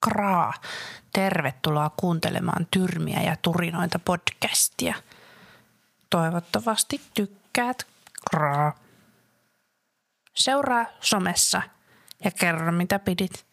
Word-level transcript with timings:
Kraa. 0.00 0.52
Tervetuloa 1.12 1.90
kuuntelemaan 1.96 2.66
Tyrmiä 2.70 3.22
ja 3.22 3.36
Turinoita 3.42 3.98
podcastia. 3.98 4.94
Toivottavasti 6.10 7.00
tykkäät. 7.14 7.86
Kraa. 8.30 8.78
Seuraa 10.34 10.86
somessa 11.00 11.62
ja 12.24 12.30
kerro 12.30 12.72
mitä 12.72 12.98
pidit. 12.98 13.46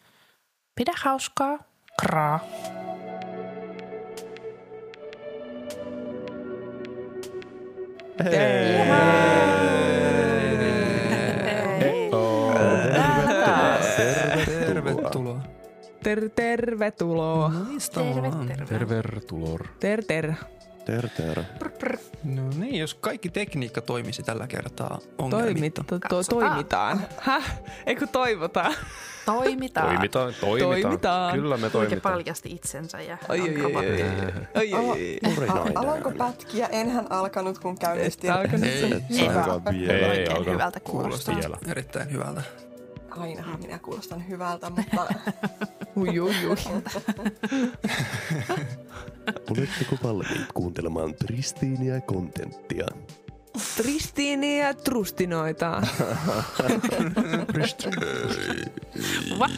Pidä 0.76 0.94
hauskaa. 1.04 1.58
Kraa. 2.02 2.40
Tervetuloa. 8.18 9.57
Ter, 16.08 16.30
tervetuloa. 16.30 17.52
Tervetuloa. 18.70 19.60
Ter, 19.80 20.04
ter. 20.04 20.34
Ter, 20.86 21.10
ter. 21.10 21.44
No 22.24 22.50
niin, 22.58 22.76
jos 22.76 22.94
kaikki 22.94 23.30
tekniikka 23.30 23.82
toimisi 23.82 24.24
tällä 24.24 24.48
kertaa 24.48 25.00
Toimit, 25.18 25.34
ongelmitta. 25.34 25.84
to, 25.84 26.00
to, 26.00 26.08
Katsotaan. 26.10 26.52
toimitaan. 26.52 27.02
Häh? 27.20 27.60
Eikö 27.86 28.08
toivotaan? 28.08 28.74
Toimitaan. 29.26 29.88
Toimitaan, 29.88 30.34
toimitaan. 30.40 30.82
Toimitaan. 30.82 31.34
Kyllä 31.34 31.58
me 31.58 31.66
Oikein 31.66 31.72
toimitaan. 31.72 32.14
paljasti 32.14 32.50
itsensä 32.52 33.02
ja 33.02 33.18
Oi, 33.30 33.42
oi, 33.42 33.64
oi, 33.66 33.76
oi. 33.76 34.02
Oi, 34.56 34.74
oi, 34.74 35.20
oi. 35.60 35.72
Alanko 35.76 36.12
pätkiä? 36.12 36.68
Enhän 36.68 37.08
alkanut, 37.10 37.60
kun 37.60 37.78
käynnistin. 37.80 38.30
Et 38.32 38.36
alkanut. 38.38 38.66
Ei, 38.66 38.94
Et 38.94 39.34
saakaan 39.34 39.64
vielä. 39.66 39.94
Ei, 39.94 40.00
Ei 40.04 40.10
oikein 40.10 40.30
alkanut. 40.32 40.54
hyvältä 40.54 40.80
kuulostaa 40.80 41.36
kuulostaa. 41.36 41.72
erittäin 41.72 42.12
hyvältä. 42.12 42.42
Ainahan 43.18 43.60
minä 43.60 43.80
kuulostan 43.80 44.28
hyvältä, 44.28 44.70
mutta 44.70 45.08
Ui, 45.98 46.20
ui, 46.20 46.36
ui. 46.46 46.56
Oletteko 49.52 49.96
valmiit 50.04 50.52
kuuntelemaan 50.54 51.16
Tristiiniä 51.16 52.02
kontenttia? 52.02 52.86
Tristiini 53.78 54.60
ja 54.60 54.74
trustinoita. 54.74 55.82
What? 59.40 59.52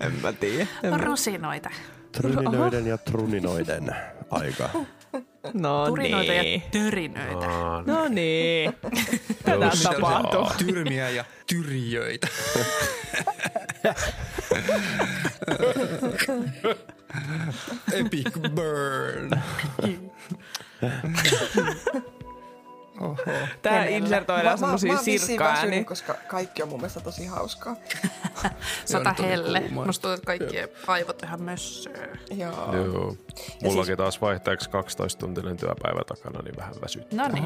En 0.00 0.12
mä 0.22 0.32
tiedä. 0.32 0.66
Rusinoita. 0.96 1.70
Tryninoiden 2.12 2.86
ja 2.86 2.98
truninoiden 2.98 3.96
aika. 4.30 4.70
No 5.54 5.86
Turinoita 5.86 6.32
ja 6.32 6.42
niin. 6.42 6.62
törinöitä. 6.70 7.46
No 7.86 8.08
niin. 8.08 8.72
Tätä 9.44 9.70
tapahtuu. 9.82 10.46
Tyrmiä 10.66 11.10
ja 11.10 11.24
tyrjöitä. 11.46 12.28
Epic 17.92 18.32
burn. 18.54 19.30
Oho. 23.00 23.16
Tää 23.62 23.84
insertoidaan 23.84 24.60
Mä- 24.60 24.76
semmosia 24.78 24.96
sirkkaa. 25.18 25.52
väsynyt, 25.52 25.86
koska 25.86 26.14
kaikki 26.28 26.62
on 26.62 26.68
mun 26.68 26.78
mielestä 26.80 27.00
tosi 27.00 27.26
hauskaa. 27.26 27.76
Sata 28.84 29.14
oli 29.18 29.28
helle. 29.28 29.60
kuumaa. 29.60 29.86
Musta 29.86 30.02
tuntuu, 30.02 30.14
että 30.14 30.26
kaikkien 30.26 30.68
aivot 30.86 31.22
ihan 31.22 31.42
mössöö. 31.42 32.14
Joo. 32.30 32.74
Joo. 32.74 33.16
Mullakin 33.62 33.96
taas 33.96 34.20
vaihteeksi 34.20 34.70
12-tuntinen 34.70 35.56
työpäivä 35.56 36.00
takana, 36.06 36.42
niin 36.42 36.56
vähän 36.56 36.74
väsyttää. 36.82 37.28
No 37.28 37.34
niin. 37.34 37.44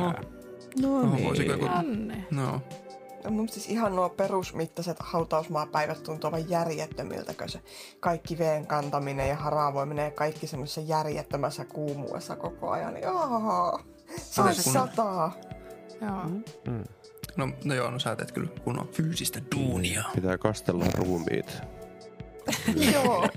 No 0.82 1.14
niin. 1.14 1.46
joku... 1.48 1.66
Anne. 1.70 2.24
No. 2.30 2.60
No, 3.24 3.30
mun 3.30 3.48
siis 3.48 3.68
ihan 3.68 3.96
nuo 3.96 4.08
perusmittaiset 4.08 4.96
hautausmaapäivät 5.00 6.02
tuntuu 6.02 6.28
aivan 6.28 6.50
järjettömiltä, 6.50 7.34
kun 7.34 7.48
se 7.48 7.60
kaikki 8.00 8.38
veen 8.38 8.66
kantaminen 8.66 9.28
ja 9.28 9.36
haravoiminen 9.36 10.04
ja 10.04 10.10
kaikki 10.10 10.46
semmoisessa 10.46 10.80
järjettömässä 10.80 11.64
kuumuudessa 11.64 12.36
koko 12.36 12.70
ajan. 12.70 13.02
Joo. 13.02 13.80
Se 14.16 14.42
Ai, 14.42 14.48
on 14.48 14.54
kun- 14.64 14.72
sataa. 14.72 15.36
Joo. 16.00 16.24
No, 17.36 17.48
no 17.64 17.74
joo, 17.74 17.90
no 17.90 17.98
sä 17.98 18.16
teet 18.16 18.32
kyllä 18.32 18.50
kunnon 18.64 18.88
fyysistä 18.88 19.40
duunia. 19.56 20.04
Pitää 20.14 20.38
kastella 20.38 20.84
ruumiit. 20.94 21.58
Joo. 22.94 23.28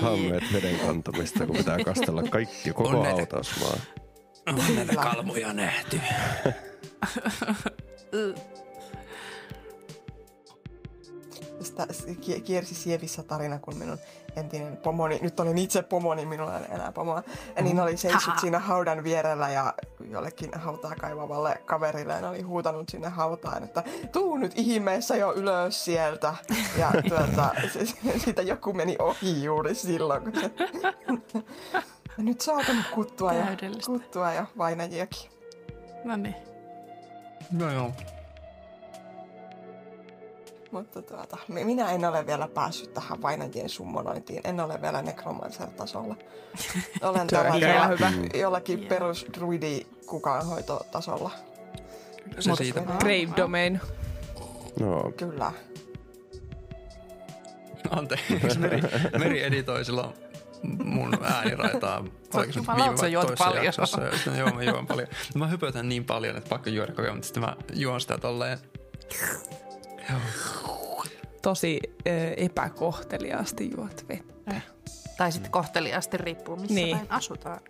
Hammeet 0.00 0.42
veden 0.52 0.78
kantamista, 0.78 1.46
kun 1.46 1.56
pitää 1.56 1.78
kastella 1.84 2.22
kaikki, 2.22 2.72
koko 2.72 2.88
On 2.88 3.02
näitä- 3.02 3.16
hautausmaa. 3.16 3.76
On 4.48 4.76
näitä 4.76 4.94
kalvoja 4.96 5.52
nähty. 5.52 6.00
Ki- 12.20 12.40
kiersi 12.40 12.74
sievissä 12.74 13.22
tarina, 13.22 13.58
kun 13.58 13.76
minun 13.76 13.98
entinen 14.36 14.76
pomoni, 14.76 15.18
nyt 15.22 15.40
olin 15.40 15.58
itse 15.58 15.82
pomoni, 15.82 16.26
minulla 16.26 16.58
ei 16.58 16.64
enää 16.70 16.92
pomoa, 16.92 17.22
ja 17.56 17.62
niin 17.62 17.80
oli 17.80 17.96
seissyt 17.96 18.38
siinä 18.38 18.58
haudan 18.58 19.04
vierellä 19.04 19.50
ja 19.50 19.74
jollekin 20.10 20.50
hautaa 20.54 20.94
kaivavalle 21.00 21.62
kaverille 21.64 22.12
ja 22.12 22.20
ne 22.20 22.28
oli 22.28 22.42
huutanut 22.42 22.88
sinne 22.88 23.08
hautaan, 23.08 23.64
että 23.64 23.82
tuu 24.12 24.36
nyt 24.36 24.52
ihmeessä 24.56 25.16
jo 25.16 25.32
ylös 25.34 25.84
sieltä. 25.84 26.34
Ja 26.78 26.92
tuota, 27.08 27.50
se, 27.72 27.84
siitä 28.18 28.42
joku 28.42 28.72
meni 28.72 28.96
ohi 28.98 29.44
juuri 29.44 29.74
silloin, 29.74 30.22
kun 30.22 30.32
se... 30.40 30.50
Ja 32.18 32.24
nyt 32.24 32.40
saatan 32.40 32.84
kuttua 32.94 33.32
ja, 33.32 33.46
kuttua 33.86 34.32
ja 34.32 34.46
vainajiakin. 34.58 35.30
No 36.04 36.16
niin. 36.16 36.34
No 37.52 37.70
joo. 37.70 37.92
Mutta 40.70 41.02
tuota, 41.02 41.36
mi- 41.48 41.64
minä 41.64 41.90
en 41.92 42.04
ole 42.04 42.26
vielä 42.26 42.48
päässyt 42.48 42.94
tähän 42.94 43.22
vainajien 43.22 43.68
summonointiin. 43.68 44.40
En 44.44 44.60
ole 44.60 44.82
vielä 44.82 45.02
necromancer-tasolla. 45.02 46.16
Olen 47.02 47.26
tällä 47.26 47.52
hyvä. 47.52 48.12
jollakin 48.34 48.78
Joo. 48.80 48.88
perus 48.88 49.26
druidi 49.34 49.86
kukaanhoitotasolla. 50.06 51.30
Se 52.38 52.50
siitä. 52.56 52.80
Grave 52.80 53.28
domain. 53.36 53.80
No, 54.80 55.12
Kyllä. 55.16 55.52
Anteeksi, 57.90 58.34
Meri, 58.58 58.80
Meri 59.18 59.42
editoi 59.44 59.84
silloin 59.84 60.14
mun 60.84 61.18
ääniraitaa. 61.24 61.98
Oliko 62.34 62.52
se 62.52 62.58
nyt 62.60 62.66
Jumala, 62.68 62.84
viime 62.84 62.96
sä 62.96 63.02
vai 63.02 63.12
juot 63.12 63.26
toisessa 63.26 63.44
paljon. 63.44 63.64
jaksossa? 63.64 64.02
Ja 64.02 64.12
sitten, 64.12 64.38
joo, 64.38 64.50
mä 64.50 64.62
juon 64.62 64.86
paljon. 64.86 65.08
Mä 65.34 65.46
hypötän 65.46 65.88
niin 65.88 66.04
paljon, 66.04 66.36
että 66.36 66.48
pakko 66.48 66.70
juoda 66.70 66.92
koko 66.92 67.02
ajan, 67.02 67.14
mutta 67.14 67.26
sitten 67.26 67.42
mä 67.42 67.56
juon 67.74 68.00
sitä 68.00 68.18
tolleen. 68.18 68.58
Tosi 71.42 71.80
epäkohteliaasti 72.36 73.70
juot 73.76 74.04
vettä. 74.08 74.60
Tai 75.16 75.32
sitten 75.32 75.50
kohteliaasti 75.52 76.16
riippuu, 76.16 76.56
missä 76.56 76.74
Niin. 76.74 76.96
päin 76.96 77.10
asutaan. 77.12 77.60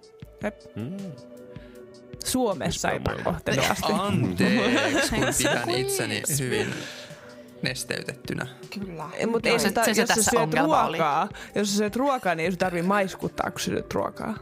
Suomessa 2.25 2.91
epäkohteliaasti. 2.91 3.93
Anteeksi, 3.93 5.11
kun 5.11 5.25
pidän 5.39 5.71
itseni 5.71 6.23
hyvin 6.39 6.75
nesteytettynä. 7.63 8.47
Kyllä. 8.75 9.11
Mutta 9.27 9.49
ei 9.49 9.59
se- 9.59 9.69
sitä, 9.69 9.85
se- 9.85 9.95
se 9.95 10.01
jos 10.01 10.09
sä 10.09 10.15
tässä 10.15 10.31
syöt 10.31 10.43
ongelma 10.43 10.85
oli. 10.85 10.99
ruokaa, 10.99 11.29
jos 11.55 11.71
sä 11.71 11.77
syöt 11.77 11.97
ruokaa, 11.97 12.35
niin 12.35 12.45
ei 12.45 12.51
sun 12.51 12.59
tarvii 12.59 12.83
maiskuttaa, 12.83 13.51
kun 13.51 13.61
sä 13.61 13.65
syöt 13.65 13.95
ruokaa. 13.95 14.35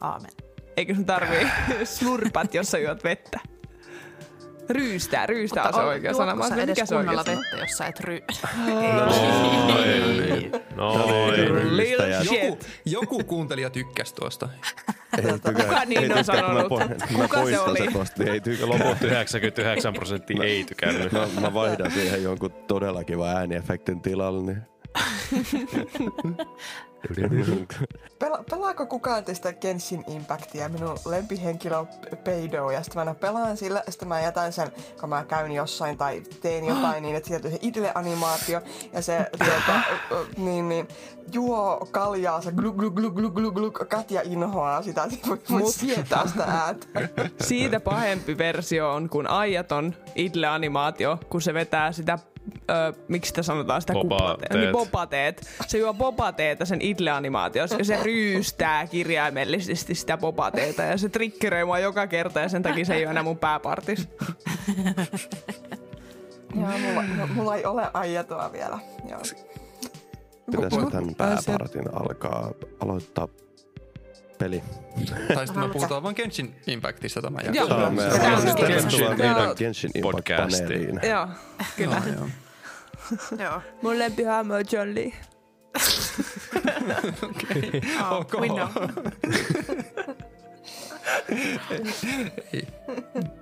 Aamen. 0.00 0.30
Eikö 0.76 0.94
sun 0.94 1.04
tarvii 1.06 1.46
slurpat, 1.98 2.54
jos 2.54 2.70
sä 2.70 2.78
juot 2.78 3.04
vettä? 3.04 3.40
Ryystää, 4.70 5.26
ryystää 5.26 5.64
on 5.64 5.74
se 5.74 5.80
oikea 5.80 6.14
sana. 6.14 6.34
Mä 6.34 6.44
juotko 6.44 6.48
sä 6.48 6.54
oon 6.54 6.60
edes 6.64 6.76
mikä 6.76 6.86
se 6.86 6.94
kunnolla 6.94 7.24
sana? 7.24 7.38
vettä, 7.40 7.56
jos 7.56 7.70
sä 7.78 7.86
et 7.86 8.00
ry... 8.00 8.18
noin. 9.68 10.52
Noin. 10.76 11.76
Little 11.76 11.92
Ystäjät. 12.08 12.24
shit. 12.26 12.42
Joku, 12.42 12.58
joku 12.84 13.24
kuuntelija 13.24 13.70
tykkäsi 13.70 14.14
tuosta. 14.14 14.48
Ei 15.18 15.22
tykkää- 15.22 15.52
Kuka 15.64 15.84
niin 15.84 16.02
ei 16.04 16.10
on 16.10 16.16
tykkää, 16.24 16.42
kun 16.42 16.54
mä 16.54 16.58
sanonut? 16.68 16.78
Mä 17.18 17.22
Kuka 17.28 17.46
se 17.46 17.58
oli? 17.60 17.78
sen 17.78 17.92
niin 18.18 18.28
ei 18.32 18.40
tykkää. 18.40 18.68
Loput 18.68 19.02
99 19.02 19.94
prosenttia 19.94 20.44
ei 20.44 20.64
tykännyt. 20.64 21.12
Mä, 21.12 21.26
mä 21.40 21.54
vaihdan 21.54 21.90
siihen 21.90 22.22
jonkun 22.22 22.52
todella 22.52 23.04
kiva 23.04 23.28
ääniefektin 23.28 24.00
tilalle, 24.00 24.42
niin... 24.42 24.62
Pela- 28.24 28.44
pelaako 28.50 28.86
kukaan 28.86 29.24
teistä 29.24 29.52
Genshin 29.52 30.04
Impactia? 30.06 30.68
Minun 30.68 30.98
lempihenkilö 31.06 31.78
on 31.78 31.88
Peido 32.24 32.70
ja 32.70 32.82
sitten 32.82 33.04
mä 33.04 33.14
pelaan 33.14 33.56
sillä, 33.56 33.82
sitten 33.88 34.08
mä 34.08 34.20
jätän 34.20 34.52
sen, 34.52 34.68
kun 35.00 35.08
mä 35.08 35.24
käyn 35.28 35.52
jossain 35.52 35.98
tai 35.98 36.22
teen 36.40 36.64
jotain 36.64 37.02
niin, 37.02 37.16
että 37.16 37.28
sieltä 37.28 37.50
se 37.50 37.58
idle-animaatio 37.62 38.60
ja 38.92 39.02
se 39.02 39.26
tuota, 39.38 39.80
niin, 40.36 40.68
niin, 40.68 40.88
juo 41.32 41.88
kaljaa, 41.90 42.40
se 42.40 42.52
glu 42.52 42.72
glu 42.72 42.90
glu 42.90 43.10
glu 43.10 43.30
glu 43.30 43.52
glu, 43.52 43.70
Katja 43.70 44.20
inhoaa 44.24 44.82
sitä, 44.82 45.08
voi 45.28 45.60
Mut- 45.60 45.72
sietää 45.72 46.26
sitä 46.26 46.44
ääntä. 46.44 46.86
Siitä 47.40 47.80
pahempi 47.80 48.38
versio 48.38 48.92
on 48.92 49.08
kuin 49.08 49.26
aijaton 49.26 49.94
idle-animaatio, 50.14 51.18
kun 51.28 51.42
se 51.42 51.54
vetää 51.54 51.92
sitä 51.92 52.18
Ö, 52.70 52.92
miksi 53.08 53.28
sitä 53.28 53.42
sanotaan 53.42 53.80
sitä 53.80 53.92
kuplateet? 53.92 54.52
Niin 54.54 54.72
bobateet. 54.72 55.46
Se 55.66 55.78
juo 55.78 55.94
bobateeta 55.94 56.64
sen 56.64 56.80
idle-animaatiossa 56.82 57.78
ja 57.78 57.84
se 57.84 57.98
ryystää 58.02 58.86
kirjaimellisesti 58.86 59.94
sitä 59.94 60.16
bobateeta 60.16 60.82
ja 60.82 60.98
se 60.98 61.08
triggeröi 61.08 61.64
mua 61.64 61.78
joka 61.78 62.06
kerta 62.06 62.40
ja 62.40 62.48
sen 62.48 62.62
takia 62.62 62.84
se 62.84 62.94
ei 62.94 63.04
ole 63.04 63.10
enää 63.10 63.22
mun 63.22 63.38
pääpartis. 63.38 64.08
Joo, 66.60 66.78
mulla, 66.78 67.02
no, 67.02 67.26
mulla 67.34 67.56
ei 67.56 67.64
ole 67.64 67.90
aijatoa 67.94 68.52
vielä. 68.52 68.78
Joo. 69.08 69.20
Pitäisikö 70.50 70.86
tämän 70.90 71.14
pääpartin 71.14 71.94
alkaa 71.94 72.50
aloittaa 72.80 73.28
peli? 74.38 74.62
Tai 75.34 75.46
sitten 75.46 75.64
me 75.64 75.72
puhutaan 75.72 76.02
vain 76.02 76.16
Genshin 76.16 76.54
Impactista 76.66 77.22
tämän 77.22 77.44
Joo. 77.44 77.54
jälkeen. 77.54 78.10
Tämä 78.20 78.36
on 78.36 78.56
tervetuloa 78.56 78.68
Genshin. 78.68 79.18
meidän 79.18 79.44
Joo. 79.44 79.54
Genshin 79.54 79.90
Podcastiin. 80.02 80.70
Impact-paneeliin. 80.70 81.06
Joo, 81.08 81.28
kyllä. 81.76 82.02
Joo, 82.06 82.14
joo. 82.14 82.28
Joo. 83.50 83.60
Mun 83.82 83.98
lempihahmo 83.98 84.54
on 84.54 84.64
John 84.72 84.94
Lee. 84.94 85.12
Oh, 88.00 88.18
Ok. 88.20 88.34
we 88.40 88.46
know. 88.48 88.68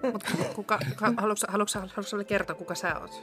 Mut 0.02 0.24
kuka, 0.54 0.78
kuka, 0.88 1.12
haluatko, 1.16 1.46
haluatko, 1.48 1.78
haluatko 1.78 2.24
kertoa, 2.26 2.56
kuka 2.56 2.74
sä 2.74 2.98
oot? 2.98 3.22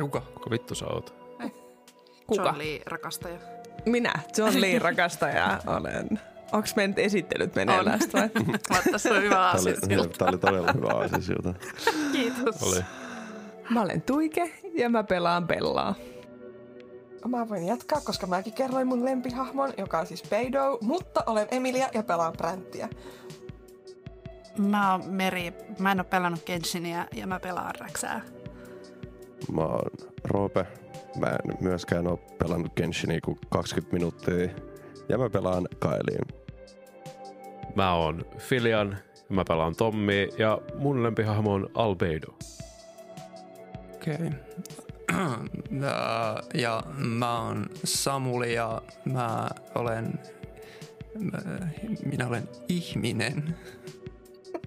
Kuka? 0.00 0.20
Kuka 0.20 0.50
vittu 0.50 0.74
sä 0.74 0.86
oot? 0.86 1.14
Kuka? 2.26 2.42
John 2.42 2.58
Lee 2.58 2.82
rakastaja. 2.86 3.38
Minä, 3.86 4.12
John 4.36 4.60
Lee 4.60 4.78
rakastaja 4.78 5.58
olen. 5.66 6.20
Onks 6.52 6.76
meidän 6.76 6.94
esittelyt 6.96 7.54
meneillään 7.54 8.00
vai? 8.12 8.30
Mutta 8.68 8.98
se 8.98 9.12
on 9.12 9.22
hyvä 9.22 9.50
oli, 9.52 9.74
tämä 10.18 10.28
oli 10.28 10.38
todella 10.38 10.72
hyvä 10.72 10.88
asia 10.88 11.36
Kiitos. 12.12 12.62
Oli. 12.62 12.84
Mä 13.70 13.82
olen 13.82 14.02
Tuike 14.02 14.54
ja 14.74 14.88
mä 14.88 15.04
pelaan 15.04 15.46
Bellaa. 15.46 15.94
Mä 17.28 17.48
voin 17.48 17.66
jatkaa, 17.66 18.00
koska 18.00 18.26
mäkin 18.26 18.52
kerroin 18.52 18.86
mun 18.86 19.04
lempihahmon, 19.04 19.72
joka 19.76 19.98
on 19.98 20.06
siis 20.06 20.22
Peido, 20.22 20.78
mutta 20.80 21.24
olen 21.26 21.48
Emilia 21.50 21.88
ja 21.94 22.02
pelaan 22.02 22.32
Bränttiä. 22.32 22.88
Mä 24.58 24.92
oon 24.92 25.10
Meri. 25.10 25.52
Mä 25.78 25.92
en 25.92 26.00
oo 26.00 26.04
pelannut 26.04 26.44
Genshinia 26.44 27.06
ja 27.14 27.26
mä 27.26 27.40
pelaan 27.40 27.74
Räksää. 27.80 28.20
Mä 29.52 29.62
oon 29.62 29.90
Roope. 30.24 30.66
Mä 31.18 31.26
en 31.26 31.56
myöskään 31.60 32.06
ole 32.06 32.18
pelannut 32.38 32.72
Genshinia 32.76 33.20
kuin 33.24 33.38
20 33.50 33.96
minuuttia. 33.96 34.48
Ja 35.08 35.18
mä 35.18 35.30
pelaan 35.30 35.68
Kaeliin. 35.78 36.26
Mä 37.74 37.94
oon 37.94 38.24
Filian, 38.38 38.96
mä 39.28 39.44
pelaan 39.48 39.76
Tommi 39.76 40.28
ja 40.38 40.58
mun 40.78 41.02
lempihahmo 41.02 41.52
on 41.52 41.70
Albedo. 41.74 42.28
Okei. 43.94 44.16
Okay. 45.12 45.90
ja 46.54 46.82
mä 46.96 47.40
oon 47.42 47.66
Samuli 47.84 48.54
ja 48.54 48.82
mä 49.04 49.48
olen... 49.74 50.12
mä- 51.32 51.68
Minä 52.04 52.26
olen 52.28 52.48
ihminen. 52.68 53.56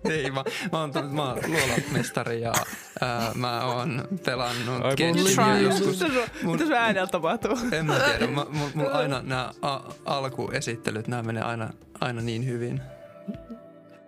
Ei, 0.09 0.31
mä, 0.31 0.43
mä 0.71 0.79
oon, 0.81 0.91
tullut- 0.93 1.11
mä 1.13 1.23
oon 1.29 1.39
luolamestari 1.47 2.41
ja 2.41 2.53
ää, 3.01 3.31
mä 3.35 3.65
oon 3.65 4.07
pelannut 4.25 4.95
Genshinia 4.97 5.55
try. 5.55 5.63
joskus. 5.63 5.99
Mun- 6.43 6.51
Mitä 6.51 6.63
sun 6.65 6.73
äänellä 6.73 7.07
tapahtuu? 7.07 7.57
En 7.71 7.85
mä 7.85 7.99
tiedä, 7.99 8.27
mä, 8.27 8.45
mulla 8.49 8.71
mul 8.73 8.87
aina 8.93 9.21
nämä 9.21 9.51
alkuesittelyt, 10.05 11.07
nämä 11.07 11.23
menee 11.23 11.43
aina, 11.43 11.73
aina 12.01 12.21
niin 12.21 12.45
hyvin. 12.45 12.81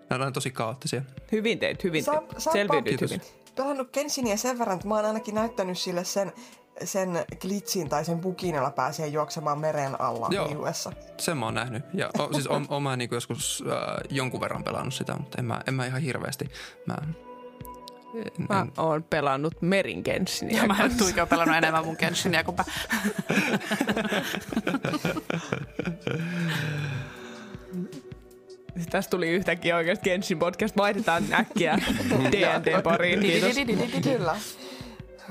Nämä 0.09 0.25
on 0.25 0.33
tosi 0.33 0.51
kaoottisia. 0.51 1.01
Hyvin 1.31 1.59
teit, 1.59 1.83
hyvin 1.83 2.05
teit. 2.05 2.83
Kiitos. 2.83 3.11
hyvin. 3.11 3.21
Pelannut 3.55 3.91
Genshinia 3.93 4.37
sen 4.37 4.59
verran, 4.59 4.75
että 4.75 4.87
mä 4.87 4.95
oon 4.95 5.05
ainakin 5.05 5.35
näyttänyt 5.35 5.77
sille 5.77 6.03
sen, 6.03 6.31
sen 6.83 7.25
glitchin 7.41 7.89
tai 7.89 8.05
sen 8.05 8.19
bukin, 8.19 8.55
jolla 8.55 8.71
pääsee 8.71 9.07
juoksemaan 9.07 9.59
meren 9.59 10.01
alla 10.01 10.27
Joo. 10.31 10.49
liuessa. 10.49 10.91
Sen 11.17 11.37
mä 11.37 11.45
oon 11.45 11.53
nähnyt. 11.53 11.83
Ja 11.93 12.09
o, 12.19 12.33
siis 12.33 12.47
on, 12.47 12.65
on 12.69 12.83
mä 12.83 12.95
niinku 12.95 13.15
joskus 13.15 13.63
äh, 13.67 13.77
jonkun 14.09 14.41
verran 14.41 14.63
pelannut 14.63 14.93
sitä, 14.93 15.15
mutta 15.17 15.37
en 15.39 15.45
mä, 15.45 15.61
en 15.67 15.73
mä 15.73 15.85
ihan 15.85 16.01
hirveästi. 16.01 16.45
Mä, 16.85 16.95
en, 17.03 17.15
Mä 18.49 18.61
en, 18.61 18.71
oon 18.77 19.03
pelannut 19.03 19.61
Merin 19.61 20.01
Genshinia. 20.05 20.61
Ja 20.61 20.67
mä 20.67 20.83
en 20.83 20.97
Tuike 20.97 21.21
on 21.21 21.27
pelannut 21.27 21.57
enemmän 21.57 21.85
mun 21.85 21.95
Genshinia 21.99 22.43
kuin 22.43 22.57
mä. 22.57 22.63
Tästä 28.89 29.09
tuli 29.09 29.29
yhtäkkiä 29.29 29.75
oikeasti 29.75 30.09
Genshin 30.09 30.39
podcast. 30.39 30.77
Vaihdetaan 30.77 31.23
äkkiä 31.33 31.79
D&D 32.31 32.81
pariin. 32.81 33.19
Kiitos. 33.19 33.55
Kyllä. 34.03 34.35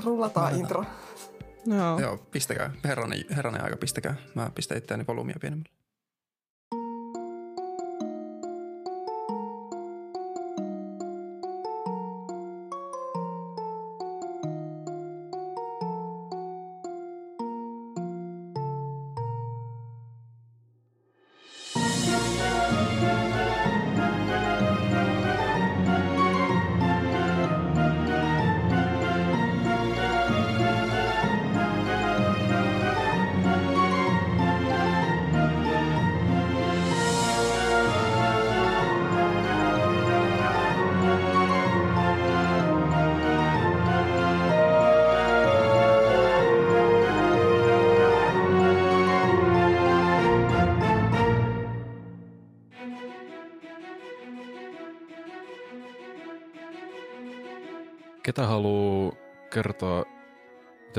Rullataan 0.04 0.54
intro. 0.54 0.84
Joo. 1.66 2.00
joo, 2.00 2.16
pistäkää. 2.16 2.70
Herranen, 2.84 3.24
herranen 3.30 3.64
aika, 3.64 3.76
pistäkää. 3.76 4.14
Mä 4.34 4.50
pistän 4.54 4.78
itseäni 4.78 5.04
volyymia 5.08 5.36
pienemmälle. 5.40 5.75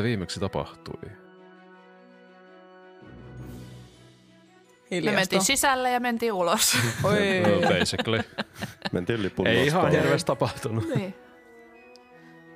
Viimeksi 0.07 0.39
tapahtui? 0.39 1.01
Me 1.03 1.11
Hiljasta. 4.91 5.19
mentiin 5.19 5.41
sisälle 5.41 5.91
ja 5.91 5.99
mentiin 5.99 6.33
ulos. 6.33 6.77
Oi. 7.03 7.39
No, 7.41 7.69
basically. 7.79 8.19
Mentiin 8.91 9.23
lipun 9.23 9.47
Ei 9.47 9.65
ihan 9.65 9.91
hirveästi 9.91 10.27
tapahtunut. 10.27 10.95
niin. 10.95 11.15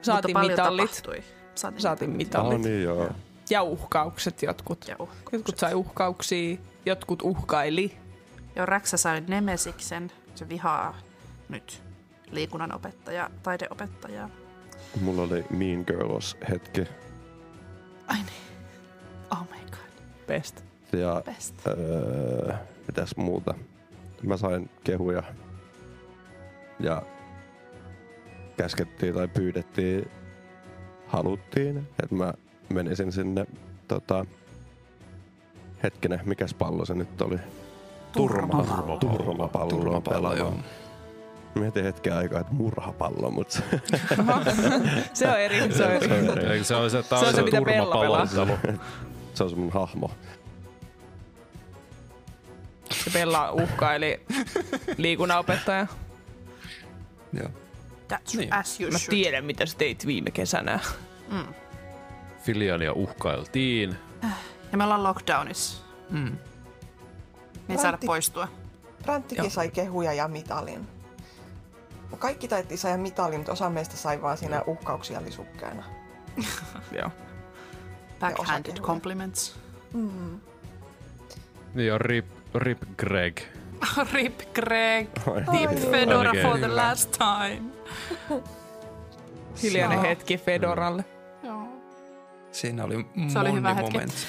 Saatiin 0.01 0.39
mitallit. 0.39 0.85
tapahtui. 0.91 1.23
Saatiin, 1.55 1.81
Saatiin 1.81 2.09
mitallit. 2.09 2.61
niin 2.61 2.83
joo. 2.83 3.09
Ja 3.49 3.63
uhkaukset 3.63 4.41
jotkut. 4.43 4.87
Ja 4.87 4.95
uh. 4.99 5.09
Jotkut 5.31 5.57
sai 5.59 5.73
uhkauksia, 5.73 6.57
jotkut 6.85 7.21
uhkaili. 7.21 7.97
Joo, 8.55 8.65
Räksä 8.65 8.97
sai 8.97 9.21
Nemesiksen. 9.27 10.11
Se 10.35 10.49
vihaa 10.49 10.97
nyt 11.49 11.83
liikunnan 12.31 12.75
opettaja, 12.75 13.29
taideopettajaa. 13.43 14.29
Mulla 15.01 15.21
oli 15.21 15.45
Mean 15.49 15.83
Girls 15.87 16.37
hetki. 16.49 16.81
Ai 18.11 18.17
niin. 18.17 18.63
Oh 19.31 19.39
my 19.51 19.65
god. 19.71 20.03
Best. 20.27 20.63
Ja 20.93 21.21
Best. 21.25 21.67
öö, 21.67 22.53
mitäs 22.87 23.15
muuta. 23.15 23.53
Mä 24.23 24.37
sain 24.37 24.69
kehuja. 24.83 25.23
Ja 26.79 27.01
käskettiin 28.57 29.13
tai 29.13 29.27
pyydettiin, 29.27 30.11
haluttiin, 31.07 31.77
että 32.03 32.15
mä 32.15 32.33
menisin 32.69 33.11
sinne 33.11 33.45
tota, 33.87 34.25
hetkinen, 35.83 36.19
mikäs 36.25 36.53
pallo 36.53 36.85
se 36.85 36.93
nyt 36.93 37.21
oli? 37.21 37.37
Turmapallo. 38.11 38.97
Turmapallo. 38.97 39.69
Turmapallo, 39.69 40.33
joo. 40.35 40.53
Mietin 41.55 41.83
hetken 41.83 42.13
aikaa, 42.17 42.39
että 42.39 42.53
murhapallo, 42.53 43.31
mutta 43.31 43.59
Se 45.13 45.27
on 45.27 45.39
eri, 45.39 45.73
se 45.73 45.85
on 45.85 45.91
eri. 45.91 46.45
Eikö 46.51 46.63
se 46.63 46.75
on 46.75 46.89
se, 46.91 47.03
Se 47.03 47.15
on 47.15 47.19
on 47.21 47.25
se, 47.25 47.35
se 47.35 47.41
mitä 47.41 47.61
Bella 47.61 48.01
pelaa. 48.01 48.25
se 49.33 49.43
on 49.43 49.49
se 49.49 49.55
mun 49.55 49.71
hahmo. 49.73 50.11
Se 52.91 53.09
Bella 53.11 53.51
uhkaili 53.51 54.21
liikunnanopettaja. 54.97 55.87
Joo. 57.33 57.49
That's 58.13 58.37
Niin. 58.37 58.53
as 58.53 58.79
you 58.81 58.91
Mä 58.91 58.97
should. 58.97 59.09
tiedän, 59.09 59.45
mitä 59.45 59.65
sä 59.65 59.77
teit 59.77 60.05
viime 60.05 60.31
kesänä. 60.31 60.79
Filiania 62.43 62.93
uhkailtiin. 62.93 63.95
Ja 64.71 64.77
me 64.77 64.83
ollaan 64.83 65.03
lockdownissa. 65.03 65.83
Mm. 66.09 66.37
Niin 67.67 67.79
saada 67.79 67.93
Antti. 67.95 68.07
poistua. 68.07 68.47
Bränttikin 69.03 69.43
Joo. 69.43 69.49
sai 69.49 69.69
kehuja 69.69 70.13
ja 70.13 70.27
mitalin. 70.27 70.87
Kaikki 72.19 72.47
taittiin 72.47 72.77
saada 72.77 72.97
mitalin, 72.97 73.39
mutta 73.39 73.51
osa 73.51 73.69
meistä 73.69 73.97
sai 73.97 74.21
vaan 74.21 74.37
siinä 74.37 74.61
uhkauksia 74.67 75.21
lisukkeena. 75.23 75.83
Joo. 76.99 77.11
Backhanded 78.19 78.77
compliments. 78.77 79.55
Niin 81.73 81.87
ja 81.87 81.97
Rip, 81.97 82.25
Rip 82.55 82.81
Greg. 82.97 83.37
Rip 84.13 84.39
Greg. 84.53 85.07
Rip 85.59 85.91
Fedora 85.91 86.31
for 86.41 86.57
the 86.57 86.67
last 86.67 87.11
time. 87.17 87.61
Hiljainen 89.63 89.99
hetki 90.01 90.37
Fedoralle. 90.37 91.05
Joo. 91.43 91.67
Siinä 92.51 92.83
oli 92.83 93.05
Se 93.27 93.39
oli 93.39 93.47
moni 93.49 93.59
hyvä 93.59 93.73
hetki. 93.73 93.91
momentti. 93.91 94.21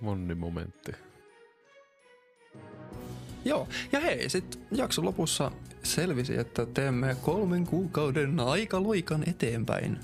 Monni 0.00 0.34
momentti. 0.34 0.92
Joo, 3.44 3.68
ja 3.92 4.00
hei, 4.00 4.28
sitten 4.28 4.62
jakson 4.72 5.04
lopussa 5.04 5.50
selvisi, 5.82 6.38
että 6.38 6.66
teemme 6.66 7.16
kolmen 7.22 7.66
kuukauden 7.66 8.40
aikaluikan 8.40 9.24
eteenpäin. 9.28 9.98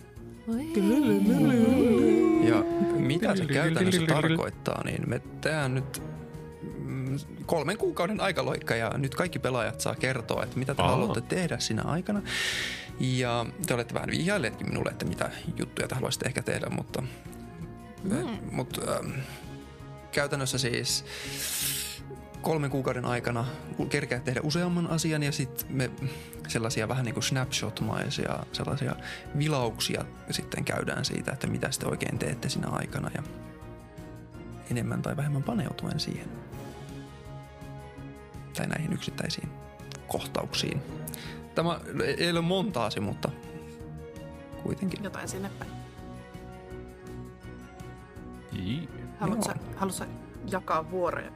Ja 2.49 2.65
mitä 2.97 3.37
se 3.37 3.47
käytännössä 3.47 4.07
tarkoittaa, 4.07 4.85
niin 4.85 5.09
me 5.09 5.21
tehdään 5.41 5.75
nyt 5.75 6.03
mm, 6.85 7.19
kolmen 7.47 7.79
kuukauden 7.79 8.21
aikaloikka 8.21 8.77
ja 8.77 8.91
nyt 8.97 9.15
kaikki 9.15 9.39
pelaajat 9.39 9.81
saa 9.81 9.95
kertoa, 9.95 10.43
että 10.43 10.59
mitä 10.59 10.75
te 10.75 10.83
Aa. 10.83 10.91
haluatte 10.91 11.21
tehdä 11.21 11.59
siinä 11.59 11.83
aikana. 11.83 12.23
Ja 13.01 13.47
te 13.67 13.75
olette 13.75 13.95
vähän 13.95 14.11
vihjailleetkin 14.11 14.69
minulle, 14.69 14.91
että 14.91 15.05
mitä 15.05 15.31
juttuja 15.57 15.89
te 15.89 15.95
haluaisitte 15.95 16.27
ehkä 16.27 16.43
tehdä, 16.43 16.67
mutta, 16.71 17.03
mm. 18.03 18.39
mutta 18.53 18.81
ähm, 18.93 19.11
käytännössä 20.13 20.59
siis 20.59 21.05
kolmen 22.45 22.71
kuukauden 22.71 23.05
aikana 23.05 23.45
kerkeä 23.89 24.21
tehdä 24.21 24.41
useamman 24.45 24.91
asian 24.91 25.23
ja 25.23 25.33
sitten 25.33 25.67
me 25.71 25.91
sellaisia 26.49 26.89
vähän 26.89 27.05
niin 27.05 27.15
kuin 27.15 27.25
snapshot-maisia 27.25 28.39
sellaisia 28.53 28.97
vilauksia 29.39 30.05
sitten 30.31 30.65
käydään 30.65 31.05
siitä, 31.05 31.33
että 31.33 31.47
mitä 31.47 31.71
te 31.81 31.87
oikein 31.87 32.19
teette 32.19 32.49
siinä 32.49 32.69
aikana 32.69 33.11
ja 33.15 33.23
enemmän 34.71 35.03
tai 35.03 35.17
vähemmän 35.17 35.43
paneutuen 35.43 36.01
siihen. 36.01 36.29
Tai 38.57 38.67
näihin 38.67 38.93
yksittäisiin 38.93 39.49
kohtauksiin. 40.09 40.83
Tämä 41.55 41.81
ei 42.19 42.31
ole 42.31 42.41
montaasi, 42.41 43.01
mutta 43.01 43.31
kuitenkin. 44.63 45.05
Jotain 45.05 45.29
sinne 45.29 45.51
päin. 45.59 45.71
Haluatko, 49.21 49.53
haluatko 49.77 50.05
jakaa 50.51 50.91
vuoroja 50.91 51.31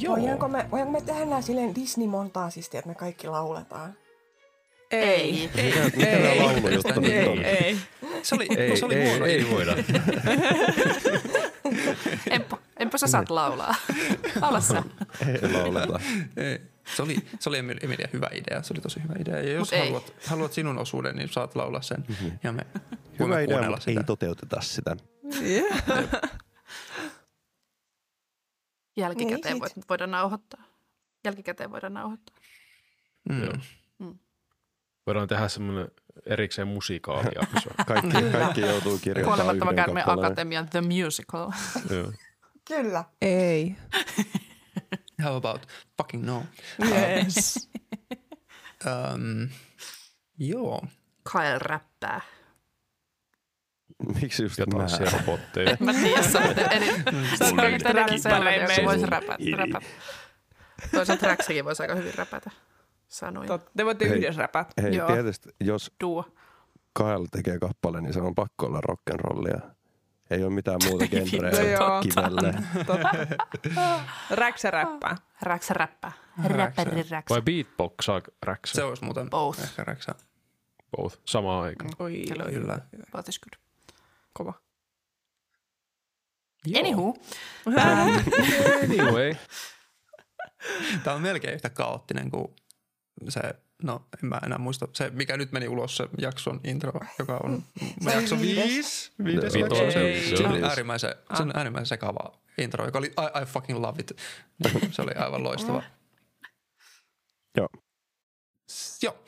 Joo. 0.00 0.16
Voidaanko 0.16 0.48
me, 0.48 0.66
voidaanko 0.70 1.00
me 1.00 1.06
tehdä 1.06 1.24
nää 1.24 1.42
silleen 1.42 1.74
Disney-montaasisti, 1.74 2.76
että 2.78 2.88
me 2.88 2.94
kaikki 2.94 3.26
lauletaan? 3.28 3.94
Ei. 4.90 5.50
Mikä, 5.56 5.84
mikä 5.96 6.10
Ei. 6.10 6.22
tämä 6.36 6.46
laulujuttu 6.46 7.00
nyt 7.00 7.28
on? 7.28 7.44
Ei. 7.44 7.76
Se 8.22 8.34
oli, 8.34 8.46
Ei, 8.58 8.76
se 8.76 8.84
oli 8.86 8.94
ei, 8.94 9.08
huono 9.10 9.26
ei 9.26 9.40
idea. 9.40 9.50
voida. 9.50 9.74
Emppu, 12.30 12.58
Emppu 12.78 12.98
sä 12.98 13.06
saat 13.06 13.30
laulaa. 13.30 13.74
Laula 14.40 14.60
sä. 14.60 14.82
Ei 15.28 15.52
lauleta. 15.52 16.00
Ei. 16.36 16.60
Se 16.96 17.02
oli, 17.02 17.16
se 17.40 17.48
oli 17.48 17.60
Emil- 17.60 17.84
Emilia 17.84 18.08
hyvä 18.12 18.28
idea. 18.32 18.62
Se 18.62 18.74
oli 18.74 18.80
tosi 18.80 19.02
hyvä 19.02 19.14
idea. 19.18 19.36
Ja 19.36 19.52
jos 19.52 19.58
Mut 19.58 19.72
ei. 19.72 19.84
haluat, 19.86 20.12
haluat 20.26 20.52
sinun 20.52 20.78
osuuden, 20.78 21.16
niin 21.16 21.28
saat 21.28 21.54
laulaa 21.56 21.82
sen. 21.82 22.04
Ja 22.44 22.52
me 22.52 22.66
Hyvä 23.18 23.40
idea, 23.40 23.80
sitä. 23.80 24.00
ei 24.00 24.04
toteuteta 24.04 24.60
sitä. 24.60 24.96
Jälkikäteen 29.00 29.54
Niin 29.54 29.60
voit, 29.60 29.88
voidaan 29.88 30.10
nauhoittaa. 30.10 30.62
Jälkikäteen 31.24 31.70
voidaan 31.70 31.94
nauhoittaa. 31.94 32.36
Mm. 33.28 33.44
Joo. 33.44 33.52
Mm. 33.98 34.18
Voidaan 35.06 35.28
tehdä 35.28 35.48
semmoinen 35.48 35.88
erikseen 36.26 36.68
musikaalijakso. 36.68 37.70
Kaikki, 37.86 38.22
kaikki 38.32 38.60
joutuu 38.60 38.98
kirjoittamaan 38.98 39.38
Kuolemattoman 39.38 39.74
käärmeen 39.74 40.10
akatemian 40.10 40.68
The 40.68 40.80
Musical. 40.80 41.50
Joo. 41.90 42.12
Kyllä. 42.68 43.04
Ei. 43.22 43.76
How 45.24 45.36
about 45.36 45.66
fucking 45.96 46.24
no? 46.24 46.44
Yes. 46.90 47.70
Um, 48.86 49.48
joo. 50.52 50.82
Kyle 51.32 51.58
räppää. 51.58 52.20
Miksi 54.22 54.42
just 54.42 54.58
Jotain 54.58 54.82
mä? 54.82 54.88
serpotteja. 54.88 55.76
Mä 55.80 55.90
en 55.90 55.96
tiedä, 56.02 56.22
sä 56.22 56.38
olet 56.38 56.58
eri, 56.76 56.86
sä 57.38 57.44
olet 57.44 57.56
Räppäilee 57.56 57.76
edellinen 57.76 58.20
sellainen, 58.20 58.60
joka 58.70 58.84
voisi 58.84 59.06
räpätä. 59.06 59.36
räpätä. 59.56 59.86
Toisaalta 60.92 61.26
Räksäkin 61.26 61.64
voisi 61.64 61.82
aika 61.82 61.94
hyvin 61.94 62.14
räpätä 62.14 62.50
sanoja. 63.08 63.46
Totta. 63.48 63.70
Te 63.76 63.84
voitte 63.84 64.08
Hei. 64.08 64.18
yhdessä 64.18 64.40
räpätä. 64.42 64.82
Hei, 64.82 64.96
Joo. 64.96 65.08
tietysti 65.12 65.48
jos 65.60 65.92
Duo. 66.00 66.24
Kyle 66.94 67.28
tekee 67.30 67.58
kappaleen, 67.58 68.04
niin 68.04 68.14
se 68.14 68.20
on 68.20 68.34
pakko 68.34 68.66
olla 68.66 68.80
rock'n'rollia. 68.90 69.60
Ei 70.30 70.44
ole 70.44 70.52
mitään 70.52 70.78
muuta 70.88 71.04
No 71.04 71.10
genreä 71.10 71.70
joo. 71.72 72.02
kivelle. 72.02 72.54
Totta. 72.86 73.10
Räksä 74.30 74.70
räppää. 74.70 75.16
Räksä 75.42 75.74
räppää. 75.74 76.12
Räppäri 76.44 77.02
räksä. 77.10 77.34
Vai 77.34 77.42
beatboxaa 77.42 78.20
räksä? 78.42 78.74
Se 78.74 78.82
olisi 78.84 79.04
muuten 79.04 79.30
Both. 79.30 79.62
ehkä 79.62 79.84
räksä. 79.84 80.14
Both. 80.96 81.18
Samaan 81.24 81.62
aikaan. 81.64 81.90
Oi, 81.98 82.22
Kyllä. 82.52 82.78
Both 83.12 83.28
is 83.28 83.38
good. 83.40 83.69
Kova. 84.40 84.54
Anywho. 86.78 87.14
Anyway. 88.84 89.34
Tämä 91.04 91.16
on 91.16 91.22
melkein 91.22 91.54
yhtä 91.54 91.70
kaoottinen 91.70 92.30
kuin 92.30 92.48
se, 93.28 93.40
no 93.82 94.08
en 94.22 94.28
mä 94.28 94.40
enää 94.46 94.58
muista, 94.58 94.88
se 94.92 95.10
mikä 95.10 95.36
nyt 95.36 95.52
meni 95.52 95.68
ulos 95.68 95.96
se 95.96 96.08
jakson 96.18 96.60
intro, 96.64 96.92
joka 97.18 97.40
on 97.44 97.64
Se 98.04 98.10
jakso 98.14 98.40
viides. 98.40 99.12
Viides 99.24 99.54
Joo, 99.54 99.66
jakso. 99.66 99.90
se- 100.36 100.44
on 100.48 100.64
äärimmäisen, 100.64 101.14
se 101.36 101.42
on 101.42 101.52
äärimmäisen 101.56 101.86
sekava 101.86 102.32
intro, 102.58 102.84
joka 102.84 102.98
oli 102.98 103.06
I, 103.06 103.42
I 103.42 103.44
fucking 103.46 103.78
love 103.78 104.00
it. 104.00 104.12
Se 104.94 105.02
oli 105.02 105.12
aivan 105.12 105.42
loistava. 105.44 105.82
Joo. 107.56 107.68
Joo. 109.02 109.24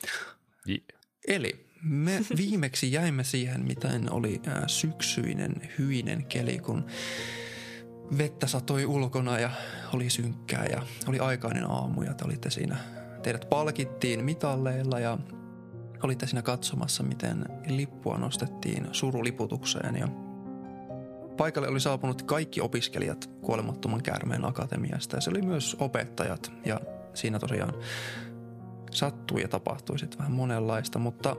Jii. 0.65 0.85
Eli 1.27 1.62
me 1.83 2.19
viimeksi 2.37 2.91
jäimme 2.91 3.23
siihen, 3.23 3.65
miten 3.65 4.11
oli 4.11 4.41
syksyinen, 4.67 5.55
hyinen 5.79 6.25
keli, 6.25 6.59
kun 6.59 6.85
vettä 8.17 8.47
satoi 8.47 8.85
ulkona 8.85 9.39
ja 9.39 9.49
oli 9.93 10.09
synkkää 10.09 10.65
ja 10.65 10.81
oli 11.07 11.19
aikainen 11.19 11.69
aamu 11.69 12.01
ja 12.01 12.13
te 12.13 12.25
olitte 12.25 12.49
siinä, 12.49 12.77
teidät 13.23 13.49
palkittiin 13.49 14.25
mitalleilla 14.25 14.99
ja 14.99 15.17
olitte 16.03 16.27
siinä 16.27 16.41
katsomassa, 16.41 17.03
miten 17.03 17.45
lippua 17.67 18.17
nostettiin 18.17 18.87
suruliputukseen 18.91 19.95
ja 19.95 20.07
paikalle 21.37 21.67
oli 21.67 21.79
saapunut 21.79 22.21
kaikki 22.21 22.61
opiskelijat 22.61 23.29
kuolemattoman 23.41 24.03
käärmeen 24.03 24.45
akatemiasta 24.45 25.17
ja 25.17 25.21
se 25.21 25.29
oli 25.29 25.41
myös 25.41 25.75
opettajat 25.79 26.51
ja 26.65 26.81
siinä 27.13 27.39
tosiaan 27.39 27.73
sattui 28.91 29.41
ja 29.41 29.47
tapahtui 29.47 29.99
sitten 29.99 30.19
vähän 30.19 30.31
monenlaista, 30.31 30.99
mutta 30.99 31.35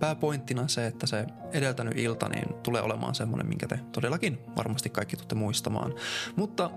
pääpointtina 0.00 0.68
se, 0.68 0.86
että 0.86 1.06
se 1.06 1.26
edeltänyt 1.52 1.98
ilta 1.98 2.28
niin 2.28 2.54
tulee 2.62 2.82
olemaan 2.82 3.14
semmoinen, 3.14 3.48
minkä 3.48 3.66
te 3.66 3.80
todellakin 3.92 4.38
varmasti 4.56 4.90
kaikki 4.90 5.16
tutte 5.16 5.34
muistamaan. 5.34 5.94
Mutta 6.36 6.70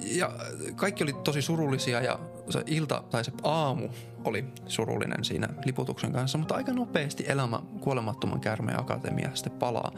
ja 0.00 0.30
kaikki 0.76 1.04
oli 1.04 1.12
tosi 1.12 1.42
surullisia 1.42 2.00
ja 2.00 2.18
se 2.50 2.62
ilta 2.66 3.02
tai 3.10 3.24
se 3.24 3.32
aamu 3.42 3.88
oli 4.24 4.44
surullinen 4.66 5.24
siinä 5.24 5.48
liputuksen 5.64 6.12
kanssa, 6.12 6.38
mutta 6.38 6.54
aika 6.54 6.72
nopeasti 6.72 7.24
elämä 7.28 7.62
kuolemattoman 7.80 8.40
käärmeen 8.40 8.80
akatemia 8.80 9.30
sitten 9.34 9.52
palaa 9.52 9.92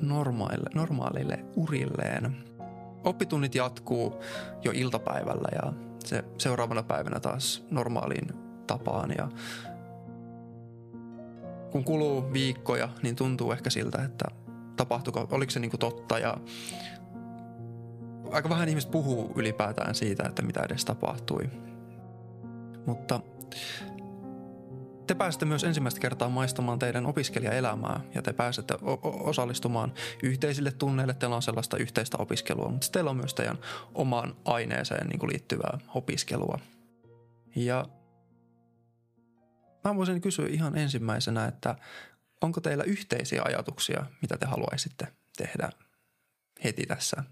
normaalille, 0.00 0.70
normaalille 0.74 1.44
urilleen. 1.56 2.36
Oppitunnit 3.04 3.54
jatkuu 3.54 4.22
jo 4.64 4.72
iltapäivällä 4.74 5.48
ja 5.52 5.72
se 6.04 6.24
seuraavana 6.38 6.82
päivänä 6.82 7.20
taas 7.20 7.64
normaaliin 7.70 8.28
tapaan 8.66 9.10
ja 9.18 9.28
kun 11.70 11.84
kuluu 11.84 12.32
viikkoja, 12.32 12.88
niin 13.02 13.16
tuntuu 13.16 13.52
ehkä 13.52 13.70
siltä, 13.70 14.04
että 14.04 14.24
tapahtuiko, 14.76 15.28
oliko 15.30 15.50
se 15.50 15.60
niinku 15.60 15.78
totta 15.78 16.18
ja 16.18 16.36
aika 18.32 18.48
vähän 18.48 18.68
ihmiset 18.68 18.90
puhuu 18.90 19.32
ylipäätään 19.36 19.94
siitä, 19.94 20.22
että 20.28 20.42
mitä 20.42 20.62
edes 20.62 20.84
tapahtui. 20.84 21.50
Mutta 22.86 23.20
te 25.06 25.14
pääsette 25.14 25.46
myös 25.46 25.64
ensimmäistä 25.64 26.00
kertaa 26.00 26.28
maistamaan 26.28 26.78
teidän 26.78 27.06
opiskelijaelämää 27.06 28.00
ja 28.14 28.22
te 28.22 28.32
pääsette 28.32 28.74
o- 28.74 29.28
osallistumaan 29.28 29.92
yhteisille 30.22 30.72
tunneille. 30.72 31.14
Teillä 31.14 31.36
on 31.36 31.42
sellaista 31.42 31.76
yhteistä 31.76 32.18
opiskelua, 32.20 32.68
mutta 32.68 32.88
teillä 32.92 33.10
on 33.10 33.16
myös 33.16 33.34
teidän 33.34 33.58
omaan 33.94 34.36
aineeseen 34.44 35.06
niin 35.06 35.18
kuin 35.18 35.30
liittyvää 35.30 35.78
opiskelua. 35.94 36.58
Ja 37.56 37.84
mä 39.84 39.96
voisin 39.96 40.20
kysyä 40.20 40.46
ihan 40.48 40.78
ensimmäisenä, 40.78 41.44
että 41.44 41.76
onko 42.40 42.60
teillä 42.60 42.84
yhteisiä 42.84 43.42
ajatuksia, 43.44 44.06
mitä 44.22 44.36
te 44.38 44.46
haluaisitte 44.46 45.06
tehdä 45.36 45.70
heti 46.64 46.86
tässä 46.86 47.24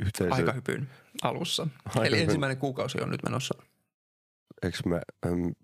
Yhteisö, 0.00 0.34
aikahypyn 0.34 0.90
alussa? 1.22 1.66
Eli 1.96 2.08
Aikahypyn- 2.08 2.22
ensimmäinen 2.22 2.56
kuukausi 2.58 3.00
on 3.02 3.10
nyt 3.10 3.22
menossa. 3.22 3.54
eikö 4.62 4.78
me 4.84 5.00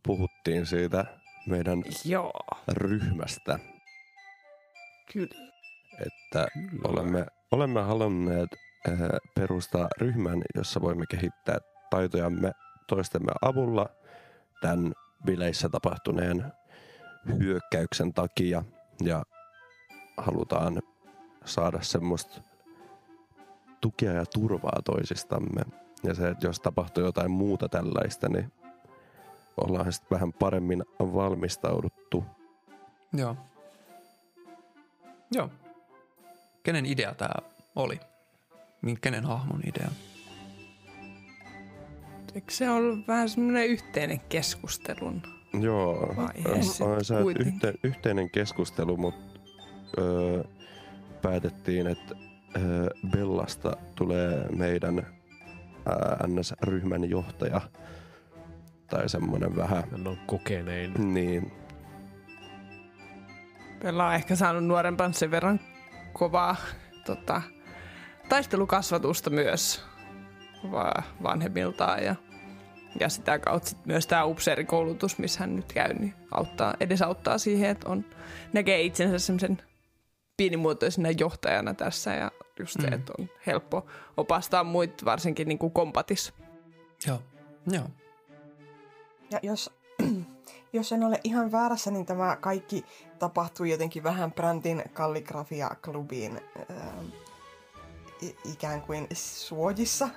puhuttiin 0.03 0.67
siitä 0.67 1.05
meidän 1.47 1.83
Joo. 2.05 2.33
ryhmästä, 2.69 3.59
Kyllä. 5.13 5.51
että 6.07 6.47
olemme, 6.85 7.27
olemme 7.51 7.83
halunneet 7.83 8.49
äh, 8.89 8.99
perustaa 9.35 9.89
ryhmän, 9.99 10.43
jossa 10.55 10.81
voimme 10.81 11.05
kehittää 11.11 11.59
taitojamme 11.91 12.53
toistemme 12.87 13.33
avulla 13.43 13.89
tämän 14.61 14.93
bileissä 15.25 15.69
tapahtuneen 15.69 16.53
hyökkäyksen 17.39 18.15
takia 18.15 18.63
ja 19.05 19.23
halutaan 20.17 20.83
saada 21.45 21.83
semmoista 21.83 22.41
tukea 23.81 24.13
ja 24.13 24.27
turvaa 24.27 24.81
toisistamme. 24.85 25.63
Ja 26.03 26.15
se, 26.15 26.29
että 26.29 26.47
jos 26.47 26.61
tapahtuu 26.61 27.05
jotain 27.05 27.31
muuta 27.31 27.69
tällaista, 27.69 28.29
niin 28.29 28.53
ollaan 29.57 29.93
sitten 29.93 30.11
vähän 30.11 30.33
paremmin 30.33 30.85
valmistauduttu. 31.01 32.25
Joo. 33.13 33.37
Joo. 35.33 35.51
Kenen 36.63 36.87
idea 36.87 37.15
tämä 37.15 37.35
oli? 37.77 38.01
Min- 38.83 38.99
Kenen 39.01 39.25
hahmon 39.25 39.61
idea? 39.67 39.91
Eikö 42.35 42.53
se 42.53 42.71
ollut 42.71 43.09
vähän 43.09 43.29
semmoinen 43.29 43.67
yhteinen 43.67 44.21
keskustelun? 44.29 45.23
Joo, 45.61 46.15
Vaiheessa 46.17 46.85
on 46.85 47.05
se 47.05 47.15
yhte, 47.39 47.75
yhteinen 47.85 48.31
keskustelu, 48.31 48.97
mutta 48.97 49.41
öö, 49.99 50.45
päätettiin, 51.23 51.87
että 51.87 52.15
öö, 52.57 52.89
Bellasta 53.11 53.77
tulee 53.95 54.47
meidän 54.57 55.07
NS-ryhmän 56.27 57.11
johtaja. 57.11 57.61
Tai 58.91 59.09
semmoinen 59.09 59.57
vähän, 59.57 59.85
Hän 59.91 60.07
on 60.07 60.19
kokenein. 60.27 61.15
niin, 61.15 61.53
Pella 63.83 64.07
on 64.07 64.15
ehkä 64.15 64.37
saanut 64.37 64.65
nuorempan 64.65 65.15
sen 65.15 65.31
verran 65.31 65.61
kovaa 66.13 66.57
tota, 67.07 67.43
taistelukasvatusta 68.29 69.31
myös 69.31 69.85
vanhemmiltaan 71.23 72.05
ja, 72.05 72.15
ja 73.01 73.09
sitä 73.09 73.39
kautta 73.39 73.69
sit 73.69 73.87
myös 73.87 74.07
tämä 74.07 74.25
upseerikoulutus, 74.25 75.19
missä 75.19 75.41
hän 75.41 75.57
nyt 75.57 75.73
käy, 75.73 75.95
niin 75.95 76.15
auttaa, 76.31 76.75
edesauttaa 76.81 77.39
siihen, 77.39 77.71
että 77.71 77.89
on, 77.89 78.05
näkee 78.53 78.83
itsensä 78.83 79.19
semmoisen 79.19 79.63
pienimuotoisena 80.37 81.11
johtajana 81.11 81.75
tässä 81.75 82.15
ja 82.15 82.31
just 82.59 82.81
se, 82.81 82.87
Mm. 82.87 82.93
että 82.93 83.13
on 83.19 83.29
helppo 83.47 83.87
opastaa 84.17 84.65
muita, 84.65 85.05
varsinkin 85.05 85.49
niin 85.49 85.59
kuin 85.59 85.73
kompatis. 85.73 86.33
Joo. 87.07 87.23
Joo. 87.73 87.85
Ja 89.31 89.39
jos, 89.43 89.71
jos 90.73 90.93
en 90.93 91.05
ole 91.05 91.21
ihan 91.25 91.53
väärässä, 91.53 91.91
niin 91.91 92.07
tämä 92.07 92.37
kaikki 92.37 92.85
tapahtui 93.19 93.71
jotenkin 93.71 94.03
vähän 94.03 94.33
Brandin 94.33 94.83
ähm, 96.71 97.07
i- 98.23 98.37
ikään 98.53 98.83
kuin 98.83 99.07
suojissa 99.13 100.09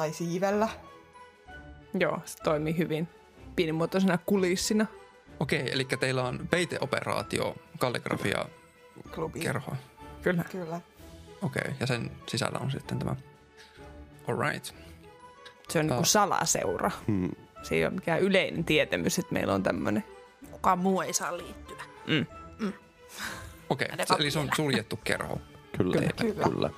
tai 0.00 0.12
siivellä. 0.12 0.68
Joo, 2.00 2.20
se 2.24 2.38
toimii 2.44 2.78
hyvin 2.78 3.08
pienimuotoisena 3.56 4.18
kulissina. 4.26 4.86
Okei, 5.40 5.72
eli 5.72 5.84
teillä 5.84 6.24
on 6.24 6.48
peiteoperaatio, 6.50 7.54
kalligrafia, 7.78 8.44
Klubi. 9.14 9.40
kerho. 9.40 9.72
Kyllä. 10.22 10.44
Kyllä. 10.52 10.80
Okei, 11.42 11.72
ja 11.80 11.86
sen 11.86 12.10
sisällä 12.26 12.58
on 12.58 12.70
sitten 12.70 12.98
tämä. 12.98 13.16
Alright. 14.28 14.64
Se 15.68 15.78
on 15.78 15.84
niin 15.86 15.92
Ah. 15.92 15.96
kuin 15.98 16.06
salaseura. 16.06 16.90
hmm, 17.06 17.30
Se 17.62 17.74
ei 17.74 17.84
ole 17.84 17.94
mikään 17.94 18.20
yleinen 18.20 18.64
tietämys, 18.64 19.18
että 19.18 19.32
meillä 19.32 19.54
on 19.54 19.62
tämmöinen. 19.62 20.04
Kukaan 20.50 20.78
muu 20.78 21.00
ei 21.00 21.12
saa 21.12 21.36
liittyä. 21.36 21.82
Okei, 23.70 23.88
Ja 23.90 23.96
ne 23.96 24.06
se- 24.06 24.14
eli 24.14 24.30
se 24.30 24.38
on 24.38 24.48
suljettu 24.56 24.96
kerho. 25.04 25.40
kyllä, 25.76 25.92
Kyllä. 25.96 26.10
kyllä. 26.16 26.44
Kyllä. 26.44 26.70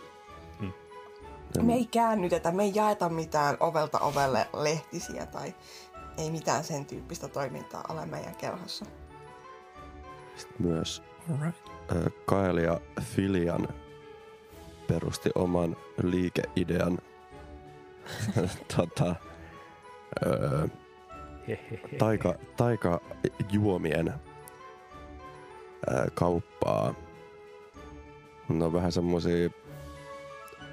Ja 1.54 1.62
Me 1.62 1.74
ei 1.74 1.86
käännytetä, 1.86 2.50
me 2.50 2.62
ei 2.62 2.72
jaeta 2.74 3.08
mitään 3.08 3.56
ovelta 3.60 3.98
ovelle 3.98 4.46
lehtisiä 4.62 5.26
tai 5.26 5.54
ei 6.18 6.30
mitään 6.30 6.64
sen 6.64 6.86
tyyppistä 6.86 7.28
toimintaa 7.28 7.84
ole 7.88 8.06
meidän 8.06 8.36
kerhossa. 8.36 8.84
sit 10.36 10.58
myös 10.58 11.02
Alright. 11.30 11.66
ö, 11.92 12.10
Kael 12.26 12.56
ja 12.56 12.80
Filian 13.00 13.68
perusti 14.88 15.30
oman 15.34 15.76
liikeidean 16.02 16.98
tota, 18.76 19.14
ö, 20.26 20.68
taika, 21.98 22.34
taikajuomien 22.56 24.08
ää, 25.90 26.06
kauppaa. 26.14 26.94
Ne 28.48 28.64
on 28.64 28.72
vähän 28.72 28.92
semmosia, 28.92 29.50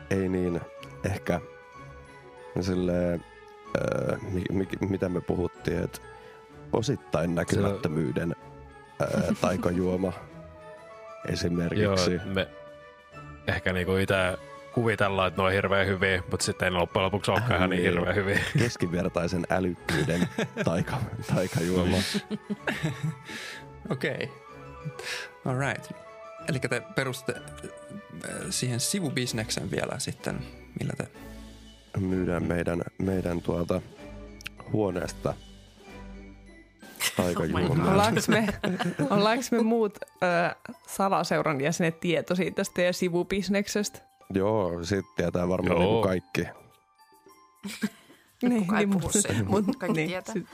ei 0.10 0.30
niin 0.30 0.62
ehkä 1.04 1.40
silleen, 2.62 3.26
ää, 3.78 4.18
mi, 4.32 4.44
mi, 4.52 4.68
mitä 4.90 5.10
me 5.10 5.22
puhuttiin, 5.22 5.84
että 5.84 6.00
osittain 6.74 7.36
näkymättömyyden 7.36 8.36
ää, 9.00 9.08
taikajuoma 9.42 10.08
Joo, 10.14 11.34
esimerkiksi. 11.34 12.20
me 12.26 12.48
ehkä 13.48 13.74
niinku 13.74 13.96
itse 13.96 14.16
kuvitellaan, 14.74 15.28
että 15.28 15.42
ne 15.42 15.46
on 15.48 15.54
hirveän 15.54 15.88
hyviä, 15.88 16.24
mutta 16.32 16.46
sitten 16.46 16.66
ei 16.66 16.72
loppujen 16.72 17.06
lopuksi 17.06 17.32
olekaan 17.32 17.56
ihan 17.56 17.70
niin 17.70 17.84
Niin. 17.84 17.94
hirveän 17.94 18.16
hyviä. 18.16 18.40
Keskivertaisen 18.58 19.46
älykkyyden 19.50 20.28
taika, 20.66 20.98
taikajuoma. 21.36 21.98
Okei. 23.90 24.30
Alright. 25.46 25.92
Eli 26.48 26.60
te 26.60 26.82
perustatte 26.96 27.42
äh, 28.30 28.32
siihen 28.50 28.80
sivubisneksen 28.80 29.72
vielä 29.72 30.00
sitten, 30.00 30.40
millä 30.80 30.94
te... 30.98 31.08
myydään 32.00 32.44
meidän, 32.44 32.82
meidän 32.98 33.42
tuolta 33.42 33.82
huoneesta 34.72 35.34
taikajuomaa. 37.18 37.92
Ollaanko 37.92 38.22
me, 38.28 38.48
ollaanko 39.10 39.44
me 39.52 39.62
muut 39.64 39.98
ö, 40.02 40.56
salaseuran 40.88 41.62
jäsenet 41.62 42.00
tietoisia 42.00 42.52
tästä 42.52 42.74
teidän 42.74 42.94
sivubisneksestä? 42.94 44.00
Joo, 44.34 44.84
sit 44.84 45.06
tietää 45.16 45.48
varmaan 45.50 45.82
Joo. 45.82 45.90
niinku 45.92 46.02
kaikki. 46.08 46.44
Niin, 48.42 48.62
Kukaan 48.62 48.80
ei 48.80 48.88
puhu 48.88 49.00
mut- 49.00 49.12
siitä. 49.12 49.34
mut- 49.44 49.76
Kaikki 49.78 49.98
niin, 49.98 50.10
tietää. 50.10 50.34
sit- 50.34 50.48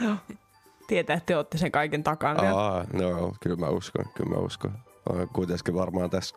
joo. 0.00 0.14
Tietää, 0.86 1.16
että 1.16 1.26
te 1.26 1.36
olette 1.36 1.58
sen 1.58 1.72
kaiken 1.72 2.02
takana. 2.02 2.44
ja- 2.44 2.58
Aa, 2.58 2.84
no, 2.92 3.34
kyllä 3.40 3.56
mä 3.56 3.68
uskon, 3.68 4.04
kyllä 4.14 4.30
mä 4.30 4.36
uskon. 4.36 4.72
On 5.08 5.28
kuitenkin 5.28 5.74
varmaan 5.74 6.10
tässä, 6.10 6.36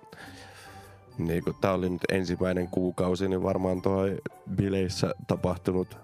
niin 1.17 1.43
kun 1.43 1.56
tää 1.62 1.73
oli 1.73 1.89
nyt 1.89 2.01
ensimmäinen 2.12 2.67
kuukausi, 2.67 3.27
niin 3.27 3.43
varmaan 3.43 3.82
toi 3.82 4.17
bileissä 4.56 5.15
tapahtunut 5.27 5.97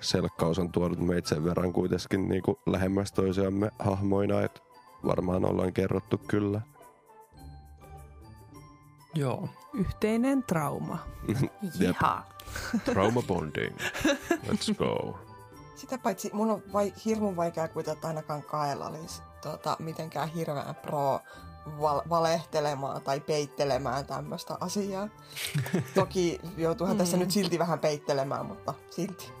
selkkaus 0.00 0.58
on 0.58 0.72
tuonut 0.72 0.98
meitä 0.98 1.28
sen 1.28 1.44
verran 1.44 1.72
kuitenkin 1.72 2.28
niin 2.28 2.42
kuin 2.42 2.56
lähemmäs 2.66 3.12
toisiamme 3.12 3.70
hahmoina, 3.78 4.42
että 4.42 4.60
varmaan 5.06 5.44
ollaan 5.44 5.72
kerrottu 5.72 6.18
kyllä. 6.18 6.60
Joo. 9.14 9.48
Yhteinen 9.74 10.42
trauma. 10.42 10.98
Jiha. 11.78 12.22
Trauma 12.84 13.22
bonding. 13.22 13.76
Let's 14.32 14.74
go. 14.78 15.18
Sitä 15.74 15.98
paitsi 15.98 16.30
mun 16.32 16.50
on 16.50 16.62
vai, 16.72 16.92
hirmun 17.04 17.36
vaikea 17.36 17.68
kuvitella, 17.68 17.96
että 17.96 18.08
ainakaan 18.08 18.42
Kaela 18.42 18.86
olisi 18.86 19.22
tota, 19.42 19.76
mitenkään 19.78 20.28
hirveän 20.28 20.74
pro 20.74 21.20
val- 21.66 22.02
valehtelemaan 22.08 23.02
tai 23.02 23.20
peittelemään 23.20 24.06
tämmöistä 24.06 24.56
asiaa. 24.60 25.08
Toki 25.94 26.40
joutuuhan 26.56 26.98
tässä 26.98 27.16
nyt 27.16 27.30
silti 27.30 27.58
vähän 27.58 27.78
peittelemään, 27.78 28.46
mutta 28.46 28.74
silti. 28.90 29.32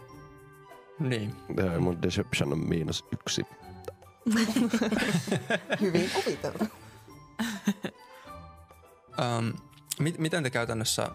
Niin. 1.00 1.34
Joo, 1.56 1.80
Mun 1.80 2.02
deception 2.02 2.52
on 2.52 2.68
miinus 2.68 3.04
yksi. 3.12 3.42
Hyvin 5.80 6.10
kuviteltu. 6.14 6.64
Um, 9.18 9.52
mit, 10.00 10.18
miten 10.18 10.42
te 10.42 10.50
käytännössä, 10.50 11.08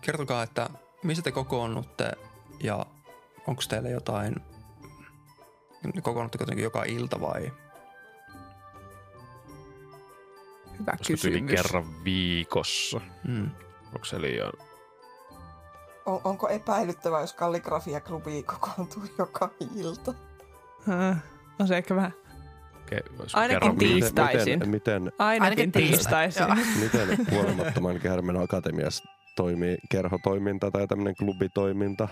kertokaa, 0.00 0.42
että 0.42 0.70
missä 1.02 1.22
te 1.22 1.32
kokoonnutte 1.32 2.12
ja 2.62 2.86
onko 3.46 3.62
teillä 3.68 3.88
jotain, 3.88 4.34
kokoonnutteko 6.02 6.42
jotenkin 6.42 6.64
joka 6.64 6.84
ilta 6.84 7.20
vai? 7.20 7.52
Hyvä 10.82 10.92
Olisiko 10.98 11.18
tyyli 11.22 11.40
kysymys. 11.40 11.62
kerran 11.62 12.04
viikossa? 12.04 13.00
Mm. 13.28 13.50
Onko 13.92 14.04
se 14.04 14.20
liian... 14.20 14.52
On, 16.06 16.20
onko 16.24 16.48
epäilyttävää, 16.48 17.20
jos 17.20 17.32
kalligrafia-klubi 17.32 18.42
kokoontuu 18.42 19.02
joka 19.18 19.50
ilta? 19.76 20.14
Äh, 20.88 21.16
On 21.58 21.68
se 21.68 21.76
ehkä 21.76 21.96
vähän. 21.96 22.12
Olisiko 23.18 23.40
Ainakin? 23.40 23.78
Tiistaisin. 23.78 24.58
Miten, 24.58 24.70
miten, 24.70 25.12
Ainakin, 25.18 25.42
Ainakin 25.42 25.72
tiistaisin. 25.72 26.44
Miten 26.82 27.26
kuolemattoman 27.30 28.00
käärmen 28.00 28.36
akatemiassa 28.36 29.04
toimii 29.36 29.78
kerhotoiminta 29.90 30.70
tai 30.70 30.88
tämmöinen 30.88 31.16
klubitoiminta? 31.16 32.08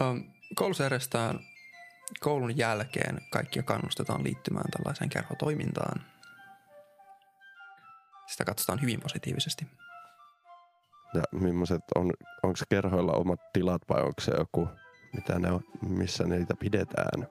Um, 0.00 0.24
koulussa 0.54 0.82
järjestetään 0.82 1.40
koulun 2.20 2.56
jälkeen 2.58 3.20
kaikkia 3.30 3.62
kannustetaan 3.62 4.24
liittymään 4.24 4.70
tällaiseen 4.70 5.10
kerhotoimintaan. 5.10 6.04
Sitä 8.26 8.44
katsotaan 8.44 8.82
hyvin 8.82 9.00
positiivisesti. 9.00 9.66
Ja 11.14 11.22
millaiset 11.32 11.82
on, 11.94 12.10
onko 12.42 12.58
kerhoilla 12.68 13.12
omat 13.12 13.40
tilat 13.52 13.82
vai 13.88 14.00
onko 14.02 14.20
se 14.20 14.32
joku, 14.38 14.68
mitä 15.12 15.38
ne 15.38 15.52
on, 15.52 15.60
missä 15.88 16.24
niitä 16.24 16.54
pidetään? 16.60 17.28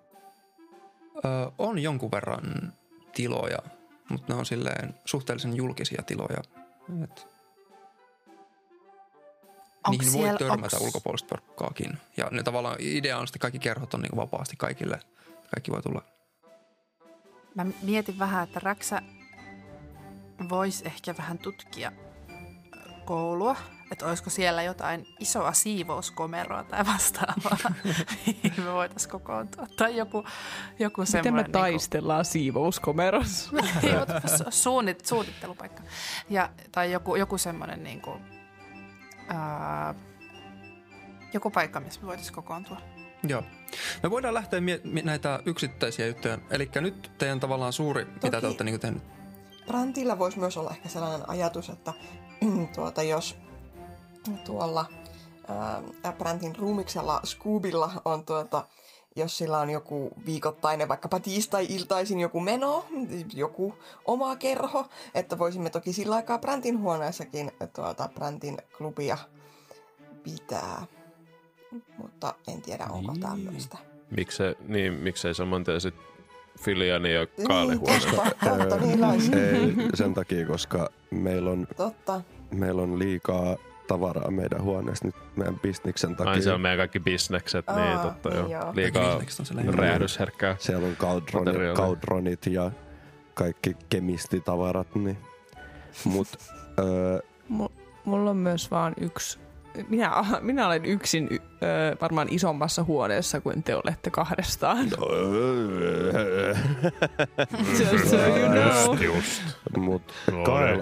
Ö, 1.26 1.52
on 1.58 1.80
jonkun 1.80 2.12
verran 2.12 2.74
tiloja, 3.14 3.58
mutta 4.10 4.34
ne 4.34 4.40
on 4.40 4.46
silleen 4.46 4.96
suhteellisen 5.06 5.56
julkisia 5.56 6.04
tiloja. 6.06 6.38
Et 7.04 7.28
Onko 9.88 10.04
niihin 10.04 10.14
voi 10.14 10.22
siellä- 10.24 10.38
törmätä 10.40 10.78
onks- 10.78 10.84
ulkopuolista 10.86 11.28
porkkaakin. 11.30 11.98
Ja 12.18 12.28
ne 12.32 12.44
tavallaan 12.44 12.76
idea 12.80 13.18
on 13.18 13.28
sitten 13.28 13.40
kaikki 13.40 13.60
kerhot 13.60 13.94
on 13.94 14.02
niinku 14.02 14.18
vapaasti 14.18 14.56
kaikille. 14.58 15.00
Kaikki 15.56 15.72
voi 15.72 15.82
tulla. 15.82 16.02
Mä 17.56 17.66
mietin 17.82 18.20
vähän, 18.20 18.44
että 18.44 18.60
Räksä 18.64 19.02
voisi 20.50 20.86
ehkä 20.88 21.16
vähän 21.18 21.38
tutkia 21.38 21.92
ö, 22.30 22.34
koulua. 23.06 23.56
Että 23.92 24.06
olisiko 24.06 24.30
siellä 24.30 24.64
jotain 24.64 25.06
isoa 25.20 25.54
siivouskomeroa 25.54 26.64
tai 26.64 26.86
vastaavaa, 26.86 27.58
mihin 28.26 28.54
me 28.66 28.74
voitaisiin 28.74 29.12
kokoontua. 29.12 29.68
Tai 29.78 29.98
joku, 29.98 30.24
joku 30.80 31.02
Miten 31.02 31.20
me 31.20 31.24
semmoinen... 31.24 31.52
taistellaan 31.52 32.26
siivouskomerossa? 32.26 33.50
Niinku, 33.56 33.72
su- 34.28 34.46
suunnit, 34.52 35.06
suunnittelupaikka. 35.06 35.84
Ja, 36.30 36.50
tai 36.72 36.92
joku, 36.92 37.16
joku 37.16 37.38
semmoinen 37.38 37.84
niinku, 37.84 38.18
ää, 39.28 39.96
joku 41.34 41.50
paikka, 41.52 41.80
missä 41.80 42.02
me 42.02 42.08
voitaisiin 42.08 42.36
kokoontua. 42.36 42.78
Joo. 43.28 43.44
Me 44.04 44.12
voidaan 44.12 44.34
lähteä 44.34 44.62
mie- 44.62 44.82
mi- 44.84 45.02
näitä 45.02 45.40
yksittäisiä 45.46 46.08
juttuja. 46.08 46.38
Eli 46.50 46.70
nyt 46.82 47.12
teidän 47.18 47.40
tavallaan 47.40 47.74
suuri, 47.74 48.06
Toki. 48.06 48.20
mitä 48.24 48.42
te 48.42 48.48
olette 48.48 48.64
niinku 48.64 48.80
tehnyt. 48.80 49.04
Brantilla 49.68 50.20
voisi 50.20 50.40
myös 50.40 50.58
olla 50.58 50.70
ehkä 50.72 50.90
sellainen 50.90 51.30
ajatus, 51.30 51.70
että 51.70 51.94
tuota, 52.76 53.04
jos 53.04 53.36
tuolla 54.46 54.86
ää, 56.04 56.14
Brantin 56.18 56.56
ruumiksella 56.56 57.22
Scoobilla 57.26 57.92
on 58.06 58.26
tuota, 58.26 58.66
jos 59.16 59.38
sillä 59.38 59.60
on 59.60 59.70
joku 59.70 60.12
viikoittainen, 60.26 60.88
vaikkapa 60.88 61.20
tiistai-iltaisin 61.20 62.20
joku 62.20 62.40
meno, 62.40 62.86
joku 63.34 63.76
oma 64.06 64.36
kerho, 64.36 64.86
että 65.14 65.38
voisimme 65.38 65.70
toki 65.70 65.94
sillä 65.94 66.16
aikaa 66.16 66.38
Brantin 66.40 66.80
huoneessakin 66.80 67.52
tuota 67.76 68.10
Brantin 68.16 68.58
klubia 68.78 69.18
pitää. 70.24 70.86
Mutta 71.98 72.34
en 72.48 72.62
tiedä, 72.62 72.86
onko 72.90 73.12
Niin. 73.12 73.22
tämmöistä. 73.22 73.78
Miksei, 74.10 74.56
niin, 74.68 74.94
miksei 74.94 75.34
saman 75.34 75.64
tien 75.64 75.82
sit 75.82 75.96
Filiani 76.60 77.14
ja 77.14 77.28
Kaale 77.48 77.76
Niin, 77.76 79.02
niin. 79.32 79.80
Ei 79.82 79.88
sen 79.94 80.14
takia, 80.14 80.46
koska 80.48 80.90
meillä 81.12 81.50
on, 81.50 81.68
Totta. 81.78 82.22
meillä 82.52 82.82
on 82.82 83.00
liikaa 83.00 83.56
tavaraa 83.88 84.32
meidän 84.32 84.62
huoneessa 84.62 85.06
nyt 85.06 85.16
meidän 85.36 85.60
bisniksen 85.60 86.16
takia. 86.16 86.34
Ai 86.34 86.42
se 86.42 86.52
on 86.52 86.62
meidän 86.62 86.78
kaikki 86.78 87.00
bisnekset, 87.00 87.66
niin 87.68 87.80
Aa, 87.98 88.04
totta 88.04 88.30
niin 88.30 88.40
joo. 88.40 88.50
joo. 88.50 88.72
Liikaa 88.76 89.22
räjähdysherkkää. 89.76 90.56
Siellä 90.60 90.88
on 90.88 90.96
kaudronit, 90.96 91.46
Materiaalia. 91.46 91.76
kaudronit 91.76 92.46
ja 92.46 92.72
kaikki 93.34 93.76
kemistitavarat. 93.90 94.96
Niin. 94.96 95.18
Mut 96.06 96.28
öö, 96.80 97.20
Mulla 98.06 98.30
on 98.30 98.38
myös 98.38 98.72
vaan 98.72 98.94
yksi... 99.02 99.40
Minä, 99.90 100.12
minä 100.42 100.68
olen 100.68 100.86
yksin 100.86 101.30
ö, 101.32 101.38
varmaan 102.02 102.28
isommassa 102.32 102.84
huoneessa 102.84 103.42
kuin 103.42 103.64
te 103.64 103.76
olette 103.76 104.10
kahdestaan. 104.10 104.86
Just 107.80 108.08
so 108.08 108.18
you 108.18 108.50
know. 108.50 109.04
Just. 109.04 109.42
Mut 109.78 110.02
No 110.32 110.44
Kael. 110.44 110.82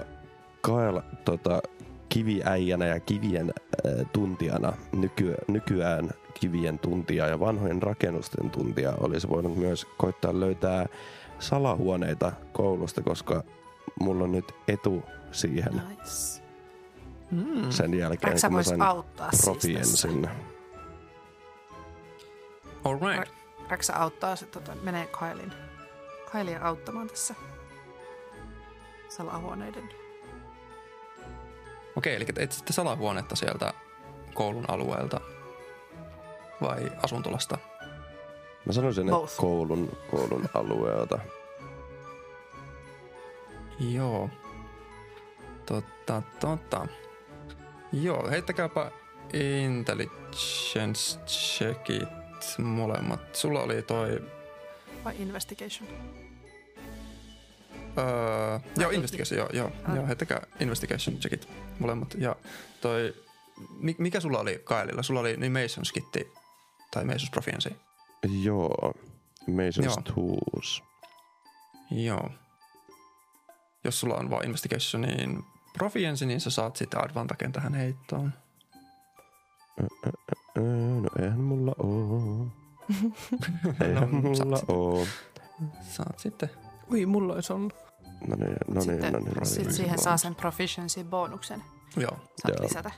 Kael 0.60 1.00
tota, 1.24 1.62
kiviäijänä 2.08 2.86
ja 2.86 3.00
kivien 3.00 3.52
äh, 3.86 4.06
tuntijana, 4.12 4.72
nyky, 4.92 5.34
nykyään 5.48 6.10
kivien 6.34 6.78
tuntija 6.78 7.28
ja 7.28 7.40
vanhojen 7.40 7.82
rakennusten 7.82 8.50
tuntija 8.50 8.94
olisi 9.00 9.28
voinut 9.28 9.56
myös 9.56 9.86
koittaa 9.98 10.40
löytää 10.40 10.86
salahuoneita 11.38 12.32
koulusta, 12.52 13.02
koska 13.02 13.44
mulla 14.00 14.24
on 14.24 14.32
nyt 14.32 14.54
etu 14.68 15.02
siihen 15.32 15.72
Nice. 15.72 16.43
Mm. 17.34 17.70
sen 17.70 17.94
jälkeen, 17.94 18.32
Räksä 18.32 18.48
kun 18.48 18.52
mä 18.52 18.56
voisi 18.56 18.68
sain 18.68 18.82
auttaa 18.82 19.30
siis 19.58 20.00
sinne. 20.00 20.28
All 22.84 22.98
right. 23.00 23.34
Räksä 23.68 23.96
auttaa, 23.96 24.36
se 24.36 24.46
tota, 24.46 24.72
menee 24.82 25.06
Kailin, 25.06 25.52
Kailia 26.32 26.60
auttamaan 26.62 27.08
tässä 27.08 27.34
salahuoneiden. 29.08 29.88
Okei, 31.96 32.14
eli 32.16 32.24
te 32.24 32.42
etsitte 32.42 32.72
salahuonetta 32.72 33.36
sieltä 33.36 33.72
koulun 34.34 34.64
alueelta 34.68 35.20
vai 36.62 36.92
asuntolasta? 37.02 37.58
Mä 38.66 38.72
sanoisin, 38.72 39.06
Both. 39.06 39.32
että 39.32 39.40
koulun, 39.40 39.96
koulun 40.10 40.48
alueelta. 40.54 41.18
Joo. 43.78 44.30
Totta, 45.66 46.22
totta. 46.40 46.86
Joo, 48.02 48.30
heittäkääpä 48.30 48.90
intelligence 49.32 51.18
checkit 51.26 52.08
molemmat. 52.58 53.34
Sulla 53.36 53.60
oli 53.62 53.82
toi... 53.82 54.22
Vai 55.04 55.14
investigation? 55.18 55.88
Öö, 57.98 58.58
joo, 58.76 58.90
investigation, 58.90 59.38
joo, 59.38 59.48
joo, 59.52 59.70
Ah. 59.88 59.96
joo, 59.96 60.06
heittäkää 60.06 60.46
investigation 60.60 61.16
checkit 61.16 61.48
molemmat. 61.78 62.14
Ja 62.18 62.36
toi... 62.80 63.14
mi- 63.80 63.96
Mikä 63.98 64.20
sulla 64.20 64.38
oli 64.38 64.60
Kaelilla? 64.64 65.02
Sulla 65.02 65.20
oli 65.20 65.36
niin 65.36 65.52
Mason 65.52 65.84
skitti 65.84 66.32
tai 66.90 67.04
Mason's 67.04 67.30
proficiency. 67.30 67.72
Joo, 68.42 68.92
Mason's 69.50 69.84
Joo. 69.84 69.96
Tools. 70.14 70.82
Joo. 71.90 72.30
Jos 73.84 74.00
sulla 74.00 74.14
on 74.14 74.30
vaan 74.30 74.44
investigation, 74.44 75.02
niin 75.02 75.42
proficiency, 75.78 76.26
niin 76.26 76.40
sä 76.40 76.50
saat 76.50 76.76
sitten 76.76 77.04
advantagen 77.04 77.52
tähän 77.52 77.74
heittoon. 77.74 78.32
No 81.02 81.08
eihän 81.22 81.40
mulla 81.40 81.74
oo. 81.78 82.46
Eihän 83.88 84.10
No, 84.10 84.20
mulla 84.22 84.56
saat- 84.56 84.70
oo. 84.70 85.06
Saat 85.82 86.18
sitten. 86.18 86.50
Ui, 86.92 87.06
mulla 87.06 87.34
olisi 87.34 87.52
ollut. 87.52 87.74
No 88.28 88.36
niin, 88.36 88.56
no 88.68 88.74
niin, 88.74 88.82
Sitten 88.82 89.12
no 89.12 89.18
niin. 89.18 89.32
no 89.38 89.44
sit 89.44 89.62
niin. 89.64 89.72
siihen 89.74 89.98
saa 89.98 90.16
sen 90.16 90.34
proficiency-bonuksen. 90.34 91.62
Joo. 91.96 92.10
Saat 92.12 92.54
Joo. 92.58 92.62
lisätä. 92.68 92.90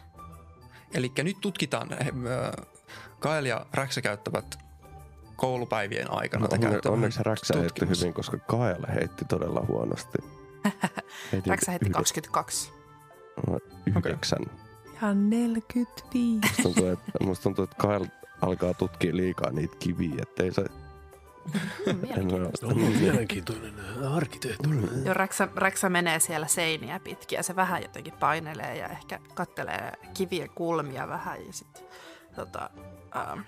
Eli 0.95 1.13
nyt 1.23 1.37
tutkitaan, 1.41 1.89
he, 2.05 2.13
ö, 2.27 2.63
Kael 3.21 3.45
ja 3.45 3.67
Räksä 3.75 4.01
käyttävät 4.01 4.59
koulupäivien 5.37 6.11
aikana. 6.11 6.47
No, 6.47 6.67
onne, 6.67 6.81
onneksi 6.89 7.23
Räksä 7.23 7.59
heitti 7.59 7.87
hyvin, 7.89 8.15
koska 8.15 8.39
Kael 8.39 8.87
heitti 8.95 9.25
todella 9.25 9.65
huonosti. 9.69 10.19
Heitin 11.33 11.51
Räksä 11.51 11.71
heitti 11.73 11.87
yhde- 11.87 11.95
22. 11.95 12.73
Yhdeksän. 13.87 14.39
Ihan 14.95 15.31
45. 15.31 16.41
Musta 16.49 16.63
tuntuu, 16.63 16.87
että, 16.89 17.13
musta 17.25 17.43
tuntuu, 17.43 17.65
että 17.65 17.77
Kael 17.79 18.07
alkaa 18.43 18.75
tutkia 18.75 19.17
liikaa 19.17 19.51
niitä 19.51 19.77
kiviä, 19.79 20.15
ettei 20.23 20.53
se... 20.53 20.65
En 21.87 21.97
Mielenkiintoista. 21.97 22.67
ole- 22.67 22.75
Mielenkiintoinen 22.75 23.75
arkkitehtuuri. 24.15 24.79
Joo, 25.05 25.15
Räksä, 25.15 25.49
Räksä 25.57 25.89
menee 25.89 26.21
siellä 26.21 26.47
seiniä 26.47 27.01
pitkin 27.01 27.37
ja 27.37 27.43
se 27.43 27.57
vähän 27.57 27.83
jotenkin 27.83 28.13
painelee 28.21 28.77
ja 28.77 28.89
ehkä 28.89 29.21
kattelee 29.35 29.93
kivien 30.15 30.51
kulmia 30.55 31.09
vähän 31.09 31.47
ja 31.47 31.53
sitten 31.53 31.83
tota, 32.37 32.71
ähm, 33.17 33.41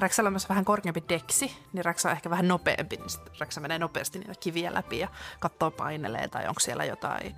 Räksällä 0.00 0.28
on 0.28 0.32
myös 0.32 0.48
vähän 0.48 0.64
korkeampi 0.64 1.04
deksi, 1.08 1.56
niin 1.72 1.84
Räksä 1.84 2.08
on 2.08 2.12
ehkä 2.12 2.30
vähän 2.30 2.48
nopeampi, 2.48 2.96
niin 2.96 3.08
Räksä 3.38 3.60
menee 3.60 3.78
nopeasti 3.78 4.18
niitä 4.18 4.34
kiviä 4.40 4.74
läpi 4.74 4.98
ja 4.98 5.08
katsoo 5.40 5.70
painelee 5.70 6.28
tai 6.28 6.48
onko 6.48 6.60
siellä 6.60 6.84
jotain 6.84 7.36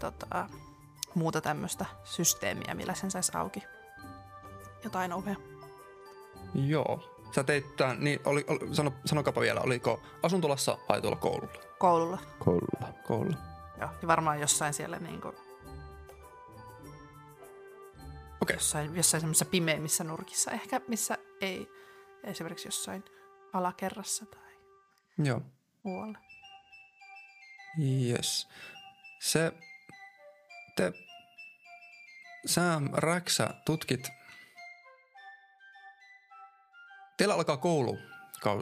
tota, 0.00 0.48
muuta 1.14 1.40
tämmöistä 1.40 1.86
systeemiä, 2.04 2.74
millä 2.74 2.94
sen 2.94 3.10
saisi 3.10 3.32
auki. 3.34 3.62
Jotain 4.84 5.12
ovea. 5.12 5.36
Joo. 6.54 7.10
Sä 7.34 7.44
teit 7.44 7.76
tämän, 7.76 8.04
niin 8.04 8.20
oli, 8.24 8.44
oli, 8.48 8.74
sano, 8.74 8.92
sanokaapa 9.04 9.40
vielä, 9.40 9.60
oliko 9.60 10.00
asuntolassa 10.22 10.78
vai 10.88 11.00
tuolla 11.00 11.16
koululla? 11.16 11.52
Koululla. 11.78 12.18
Koululla. 12.38 12.92
Koululla. 13.06 13.36
Joo, 13.80 13.90
niin 14.00 14.08
varmaan 14.08 14.40
jossain 14.40 14.74
siellä 14.74 14.98
niinku, 14.98 15.34
Okei. 18.40 18.56
jossain, 18.56 18.96
jossain 18.96 19.20
semmoisessa 19.20 19.44
pimeimmissä 19.44 20.04
nurkissa 20.04 20.50
ehkä, 20.50 20.80
missä 20.88 21.18
ei 21.40 21.68
esimerkiksi 22.24 22.68
jossain 22.68 23.04
alakerrassa 23.52 24.26
tai 24.26 24.52
Joo. 25.18 25.42
muualla. 25.82 26.18
Yes. 28.10 28.48
Se, 29.20 29.52
te, 30.76 30.92
sä, 32.46 32.80
Räksä, 32.92 33.54
tutkit, 33.64 34.08
teillä 37.16 37.34
alkaa 37.34 37.56
koulu, 37.56 37.98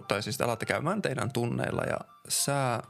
tai 0.08 0.22
siis 0.22 0.38
te 0.38 0.44
alatte 0.44 0.66
käymään 0.66 1.02
teidän 1.02 1.32
tunneilla 1.32 1.82
ja 1.82 1.98
sä 2.28 2.82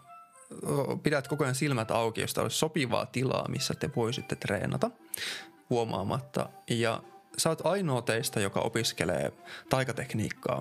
pidät 1.02 1.28
koko 1.28 1.44
ajan 1.44 1.54
silmät 1.54 1.90
auki, 1.90 2.20
jos 2.20 2.38
olisi 2.38 2.58
sopivaa 2.58 3.06
tilaa, 3.06 3.48
missä 3.48 3.74
te 3.74 3.90
voisitte 3.96 4.36
treenata 4.36 4.90
huomaamatta. 5.70 6.48
Ja 6.70 7.02
sä 7.38 7.48
oot 7.48 7.66
ainoa 7.66 8.02
teistä, 8.02 8.40
joka 8.40 8.60
opiskelee 8.60 9.32
taikatekniikkaa. 9.70 10.60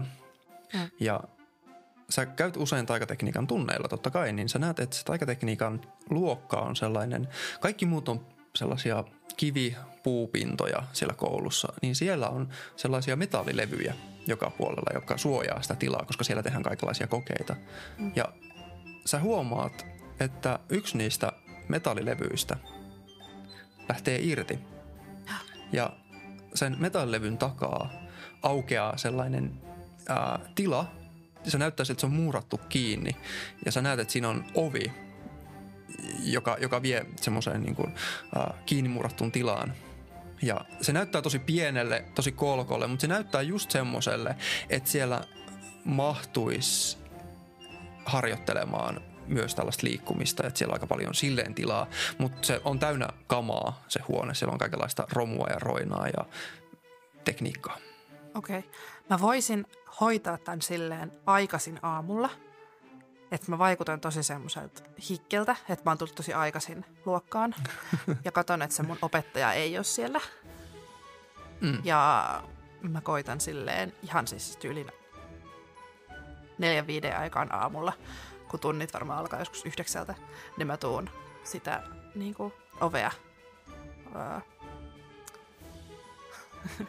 Mm. 0.74 0.90
Ja 1.00 1.24
sä 2.10 2.26
käyt 2.26 2.58
usein 2.58 2.86
taikatekniikan 2.86 3.48
tunneilla 3.48 3.88
totta 3.88 4.10
kai, 4.10 4.34
niin 4.34 4.50
sä 4.50 4.60
näet, 4.60 4.80
että 4.80 4.96
se 4.96 5.06
taikatekniikan 5.06 5.82
luokka 6.10 6.58
on 6.58 6.76
sellainen, 6.76 7.28
kaikki 7.60 7.86
muut 7.86 8.10
on 8.10 8.26
sellaisia 8.56 9.04
kivipuupintoja 9.38 10.84
siellä 10.94 11.14
koulussa, 11.14 11.74
niin 11.82 11.96
siellä 11.96 12.30
on 12.30 12.50
sellaisia 12.76 13.16
metallilevyjä 13.16 13.94
joka 14.28 14.50
puolella, 14.50 14.92
joka 14.94 15.18
suojaa 15.18 15.62
sitä 15.62 15.76
tilaa, 15.76 16.06
koska 16.06 16.24
siellä 16.24 16.44
tehdään 16.44 16.64
kaikenlaisia 16.64 17.08
kokeita. 17.08 17.56
Mm. 17.98 18.12
Ja 18.16 18.26
sä 19.06 19.20
huomaat, 19.20 19.86
että 20.20 20.60
yksi 20.70 20.98
niistä 20.98 21.32
metallilevyistä 21.68 22.58
lähtee 23.90 24.20
irti. 24.22 24.60
Ja 25.72 25.94
sen 26.54 26.76
metallilevyn 26.80 27.38
takaa 27.38 27.92
aukeaa 28.42 28.98
sellainen 28.98 29.52
ää, 30.10 30.40
tila, 30.56 30.92
se 31.44 31.58
näyttää 31.58 31.84
että 31.90 32.02
se 32.02 32.06
on 32.06 32.14
muurattu 32.14 32.60
kiinni. 32.70 33.16
Ja 33.66 33.72
sä 33.72 33.82
näet, 33.82 34.00
että 34.00 34.12
siinä 34.12 34.30
on 34.30 34.46
ovi, 34.56 34.92
joka, 36.24 36.58
joka 36.62 36.82
vie 36.82 37.06
semmoiseen 37.22 37.62
niin 37.62 37.76
kuin, 37.76 37.96
ää, 38.36 38.54
kiinni 38.66 38.90
muurattuun 38.90 39.32
tilaan. 39.32 39.74
Ja 40.42 40.66
se 40.82 40.94
näyttää 40.94 41.22
tosi 41.22 41.40
pienelle, 41.40 42.06
tosi 42.16 42.32
kolkolle, 42.32 42.88
mutta 42.88 43.02
se 43.02 43.08
näyttää 43.08 43.42
just 43.42 43.72
semmoiselle, 43.72 44.36
että 44.70 44.90
siellä 44.90 45.22
mahtuisi 45.86 46.98
harjoittelemaan 48.06 49.11
myös 49.32 49.56
tällaista 49.56 49.88
liikkumista, 49.88 50.48
että 50.48 50.58
siellä 50.58 50.72
on 50.72 50.76
aika 50.76 50.88
paljon 50.88 51.16
silleen 51.16 51.56
tilaa, 51.56 51.88
mutta 52.18 52.48
se 52.48 52.62
on 52.66 52.80
täynnä 52.80 53.08
kamaa 53.28 53.84
se 53.88 54.00
huone. 54.08 54.34
Siellä 54.34 54.54
on 54.54 54.60
kaikenlaista 54.60 55.08
romua 55.12 55.48
ja 55.50 55.60
roinaa 55.60 56.08
ja 56.08 56.26
tekniikkaa. 57.24 57.78
Okei. 58.36 58.60
Okay. 58.60 58.72
Mä 59.10 59.22
voisin 59.22 59.66
hoitaa 60.02 60.38
tämän 60.38 60.62
silleen 60.62 61.12
aikaisin 61.26 61.80
aamulla, 61.82 62.30
että 63.32 63.52
mä 63.52 63.58
vaikutan 63.58 64.00
tosi 64.00 64.24
semmoiselta 64.24 64.84
hikkeltä, 65.10 65.56
että 65.70 65.86
mä 65.86 65.92
oon 65.92 65.98
tullut 65.98 66.16
tosi 66.16 66.34
aikaisin 66.34 66.86
luokkaan 67.06 67.56
ja 68.26 68.32
katon, 68.32 68.62
että 68.62 68.76
se 68.76 68.84
mun 68.84 68.98
opettaja 69.02 69.54
ei 69.54 69.78
ole 69.78 69.84
siellä. 69.84 70.22
Mm. 71.62 71.82
Ja 71.84 72.44
mä 72.82 73.02
koitan 73.02 73.42
silleen 73.42 73.94
ihan 74.04 74.28
siis 74.28 74.58
tyylin 74.58 74.92
neljän 76.58 76.88
viiden 76.88 77.18
aikaan 77.18 77.56
aamulla, 77.56 77.94
kun 78.52 78.60
tunnit 78.60 78.94
varmaan 78.94 79.20
alkaa 79.20 79.40
joskus 79.40 79.66
yhdeksältä, 79.66 80.16
niin 80.58 80.68
mä 80.68 80.78
tuun 80.78 81.10
sitä 81.44 81.84
niin 82.16 82.34
kuin, 82.34 82.54
ovea 82.82 83.12
öö, 84.16 84.40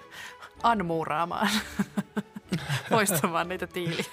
anmuuraamaan, 0.62 1.48
poistamaan 2.90 3.48
niitä 3.48 3.66
tiiliä. 3.66 4.04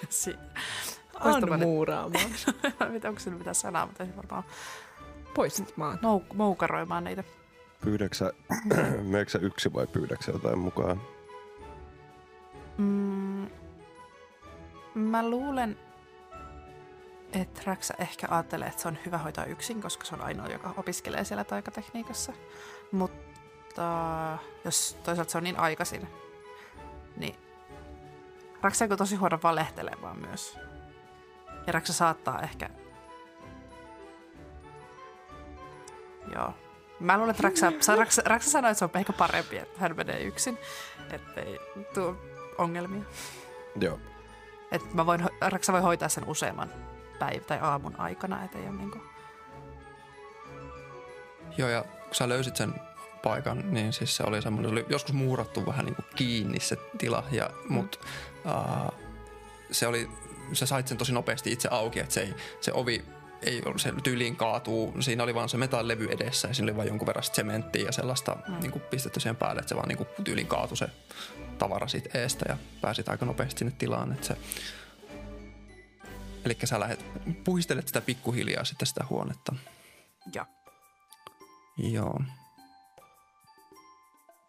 Anmuuraamaan. 1.19 2.29
Mitä, 2.91 3.09
onko 3.09 3.19
se 3.19 3.29
mitä 3.29 3.53
sanaa, 3.53 3.85
mutta 3.85 4.03
ei 4.03 4.09
varmaan 4.17 4.43
Poistamaan. 5.33 5.97
Mou- 5.97 6.35
moukaroimaan 6.35 7.03
niitä. 7.03 7.23
Pyydäksä, 7.81 8.33
meneekö 9.03 9.39
yksi 9.41 9.73
vai 9.73 9.87
pyydäksä 9.87 10.31
jotain 10.31 10.59
mukaan? 10.59 11.01
Mm, 12.77 13.47
mä 14.95 15.29
luulen, 15.29 15.77
että 17.33 17.61
Raxa 17.65 17.93
ehkä 17.99 18.27
ajattelee, 18.31 18.67
että 18.67 18.81
se 18.81 18.87
on 18.87 18.97
hyvä 19.05 19.17
hoitaa 19.17 19.45
yksin, 19.45 19.81
koska 19.81 20.05
se 20.05 20.15
on 20.15 20.21
ainoa, 20.21 20.47
joka 20.47 20.73
opiskelee 20.77 21.23
siellä 21.23 21.43
taikatekniikassa. 21.43 22.33
Mutta 22.91 23.89
jos 24.65 24.97
toisaalta 25.03 25.31
se 25.31 25.37
on 25.37 25.43
niin 25.43 25.59
aikaisin, 25.59 26.07
niin 27.17 27.35
Raxa 28.61 28.85
on 28.85 28.97
tosi 28.97 29.15
huono 29.15 29.39
valehtelemaan 29.43 30.19
myös. 30.19 30.57
Ja 31.67 31.73
Raxa 31.73 31.93
saattaa 31.93 32.41
ehkä... 32.41 32.69
Joo. 36.35 36.53
Mä 36.99 37.17
luulen, 37.17 37.31
että 37.31 37.43
Raksa, 37.43 37.95
Raksa, 37.95 38.21
Raksa 38.25 38.49
sanoi, 38.49 38.71
että 38.71 38.79
se 38.79 38.85
on 38.85 38.91
ehkä 38.93 39.13
parempi, 39.13 39.57
että 39.57 39.79
hän 39.79 39.95
menee 39.95 40.23
yksin, 40.23 40.57
ettei 41.11 41.59
tule 41.93 42.15
ongelmia. 42.57 43.03
Joo. 43.81 43.99
Että 44.71 44.87
mä 44.93 45.05
voin, 45.05 45.25
Raksa 45.41 45.73
voi 45.73 45.81
hoitaa 45.81 46.09
sen 46.09 46.27
useamman 46.27 46.88
päivän 47.19 47.45
tai 47.45 47.59
aamun 47.61 47.99
aikana, 47.99 48.43
ettei 48.43 48.61
ole 48.61 48.71
niinku... 48.71 49.01
Joo, 51.57 51.69
ja 51.69 51.83
kun 51.83 52.15
sä 52.15 52.29
löysit 52.29 52.55
sen 52.55 52.73
paikan, 53.23 53.73
niin 53.73 53.93
siis 53.93 54.15
se 54.15 54.23
oli 54.23 54.41
semmoinen, 54.41 54.71
se 54.71 54.73
oli 54.73 54.85
joskus 54.89 55.13
muurattu 55.13 55.65
vähän 55.65 55.85
niin 55.85 55.95
kuin 55.95 56.05
kiinni 56.15 56.59
se 56.59 56.77
tila, 56.97 57.23
ja, 57.31 57.49
mm. 57.69 57.73
mut 57.73 57.99
uh, 58.45 58.93
se 59.71 59.87
oli, 59.87 60.09
sä 60.53 60.65
sait 60.65 60.87
sen 60.87 60.97
tosi 60.97 61.13
nopeasti 61.13 61.51
itse 61.51 61.69
auki, 61.71 61.99
että 61.99 62.13
se, 62.13 62.21
ei, 62.21 62.35
se 62.61 62.73
ovi 62.73 63.05
ei 63.41 63.61
ollut 63.65 63.81
se 63.81 63.93
tyyliin 64.03 64.35
kaatuu, 64.35 64.93
siinä 64.99 65.23
oli 65.23 65.35
vaan 65.35 65.49
se 65.49 65.57
metallilevy 65.57 66.07
edessä 66.11 66.47
ja 66.47 66.53
siinä 66.53 66.71
oli 66.71 66.77
vain 66.77 66.87
jonkun 66.87 67.07
verran 67.07 67.23
sementtiä 67.23 67.85
ja 67.85 67.91
sellaista 67.91 68.37
mm. 68.47 68.59
niin 68.59 68.71
kuin 68.71 68.81
pistetty 68.81 69.19
siihen 69.19 69.35
päälle, 69.35 69.59
että 69.59 69.69
se 69.69 69.75
vaan 69.75 69.87
niin 69.87 69.97
kuin 69.97 70.09
tyyliin 70.23 70.47
kaatui 70.47 70.77
se 70.77 70.89
tavara 71.57 71.87
siitä 71.87 72.19
eestä 72.19 72.45
ja 72.49 72.57
pääsit 72.81 73.09
aika 73.09 73.25
nopeasti 73.25 73.59
sinne 73.59 73.73
tilaan. 73.77 74.11
Että 74.11 74.27
se... 74.27 74.37
Eli 76.45 76.57
sä 76.63 76.79
lähdet, 76.79 77.05
puhistelet 77.43 77.87
sitä 77.87 78.01
pikkuhiljaa 78.01 78.65
sitten 78.65 78.87
sitä 78.87 79.05
huonetta. 79.09 79.55
Ja. 80.33 80.45
Joo. 81.77 82.19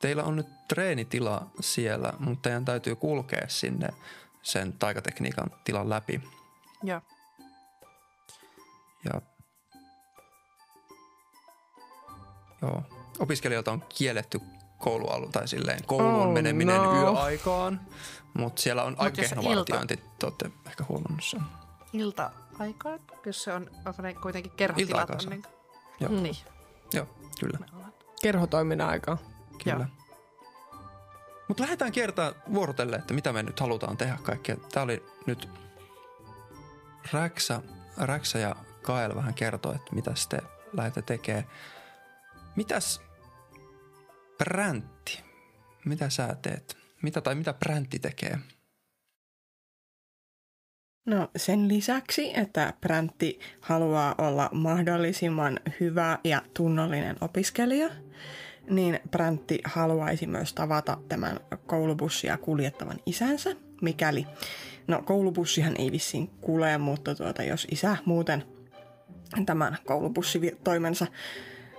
Teillä 0.00 0.24
on 0.24 0.36
nyt 0.36 0.46
treenitila 0.68 1.50
siellä, 1.60 2.12
mutta 2.18 2.42
teidän 2.42 2.64
täytyy 2.64 2.96
kulkea 2.96 3.48
sinne 3.48 3.88
sen 4.42 4.72
taikatekniikan 4.72 5.50
tilan 5.64 5.90
läpi. 5.90 6.20
Joo. 6.82 7.00
Ja 9.04 9.20
joo, 12.62 12.82
opiskelijoilta 13.18 13.72
on 13.72 13.84
kielletty 13.88 14.40
koulualu 14.78 15.28
tai 15.28 15.48
silleen 15.48 15.84
kouluun 15.84 16.26
oh, 16.28 16.32
meneminen 16.32 16.76
no. 16.76 17.00
yöaikaan, 17.00 17.80
mutta 18.34 18.62
siellä 18.62 18.82
on 18.82 18.96
aika 18.98 19.16
kehno 19.16 19.44
vartiointi, 19.44 19.96
te 19.96 20.26
olette 20.26 20.50
ehkä 20.66 20.84
huomannut 20.88 21.24
sen. 21.24 21.40
Ilta-aikaan, 21.92 23.00
jos 23.26 23.42
se 23.42 23.52
on, 23.52 23.70
onko 23.86 24.02
ne 24.02 24.14
kuitenkin 24.14 24.52
kerhotilat? 24.52 25.10
On 25.10 25.30
niin... 25.30 25.42
Joo. 26.00 26.12
Niin. 26.12 26.36
Joo, 26.92 27.06
kyllä. 27.40 27.58
Kerhotoiminnan 28.22 28.88
aikaa. 28.88 29.18
Kyllä. 29.64 29.88
Mutta 31.48 31.62
lähdetään 31.62 31.92
kiertämään 31.92 32.34
vuorotelle, 32.54 32.96
että 32.96 33.14
mitä 33.14 33.32
me 33.32 33.42
nyt 33.42 33.60
halutaan 33.60 33.96
tehdä 33.96 34.18
kaikkea. 34.22 34.56
Tämä 34.72 34.84
oli 34.84 35.04
nyt 35.26 35.48
Räksä, 37.12 37.62
Räksä 37.96 38.38
ja 38.38 38.56
Kael 38.82 39.14
vähän 39.14 39.34
kertoo, 39.34 39.72
että 39.72 39.94
mitä 39.94 40.10
te 40.28 40.38
lähdette 40.72 41.02
tekemään. 41.02 41.44
Mitäs 42.56 43.00
Präntti? 44.38 45.24
Mitä 45.84 46.10
sä 46.10 46.36
teet? 46.42 46.76
Mitä 47.02 47.20
tai 47.20 47.34
mitä 47.34 47.52
Präntti 47.52 47.98
tekee? 47.98 48.38
No 51.06 51.28
sen 51.36 51.68
lisäksi, 51.68 52.38
että 52.38 52.72
Präntti 52.80 53.38
haluaa 53.60 54.14
olla 54.18 54.48
mahdollisimman 54.52 55.60
hyvä 55.80 56.18
ja 56.24 56.42
tunnollinen 56.54 57.16
opiskelija, 57.20 57.90
niin 58.70 59.00
Präntti 59.10 59.58
haluaisi 59.64 60.26
myös 60.26 60.54
tavata 60.54 60.98
tämän 61.08 61.40
koulubussia 61.66 62.36
kuljettavan 62.36 62.98
isänsä, 63.06 63.50
mikäli, 63.82 64.26
no 64.86 65.02
koulubussihan 65.02 65.74
ei 65.78 65.92
vissiin 65.92 66.30
kulje, 66.40 66.78
mutta 66.78 67.14
tuota, 67.14 67.42
jos 67.42 67.66
isä 67.70 67.96
muuten– 68.04 68.44
tämän 69.46 69.76
koulubussitoimensa 69.84 71.06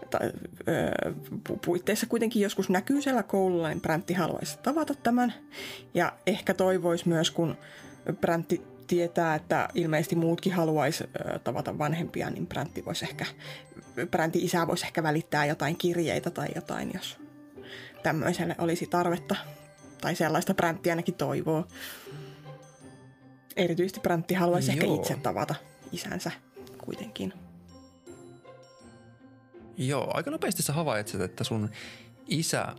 tai, 0.09 0.31
ö, 0.67 1.13
puitteissa 1.65 2.05
kuitenkin 2.05 2.41
joskus 2.41 2.69
näkyy 2.69 3.01
siellä 3.01 3.23
koululla, 3.23 3.67
niin 3.67 3.81
Bräntti 3.81 4.13
haluaisi 4.13 4.59
tavata 4.63 4.93
tämän. 4.93 5.33
Ja 5.93 6.13
ehkä 6.27 6.53
toivoisi 6.53 7.07
myös, 7.07 7.31
kun 7.31 7.57
Bräntti 8.21 8.61
tietää, 8.91 9.35
että 9.35 9.69
ilmeisesti 9.75 10.15
muutkin 10.15 10.53
haluaisi 10.53 11.03
tavata 11.43 11.77
vanhempia, 11.77 12.29
niin 12.29 12.47
Bräntti 12.47 12.85
voisi 12.85 13.05
ehkä, 13.05 13.25
Bräntti 14.11 14.43
isä 14.43 14.67
voisi 14.67 14.85
ehkä 14.85 15.03
välittää 15.03 15.45
jotain 15.45 15.77
kirjeitä 15.77 16.29
tai 16.29 16.47
jotain, 16.55 16.91
jos 16.93 17.17
tämmöiselle 18.03 18.55
olisi 18.57 18.87
tarvetta. 18.87 19.35
Tai 20.01 20.15
sellaista 20.15 20.53
Bräntti 20.53 20.89
ainakin 20.89 21.13
toivoo. 21.13 21.67
Erityisesti 23.55 23.99
Bräntti 23.99 24.33
haluaisi 24.33 24.77
Joo. 24.77 24.93
ehkä 24.93 25.01
itse 25.01 25.15
tavata 25.23 25.55
isänsä 25.91 26.31
kuitenkin. 26.85 27.33
Joo, 29.77 30.11
aika 30.13 30.31
nopeasti 30.31 30.63
sä 30.63 30.73
havaitset, 30.73 31.21
että 31.21 31.43
sun 31.43 31.69
isä 32.27 32.75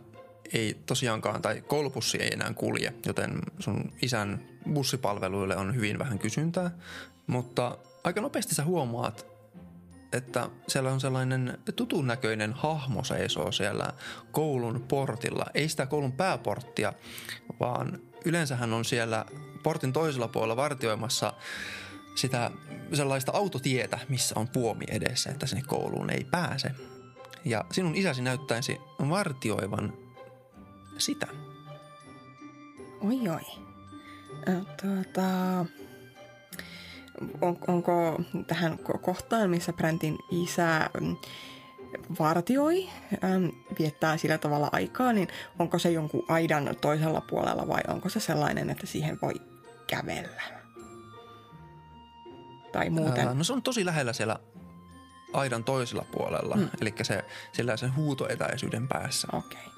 ei 0.53 0.77
tosiaankaan, 0.85 1.41
tai 1.41 1.61
koulupussi 1.61 2.17
ei 2.17 2.29
enää 2.33 2.53
kulje, 2.53 2.93
joten 3.05 3.39
sun 3.59 3.93
isän 4.01 4.52
bussipalveluille 4.73 5.57
on 5.57 5.75
hyvin 5.75 5.99
vähän 5.99 6.19
kysyntää. 6.19 6.71
Mutta 7.27 7.77
aika 8.03 8.21
nopeasti 8.21 8.55
sä 8.55 8.63
huomaat, 8.63 9.25
että 10.13 10.49
siellä 10.67 10.91
on 10.91 11.01
sellainen 11.01 11.57
tutun 11.75 12.07
näköinen 12.07 12.53
hahmo 12.53 13.03
seisoo 13.03 13.51
siellä 13.51 13.93
koulun 14.31 14.85
portilla. 14.87 15.45
Ei 15.53 15.69
sitä 15.69 15.85
koulun 15.85 16.11
pääporttia, 16.11 16.93
vaan 17.59 17.99
yleensä 18.25 18.55
hän 18.55 18.73
on 18.73 18.85
siellä 18.85 19.25
portin 19.63 19.93
toisella 19.93 20.27
puolella 20.27 20.55
vartioimassa 20.55 21.33
sitä 22.15 22.51
sellaista 22.93 23.31
autotietä, 23.31 23.99
missä 24.09 24.35
on 24.39 24.47
puomi 24.47 24.85
edessä, 24.87 25.29
että 25.29 25.47
sinne 25.47 25.63
kouluun 25.67 26.09
ei 26.09 26.23
pääse. 26.31 26.71
Ja 27.45 27.65
sinun 27.71 27.95
isäsi 27.95 28.21
näyttäisi 28.21 28.77
vartioivan 29.09 29.93
sitä. 30.97 31.27
Oi 33.01 33.29
oi. 33.29 33.72
Tuota, 34.81 35.25
on, 37.41 37.57
onko 37.67 38.21
tähän 38.47 38.79
ko- 38.79 38.97
kohtaan, 38.97 39.49
missä 39.49 39.73
Bräntin 39.73 40.17
isä 40.31 40.89
mm, 41.01 41.15
vartioi, 42.19 42.89
äm, 43.23 43.51
viettää 43.79 44.17
sillä 44.17 44.37
tavalla 44.37 44.69
aikaa, 44.71 45.13
niin 45.13 45.27
onko 45.59 45.79
se 45.79 45.91
jonkun 45.91 46.25
aidan 46.27 46.75
toisella 46.81 47.21
puolella 47.21 47.67
vai 47.67 47.81
onko 47.87 48.09
se 48.09 48.19
sellainen, 48.19 48.69
että 48.69 48.87
siihen 48.87 49.19
voi 49.21 49.33
kävellä? 49.87 50.41
Tai 52.71 52.89
muuten. 52.89 53.27
Ää, 53.27 53.33
no 53.33 53.43
se 53.43 53.53
on 53.53 53.61
tosi 53.61 53.85
lähellä 53.85 54.13
siellä 54.13 54.39
aidan 55.33 55.63
toisella 55.63 56.05
puolella, 56.11 56.55
mm. 56.55 56.69
Eli 56.81 56.93
se, 57.01 57.25
sillä 57.51 57.77
sen 57.77 57.95
huutoetäisyyden 57.95 58.87
päässä. 58.87 59.27
Okei. 59.33 59.65
Mm, 59.65 59.72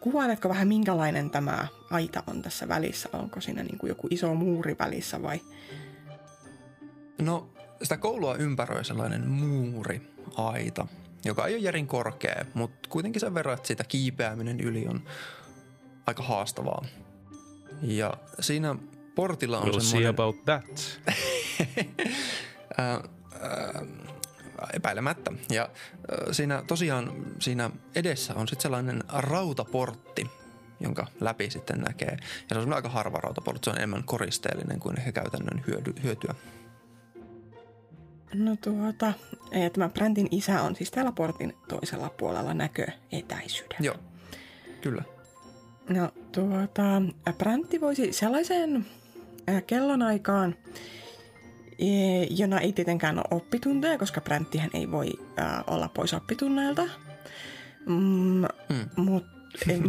Kuvailetko 0.00 0.48
vähän 0.48 0.68
minkälainen 0.68 1.30
tämä 1.30 1.66
aita 1.90 2.22
on 2.26 2.42
tässä 2.42 2.68
välissä? 2.68 3.08
Onko 3.12 3.40
siinä 3.40 3.62
niin 3.62 3.78
kuin 3.78 3.88
joku 3.88 4.08
iso 4.10 4.34
muuri 4.34 4.76
välissä 4.78 5.22
vai? 5.22 5.40
No, 7.20 7.50
sitä 7.82 7.96
koulua 7.96 8.34
ympäröi 8.34 8.84
sellainen 8.84 9.28
muuri, 9.28 10.02
aita, 10.36 10.86
joka 11.24 11.46
ei 11.46 11.54
ole 11.54 11.62
järin 11.62 11.86
korkea, 11.86 12.44
mutta 12.54 12.88
kuitenkin 12.88 13.20
sen 13.20 13.34
verran, 13.34 13.54
että 13.54 13.68
sitä 13.68 13.84
kiipeäminen 13.84 14.60
yli 14.60 14.86
on 14.88 15.04
aika 16.06 16.22
haastavaa. 16.22 16.84
Ja 17.82 18.14
siinä 18.40 18.76
portilla 19.14 19.58
on 19.58 19.68
We'll 19.68 19.72
see 19.72 19.80
semmoinen... 19.80 20.10
about 20.10 20.44
that. 20.44 21.00
ää, 22.78 22.86
ää, 23.40 23.82
epäilemättä. 24.74 25.32
Ja 25.50 25.68
siinä 26.32 26.62
tosiaan 26.66 27.12
siinä 27.38 27.70
edessä 27.94 28.34
on 28.34 28.48
sitten 28.48 28.62
sellainen 28.62 29.04
rautaportti, 29.08 30.30
jonka 30.80 31.06
läpi 31.20 31.50
sitten 31.50 31.80
näkee. 31.80 32.16
Ja 32.50 32.54
se 32.54 32.58
on 32.58 32.72
aika 32.72 32.88
harva 32.88 33.18
rautaportti, 33.18 33.64
se 33.64 33.70
on 33.70 33.76
enemmän 33.76 34.04
koristeellinen 34.04 34.80
kuin 34.80 34.98
ehkä 34.98 35.12
käytännön 35.12 35.64
hyödy, 35.66 35.94
hyötyä. 36.02 36.34
No 38.34 38.56
tuota, 38.56 39.12
eh, 39.50 39.70
tämä 39.70 39.88
Bräntin 39.88 40.28
isä 40.30 40.62
on 40.62 40.76
siis 40.76 40.90
täällä 40.90 41.12
portin 41.12 41.56
toisella 41.68 42.10
puolella 42.10 42.54
näköetäisyydellä. 42.54 43.80
Joo, 43.80 43.96
kyllä. 44.80 45.02
No 45.88 46.12
tuota, 46.32 46.82
Bräntti 47.38 47.80
voisi 47.80 48.12
sellaiseen 48.12 48.86
äh, 49.48 49.62
kellonaikaan, 49.66 50.54
eh, 50.66 50.82
jona 52.30 52.60
ei 52.60 52.72
tietenkään 52.72 53.18
ole 53.18 53.24
oppitunteja, 53.30 53.98
koska 53.98 54.20
Bränttihän 54.20 54.70
ei 54.74 54.90
voi 54.90 55.12
äh, 55.38 55.64
olla 55.66 55.88
pois 55.88 56.14
oppitunneilta. 56.14 56.82
Mm, 57.86 58.42
Mm. 58.68 59.04
mut, 59.04 59.24
ei, 59.68 59.82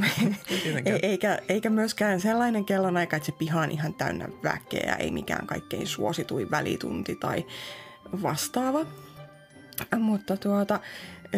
eikä, 1.09 1.39
eikä 1.49 1.69
myöskään 1.69 2.21
sellainen 2.21 2.65
kellonaika, 2.65 3.15
että 3.15 3.25
se 3.25 3.31
piha 3.31 3.61
on 3.61 3.71
ihan 3.71 3.93
täynnä 3.93 4.27
väkeä, 4.43 4.95
ei 4.99 5.11
mikään 5.11 5.47
kaikkein 5.47 5.87
suosituin 5.87 6.51
välitunti 6.51 7.15
tai 7.15 7.45
vastaava. 8.21 8.85
Mutta 9.99 10.37
tuota, 10.37 10.79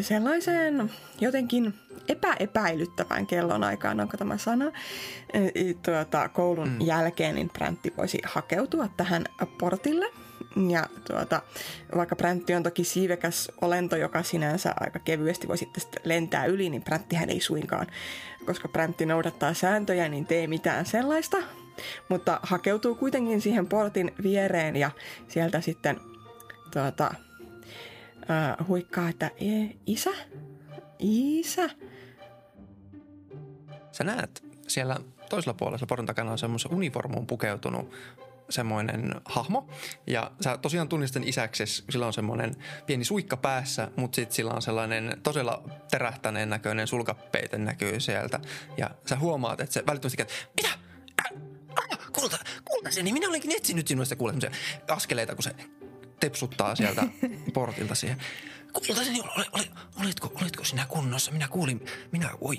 sellaiseen 0.02 0.92
jotenkin 1.20 1.74
epäepäilyttävään 2.08 3.28
kellonaikaan, 3.28 4.00
onko 4.00 4.18
tämä 4.18 4.38
sana, 4.38 4.66
e, 5.34 5.74
tuota, 5.86 6.30
koulun 6.30 6.70
mm. 6.70 6.82
jälkeen, 6.82 7.36
niin 7.36 7.50
Bräntti 7.50 7.94
voisi 7.98 8.20
hakeutua 8.26 8.90
tähän 8.98 9.26
portille. 9.60 10.25
Ja 10.70 10.86
tuota, 11.08 11.42
vaikka 11.96 12.16
Bräntti 12.16 12.54
on 12.54 12.64
toki 12.64 12.84
siivekäs 12.84 13.52
olento, 13.62 13.96
joka 13.96 14.24
sinänsä 14.24 14.74
aika 14.80 15.00
kevyesti 15.00 15.48
voi 15.48 15.58
sitten 15.58 15.84
lentää 16.04 16.46
yli, 16.46 16.70
niin 16.70 16.84
Bränttihän 16.84 17.30
ei 17.30 17.40
suinkaan, 17.40 17.88
koska 18.46 18.68
Bräntti 18.68 19.06
noudattaa 19.06 19.54
sääntöjä, 19.54 20.10
niin 20.10 20.26
tee 20.26 20.48
mitään 20.48 20.86
sellaista. 20.86 21.38
Mutta 22.10 22.40
hakeutuu 22.44 22.96
kuitenkin 22.96 23.42
siihen 23.42 23.68
portin 23.68 24.12
viereen 24.24 24.76
ja 24.76 24.92
sieltä 25.28 25.62
sitten 25.62 26.00
tuota, 26.72 27.12
äh, 28.30 28.68
huikkaa, 28.68 29.10
että 29.10 29.32
isä, 29.86 30.12
isä. 31.00 31.70
Sä 33.92 34.04
näet 34.04 34.44
siellä 34.68 34.98
toisella 35.30 35.54
puolella 35.54 35.86
portin 35.88 36.06
takana 36.06 36.32
on 36.32 36.38
semmoisen 36.38 36.74
uniformuun 36.74 37.28
pukeutunut 37.28 37.92
semmoinen 38.50 39.16
hahmo. 39.26 39.70
Ja 40.08 40.32
sä 40.42 40.58
tosiaan 40.58 40.90
tunnistat 40.90 41.14
sen 41.22 41.30
isäkses, 41.30 41.84
sillä 41.90 42.08
on 42.08 42.14
semmoinen 42.14 42.56
pieni 42.86 43.04
suikka 43.06 43.38
päässä, 43.38 43.92
mutta 43.96 44.16
sitten 44.16 44.36
sillä 44.36 44.52
on 44.52 44.62
sellainen 44.62 45.18
todella 45.24 45.64
terähtäneen 45.92 46.50
näköinen 46.50 46.88
sulkapeite 46.88 47.58
näkyy 47.58 48.00
sieltä. 48.00 48.40
Ja 48.78 48.90
sä 49.06 49.16
huomaat, 49.16 49.62
että 49.62 49.74
se 49.74 49.84
välittömästi 49.88 50.18
käy, 50.18 50.28
mitä? 50.56 50.70
Äh, 51.26 51.46
Kulta, 52.14 52.38
kulta 52.66 52.90
niin 53.04 53.14
minä 53.14 53.30
olenkin 53.30 53.52
etsinyt 53.52 53.88
sinusta 53.88 54.16
kuule 54.16 54.34
semmoisia 54.34 54.52
askeleita, 54.88 55.36
kun 55.36 55.44
se 55.44 55.56
tepsuttaa 56.20 56.76
sieltä 56.76 57.04
portilta 57.54 57.96
siihen. 57.96 58.18
Kultaseni, 58.76 59.22
ole, 59.22 59.46
ole, 59.52 59.68
olitko, 60.02 60.32
olitko 60.42 60.64
sinä 60.64 60.86
kunnossa? 60.86 61.32
Minä 61.32 61.48
kuulin, 61.48 61.86
minä, 62.12 62.30
oi, 62.42 62.56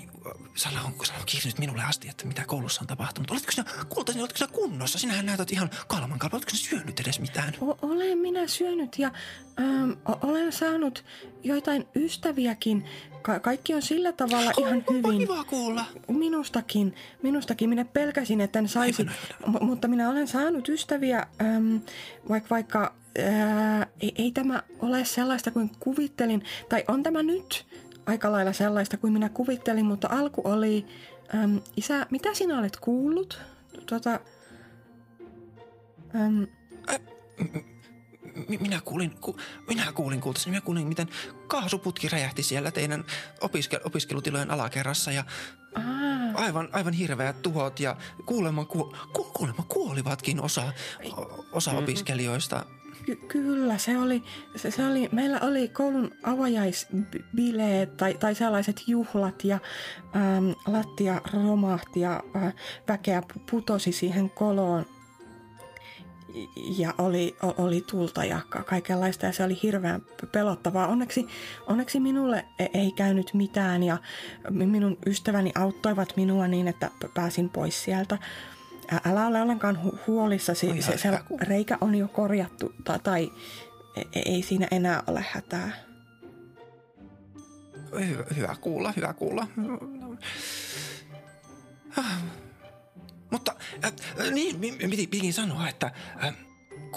Sala 0.55 0.81
on, 0.81 0.93
Sala 1.05 1.19
on 1.19 1.25
kirjoittanut 1.25 1.59
minulle 1.59 1.83
asti, 1.83 2.09
että 2.09 2.25
mitä 2.27 2.43
koulussa 2.47 2.81
on 2.81 2.87
tapahtunut. 2.87 3.31
Olitko 3.31 3.51
sinä, 3.51 3.65
kultaseni, 3.89 4.21
olitko 4.21 4.37
sinä 4.37 4.49
kunnossa? 4.51 4.99
Sinähän 4.99 5.25
näytät 5.25 5.51
ihan 5.51 5.69
kalman 5.87 6.19
kalpa. 6.19 6.37
Olitko 6.37 6.49
sinä 6.55 6.69
syönyt 6.69 6.99
edes 6.99 7.19
mitään? 7.19 7.53
O- 7.61 7.77
olen 7.81 8.17
minä 8.17 8.47
syönyt 8.47 8.99
ja 8.99 9.11
ähm, 9.59 9.91
o- 9.91 10.27
olen 10.27 10.51
saanut 10.51 11.05
joitain 11.43 11.87
ystäviäkin. 11.95 12.85
Ka- 13.21 13.39
kaikki 13.39 13.73
on 13.73 13.81
sillä 13.81 14.11
tavalla 14.11 14.51
ihan 14.57 14.73
Onpa 14.73 14.93
hyvin. 14.93 15.17
kiva 15.19 15.43
kuulla. 15.43 15.85
Minustakin, 16.07 16.95
minustakin. 17.23 17.69
Minä 17.69 17.85
pelkäsin, 17.85 18.41
että 18.41 18.59
en 18.59 18.67
saisi, 18.69 19.03
M- 19.03 19.09
mutta 19.65 19.87
minä 19.87 20.09
olen 20.09 20.27
saanut 20.27 20.69
ystäviä, 20.69 21.25
äm, 21.41 21.81
vaikka, 22.29 22.49
vaikka 22.49 22.95
ää, 23.17 23.87
ei, 23.99 24.13
ei 24.15 24.31
tämä 24.31 24.63
ole 24.79 25.05
sellaista 25.05 25.51
kuin 25.51 25.71
kuvittelin, 25.79 26.43
tai 26.69 26.83
on 26.87 27.03
tämä 27.03 27.23
nyt 27.23 27.65
aika 28.05 28.31
lailla 28.31 28.53
sellaista 28.53 28.97
kuin 28.97 29.13
minä 29.13 29.29
kuvittelin, 29.29 29.85
mutta 29.85 30.07
alku 30.11 30.41
oli, 30.45 30.85
äm, 31.35 31.61
isä, 31.77 32.07
mitä 32.09 32.33
sinä 32.33 32.59
olet 32.59 32.77
kuullut? 32.77 33.41
Tota, 33.85 34.19
äm, 36.15 36.47
Mi- 38.47 38.57
Minä 38.57 38.81
kuulin, 38.85 39.11
ku, 39.21 39.37
minä 39.67 39.91
kuulin 39.91 40.21
kultaseni, 40.21 40.51
minä 40.51 40.61
kuulin, 40.61 40.87
miten 40.87 41.07
kaasuputki 41.47 42.09
räjähti 42.09 42.43
siellä 42.43 42.71
teidän 42.71 43.05
opiske, 43.41 43.79
opiskelutilojen 43.83 44.51
alakerrassa 44.51 45.11
ja 45.11 45.23
aa, 45.75 45.83
aivan, 46.45 46.69
aivan 46.71 46.93
hirveät 46.93 47.41
tuhot 47.41 47.79
ja 47.79 47.95
kuulemma, 48.25 48.65
ku, 48.65 48.95
ku, 49.13 49.23
kuulemma 49.23 49.63
kuolivatkin 49.67 50.41
osa, 50.41 50.73
osa 51.51 51.71
opiskelijoista. 51.71 52.65
Ky- 53.07 53.15
kyllä, 53.15 53.77
se 53.77 53.97
oli, 53.97 54.23
se, 54.55 54.71
se 54.71 54.85
oli, 54.85 55.09
meillä 55.11 55.39
oli 55.39 55.67
koulun 55.67 56.11
avajaisbileet 56.23 57.97
tai, 57.97 58.13
tai 58.13 58.35
sellaiset 58.35 58.83
juhlat 58.87 59.43
ja 59.43 59.59
äm, 60.15 60.55
lattia 60.67 61.21
romahti 61.33 61.99
ja 61.99 62.23
äh, 62.35 62.53
väkeä 62.87 63.21
pu- 63.33 63.39
putosi 63.51 63.91
siihen 63.91 64.29
koloon 64.29 64.85
ja 66.77 66.93
oli, 66.97 67.35
oli 67.57 67.83
tulta 67.91 68.23
ja 68.25 68.39
ka- 68.49 68.63
kaikenlaista 68.63 69.25
ja 69.25 69.31
se 69.31 69.43
oli 69.43 69.59
hirveän 69.63 70.01
pelottavaa. 70.31 70.87
Onneksi, 70.87 71.27
onneksi 71.67 71.99
minulle 71.99 72.45
e- 72.59 72.67
ei 72.73 72.91
käynyt 72.91 73.33
mitään 73.33 73.83
ja 73.83 73.97
mi- 74.49 74.65
minun 74.65 74.97
ystäväni 75.05 75.51
auttoivat 75.55 76.13
minua 76.15 76.47
niin, 76.47 76.67
että 76.67 76.91
pääsin 77.13 77.49
pois 77.49 77.83
sieltä. 77.83 78.17
Älä 79.05 79.27
ole 79.27 79.41
ollenkaan 79.41 79.79
hu- 79.85 79.97
huolissasi, 80.07 80.81
se, 80.81 80.97
se 80.97 81.19
reikä 81.41 81.77
on 81.81 81.95
jo 81.95 82.07
korjattu 82.07 82.73
ta- 82.83 82.99
tai 82.99 83.31
e- 83.95 84.21
ei 84.25 84.41
siinä 84.41 84.67
enää 84.71 85.03
ole 85.07 85.25
hätää. 85.31 85.71
Hyvä, 87.99 88.23
hyvä 88.35 88.55
kuulla, 88.61 88.93
hyvä 88.95 89.13
kuulla. 89.13 89.47
Ah. 91.97 92.17
Mutta 93.31 93.55
äh, 93.85 93.91
niin, 94.31 94.59
piti, 94.59 95.07
pitikin 95.07 95.33
sanoa, 95.33 95.69
että 95.69 95.91
äh, 96.23 96.35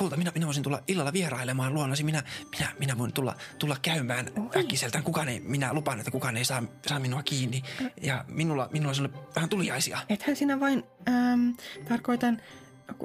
kulta, 0.00 0.16
minä, 0.16 0.32
minä 0.34 0.46
voisin 0.46 0.62
tulla 0.62 0.82
illalla 0.88 1.12
vierailemaan 1.12 1.74
luonasi. 1.74 2.04
Minä, 2.04 2.22
minä, 2.58 2.72
minä 2.78 2.98
voin 2.98 3.12
tulla, 3.12 3.34
tulla 3.58 3.76
käymään 3.82 4.26
Oi. 4.38 4.60
äkkiseltään. 4.60 5.04
Kukaan 5.04 5.28
ei, 5.28 5.40
minä 5.40 5.74
lupaan, 5.74 5.98
että 5.98 6.10
kukaan 6.10 6.36
ei 6.36 6.44
saa, 6.44 6.62
saa 6.86 7.00
minua 7.00 7.22
kiinni. 7.22 7.62
Ja 8.02 8.24
minulla, 8.28 8.68
minulla 8.72 8.96
on 9.02 9.12
vähän 9.36 9.50
tuliaisia. 9.50 9.98
Ethän 10.08 10.36
sinä 10.36 10.60
vain, 10.60 10.82
äm, 11.08 11.54
tarkoitan, 11.88 12.42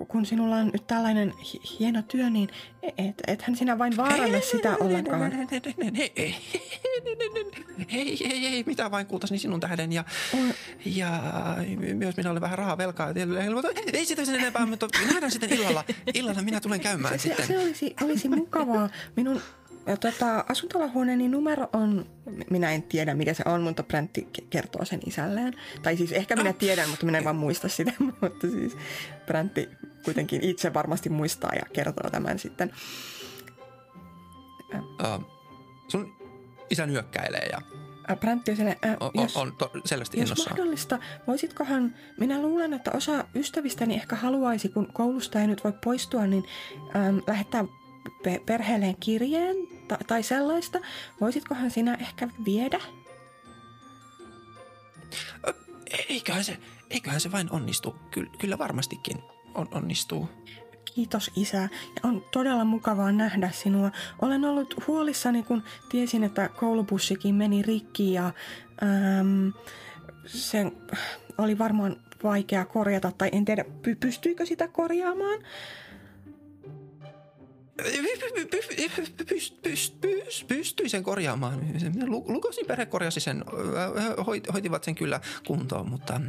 kun 0.08 0.26
sinulla 0.26 0.56
on 0.56 0.70
nyt 0.74 0.88
tällainen 0.88 1.34
hi- 1.54 1.62
hieno 1.80 2.02
työ, 2.02 2.30
niin 2.30 2.50
et, 2.98 3.22
ethän 3.28 3.56
sinä 3.56 3.78
vain 3.78 3.98
vaaranna 3.98 4.42
sitä 4.42 4.76
ollenkaan. 4.80 5.32
Ei, 7.90 8.18
ei, 8.24 8.46
ei, 8.48 8.64
mitä 8.66 8.92
vain 8.92 9.06
kultaseni 9.06 9.40
sinun 9.40 9.60
tähden. 9.60 9.92
Ja, 9.94 10.04
ja 10.86 11.10
myös 11.94 12.18
minä 12.18 12.32
olen 12.32 12.42
vähän 12.42 12.58
rahaa 12.58 12.78
velkaa. 12.78 13.14
Ei 13.94 14.06
sitä 14.06 14.26
sen 14.26 14.36
enempää, 14.36 14.66
mutta 14.66 14.88
nähdään 15.08 15.32
sitten 15.32 15.54
illalla. 15.54 15.84
Illalla 16.14 16.42
minä 16.42 16.60
tulen 16.62 16.80
käymään 16.80 17.20
Se, 17.20 17.24
sitten. 17.24 17.48
se 17.48 17.60
olisi, 17.60 17.96
olisi 18.04 18.30
mukavaa. 18.30 18.90
Minun 19.16 19.42
ja 19.88 19.98
tota, 19.98 20.46
asuntolahuoneeni 20.50 21.28
numero 21.28 21.70
on, 21.74 22.06
minä 22.50 22.72
en 22.72 22.84
tiedä 22.84 23.14
mikä 23.14 23.34
se 23.34 23.44
on, 23.46 23.62
mutta 23.62 23.84
Bräntti 23.84 24.28
ke- 24.38 24.46
kertoo 24.50 24.86
sen 24.86 25.00
isälleen. 25.06 25.54
Tai 25.84 25.98
siis 25.98 26.12
ehkä 26.12 26.36
minä 26.36 26.54
tiedän, 26.54 26.90
mutta 26.90 27.06
minä 27.06 27.18
en 27.18 27.24
vaan 27.24 27.36
muista 27.36 27.70
sitä, 27.70 27.92
mutta 28.22 28.48
siis 28.48 28.78
Bräntti 29.26 29.70
kuitenkin 30.06 30.44
itse 30.44 30.74
varmasti 30.74 31.10
muistaa 31.10 31.52
ja 31.56 31.62
kertoo 31.74 32.10
tämän 32.10 32.40
sitten. 32.40 32.74
Uh, 34.74 35.26
sun 35.88 36.16
isä 36.70 36.86
nyökkäilee 36.86 37.46
ja 37.52 37.62
Ä, 38.10 38.16
Bräntti 38.16 38.52
on 38.52 38.58
silleen, 38.58 38.78
ä, 38.86 38.98
on, 39.00 39.12
jos, 39.14 39.38
on 39.38 39.56
to, 39.58 39.72
selvästi 39.86 40.20
jos 40.20 40.30
innossaan. 40.30 40.58
mahdollista, 40.58 41.00
voisitkohan, 41.28 41.96
minä 42.20 42.42
luulen, 42.42 42.74
että 42.74 42.92
osa 42.94 43.26
ystävistäni 43.36 43.94
ehkä 43.96 44.16
haluaisi, 44.16 44.70
kun 44.70 44.88
koulusta 44.94 45.40
ei 45.40 45.48
nyt 45.48 45.64
voi 45.64 45.74
poistua, 45.84 46.28
niin 46.28 46.44
äm, 46.96 47.22
lähettää 47.28 47.66
perheelleen 48.46 48.96
kirjeen 49.00 49.56
ta- 49.88 49.98
tai 50.08 50.24
sellaista. 50.24 50.80
Voisitkohan 51.22 51.72
sinä 51.72 51.98
ehkä 52.00 52.28
viedä? 52.46 52.80
Eiköhän 56.10 56.44
se, 56.44 56.58
eiköhän 56.90 57.22
se 57.22 57.32
vain 57.32 57.52
onnistu. 57.52 57.96
Kyllä, 58.12 58.30
kyllä 58.40 58.58
varmastikin 58.58 59.18
on, 59.56 59.68
onnistuu. 59.72 60.30
Kiitos 60.96 61.32
isä 61.36 61.58
ja 61.58 61.70
on 62.04 62.24
todella 62.32 62.66
mukavaa 62.66 63.12
nähdä 63.12 63.50
sinua. 63.54 63.92
Olen 64.22 64.46
ollut 64.46 64.88
huolissani, 64.88 65.44
kun 65.44 65.64
tiesin, 65.90 66.24
että 66.24 66.50
koulubussikin 66.50 67.36
meni 67.36 67.62
rikki 67.62 68.14
ja 68.14 68.26
äm, 68.84 69.54
se 70.26 70.72
oli 71.38 71.58
varmaan 71.58 71.96
vaikea 72.24 72.66
korjata 72.66 73.12
tai 73.18 73.30
en 73.32 73.46
tiedä 73.46 73.64
py- 73.64 73.96
pystyykö 74.00 74.46
sitä 74.46 74.68
korjaamaan. 74.68 75.40
Pyst, 79.30 79.54
pyst, 79.64 80.02
pyst, 80.02 80.48
pystyi 80.48 80.90
sen 80.90 81.04
korjaamaan. 81.04 81.60
Lu- 82.06 82.26
Lukosin 82.28 82.66
perhe 82.66 82.86
korjasi 82.86 83.20
sen, 83.20 83.44
hoitivat 84.54 84.84
sen 84.84 84.96
kyllä 84.96 85.20
kuntoon, 85.48 85.90
mutta... 85.90 86.22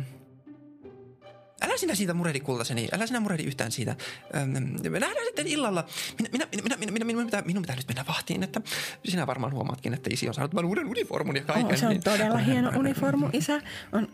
Älä 1.63 1.77
sinä 1.77 1.95
siitä 1.95 2.15
murehdi 2.15 2.41
kultaseni, 2.41 2.89
älä 2.93 3.07
sinä 3.07 3.21
murehdi 3.21 3.43
yhtään 3.45 3.73
siitä. 3.73 3.97
Me 4.91 5.01
nähdään 5.01 5.27
sitten 5.27 5.47
illalla. 5.47 5.85
Minä, 6.19 6.29
minä, 6.33 6.47
minä, 6.63 6.77
minä, 6.77 6.93
minä, 6.93 7.05
minun, 7.05 7.25
pitää, 7.25 7.43
minun 7.43 7.63
pitää 7.63 7.77
nyt 7.77 7.89
mennä 7.89 8.05
vahtiin, 8.09 8.43
että 8.43 8.61
sinä 9.05 9.27
varmaan 9.27 9.53
huomaatkin, 9.53 9.95
että 9.95 10.11
isi 10.13 10.29
on 10.29 10.35
saanut 10.35 10.51
tämän 10.51 10.65
uuden 10.65 10.87
uniformun 10.87 11.37
ja 11.37 11.43
kaiken. 11.43 11.67
Oh, 11.67 11.77
se 11.77 11.87
on 11.87 11.93
niin- 11.93 12.03
todella 12.03 12.39
hieno 12.39 12.73
uniformu, 12.79 13.29
isä. 13.33 13.61
On 13.93 14.09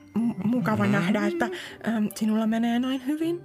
mukava 0.45 0.87
nähdä, 0.87 1.27
että 1.27 1.49
sinulla 2.15 2.47
menee 2.47 2.79
noin 2.79 3.07
hyvin. 3.07 3.41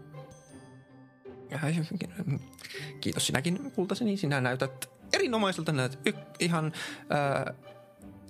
Kiitos 3.01 3.27
sinäkin 3.27 3.71
kultaseni. 3.71 4.17
Sinä 4.17 4.41
näytät 4.41 4.89
erinomaiselta, 5.13 5.71
näytät 5.71 6.07
y- 6.07 6.13
ihan 6.39 6.73
äh, 7.45 7.55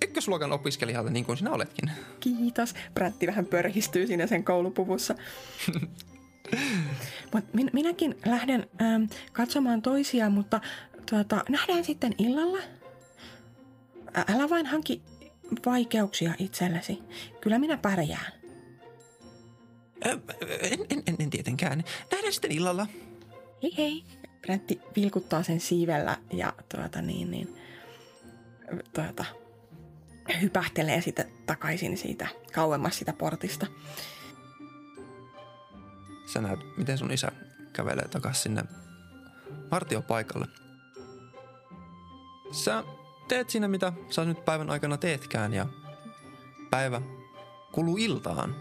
ykkösluokan 0.02 0.52
opiskelijalta 0.52 1.10
niin 1.10 1.24
kuin 1.24 1.38
sinä 1.38 1.50
oletkin. 1.50 1.90
Kiitos. 2.20 2.74
Brätti 2.94 3.26
vähän 3.26 3.46
pörhistyy 3.46 4.06
siinä 4.06 4.26
sen 4.26 4.44
koulupuvussa. 4.44 5.14
Mut 7.34 7.54
min, 7.54 7.70
minäkin 7.72 8.16
lähden 8.26 8.66
äm, 8.82 9.08
katsomaan 9.32 9.82
toisia, 9.82 10.30
mutta 10.30 10.60
tuota, 11.10 11.44
nähdään 11.48 11.84
sitten 11.84 12.14
illalla. 12.18 12.58
Ä, 14.16 14.24
älä 14.34 14.50
vain 14.50 14.66
hanki 14.66 15.02
vaikeuksia 15.66 16.34
itsellesi. 16.38 17.02
Kyllä 17.40 17.58
minä 17.58 17.76
pärjään. 17.76 18.32
En, 20.04 20.22
en, 20.90 21.02
en, 21.06 21.16
en 21.18 21.30
tietenkään. 21.30 21.84
Nähdään 22.12 22.32
sitten 22.32 22.52
illalla. 22.52 22.86
Hei 23.62 23.74
hei. 23.78 24.04
Brätti 24.42 24.80
vilkuttaa 24.96 25.42
sen 25.42 25.60
siivellä 25.60 26.16
ja 26.32 26.52
tuota 26.74 27.02
niin, 27.02 27.30
niin 27.30 27.56
tuota, 28.92 29.24
hypähtelee 30.40 31.00
sitten 31.00 31.32
takaisin 31.46 31.98
siitä 31.98 32.26
kauemmas 32.52 32.96
siitä 32.96 33.12
portista. 33.12 33.66
Sä 36.32 36.40
näet, 36.40 36.60
miten 36.76 36.98
sun 36.98 37.12
isä 37.12 37.32
kävelee 37.72 38.08
takaisin 38.08 38.42
sinne 38.42 38.64
vartiopaikalle. 39.70 40.46
Sä 42.52 42.84
teet 43.28 43.50
siinä, 43.50 43.68
mitä 43.68 43.92
sä 44.10 44.24
nyt 44.24 44.44
päivän 44.44 44.70
aikana 44.70 44.96
teetkään 44.96 45.54
ja 45.54 45.66
päivä 46.70 47.00
kuluu 47.72 47.96
iltaan. 47.96 48.56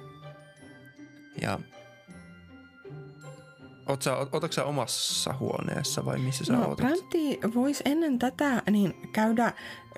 Ja 1.41 1.59
Oot 3.87 4.01
sä, 4.53 4.63
omassa 4.63 5.33
huoneessa 5.39 6.05
vai 6.05 6.17
missä 6.17 6.45
sä 6.45 6.53
No, 6.53 6.67
oot? 6.67 6.79
Voisi 7.55 7.83
ennen 7.85 8.19
tätä 8.19 8.61
niin 8.71 9.09
käydä 9.11 9.53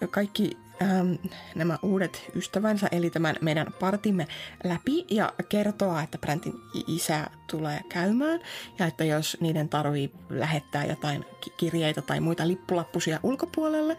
kaikki 0.10 0.58
äm, 0.82 1.18
nämä 1.56 1.78
uudet 1.82 2.32
ystävänsä, 2.36 2.88
eli 2.92 3.10
tämän 3.10 3.36
meidän 3.42 3.68
partimme 3.80 4.28
läpi 4.64 5.06
ja 5.12 5.34
kertoa, 5.50 6.02
että 6.02 6.18
Brantin 6.18 6.54
isä 6.88 7.28
tulee 7.52 7.82
käymään 7.90 8.40
ja 8.80 8.86
että 8.86 9.04
jos 9.04 9.38
niiden 9.40 9.70
tarvii 9.70 10.12
lähettää 10.30 10.86
jotain 10.86 11.26
ki- 11.42 11.54
kirjeitä 11.58 12.02
tai 12.02 12.20
muita 12.20 12.48
lippulappusia 12.48 13.20
ulkopuolelle, 13.24 13.98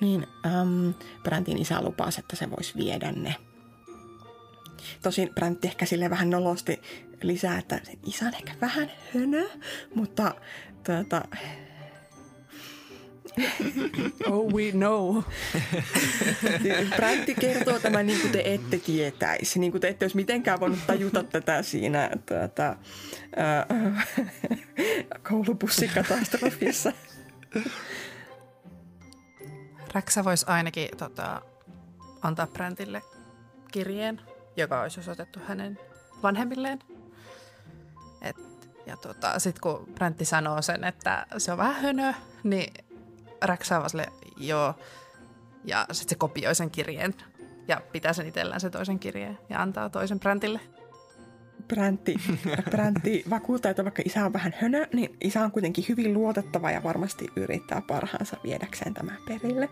niin 0.00 0.26
äm, 0.46 0.94
Brantin 1.22 1.58
isä 1.58 1.82
lupasi, 1.82 2.20
että 2.20 2.36
se 2.36 2.50
voisi 2.50 2.72
viedä 2.76 3.12
ne. 3.12 3.34
Tosin 5.02 5.30
Brantti 5.34 5.68
ehkä 5.68 5.86
sille 5.86 6.10
vähän 6.10 6.30
nolosti 6.30 6.82
lisää, 7.22 7.58
että 7.58 7.80
sen 7.84 7.98
isä 8.06 8.24
on 8.24 8.34
ehkä 8.34 8.52
vähän 8.60 8.92
hönö, 9.14 9.48
mutta 9.94 10.34
tuota, 10.86 11.22
Oh, 14.30 14.52
we 14.52 14.70
know. 14.72 15.22
Brantti 16.96 17.34
kertoo 17.34 17.78
tämän 17.78 18.06
niin 18.06 18.20
kuin 18.20 18.32
te 18.32 18.42
ette 18.44 18.78
tietäisi, 18.78 19.58
niin 19.58 19.72
kuin 19.72 19.80
te 19.80 19.88
ette 19.88 20.04
olisi 20.04 20.16
mitenkään 20.16 20.60
voinut 20.60 20.86
tajuta 20.86 21.22
tätä 21.22 21.62
siinä 21.62 22.10
tuota, 22.26 22.62
ää, 23.36 23.66
koulubussikatastrofissa. 25.28 26.92
Räksä 29.94 30.24
voisi 30.24 30.46
ainakin 30.48 30.88
tota, 30.96 31.42
antaa 32.22 32.46
Brantille 32.46 33.02
kirjeen, 33.72 34.20
joka 34.56 34.80
olisi 34.80 35.00
osoitettu 35.00 35.40
hänen 35.48 35.78
vanhemmilleen. 36.22 36.78
Et, 38.22 38.36
ja 38.86 38.96
tota, 38.96 39.38
sitten 39.38 39.60
kun 39.60 39.86
Brantti 39.94 40.24
sanoo 40.24 40.62
sen, 40.62 40.84
että 40.84 41.26
se 41.38 41.52
on 41.52 41.58
vähän 41.58 41.82
hönö, 41.82 42.12
niin 42.42 42.74
Räksä 43.42 43.76
on 43.76 43.80
vaan 43.80 43.90
silleen, 43.90 44.12
joo. 44.36 44.74
Ja 45.64 45.86
sitten 45.92 46.10
se 46.10 46.18
kopioi 46.18 46.54
sen 46.54 46.70
kirjeen 46.70 47.14
ja 47.68 47.82
pitää 47.92 48.12
sen 48.12 48.26
itsellään 48.26 48.60
se 48.60 48.70
toisen 48.70 48.98
kirjeen 48.98 49.38
ja 49.48 49.62
antaa 49.62 49.90
toisen 49.90 50.20
Brantille. 50.20 50.60
Brantti, 51.68 52.14
Brantti 52.70 53.24
vakuuttaa, 53.30 53.70
että 53.70 53.84
vaikka 53.84 54.02
isä 54.06 54.24
on 54.24 54.32
vähän 54.32 54.54
hönö, 54.60 54.86
niin 54.92 55.16
isä 55.20 55.44
on 55.44 55.50
kuitenkin 55.50 55.84
hyvin 55.88 56.14
luotettava 56.14 56.70
ja 56.70 56.82
varmasti 56.82 57.26
yrittää 57.36 57.82
parhaansa 57.88 58.36
viedäkseen 58.44 58.94
tämä 58.94 59.12
perille. 59.28 59.68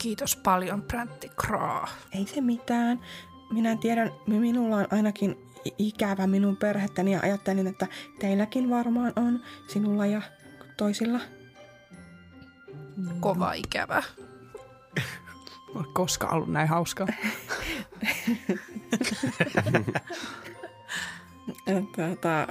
Kiitos 0.00 0.36
paljon, 0.36 0.82
Brantti 0.82 1.28
Kraa. 1.28 1.88
Ei 2.12 2.26
se 2.26 2.40
mitään. 2.40 3.00
Minä 3.52 3.76
tiedän, 3.76 4.12
minulla 4.26 4.76
on 4.76 4.86
ainakin 4.90 5.36
ikävä 5.78 6.26
minun 6.26 6.56
perhettäni 6.56 7.12
ja 7.12 7.20
ajattelin, 7.22 7.66
että 7.66 7.86
teilläkin 8.18 8.70
varmaan 8.70 9.12
on, 9.16 9.40
sinulla 9.68 10.06
ja 10.06 10.22
toisilla. 10.76 11.20
Kova 13.20 13.52
ikävä. 13.52 14.02
Ole 15.74 15.86
koskaan 15.94 16.34
ollut 16.34 16.52
näin 16.52 16.68
hauskaa. 16.68 17.06
Tuota, 21.96 22.46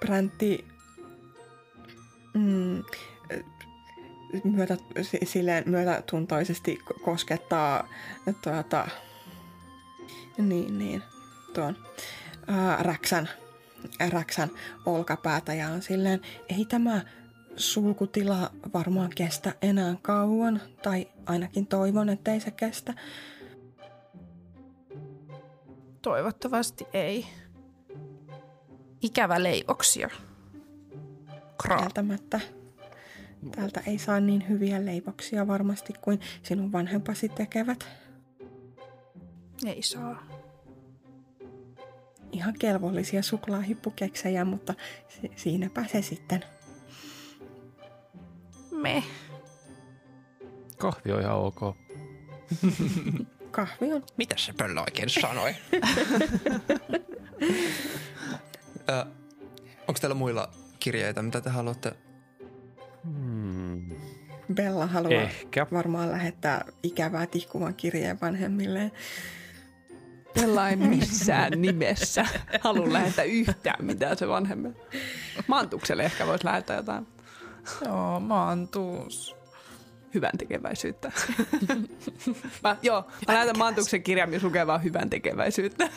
Brantti 0.00 0.64
mm, 2.34 2.82
myötä, 4.44 4.76
si- 5.02 5.18
silleen 5.24 5.64
myötätuntoisesti 5.66 6.78
ko- 6.84 7.00
koskettaa 7.04 7.88
tuota, 8.42 8.88
niin, 10.38 10.78
niin, 10.78 11.02
tuon 11.54 11.76
ää, 12.46 12.82
Räksän, 12.82 13.28
Räksän 14.08 14.50
olkapäätä 14.86 15.54
ja 15.54 15.68
on 15.68 15.82
silleen, 15.82 16.20
ei 16.58 16.64
tämä 16.64 17.00
sulkutila 17.56 18.50
varmaan 18.74 19.10
kestä 19.14 19.54
enää 19.62 19.96
kauan, 20.02 20.60
tai 20.82 21.08
ainakin 21.26 21.66
toivon, 21.66 22.08
ettei 22.08 22.40
se 22.40 22.50
kestä. 22.50 22.94
Toivottavasti 26.02 26.86
ei. 26.92 27.26
Ikävä 29.02 29.42
leivoksia. 29.42 30.10
Kraa. 31.62 31.78
kieltämättä. 31.78 32.40
Täältä 33.50 33.80
ei 33.86 33.98
saa 33.98 34.20
niin 34.20 34.48
hyviä 34.48 34.84
leivoksia 34.84 35.46
varmasti 35.46 35.92
kuin 36.00 36.20
sinun 36.42 36.72
vanhempasi 36.72 37.28
tekevät. 37.28 37.88
Ei 39.66 39.82
saa. 39.82 40.26
Ihan 42.32 42.54
kelvollisia 42.58 43.22
suklaahyppukeksejä, 43.22 44.44
mutta 44.44 44.74
si- 45.08 45.32
siinäpä 45.36 45.84
se 45.86 46.02
sitten. 46.02 46.44
Me. 48.70 49.02
Kahvi 50.78 51.12
on 51.12 51.20
ihan 51.20 51.36
ok. 51.36 51.60
Kahvi 53.50 53.92
on 53.92 54.02
Mitä 54.16 54.34
se 54.38 54.52
pöllö 54.52 54.80
oikein 54.80 55.10
sanoi? 55.10 55.54
Ö, 58.88 59.06
Onko 59.88 59.98
teillä 60.00 60.14
muilla 60.14 60.50
kirjeitä, 60.80 61.22
mitä 61.22 61.40
te 61.40 61.50
haluatte? 61.50 61.92
Hmm. 63.04 63.31
Bella 64.54 64.86
haluaa 64.86 65.22
Ehkä. 65.22 65.66
varmaan 65.72 66.10
lähettää 66.10 66.64
ikävää 66.82 67.26
tihkuvan 67.26 67.74
kirjeen 67.74 68.20
vanhemmilleen. 68.20 68.92
Bella 70.34 70.68
ei 70.68 70.76
missään 70.76 71.52
nimessä 71.56 72.26
halua 72.60 72.92
lähettää 72.92 73.24
yhtään 73.24 73.84
mitään 73.84 74.16
se 74.16 74.28
vanhemmille. 74.28 74.76
Mantukselle 75.46 76.02
ehkä 76.02 76.26
voisi 76.26 76.44
lähettää 76.44 76.76
jotain 76.76 77.06
Joo, 77.84 78.20
maantuus. 78.20 79.36
hyvän 80.14 80.38
tekeväisyyttä. 80.38 81.12
mä, 82.64 82.76
joo, 82.82 83.04
mä 83.28 83.34
lähetän 83.34 83.58
Mantuksen 83.58 84.02
kirjan, 84.02 84.30
missä 84.30 84.46
lukee 84.46 84.66
vaan 84.66 84.84
hyvän 84.84 85.10
tekeväisyyttä. 85.10 85.88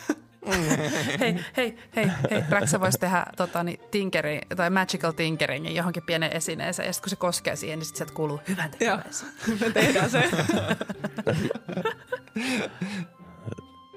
Hei, 1.20 1.36
hei, 1.56 1.76
hei, 1.96 2.08
hei. 2.30 2.42
Raxa 2.50 2.80
voisi 2.80 2.98
tehdä 2.98 3.26
tota, 3.36 3.62
niin, 3.62 3.80
tinkeri, 3.90 4.40
tai 4.56 4.70
magical 4.70 5.12
tinkeringin 5.12 5.74
johonkin 5.74 6.02
pienen 6.06 6.32
esineeseen, 6.32 6.86
ja 6.86 6.92
sitten 6.92 7.04
kun 7.04 7.10
se 7.10 7.16
koskee 7.16 7.56
siihen, 7.56 7.78
niin 7.78 7.86
sit 7.86 7.96
sieltä 7.96 8.14
kuuluu 8.14 8.40
hyvän 8.48 8.70
Joo, 8.80 8.96
tekeväisyyttä. 8.96 9.64
me 9.64 9.70
tehdään 9.70 10.10
se. 10.10 10.30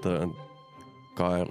Toi 0.02 0.18
on 0.18 0.38
Kael 1.16 1.48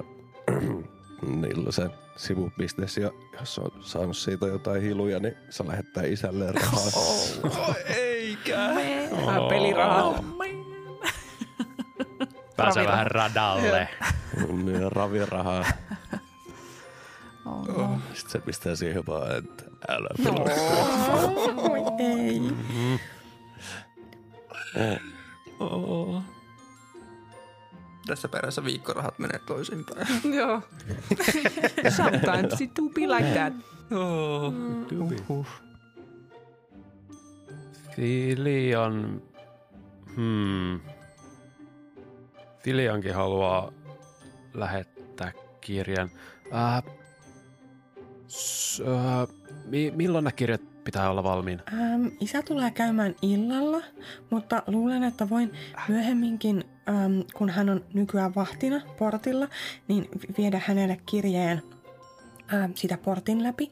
niillä 1.42 1.72
se 1.72 1.90
sivubisnes 2.16 2.96
ja 2.96 3.11
jos 3.40 3.59
on 3.59 3.70
saanut 3.80 4.16
siitä 4.16 4.46
jotain 4.46 4.82
hiluja, 4.82 5.18
niin 5.18 5.34
se 5.51 5.66
lähettää 5.66 6.05
isälleen 6.05 6.55
rahaa. 6.55 6.80
Oh, 6.94 7.76
eikä. 7.96 8.59
Vähän 9.26 9.42
pelirahaa. 9.49 10.24
Pääsee 12.59 12.82
Ravira. 12.82 12.92
vähän 12.92 13.11
radalle. 13.11 13.88
niin, 14.64 14.92
ravirahaa. 14.92 15.64
Oh. 17.46 17.98
Sitten 18.14 18.30
se 18.30 18.38
pistää 18.38 18.76
siihen 18.76 19.06
vaan, 19.06 19.36
että 19.36 19.64
älä 19.88 20.09
No. 20.24 20.32
Oi 21.70 21.80
ei. 21.98 22.40
Oh. 25.61 26.22
Tässä 28.06 28.28
perässä 28.28 28.64
viikkorahat 28.64 29.18
menee 29.18 29.38
toisinpäin. 29.46 30.06
Joo. 30.38 30.62
Sometimes 31.96 32.61
it 32.61 32.70
do 32.76 32.82
be 32.94 33.00
like 33.00 33.32
that. 33.34 33.52
Oh. 33.92 34.52
Uhuh. 35.28 35.46
Filian... 37.96 39.22
Hmm. 40.16 40.80
Filiankin 42.68 43.14
haluaa 43.14 43.72
lähettää 44.54 45.32
kirjan. 45.60 46.10
Äh, 46.54 46.82
s, 48.28 48.80
äh, 48.80 49.36
mi, 49.64 49.92
milloin 49.96 50.24
nämä 50.24 50.32
kirjat 50.32 50.60
pitää 50.84 51.10
olla 51.10 51.22
valmiina? 51.22 51.62
Ähm, 51.72 52.06
isä 52.20 52.42
tulee 52.42 52.70
käymään 52.70 53.14
illalla, 53.22 53.82
mutta 54.30 54.62
luulen, 54.66 55.02
että 55.02 55.28
voin 55.30 55.52
myöhemminkin, 55.88 56.64
ähm, 56.88 57.20
kun 57.34 57.50
hän 57.50 57.70
on 57.70 57.84
nykyään 57.94 58.34
vahtina 58.34 58.80
portilla, 58.98 59.48
niin 59.88 60.08
vi- 60.20 60.34
viedä 60.38 60.60
hänelle 60.66 61.00
kirjeen 61.06 61.62
ähm, 62.54 62.72
sitä 62.74 62.98
portin 62.98 63.42
läpi, 63.42 63.70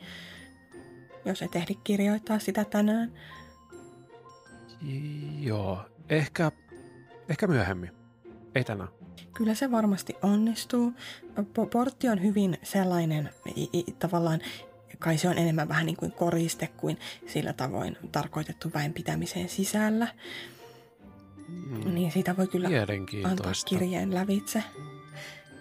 jos 1.24 1.42
et 1.42 1.56
ehdi 1.56 1.74
kirjoittaa 1.84 2.38
sitä 2.38 2.64
tänään. 2.64 3.12
Joo, 5.40 5.80
ehkä, 6.08 6.52
ehkä 7.28 7.46
myöhemmin. 7.46 7.95
Ei 8.56 8.64
tänään. 8.64 8.88
Kyllä 9.34 9.54
se 9.54 9.70
varmasti 9.70 10.16
onnistuu. 10.22 10.92
Po- 11.38 11.68
portti 11.72 12.08
on 12.08 12.22
hyvin 12.22 12.58
sellainen 12.62 13.30
tavallaan, 13.98 14.40
kai 14.98 15.18
se 15.18 15.28
on 15.28 15.38
enemmän 15.38 15.68
vähän 15.68 15.86
niin 15.86 15.96
kuin 15.96 16.12
koriste 16.12 16.66
kuin 16.76 16.98
sillä 17.26 17.52
tavoin 17.52 17.96
tarkoitettu 18.12 18.70
väen 18.74 18.92
pitämiseen 18.92 19.48
sisällä. 19.48 20.08
Mm. 21.48 21.94
Niin 21.94 22.12
siitä 22.12 22.36
voi 22.36 22.46
kyllä 22.46 22.68
antaa 23.24 23.52
kirjeen 23.66 24.14
lävitse. 24.14 24.62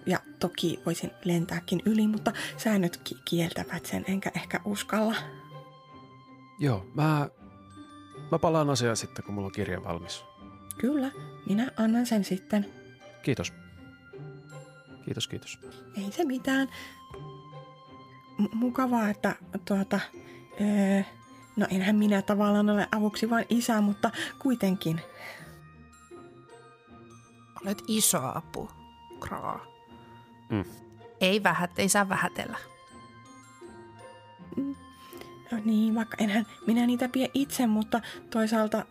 Ja 0.05 0.19
toki 0.39 0.79
voisin 0.85 1.11
lentääkin 1.23 1.81
yli, 1.85 2.07
mutta 2.07 2.31
säännöt 2.57 2.97
ki- 3.03 3.17
kieltävät 3.25 3.85
sen, 3.85 4.05
enkä 4.07 4.31
ehkä 4.35 4.59
uskalla. 4.65 5.15
Joo, 6.59 6.85
mä, 6.93 7.29
mä 8.31 8.39
palaan 8.39 8.69
asiaan 8.69 8.97
sitten, 8.97 9.25
kun 9.25 9.33
mulla 9.33 9.45
on 9.45 9.51
kirja 9.51 9.83
valmis. 9.83 10.23
Kyllä, 10.77 11.11
minä 11.49 11.71
annan 11.77 12.05
sen 12.05 12.23
sitten. 12.23 12.84
Kiitos. 13.25 13.53
Kiitos, 15.05 15.27
kiitos. 15.27 15.59
Ei 15.97 16.11
se 16.11 16.25
mitään. 16.25 16.67
M- 18.37 18.57
mukavaa, 18.57 19.09
että 19.09 19.35
tuota... 19.67 19.99
Öö, 20.61 21.03
no 21.55 21.67
enhän 21.69 21.95
minä 21.95 22.21
tavallaan 22.21 22.69
ole 22.69 22.87
avuksi 22.91 23.29
vaan 23.29 23.45
isä, 23.49 23.81
mutta 23.81 24.11
kuitenkin. 24.39 25.01
Olet 27.65 27.83
iso 27.87 28.19
apu, 28.35 28.69
Kraa. 29.19 29.65
Mm. 30.49 30.65
Ei, 31.21 31.43
vähät, 31.43 31.79
ei 31.79 31.89
saa 31.89 32.09
vähätellä. 32.09 32.57
No 35.51 35.57
niin, 35.65 35.95
vaikka 35.95 36.17
enhän 36.19 36.45
minä 36.67 36.85
niitä 36.85 37.09
pie 37.09 37.29
itse, 37.33 37.67
mutta 37.67 38.01
toisaalta... 38.29 38.85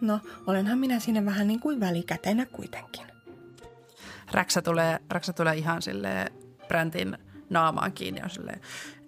No, 0.00 0.20
olenhan 0.46 0.78
minä 0.78 1.00
sinne 1.00 1.24
vähän 1.24 1.48
niin 1.48 1.60
kuin 1.60 1.80
välikätenä 1.80 2.46
kuitenkin. 2.46 3.17
Räksä 4.32 4.62
tulee, 4.62 4.98
Räksä 5.10 5.32
tulee 5.32 5.54
ihan 5.56 5.82
sille 5.82 6.26
Bräntin 6.68 7.18
naamaan 7.50 7.92
kiinni 7.92 8.20
ja 8.20 8.24
on 8.24 8.30
silleen, 8.30 8.60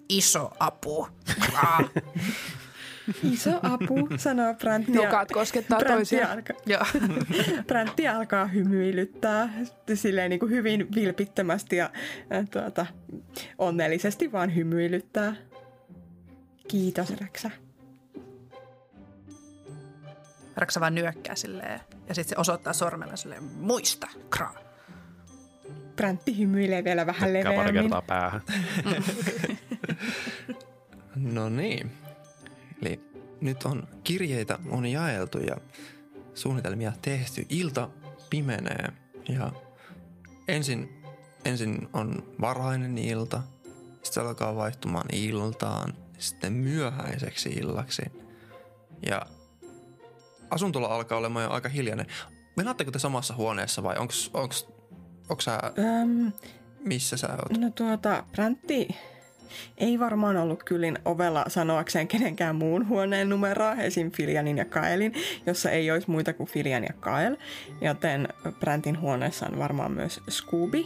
iso 0.09 0.51
apu. 0.59 1.07
Iso 3.33 3.59
apu, 3.63 4.09
sanoo 4.17 4.53
Brantti. 4.53 4.91
ja- 4.93 5.01
Nokat 5.03 5.31
koskettaa 5.31 5.79
Brantti 5.79 5.97
toisiaan. 5.97 6.43
Joo. 6.65 6.85
Brantti 7.67 8.07
alkaa 8.07 8.45
hymyilyttää 8.45 9.49
silleen 9.93 10.29
niin 10.29 10.39
kuin 10.39 10.51
hyvin 10.51 10.87
vilpittömästi 10.95 11.75
ja 11.75 11.89
tuota, 12.51 12.85
onnellisesti 13.57 14.31
vaan 14.31 14.55
hymyilyttää. 14.55 15.35
Kiitos, 16.67 17.13
Räksä. 17.21 17.51
Räksä 20.55 20.79
vaan 20.79 20.95
nyökkää 20.95 21.35
silleen 21.35 21.79
ja 22.09 22.15
sitten 22.15 22.35
se 22.35 22.39
osoittaa 22.41 22.73
sormella 22.73 23.15
silleen, 23.15 23.43
muista, 23.43 24.07
Kraa. 24.29 24.55
Brantti 26.01 26.37
hymyilee 26.37 26.83
vielä 26.83 27.05
vähän 27.05 27.29
Tökkää 27.31 27.43
pari 27.53 27.57
leveämmin. 27.57 27.81
kertaa 27.83 28.01
päähän. 28.01 28.41
No 31.15 31.49
niin. 31.49 31.91
Eli 32.81 32.99
nyt 33.41 33.63
on 33.63 33.87
kirjeitä 34.03 34.59
on 34.69 34.85
jaeltu 34.85 35.37
ja 35.37 35.57
suunnitelmia 36.33 36.91
tehty. 37.01 37.45
Ilta 37.49 37.89
pimenee 38.29 38.89
ja 39.29 39.51
ensin, 40.47 41.03
ensin 41.45 41.87
on 41.93 42.23
varhainen 42.41 42.97
ilta, 42.97 43.41
sitten 44.03 44.23
alkaa 44.23 44.55
vaihtumaan 44.55 45.07
iltaan, 45.13 45.93
sitten 46.17 46.53
myöhäiseksi 46.53 47.49
illaksi. 47.49 48.01
Ja 49.09 49.21
asuntola 50.49 50.87
alkaa 50.87 51.17
olemaan 51.17 51.45
jo 51.45 51.51
aika 51.51 51.69
hiljainen. 51.69 52.05
Menaatteko 52.57 52.91
te 52.91 52.99
samassa 52.99 53.35
huoneessa 53.35 53.83
vai 53.83 53.97
onks, 53.97 54.31
onks 55.31 55.45
sä, 55.45 55.59
Öm, 55.79 56.31
missä 56.79 57.17
sä 57.17 57.27
oot? 57.27 57.57
no 57.57 57.69
tuota, 57.75 58.23
Brantti 58.31 58.87
ei 59.77 59.99
varmaan 59.99 60.37
ollut 60.37 60.63
kyllin 60.63 60.99
ovella 61.05 61.45
sanoakseen 61.47 62.07
kenenkään 62.07 62.55
muun 62.55 62.87
huoneen 62.87 63.29
numeroa, 63.29 63.75
esim. 63.75 64.11
Filianin 64.11 64.57
ja 64.57 64.65
Kaelin, 64.65 65.13
jossa 65.45 65.71
ei 65.71 65.91
olisi 65.91 66.11
muita 66.11 66.33
kuin 66.33 66.49
Filian 66.49 66.83
ja 66.83 66.93
Kael, 66.99 67.37
joten 67.81 68.27
Brantin 68.59 68.99
huoneessa 69.01 69.45
on 69.51 69.59
varmaan 69.59 69.91
myös 69.91 70.21
Scooby. 70.29 70.83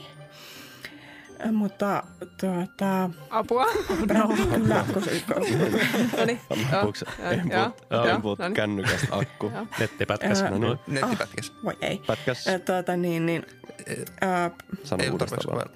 Mutta 1.51 2.03
tuota, 2.39 3.09
Apua. 3.29 3.65
Brantti 4.07 4.43
kyllä, 4.47 4.85
koska 4.93 5.35
No 6.17 6.25
niin. 6.25 6.39
Joo, 6.71 7.31
emput, 7.31 7.51
joo, 7.91 8.05
emput 8.05 8.39
no 8.39 8.47
niin. 8.47 8.53
kännykästä 8.53 9.07
akku? 9.17 9.51
Nettipätkäs. 9.79 10.43
No 10.43 10.57
niin. 10.57 10.79
Nettipätkäs. 10.87 11.53
voi 11.63 11.73
ei. 11.81 12.01
Pätkäs, 12.07 12.45
Tuota, 12.65 12.97
niin, 12.97 13.25
niin, 13.25 13.45
sano 14.83 15.03
Ei 15.03 15.09
uudestaan 15.09 15.55
vaan. 15.55 15.69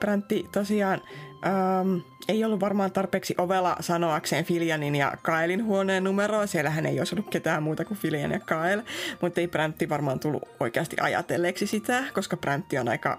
Brantti 0.00 0.46
tosiaan 0.52 1.02
ähm, 1.46 1.96
ei 2.28 2.44
ollut 2.44 2.60
varmaan 2.60 2.92
tarpeeksi 2.92 3.34
ovela 3.38 3.76
sanoakseen 3.80 4.44
Filianin 4.44 4.94
ja 4.94 5.12
Kaelin 5.22 5.64
huoneen 5.64 6.04
numeroa. 6.04 6.46
Siellähän 6.46 6.86
ei 6.86 6.98
olisi 6.98 7.14
ollut 7.14 7.30
ketään 7.30 7.62
muuta 7.62 7.84
kuin 7.84 7.98
Filian 7.98 8.30
ja 8.30 8.40
Kael, 8.40 8.82
mutta 9.20 9.40
ei 9.40 9.48
Bräntti 9.48 9.88
varmaan 9.88 10.20
tullut 10.20 10.42
oikeasti 10.60 10.96
ajatelleeksi 11.00 11.66
sitä, 11.66 12.04
koska 12.14 12.36
Bräntti 12.36 12.78
on 12.78 12.88
aika 12.88 13.18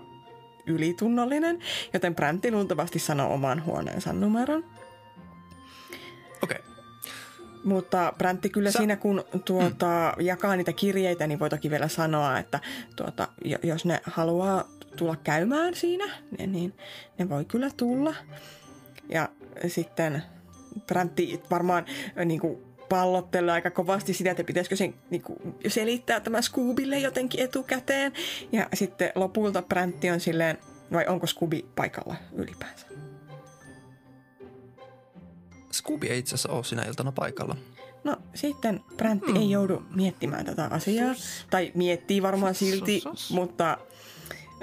ylitunnollinen, 0.67 1.59
joten 1.93 2.15
Bräntti 2.15 2.51
luultavasti 2.51 2.99
sanoo 2.99 3.33
oman 3.33 3.65
huoneensa 3.65 4.13
numeron. 4.13 4.63
Okei. 6.43 6.57
Okay. 6.59 6.61
Mutta 7.63 8.13
Bräntti 8.17 8.49
kyllä 8.49 8.71
Sä- 8.71 8.77
siinä, 8.77 8.95
kun 8.95 9.23
tuota, 9.45 10.13
jakaa 10.19 10.55
niitä 10.55 10.73
kirjeitä, 10.73 11.27
niin 11.27 11.39
voi 11.39 11.49
toki 11.49 11.69
vielä 11.69 11.87
sanoa, 11.87 12.39
että 12.39 12.59
tuota, 12.95 13.27
jo- 13.45 13.57
jos 13.63 13.85
ne 13.85 14.01
haluaa 14.03 14.67
tulla 14.95 15.15
käymään 15.15 15.75
siinä, 15.75 16.05
niin- 16.37 16.51
niin 16.51 16.73
ne 17.17 17.29
voi 17.29 17.45
kyllä 17.45 17.69
tulla. 17.77 18.15
Ja 19.09 19.29
sitten 19.67 20.23
Bräntti 20.87 21.41
varmaan 21.51 21.85
niin 22.25 22.39
kuin, 22.39 22.57
pallottelee 22.89 23.53
aika 23.53 23.71
kovasti 23.71 24.13
sitä, 24.13 24.31
että 24.31 24.43
pitäisikö 24.43 24.75
sen 24.75 24.93
niin 25.09 25.21
kuin, 25.21 25.39
selittää 25.67 26.19
tämä 26.19 26.41
Scoobille 26.41 26.99
jotenkin 26.99 27.39
etukäteen. 27.39 28.13
Ja 28.51 28.69
sitten 28.73 29.11
lopulta 29.15 29.61
Bräntti 29.61 30.09
on 30.09 30.19
silleen, 30.19 30.57
vai 30.93 31.05
onko 31.07 31.27
Scooby 31.27 31.61
paikalla 31.75 32.15
ylipäänsä? 32.33 32.87
Scooby 35.73 36.07
ei 36.07 36.19
itse 36.19 36.35
asiassa 36.35 36.49
ole 36.49 36.63
sinä 36.63 36.83
iltana 36.83 37.11
paikalla. 37.11 37.55
No 38.03 38.17
sitten 38.33 38.83
Bräntti 38.97 39.31
ei 39.35 39.51
joudu 39.51 39.83
miettimään 39.95 40.45
tätä 40.45 40.65
asiaa. 40.65 41.15
Tai 41.49 41.71
miettii 41.75 42.21
varmaan 42.21 42.55
silti, 42.55 43.03
mutta 43.29 43.77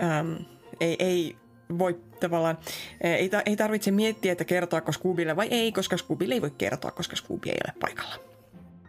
äm, 0.03 0.45
ei, 0.81 0.97
ei 0.99 1.37
voi 1.79 2.01
tavallaan, 2.21 2.59
ää, 3.05 3.17
ei, 3.17 3.29
ta- 3.29 3.43
ei 3.47 3.57
tarvitse 3.57 3.91
miettiä, 3.91 4.33
että 4.33 4.45
kertoako 4.45 4.93
Scoobylle 4.93 5.37
vai 5.37 5.49
ei, 5.51 5.73
koska 5.73 5.97
Scoobylle 5.97 6.35
ei 6.35 6.43
voi 6.43 6.51
kertoa, 6.51 6.91
koska 6.91 7.17
Scooby 7.17 7.49
ei 7.49 7.59
ole 7.67 7.75
paikalla. 7.81 8.15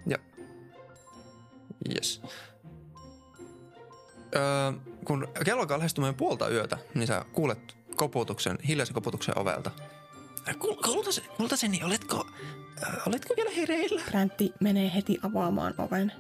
Joo. 0.07 0.19
Yes. 1.95 2.21
Öö, 4.36 4.71
kun 5.05 5.28
kello 5.45 5.61
alkaa 5.61 5.78
lähestymään 5.78 6.15
puolta 6.15 6.49
yötä, 6.49 6.78
niin 6.93 7.07
sä 7.07 7.26
kuulet 7.34 7.76
koputuksen, 7.95 8.57
hiljaisen 8.67 8.93
koputuksen 8.93 9.38
ovelta. 9.39 9.71
Kul- 10.49 10.84
kultase, 10.93 11.21
kultaseni, 11.38 11.84
oletko, 11.84 12.26
äh, 12.88 13.07
oletko 13.07 13.34
vielä 13.38 13.49
hereillä? 13.51 14.01
Bräntti 14.09 14.53
menee 14.59 14.91
heti 14.95 15.17
avaamaan 15.23 15.73
oven. 15.78 16.11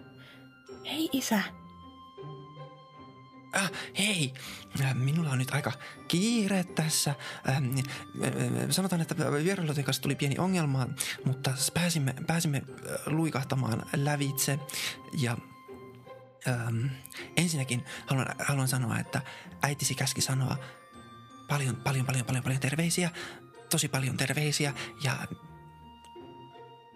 Hei 0.85 1.09
isä, 1.13 1.39
Äh, 3.55 3.71
hei, 3.97 4.33
minulla 4.93 5.29
on 5.29 5.37
nyt 5.37 5.51
aika 5.51 5.71
kiire 6.07 6.63
tässä. 6.63 7.15
Ähm, 7.49 7.77
äh, 8.23 8.27
äh, 8.27 8.69
sanotaan, 8.69 9.01
että 9.01 9.31
vierailujen 9.43 9.83
kanssa 9.83 10.03
tuli 10.03 10.15
pieni 10.15 10.37
ongelma, 10.37 10.87
mutta 11.25 11.53
pääsimme, 11.73 12.15
pääsimme 12.27 12.57
äh, 12.57 12.95
luikahtamaan 13.05 13.85
lävitse. 13.95 14.59
Ja 15.17 15.37
ähm, 16.47 16.85
ensinnäkin 17.37 17.85
haluan, 18.05 18.27
haluan 18.39 18.67
sanoa, 18.67 18.99
että 18.99 19.21
äitisi 19.61 19.95
käski 19.95 20.21
sanoa 20.21 20.57
paljon, 21.47 21.75
paljon, 21.75 22.05
paljon, 22.05 22.25
paljon, 22.25 22.43
paljon 22.43 22.59
terveisiä. 22.59 23.09
Tosi 23.69 23.87
paljon 23.87 24.17
terveisiä 24.17 24.73
ja 25.03 25.27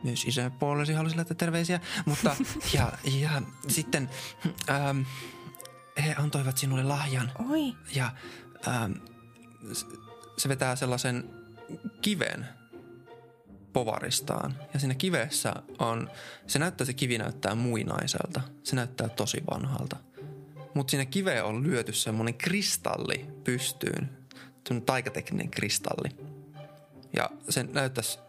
myös 0.03 0.25
isän 0.25 0.51
puolesi 0.51 0.93
halusi 0.93 1.15
laittaa 1.15 1.35
terveisiä, 1.35 1.79
mutta 2.05 2.35
ja, 2.73 2.91
ja 3.03 3.41
sitten 3.67 4.09
ähm, 4.69 5.01
he 6.01 6.15
antoivat 6.17 6.57
sinulle 6.57 6.83
lahjan 6.83 7.31
oi, 7.49 7.75
ja 7.95 8.11
ähm, 8.67 8.91
se 10.37 10.49
vetää 10.49 10.75
sellaisen 10.75 11.29
kiven 12.01 12.47
povaristaan. 13.73 14.55
Ja 14.73 14.79
siinä 14.79 14.95
kivessä 14.95 15.53
on, 15.79 16.09
se 16.47 16.59
näyttää, 16.59 16.85
se 16.85 16.93
kivi 16.93 17.17
näyttää 17.17 17.55
muinaiselta. 17.55 18.41
Se 18.63 18.75
näyttää 18.75 19.09
tosi 19.09 19.43
vanhalta. 19.51 19.97
Mutta 20.73 20.91
siinä 20.91 21.05
kiveen 21.05 21.45
on 21.45 21.63
lyöty 21.63 21.93
semmoinen 21.93 22.33
kristalli 22.33 23.25
pystyyn. 23.43 24.09
Semmoinen 24.67 24.85
taikatekninen 24.85 25.49
kristalli. 25.49 26.09
Ja 27.15 27.29
se 27.49 27.63
näyttäisi, 27.63 28.19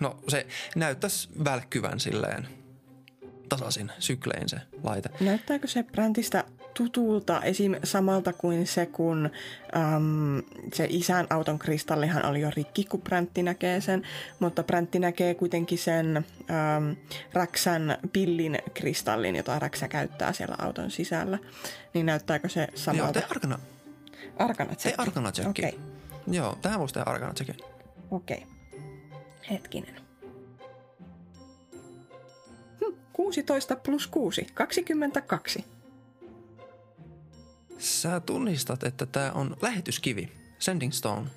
no 0.00 0.18
se 0.28 0.46
näyttäisi 0.76 1.28
välkkyvän 1.44 2.00
silleen 2.00 2.63
tasaisin 3.56 3.92
syklein 3.98 4.48
se 4.48 4.56
laite. 4.82 5.10
näyttääkö 5.20 5.66
se 5.66 5.82
Bräntistä 5.82 6.44
tutulta 6.74 7.40
esim. 7.42 7.74
samalta 7.84 8.32
kuin 8.32 8.66
se, 8.66 8.86
kun 8.86 9.30
äm, 9.76 10.42
se 10.72 10.86
isän 10.90 11.26
auton 11.30 11.58
kristallihan 11.58 12.26
oli 12.26 12.40
jo 12.40 12.50
rikki, 12.56 12.84
kun 12.84 13.00
Bräntti 13.00 13.42
näkee 13.42 13.80
sen, 13.80 14.02
mutta 14.38 14.62
Bräntti 14.62 14.98
näkee 14.98 15.34
kuitenkin 15.34 15.78
sen 15.78 16.16
äm, 16.16 16.96
Räksän 17.32 17.98
pillin 18.12 18.58
kristallin, 18.74 19.36
jota 19.36 19.58
Räksä 19.58 19.88
käyttää 19.88 20.32
siellä 20.32 20.56
auton 20.58 20.90
sisällä. 20.90 21.38
Niin 21.94 22.06
näyttääkö 22.06 22.48
se 22.48 22.60
Joo, 22.60 22.70
samalta? 22.74 23.12
tee 23.12 23.28
arkana, 23.30 23.58
Arkana 24.38 24.74
tee 24.74 24.94
arkana 24.98 25.32
Okei, 25.48 25.68
okay. 25.68 25.80
Joo, 26.26 26.58
tähän 26.62 26.80
voisi 26.80 26.94
tehdä 26.94 27.10
arkana 27.10 27.34
okei. 28.10 28.36
Okay. 28.36 28.54
Hetkinen. 29.50 30.03
16 33.14 33.76
plus 33.76 34.06
6, 34.06 34.46
22. 34.54 35.64
Sä 37.78 38.20
tunnistat, 38.20 38.82
että 38.82 39.06
tämä 39.06 39.32
on 39.32 39.56
lähetyskivi, 39.62 40.32
sending 40.58 40.92
stone, 40.92 41.30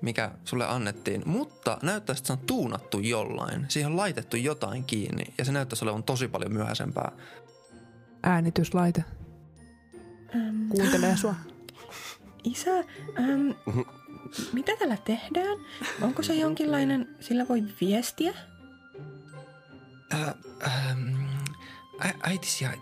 mikä 0.00 0.30
sulle 0.44 0.66
annettiin, 0.66 1.22
mutta 1.26 1.78
näyttäisi, 1.82 2.20
että 2.20 2.26
se 2.26 2.32
on 2.32 2.46
tuunattu 2.46 2.98
jollain. 3.00 3.66
Siihen 3.68 3.90
on 3.90 3.96
laitettu 3.96 4.36
jotain 4.36 4.84
kiinni 4.84 5.24
ja 5.38 5.44
se 5.44 5.52
näyttäisi 5.52 5.84
olevan 5.84 6.02
tosi 6.02 6.28
paljon 6.28 6.52
myöhäisempää. 6.52 7.12
Äänityslaite. 8.22 9.04
Ähm, 10.34 10.68
Kuuntelee 10.68 11.16
sua. 11.16 11.34
Isä, 12.44 12.78
äm, 12.78 13.54
mitä 14.52 14.72
tällä 14.78 14.96
tehdään? 15.04 15.58
Onko 16.02 16.22
se 16.22 16.34
jonkinlainen, 16.34 17.16
sillä 17.20 17.48
voi 17.48 17.64
viestiä? 17.80 18.34
Ä, 20.12 20.34
ähm, 20.66 21.14
ä, 22.04 22.14
äitisi 22.22 22.64
ja 22.64 22.72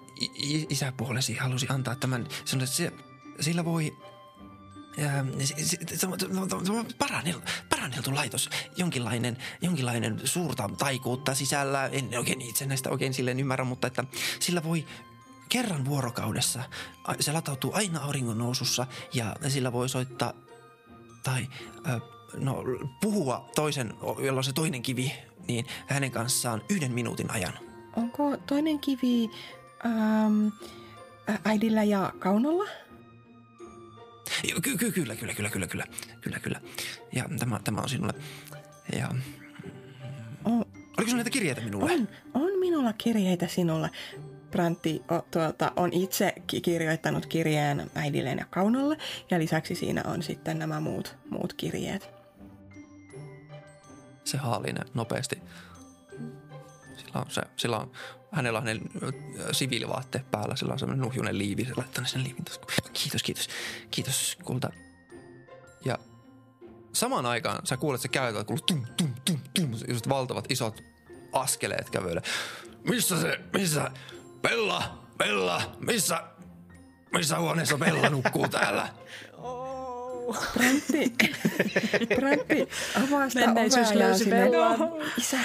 isäpuolesi 0.69 1.37
halusi 1.37 1.67
antaa 1.69 1.97
tämän, 1.97 2.27
sanoa, 2.45 2.65
että 2.65 2.77
se, 2.77 2.93
sillä 3.41 3.65
voi 3.65 3.97
paranneltu, 7.69 8.15
laitos, 8.15 8.51
jonkinlainen, 8.77 9.39
jonkinlainen 9.63 10.21
suurta 10.25 10.71
taikuutta 10.79 11.35
sisällä, 11.35 11.87
en 11.87 12.19
oikein 12.19 12.41
itse 12.41 12.67
näistä 12.67 12.91
oikein 12.91 13.15
silleen 13.15 13.41
ymmärrä, 13.41 13.65
mutta 13.65 13.87
että 13.87 14.05
sillä 14.41 14.65
voi 14.65 14.87
kerran 15.49 15.85
vuorokaudessa, 15.85 16.63
se 17.21 17.33
latautuu 17.33 17.71
aina 17.75 18.01
auringon 18.01 18.39
nousussa 18.39 18.87
ja 19.13 19.37
sillä 19.49 19.73
voi 19.73 19.89
soittaa 19.89 20.33
tai 21.23 21.49
no, 22.35 22.63
puhua 23.01 23.51
toisen, 23.55 23.95
jolla 24.19 24.39
on 24.39 24.45
se 24.45 24.53
toinen 24.53 24.83
kivi, 24.83 25.13
niin 25.49 25.67
hänen 25.87 26.11
kanssaan 26.11 26.63
yhden 26.71 26.93
minuutin 26.93 27.31
ajan. 27.31 27.53
Onko 27.97 28.37
toinen 28.37 28.79
kivi 28.79 29.31
äm, 29.87 30.47
ä- 31.31 31.39
äidillä 31.45 31.83
ja 31.85 32.13
Kaunolla? 32.19 32.65
Ky- 34.63 34.77
ky- 34.77 34.93
kyllä, 34.93 35.17
kyllä, 35.17 35.35
kyllä, 35.35 35.51
kyllä, 35.51 35.67
kyllä, 35.67 35.87
kyllä, 36.21 36.39
kyllä. 36.39 36.61
Ja 37.13 37.25
tämä, 37.39 37.61
tämä 37.65 37.81
on 37.81 37.89
sinulle. 37.89 38.15
Ja 38.99 39.09
On, 40.45 40.53
oliko 40.55 40.67
sinulla 40.97 41.17
näitä 41.17 41.31
kirjeitä 41.31 41.61
minulle? 41.61 41.93
on, 41.93 42.09
on 42.35 42.59
minulla 42.61 42.93
kirjeitä 42.93 43.47
sinulle. 43.49 43.91
Brantti 44.51 45.03
o, 45.11 45.21
tuota, 45.31 45.73
on 45.77 45.93
itse 45.93 46.35
ki- 46.47 46.61
kirjoittanut 46.61 47.27
kirjeen 47.27 47.91
äidilleen 47.95 48.39
ja 48.39 48.45
Kaunolle, 48.51 48.97
ja 49.31 49.39
lisäksi 49.39 49.75
siinä 49.75 50.03
on 50.07 50.23
sitten 50.23 50.59
nämä 50.59 50.81
muut, 50.81 51.17
muut 51.31 51.53
kirjeet. 51.53 52.14
Se 54.25 54.37
haalinen 54.37 54.85
nopeasti. 54.95 55.43
Sillä 56.97 57.21
on 57.21 57.31
se, 57.31 57.43
sillä 57.57 57.79
on, 57.79 57.93
hänellä 58.33 58.59
on 58.59 58.65
siviilivaatteet 59.53 60.31
päällä, 60.31 60.57
sillä 60.57 60.73
on 60.73 60.79
semmoinen 60.79 61.05
nuhjunen 61.05 61.39
liivi, 61.39 61.65
se 61.65 61.73
laittaa 61.77 62.05
sen 62.05 62.25
liivin. 62.25 62.45
Kiitos, 62.93 63.23
kiitos, 63.23 63.49
kiitos 63.91 64.39
kulta. 64.45 64.71
Ja 65.85 65.99
samaan 66.93 67.27
aikaan 67.27 67.67
sä 67.67 67.77
kuulet, 67.77 67.99
että 67.99 68.03
se 68.03 68.09
käy, 68.09 68.45
kuuluu 68.45 68.65
tum, 68.67 68.87
tum, 68.97 69.15
tum, 69.25 69.39
tum, 69.55 69.71
just 69.89 70.09
valtavat 70.09 70.51
isot 70.51 70.81
askeleet 71.33 71.91
kävele. 71.91 72.23
Missä 72.89 73.21
se, 73.21 73.41
missä, 73.53 73.91
Bella, 74.43 75.07
Bella, 75.19 75.77
missä, 75.79 76.25
missä 77.13 77.39
huoneessa 77.39 77.79
Bella 77.79 78.09
nukkuu 78.09 78.49
täällä? 78.49 78.89
Brantti, 80.55 81.13
Brantti 82.17 82.69
avaa 83.07 83.29
sitä 83.29 83.47
Menneisyys 83.47 83.91
ovea 83.91 84.09
ja 84.09 84.19
silleen, 84.19 84.51
Bellan. 84.51 84.79
Isä, 85.19 85.37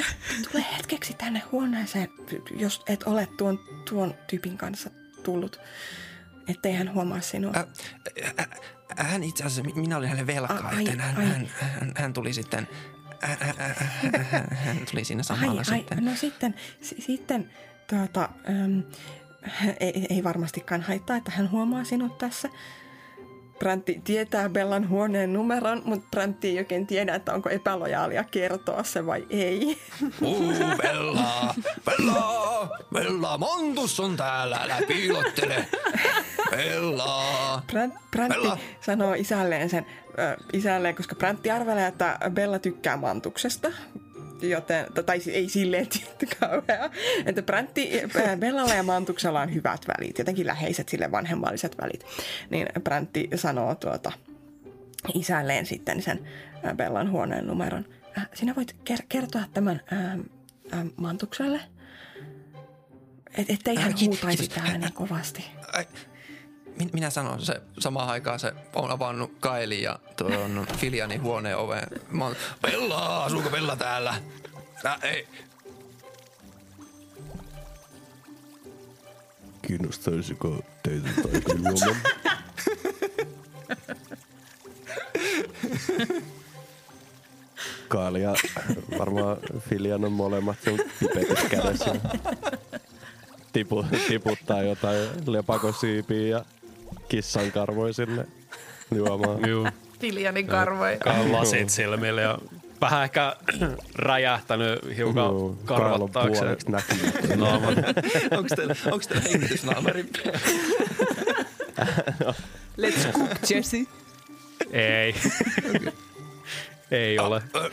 tule 0.52 0.66
hetkeksi 0.78 1.14
tänne 1.14 1.42
huoneeseen, 1.52 2.08
jos 2.58 2.82
et 2.88 3.04
ole 3.04 3.28
tuon, 3.38 3.60
tuon 3.90 4.14
tyypin 4.28 4.58
kanssa 4.58 4.90
tullut, 5.24 5.60
ettei 6.48 6.74
hän 6.74 6.94
huomaa 6.94 7.22
sinua. 7.22 7.52
Ä, 7.56 7.66
ä, 8.40 8.46
hän 9.04 9.24
itse 9.24 9.44
asiassa, 9.44 9.64
mi- 9.64 9.82
minä 9.82 9.98
olin 9.98 10.10
hänelle 10.10 10.28
velkaa, 10.34 10.68
Ai, 10.70 10.84
joten 10.84 11.00
hän, 11.00 11.18
ai. 11.18 11.26
hän, 11.26 11.50
hän, 11.60 11.92
hän 11.96 12.14
tuli 12.14 12.34
sitten, 12.34 12.68
hän 14.52 14.78
tuli 14.92 15.04
siinä 15.06 15.24
samalla 15.24 15.60
ai, 15.62 15.66
sitten. 15.66 15.98
Ai, 16.00 16.04
no 16.06 16.16
sitten, 16.16 16.56
s- 16.82 16.96
sitten 17.06 17.50
tuota, 17.88 18.30
äm, 18.50 18.84
ei, 19.80 20.06
ei 20.10 20.24
varmastikaan 20.24 20.82
haittaa, 20.82 21.16
että 21.18 21.32
hän 21.32 21.52
huomaa 21.52 21.84
sinut 21.84 22.18
tässä. 22.18 22.50
Brantti 23.60 24.02
tietää 24.04 24.50
Bellan 24.50 24.90
huoneen 24.90 25.34
numeron, 25.34 25.82
mutta 25.86 26.08
Brantti 26.12 26.48
ei 26.48 26.58
oikein 26.58 26.88
tiedä, 26.88 27.16
että 27.16 27.34
onko 27.34 27.50
epälojaalia 27.50 28.24
kertoa 28.24 28.84
se 28.84 29.06
vai 29.06 29.26
ei. 29.30 29.78
Uu, 30.22 30.54
Bella, 30.82 31.56
Bella, 31.86 32.68
Bella, 32.94 33.38
Montus 33.38 34.00
on 34.00 34.18
täällä, 34.18 34.58
älä 34.58 34.78
piilottele. 34.88 35.66
Bella. 36.52 37.62
Brant, 37.68 37.94
Brantti 38.12 38.40
Bella! 38.40 38.58
sanoo 38.82 39.14
isälleen 39.14 39.70
sen, 39.70 39.86
ö, 40.20 40.38
isälleen, 40.54 40.96
koska 40.96 41.16
Brantti 41.16 41.52
arvelee, 41.52 41.88
että 41.88 42.18
Bella 42.30 42.60
tykkää 42.60 42.98
mantuksesta. 42.98 43.72
Joten, 44.42 44.86
tai 45.06 45.20
siis 45.20 45.36
ei 45.36 45.50
silleen 45.50 45.88
tietty 45.88 46.28
kauhean. 46.40 46.90
Että 47.26 47.42
Brantti, 47.44 47.90
ö, 48.16 48.38
Bellalla 48.38 48.74
ja 48.74 48.84
Mantuksella 48.84 49.42
on 49.42 49.54
hyvät 49.54 49.82
välit, 49.88 50.18
jotenkin 50.18 50.48
läheiset 50.48 50.90
sille 50.90 51.12
vanhemmalliset 51.12 51.76
välit. 51.82 52.06
Niin 52.50 52.68
Brantti 52.84 53.30
sanoo 53.36 53.76
tuota 53.76 54.12
isälleen 55.14 55.66
sitten 55.66 56.02
sen 56.02 56.28
ö, 56.70 56.76
Bellan 56.76 57.12
huoneen 57.12 57.48
numeron. 57.48 57.86
Äh, 58.18 58.30
Sinä 58.34 58.56
voit 58.56 58.76
ker- 58.90 59.06
kertoa 59.10 59.44
tämän 59.54 59.82
ähm, 59.94 60.20
ähm, 60.74 60.88
Mantukselle, 60.96 61.62
Et, 63.38 63.50
ettei 63.50 63.76
hän 63.76 63.94
huutaisi 64.06 64.50
täällä 64.50 64.78
niin 64.78 64.94
kovasti. 64.94 65.46
Ai, 65.74 65.86
min- 66.80 66.90
minä 66.94 67.10
sanon, 67.10 67.42
se 67.42 67.62
samaan 67.80 68.10
aikaan 68.10 68.40
se 68.40 68.54
on 68.76 68.92
avannut 68.92 69.32
Kaili 69.40 69.82
ja 69.82 70.00
tuon 70.18 70.68
Filianin 70.78 71.22
huoneen 71.22 71.58
oveen. 71.58 71.88
Mä 72.10 72.24
oon, 72.26 72.36
Bella, 72.62 73.24
asuuko 73.26 73.50
Bella 73.50 73.76
täällä? 73.76 74.16
Tää, 74.84 75.00
ei. 75.04 75.28
Kiinnostaisiko 79.68 80.62
teitä 80.84 81.10
taikajuoman? 81.24 81.96
Kaali 87.88 88.22
ja 88.22 88.34
varmaan 89.00 89.38
Filian 89.70 90.06
on 90.06 90.12
molemmat 90.12 90.58
sun 90.64 90.80
pipetit 91.00 91.50
kädessä. 91.50 91.96
Tipu, 93.54 93.86
tiputtaa 94.08 94.62
jotain 94.62 95.10
lepakosiipiä 95.26 96.28
ja 96.28 96.46
kissan 97.10 97.52
karvoja 97.52 97.94
sinne 97.94 98.26
juomaan. 98.96 99.50
Juu, 99.50 99.68
Filianin 100.00 100.48
karvoja. 100.48 100.98
lasit 101.32 101.70
silmille 101.70 102.22
ja 102.22 102.38
vähän 102.82 103.04
ehkä 103.04 103.36
räjähtänyt 103.96 104.80
hiukan 104.98 105.26
näkymätön. 106.68 107.40
naaman. 107.40 107.76
Onko 108.38 108.56
teillä, 108.56 108.76
onks 108.92 109.08
teillä 109.08 109.30
hengitysnaamari? 109.30 110.06
Let's 112.82 113.12
cook, 113.12 113.50
Jesse. 113.50 113.78
Ei. 114.72 115.16
Ei 116.92 117.20
ole. 117.20 117.42
Ö, 117.56 117.70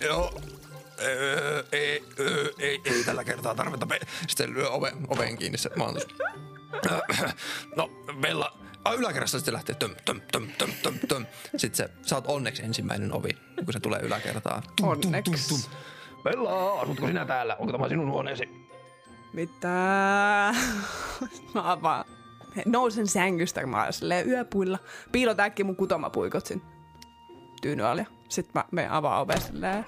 Joo. 0.00 0.40
Ei, 1.72 2.04
öö, 2.20 2.50
ei, 2.58 2.80
ei 2.84 3.04
tällä 3.04 3.24
kertaa 3.24 3.54
tarvita. 3.54 3.86
Sitten 4.28 4.54
lyö 4.54 4.68
ove, 4.70 4.92
oveen 5.08 5.38
kiinni 5.38 5.58
se 5.58 5.70
maantus. 5.76 6.06
No, 7.76 7.90
Bella, 8.20 8.52
a, 8.84 8.92
yläkerrassa 8.92 9.38
sitten 9.38 9.54
lähtee 9.54 9.74
töm, 9.74 9.94
töm, 10.04 10.20
töm, 10.32 10.48
töm, 10.58 10.70
töm, 10.82 10.98
töm. 11.08 11.26
Sitten 11.56 11.76
se, 11.76 12.08
sä 12.08 12.14
oot 12.14 12.24
onneksi 12.26 12.62
ensimmäinen 12.62 13.12
ovi, 13.12 13.28
kun 13.64 13.72
se 13.72 13.80
tulee 13.80 14.00
yläkertaan. 14.00 14.62
Tum, 14.62 14.88
tum, 14.88 15.00
tum, 15.00 15.00
tum. 15.00 15.12
Onneksi. 15.12 15.70
Bella, 16.22 16.80
asutko 16.80 17.06
sinä 17.06 17.24
täällä? 17.24 17.56
Onko 17.56 17.72
tämä 17.72 17.88
sinun 17.88 18.10
huoneesi? 18.10 18.48
Mitä? 19.32 19.68
Mä 21.54 21.72
avaan. 21.72 22.04
Nousen 22.66 23.06
sängystä, 23.06 23.66
mä 23.66 23.84
oon 23.84 23.92
silleen 23.92 24.28
yöpuilla. 24.28 24.78
Piilot 25.12 25.40
äkkiä 25.40 25.64
mun 25.64 25.76
kutomapuikot 25.76 26.46
sin 26.46 26.62
tyynyalia. 27.62 28.06
Sitten 28.28 28.52
mä 28.54 28.64
menen 28.70 28.90
avaan 28.90 29.20
oven 29.20 29.40
silleen. 29.40 29.86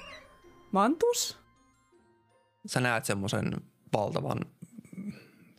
Mantus? 0.72 1.38
Sä 2.66 2.80
näet 2.80 3.04
semmoisen 3.04 3.52
valtavan 3.92 4.38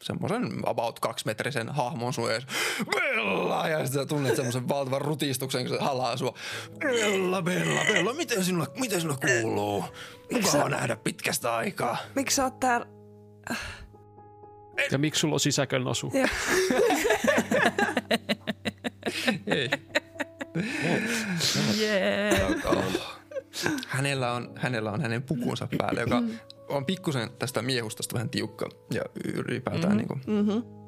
semmoisen 0.03 0.51
about 0.65 0.99
kaksimetrisen 0.99 1.69
hahmon 1.69 2.13
sun 2.13 2.31
ees. 2.31 2.45
Bella! 2.95 3.67
Ja 3.67 3.85
sitten 3.85 4.01
sä 4.01 4.05
tunnet 4.05 4.35
semmoisen 4.35 4.69
valtavan 4.69 5.01
rutistuksen, 5.01 5.67
kun 5.67 5.77
se 5.77 5.83
halaa 5.83 6.17
sua. 6.17 6.33
Bella, 6.79 7.41
Bella, 7.41 7.81
Bella, 7.93 8.13
miten 8.13 8.43
sinulle, 8.45 8.67
miten 8.79 9.01
sinulle 9.01 9.19
kuuluu? 9.41 9.85
Mukava 10.31 10.69
nähdä 10.69 10.95
pitkästä 10.95 11.55
aikaa. 11.55 11.97
Miksi 12.15 12.35
sä 12.35 12.43
oot 12.43 12.59
täällä? 12.59 12.85
Ja 14.91 14.97
miksi 14.97 15.19
sulla 15.19 15.33
on 15.33 15.39
sisäkön 15.39 15.87
asu? 15.87 16.11
Ei. 19.47 19.69
Yeah. 21.79 22.51
Oh. 22.65 23.18
Hänellä, 23.87 24.33
on, 24.33 24.51
hänellä 24.55 24.91
on 24.91 25.01
hänen 25.01 25.23
pukunsa 25.23 25.67
päällä, 25.77 26.01
joka 26.01 26.23
on 26.69 26.85
pikkusen 26.85 27.29
tästä 27.39 27.61
miehustasta 27.61 28.13
vähän 28.13 28.29
tiukka 28.29 28.69
ja 28.93 29.01
ylipäätään 29.25 29.97
mm-hmm. 29.97 29.97
niin 29.97 30.07
kuin... 30.07 30.21
Mm-hmm. 30.27 30.79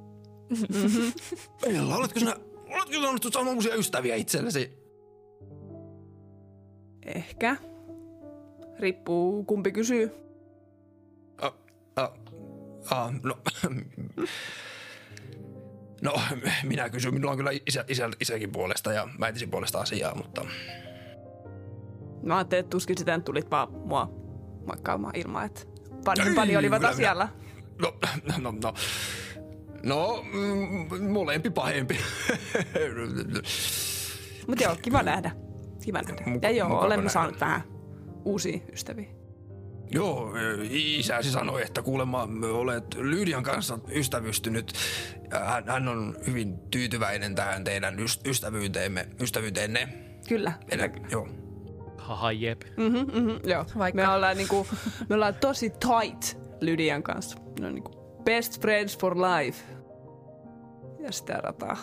Bella, 1.61 1.95
oletko 1.95 2.19
sinä, 2.19 2.35
oletko 2.69 2.91
sinä 2.91 3.07
onnistut 3.07 3.33
saamaan 3.33 3.55
uusia 3.55 3.75
ystäviä 3.75 4.15
itsellesi? 4.15 4.81
Ehkä. 7.05 7.57
Riippuu 8.79 9.43
kumpi 9.43 9.71
kysyy. 9.71 10.11
Ah, 11.41 11.53
ah, 11.95 12.11
ah, 12.91 13.13
no, 13.23 13.37
no, 16.01 16.21
minä 16.63 16.89
kysyn. 16.89 17.13
Minulla 17.13 17.31
on 17.31 17.37
kyllä 17.37 17.51
isä, 17.67 17.85
isä, 17.87 18.09
isäkin 18.19 18.51
puolesta 18.51 18.93
ja 18.93 19.07
äitisin 19.21 19.51
puolesta 19.51 19.79
asiaa, 19.79 20.15
mutta 20.15 20.45
Mä 22.23 22.37
ajattelin, 22.37 22.59
että 22.59 22.69
tuskin 22.69 22.97
sitä 22.97 23.17
nyt 23.17 23.25
tulit 23.25 23.51
vaan 23.51 23.71
mua 23.71 24.11
moikkaamaan 24.67 25.15
ilman, 25.15 25.45
että 25.45 25.61
vanhempani 26.05 26.57
olivat 26.57 26.79
kyllä 26.79 26.89
asialla. 26.89 27.29
no, 27.81 27.93
no, 28.37 28.51
no, 28.61 28.73
no 29.83 30.25
mm, 30.33 31.11
molempi 31.11 31.49
pahempi. 31.49 31.99
Mutta 34.47 34.63
joo, 34.63 34.75
kiva 34.81 35.03
nähdä. 35.03 35.31
Kiva 35.83 36.01
nähdä. 36.01 36.39
Ja 36.41 36.51
joo, 36.51 36.79
olemme 36.79 37.09
saaneet 37.09 37.41
vähän 37.41 37.61
uusia 38.25 38.59
ystäviä. 38.73 39.09
Joo, 39.93 40.33
isäsi 40.69 41.31
sanoi, 41.31 41.61
että 41.61 41.81
kuulemma 41.81 42.27
olet 42.53 42.93
Lydian 42.93 43.43
kanssa 43.43 43.79
ystävystynyt. 43.95 44.73
Hän, 45.45 45.63
hän 45.67 45.87
on 45.87 46.17
hyvin 46.27 46.59
tyytyväinen 46.71 47.35
tähän 47.35 47.63
teidän 47.63 47.95
ystävyyteemme, 48.25 49.07
ystävyyteenne. 49.19 49.87
Kyllä. 50.27 50.53
Eli, 50.69 50.83
joo. 51.11 51.27
Haha, 52.11 52.31
jep. 52.31 52.61
Mm-hmm, 52.77 52.97
mm-hmm, 53.13 53.39
joo. 53.49 53.65
Vaikka- 53.77 54.01
Me, 54.01 54.07
ollaan 54.07 54.37
niinku, 54.37 54.67
me 55.09 55.15
ollaan 55.15 55.35
tosi 55.35 55.69
tight 55.69 56.37
Lydian 56.61 57.03
kanssa. 57.03 57.37
Ne 57.59 57.67
on 57.67 57.75
niinku 57.75 57.91
best 58.23 58.61
friends 58.61 58.97
for 58.97 59.15
life. 59.17 59.63
Ja 60.99 61.11
sitä 61.11 61.33
rataa. 61.33 61.77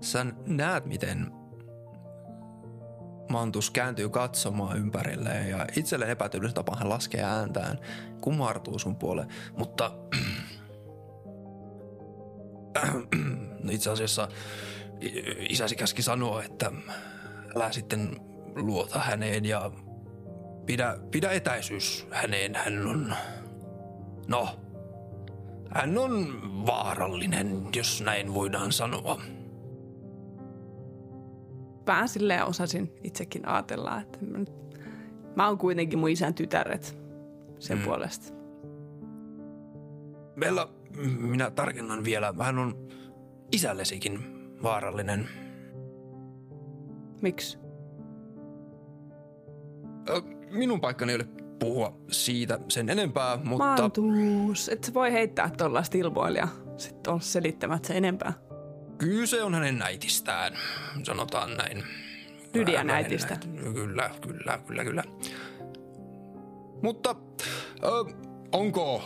Sä 0.00 0.26
näet, 0.46 0.84
miten 0.86 1.26
Mantus 3.28 3.70
kääntyy 3.70 4.08
katsomaan 4.08 4.78
ympärilleen 4.78 5.50
ja 5.50 5.66
itselleen 5.76 6.10
epätyyllisen 6.10 6.54
tapaan 6.54 6.78
hän 6.78 6.88
laskee 6.88 7.22
ääntään, 7.22 7.78
kumartuu 8.20 8.78
sun 8.78 8.96
puoleen, 8.96 9.28
mutta 9.56 9.92
no 13.64 13.70
itse 13.70 13.90
asiassa 13.90 14.28
isäsi 15.48 15.76
käski 15.76 16.02
sanoa, 16.02 16.42
että 16.42 16.72
älä 17.56 17.72
sitten 17.72 18.16
luota 18.56 18.98
häneen 18.98 19.44
ja 19.44 19.70
pidä, 20.66 20.98
pidä 21.10 21.30
etäisyys 21.30 22.06
häneen. 22.10 22.54
Hän 22.54 22.86
on, 22.86 23.14
no, 24.28 24.48
hän 25.74 25.98
on 25.98 26.40
vaarallinen, 26.66 27.66
jos 27.76 28.02
näin 28.02 28.34
voidaan 28.34 28.72
sanoa. 28.72 29.20
Vähän 31.86 32.08
silleen 32.08 32.44
osasin 32.44 32.92
itsekin 33.04 33.48
ajatella, 33.48 34.00
että 34.00 34.18
mä, 34.24 34.38
mä 35.36 35.48
oon 35.48 35.58
kuitenkin 35.58 35.98
mun 35.98 36.08
isän 36.10 36.34
tytäret 36.34 36.98
sen 37.58 37.76
Mm. 37.76 37.80
mm. 37.80 37.86
puolesta. 37.86 38.34
Bella, 40.40 40.70
minä 41.18 41.50
tarkennan 41.50 42.04
vielä. 42.04 42.34
Hän 42.40 42.58
on 42.58 42.88
isällesikin 43.52 44.18
vaarallinen. 44.62 45.28
Miksi? 47.22 47.58
Minun 50.50 50.80
paikkani 50.80 51.12
ei 51.12 51.16
ole 51.16 51.26
puhua 51.58 51.96
siitä 52.10 52.58
sen 52.68 52.88
enempää, 52.88 53.38
mutta 53.44 53.64
Mantuus. 53.64 54.68
Et 54.68 54.94
voi 54.94 55.12
heittää 55.12 55.50
tollaista 55.56 55.98
ilmoilia. 55.98 56.48
Sitten 56.76 57.12
on 57.12 57.20
selittämättä 57.20 57.88
se 57.88 57.96
enempää. 57.96 58.32
Kyse 58.98 59.42
on 59.42 59.54
hänen 59.54 59.82
äitistään, 59.82 60.52
sanotaan 61.02 61.56
näin. 61.56 61.84
Lydian 62.54 62.90
äitistä. 62.90 63.36
Kyllä, 63.74 64.10
kyllä, 64.20 64.58
kyllä, 64.66 64.84
kyllä. 64.84 65.04
Mutta 66.82 67.16
ö, 67.84 67.88
onko 68.52 69.02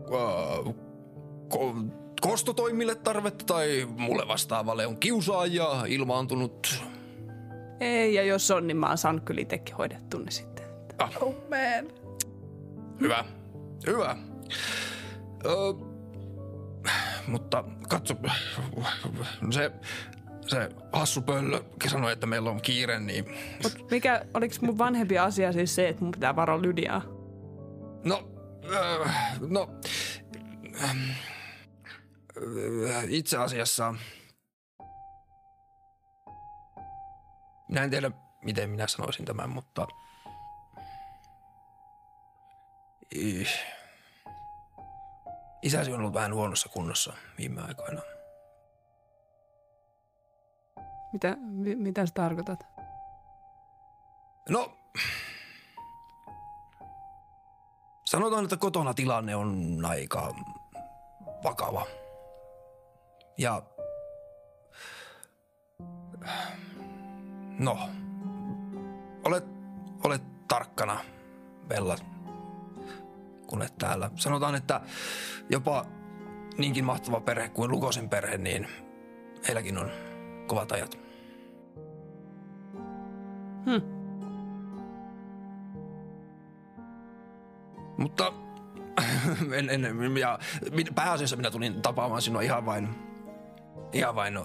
ö, 0.00 0.72
ko, 1.48 1.74
kostotoimille 2.20 2.94
tarvetta 2.94 3.44
tai 3.44 3.86
mulle 3.98 4.28
vastaavalle 4.28 4.86
on 4.86 4.96
kiusaajia 4.96 5.84
ilmaantunut? 5.86 6.84
Ei, 7.84 8.14
ja 8.14 8.22
jos 8.22 8.50
on, 8.50 8.66
niin 8.66 8.76
mä 8.76 8.88
oon 8.88 8.98
saanut 8.98 9.24
kyllä 9.24 9.40
itsekin 9.40 9.76
hoidettu 9.76 10.18
ne 10.18 10.30
sitten. 10.30 10.64
Ah. 10.98 11.10
Oh 11.20 11.34
man. 11.34 11.92
Hyvä, 13.00 13.24
hyvä. 13.86 14.16
Ö, 15.44 15.50
mutta 17.26 17.64
katso, 17.88 18.14
se, 19.50 19.72
se 20.46 20.68
hassu 20.92 21.22
pöllö 21.22 21.60
sanoi, 21.90 22.12
että 22.12 22.26
meillä 22.26 22.50
on 22.50 22.60
kiire, 22.60 23.00
niin 23.00 23.24
Mut 23.62 23.90
mikä, 23.90 24.24
oliks 24.34 24.60
mun 24.60 24.78
vanhempi 24.78 25.18
asia 25.18 25.52
siis 25.52 25.74
se, 25.74 25.88
että 25.88 26.02
mun 26.02 26.12
pitää 26.12 26.36
varoa 26.36 26.62
Lydiaa? 26.62 27.02
No, 28.04 28.28
no, 29.48 29.68
itse 33.08 33.36
asiassa 33.36 33.94
minä 37.68 37.84
en 37.84 37.90
tiedä, 37.90 38.10
miten 38.42 38.70
minä 38.70 38.86
sanoisin 38.86 39.24
tämän, 39.24 39.50
mutta 39.50 39.86
isäsi 45.62 45.92
on 45.92 46.00
ollut 46.00 46.14
vähän 46.14 46.34
huonossa 46.34 46.68
kunnossa 46.68 47.12
viime 47.38 47.62
aikoina. 47.62 48.02
Mitä, 51.12 51.36
mi, 51.40 51.74
mitä 51.74 52.06
sä 52.06 52.12
tarkoitat? 52.14 52.66
No, 54.48 54.76
sanotaan, 58.04 58.44
että 58.44 58.56
kotona 58.56 58.94
tilanne 58.94 59.36
on 59.36 59.80
aika 59.84 60.34
vakava. 61.44 61.86
Ja 63.38 63.62
no, 67.58 67.78
olet, 69.24 69.44
olet 70.04 70.22
tarkkana, 70.48 71.00
Bella, 71.68 71.96
kun 73.46 73.62
et 73.62 73.78
täällä. 73.78 74.10
Sanotaan, 74.16 74.54
että 74.54 74.80
jopa 75.50 75.86
niinkin 76.58 76.84
mahtava 76.84 77.20
perhe 77.20 77.48
kuin 77.48 77.70
Lukosen 77.70 78.08
perhe, 78.08 78.38
niin 78.38 78.68
heilläkin 79.48 79.78
on 79.78 79.90
kovat 80.46 80.72
ajat. 80.72 80.98
Mutta 87.98 88.32
en, 89.58 89.70
en, 89.70 90.16
ja 90.20 90.38
pääasiassa 90.94 91.36
minä 91.36 91.50
tulin 91.50 91.82
tapaamaan 91.82 92.22
sinua 92.22 92.40
ihan 92.40 92.66
vain, 92.66 92.88
ihan 93.94 94.14
vain 94.14 94.36
ö, 94.36 94.40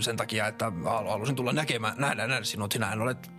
sen 0.00 0.16
takia, 0.16 0.46
että 0.46 0.72
hal- 0.84 1.08
halusin 1.08 1.36
tulla 1.36 1.52
näkemään, 1.52 1.94
nähdä, 1.98 2.26
nähdä 2.26 2.44
sinut. 2.44 2.72
Sinähän 2.72 3.02
olet 3.02 3.30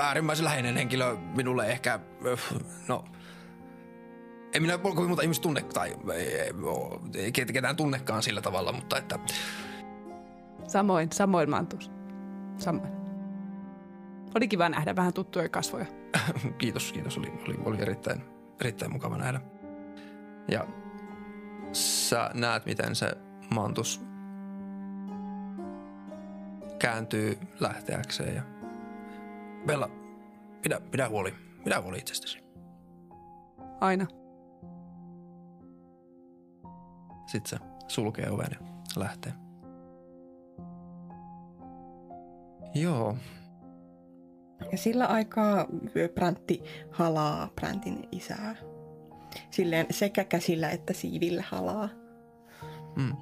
äärimmäisen 0.00 0.44
läheinen 0.44 0.76
henkilö 0.76 1.16
minulle 1.36 1.66
ehkä, 1.66 2.00
ö, 2.26 2.36
no, 2.88 3.04
en 4.54 4.62
minä 4.62 4.78
kovin 4.78 5.06
muuta 5.06 5.22
ihmistä 5.22 5.42
tunne 5.42 5.62
tai 5.62 5.96
ei, 7.14 7.32
ketään 7.32 7.76
tunnekaan 7.76 8.22
sillä 8.22 8.40
tavalla, 8.42 8.72
mutta 8.72 8.98
että 8.98 9.18
Samoin, 10.66 11.12
samoin 11.12 11.50
Mantus. 11.50 11.90
Samoin. 12.56 12.92
Oli 14.34 14.48
kiva 14.48 14.68
nähdä 14.68 14.96
vähän 14.96 15.12
tuttuja 15.12 15.48
kasvoja. 15.48 15.86
kiitos, 16.58 16.92
kiitos. 16.92 17.18
Oli, 17.18 17.32
oli, 17.46 17.58
oli 17.64 17.82
erittäin, 17.82 18.22
erittäin 18.60 18.92
mukava 18.92 19.16
nähdä. 19.16 19.40
Ja 20.48 20.66
sä 21.72 22.30
näet, 22.34 22.66
miten 22.66 22.94
se 22.94 23.12
mantus 23.54 24.07
kääntyy 26.78 27.38
lähteäkseen. 27.60 28.34
Ja 28.34 28.42
Bella, 29.66 29.90
pidä, 30.62 30.80
pidä 30.90 31.08
huoli. 31.08 31.34
Pidä 31.64 31.80
huoli 31.80 31.98
itsestäsi. 31.98 32.38
Aina. 33.80 34.06
Sitten 37.26 37.58
se 37.58 37.58
sulkee 37.88 38.30
oven 38.30 38.48
ja 38.50 38.66
lähtee. 38.96 39.32
Joo, 42.74 43.16
Ja 44.72 44.78
sillä 44.78 45.06
aikaa 45.06 45.66
Prantti 46.14 46.62
halaa 46.90 47.48
Prantin 47.54 48.08
isää. 48.12 48.56
Silleen 49.50 49.86
sekä 49.90 50.24
käsillä 50.24 50.70
että 50.70 50.92
siivillä 50.92 51.44
halaa. 51.48 51.88
Mm. 52.96 53.16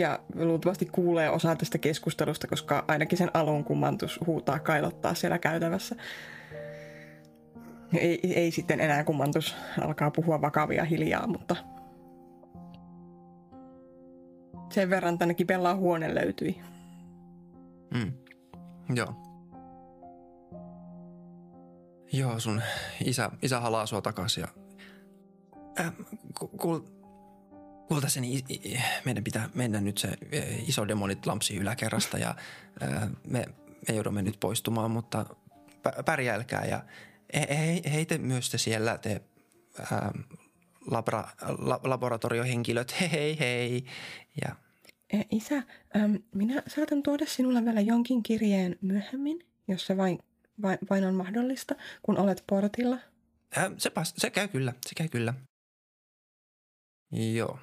Ja 0.00 0.18
luultavasti 0.34 0.86
kuulee 0.86 1.30
osaa 1.30 1.56
tästä 1.56 1.78
keskustelusta, 1.78 2.46
koska 2.46 2.84
ainakin 2.88 3.18
sen 3.18 3.30
alun 3.34 3.64
kummantus 3.64 4.20
huutaa 4.26 4.58
kailottaa 4.58 5.14
siellä 5.14 5.38
käytävässä. 5.38 5.96
Ei, 7.92 8.20
ei 8.34 8.50
sitten 8.50 8.80
enää 8.80 9.04
kummantus 9.04 9.56
alkaa 9.80 10.10
puhua 10.10 10.40
vakavia 10.40 10.84
hiljaa, 10.84 11.26
mutta 11.26 11.56
sen 14.72 14.90
verran 14.90 15.18
tännekin 15.18 15.46
pelaa 15.46 15.76
huone 15.76 16.14
löytyi. 16.14 16.60
Mm. 17.94 18.12
Joo. 18.94 19.14
Joo, 22.12 22.40
sun 22.40 22.62
isä, 23.04 23.30
isä 23.42 23.60
halaa 23.60 23.86
sua 23.86 24.02
takaisin 24.02 24.40
ja... 24.40 24.48
Äh, 25.80 25.92
ku, 26.38 26.48
kuul, 26.48 26.80
kuultaiseni, 27.90 28.34
i- 28.34 28.44
i- 28.72 28.80
meidän 29.04 29.24
pitää 29.24 29.48
mennä 29.54 29.80
nyt 29.80 29.98
se 29.98 30.08
eh, 30.32 30.68
iso 30.68 30.88
demonit 30.88 31.26
lampsi 31.26 31.56
yläkerrasta 31.56 32.18
ja 32.18 32.34
äh, 32.82 33.08
me, 33.26 33.44
me 33.88 33.94
joudumme 33.94 34.22
nyt 34.22 34.40
poistumaan, 34.40 34.90
mutta 34.90 35.26
pä- 35.88 36.02
pärjäilkää 36.04 36.64
ja 36.64 36.84
he, 37.34 37.46
he, 37.50 37.90
heitä 37.92 38.18
myös 38.18 38.50
te 38.50 38.58
siellä 38.58 38.98
te 38.98 39.22
äh, 39.80 39.88
labra, 40.90 41.28
la, 41.58 41.80
laboratoriohenkilöt, 41.84 43.00
hei 43.00 43.10
hei 43.10 43.38
hei. 43.40 43.84
Ja 44.44 44.56
E, 45.12 45.20
Isä, 45.30 45.56
äm, 45.96 46.18
minä 46.34 46.62
saatan 46.66 47.02
tuoda 47.02 47.26
sinulle 47.26 47.64
vielä 47.64 47.80
jonkin 47.80 48.22
kirjeen 48.22 48.78
myöhemmin, 48.80 49.46
jos 49.68 49.86
se 49.86 49.96
vain, 49.96 50.18
vain, 50.62 50.78
vain 50.90 51.04
on 51.04 51.14
mahdollista, 51.14 51.74
kun 52.02 52.18
olet 52.18 52.44
portilla. 52.46 52.98
äh, 53.58 53.72
se, 53.78 53.90
pas, 53.90 54.14
se 54.16 54.30
käy 54.30 54.48
kyllä, 54.48 54.72
se 54.86 54.94
käy 54.96 55.08
kyllä. 55.08 55.34
Joo. 57.34 57.58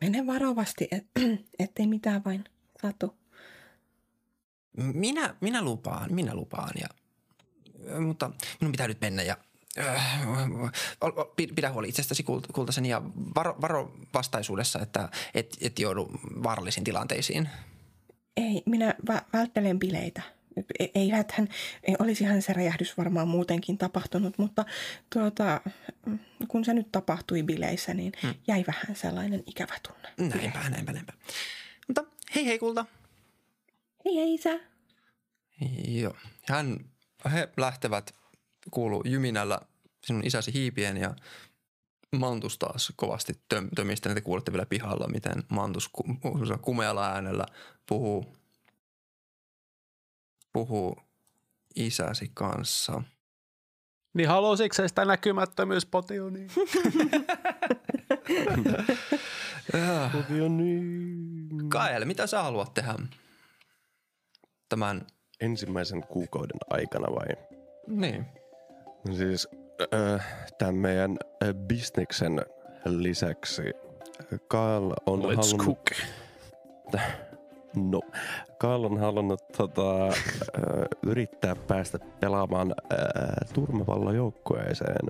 Mene 0.00 0.26
varovasti, 0.26 0.88
et, 0.90 1.06
ettei 1.58 1.86
mitään 1.86 2.24
vain 2.24 2.44
satu. 2.82 3.14
Minä, 4.76 5.34
minä 5.40 5.62
lupaan, 5.62 6.14
minä 6.14 6.34
lupaan. 6.34 6.72
Ja, 6.80 6.88
mutta 8.00 8.30
minun 8.60 8.72
pitää 8.72 8.88
nyt 8.88 9.00
mennä 9.00 9.22
ja 9.22 9.36
äh, 9.78 10.26
pidä 11.54 11.72
huoli 11.72 11.88
itsestäsi 11.88 12.22
kult- 12.22 12.52
kultasen 12.52 12.86
ja 12.86 13.02
varo, 13.34 13.56
varo 13.60 13.92
vastaisuudessa, 14.14 14.78
että 14.78 15.08
et, 15.34 15.56
et 15.60 15.78
joudu 15.78 16.10
vaarallisiin 16.42 16.84
tilanteisiin. 16.84 17.48
Ei, 18.36 18.62
minä 18.66 18.94
vä- 19.10 19.24
välttelen 19.32 19.78
bileitä. 19.78 20.22
E- 20.78 20.86
Eiväthän, 20.94 21.48
ei, 21.82 21.96
olisihan 21.98 22.42
se 22.42 22.52
räjähdys 22.52 22.96
varmaan 22.98 23.28
muutenkin 23.28 23.78
tapahtunut, 23.78 24.38
mutta 24.38 24.64
tuota, 25.12 25.60
mm, 26.06 26.18
kun 26.48 26.64
se 26.64 26.74
nyt 26.74 26.92
tapahtui 26.92 27.42
bileissä, 27.42 27.94
niin 27.94 28.12
Hmm. 28.22 28.34
jäi 28.46 28.64
vähän 28.66 28.96
sellainen 28.96 29.42
ikävä 29.46 29.74
tunne. 29.88 30.34
Näinpä, 30.34 30.70
näinpä, 30.70 30.92
näinpä. 30.92 31.12
Mutta 31.88 32.04
hei 32.34 32.46
hei 32.46 32.58
kulta. 32.58 32.86
Hei 34.04 34.16
hei 34.16 34.34
isä. 34.34 34.60
Joo. 35.88 36.16
Hän, 36.48 36.76
he 37.32 37.48
lähtevät 37.56 38.14
kuulu 38.70 39.02
jyminällä 39.04 39.60
sinun 40.04 40.26
isäsi 40.26 40.52
hiipien 40.52 40.96
ja 40.96 41.14
Mantus 42.16 42.58
taas 42.58 42.92
kovasti 42.96 43.32
töm, 43.48 43.68
tömistä. 43.76 44.14
Te 44.14 44.20
kuulette 44.20 44.52
vielä 44.52 44.66
pihalla, 44.66 45.08
miten 45.08 45.42
Mantus 45.48 45.88
ku, 45.88 46.04
kumealla 46.62 47.12
äänellä 47.12 47.46
puhuu, 47.86 48.36
puhuu 50.52 50.96
isäsi 51.76 52.30
kanssa. 52.34 53.02
Niin 54.14 54.28
haluaisitko 54.28 54.74
sä 54.74 54.88
sitä 54.88 55.04
näkymättömyyspotionia? 55.04 56.48
Äh, 59.74 60.30
niin. 60.48 61.68
Kael, 61.68 62.04
mitä 62.04 62.26
sä 62.26 62.42
haluat 62.42 62.74
tehdä 62.74 62.94
tämän? 64.68 65.06
Ensimmäisen 65.40 66.02
kuukauden 66.02 66.58
aikana 66.70 67.14
vai? 67.14 67.26
Niin. 67.86 68.26
No 69.08 69.14
Siis 69.14 69.48
äh, 69.94 70.26
tämän 70.58 70.74
meidän 70.74 71.18
äh, 71.42 71.54
bisneksen 71.54 72.46
lisäksi 72.84 73.62
Kaal 74.48 74.92
on 75.06 75.20
Let's 75.20 75.36
halunnut 75.36 75.66
cook. 75.66 75.90
No, 77.76 78.00
Kaal 78.58 78.84
on 78.84 78.98
halunnut 78.98 79.42
tota, 79.56 80.12
yrittää 81.02 81.56
päästä 81.56 81.98
pelaamaan 82.20 82.74
ö, 82.92 82.96
turmapallojoukkueeseen. 83.54 85.06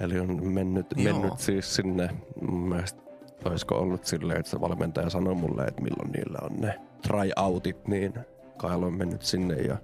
Eli 0.00 0.20
on 0.20 0.46
mennyt, 0.46 0.86
Joo. 0.96 1.12
mennyt 1.12 1.38
siis 1.38 1.74
sinne, 1.74 2.10
mielestä 2.50 3.00
olisiko 3.44 3.74
ollut 3.74 4.04
silleen, 4.04 4.40
että 4.40 4.50
se 4.50 4.60
valmentaja 4.60 5.10
sanoi 5.10 5.34
mulle, 5.34 5.64
että 5.64 5.82
milloin 5.82 6.12
niillä 6.12 6.38
on 6.42 6.56
ne 6.60 6.80
tryoutit, 7.02 7.88
niin 7.88 8.14
Kaal 8.56 8.82
on 8.82 8.94
mennyt 8.94 9.22
sinne 9.22 9.54
ja 9.54 9.76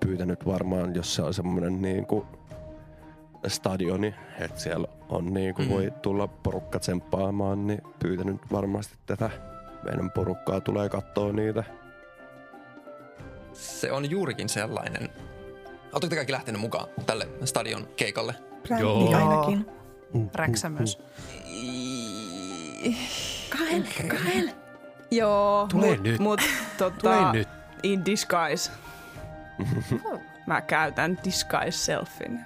pyytänyt 0.00 0.46
varmaan, 0.46 0.94
jos 0.94 1.14
se 1.14 1.22
on 1.22 1.34
semmoinen 1.34 1.82
niin 1.82 2.06
kuin 2.06 2.24
stadioni, 3.46 4.14
että 4.40 4.60
siellä 4.60 4.88
on 5.08 5.34
niin 5.34 5.54
kuin 5.54 5.68
Mm. 5.68 5.74
voi 5.74 5.92
tulla 6.02 6.26
porukka 6.28 6.78
tsemppaamaan, 6.78 7.66
niin 7.66 7.80
pyytänyt 8.02 8.36
varmasti 8.52 8.94
tätä 9.06 9.30
meidän 9.84 10.10
porukkaa 10.10 10.60
tulee 10.60 10.88
katsoa 10.88 11.32
niitä. 11.32 11.64
Se 13.52 13.92
on 13.92 14.10
juurikin 14.10 14.48
sellainen. 14.48 15.08
Oletteko 15.92 16.08
te 16.08 16.14
kaikki 16.16 16.32
lähtenyt 16.32 16.60
mukaan 16.60 16.88
tälle 17.06 17.28
stadion 17.44 17.88
keikalle? 17.96 18.34
Brändi 18.62 18.82
Joo. 18.82 19.16
ainakin. 19.16 19.66
Räksä 20.34 20.68
myös. 20.68 20.98
Kael, 23.58 23.82
Kael. 24.08 24.48
Joo, 25.10 25.66
Tule 25.70 25.86
mut, 25.86 26.02
nyt. 26.02 26.18
mut 26.20 26.40
Tule 26.78 26.90
tota, 26.90 27.32
nyt. 27.32 27.48
in 27.82 28.04
disguise. 28.04 28.70
Mä 30.46 30.60
käytän 30.60 31.18
disguise 31.24 31.78
selfin. 31.78 32.40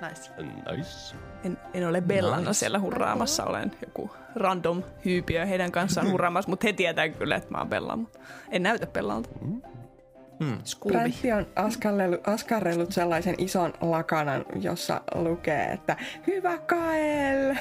Nice. 0.00 0.30
Nice. 0.76 1.16
En, 1.44 1.58
en 1.74 1.88
ole 1.88 2.00
Bellana 2.00 2.40
Nice. 2.40 2.52
siellä 2.52 2.78
hurraamassa, 2.80 3.44
olen 3.44 3.70
joku 3.86 4.10
random 4.34 4.82
hyypiö 5.04 5.46
heidän 5.46 5.72
kanssaan 5.72 6.10
hurraamassa, 6.10 6.50
mutta 6.50 6.66
he 6.66 6.72
tietää 6.72 7.08
kyllä, 7.08 7.36
että 7.36 7.50
mä 7.50 7.58
oon 7.58 7.68
Bella, 7.68 7.96
mutta 7.96 8.18
en 8.50 8.62
näytä 8.62 8.86
Bellalta. 8.86 9.28
Hmm. 10.40 10.58
Scooby. 10.64 10.98
Bräntti 10.98 11.32
on 11.32 11.46
askarrellut, 11.56 12.28
askarrellut 12.28 12.92
sellaisen 12.92 13.34
ison 13.38 13.72
lakanan, 13.80 14.44
jossa 14.60 15.00
lukee, 15.14 15.64
että 15.64 15.96
hyvä 16.26 16.58
Kael! 16.58 17.54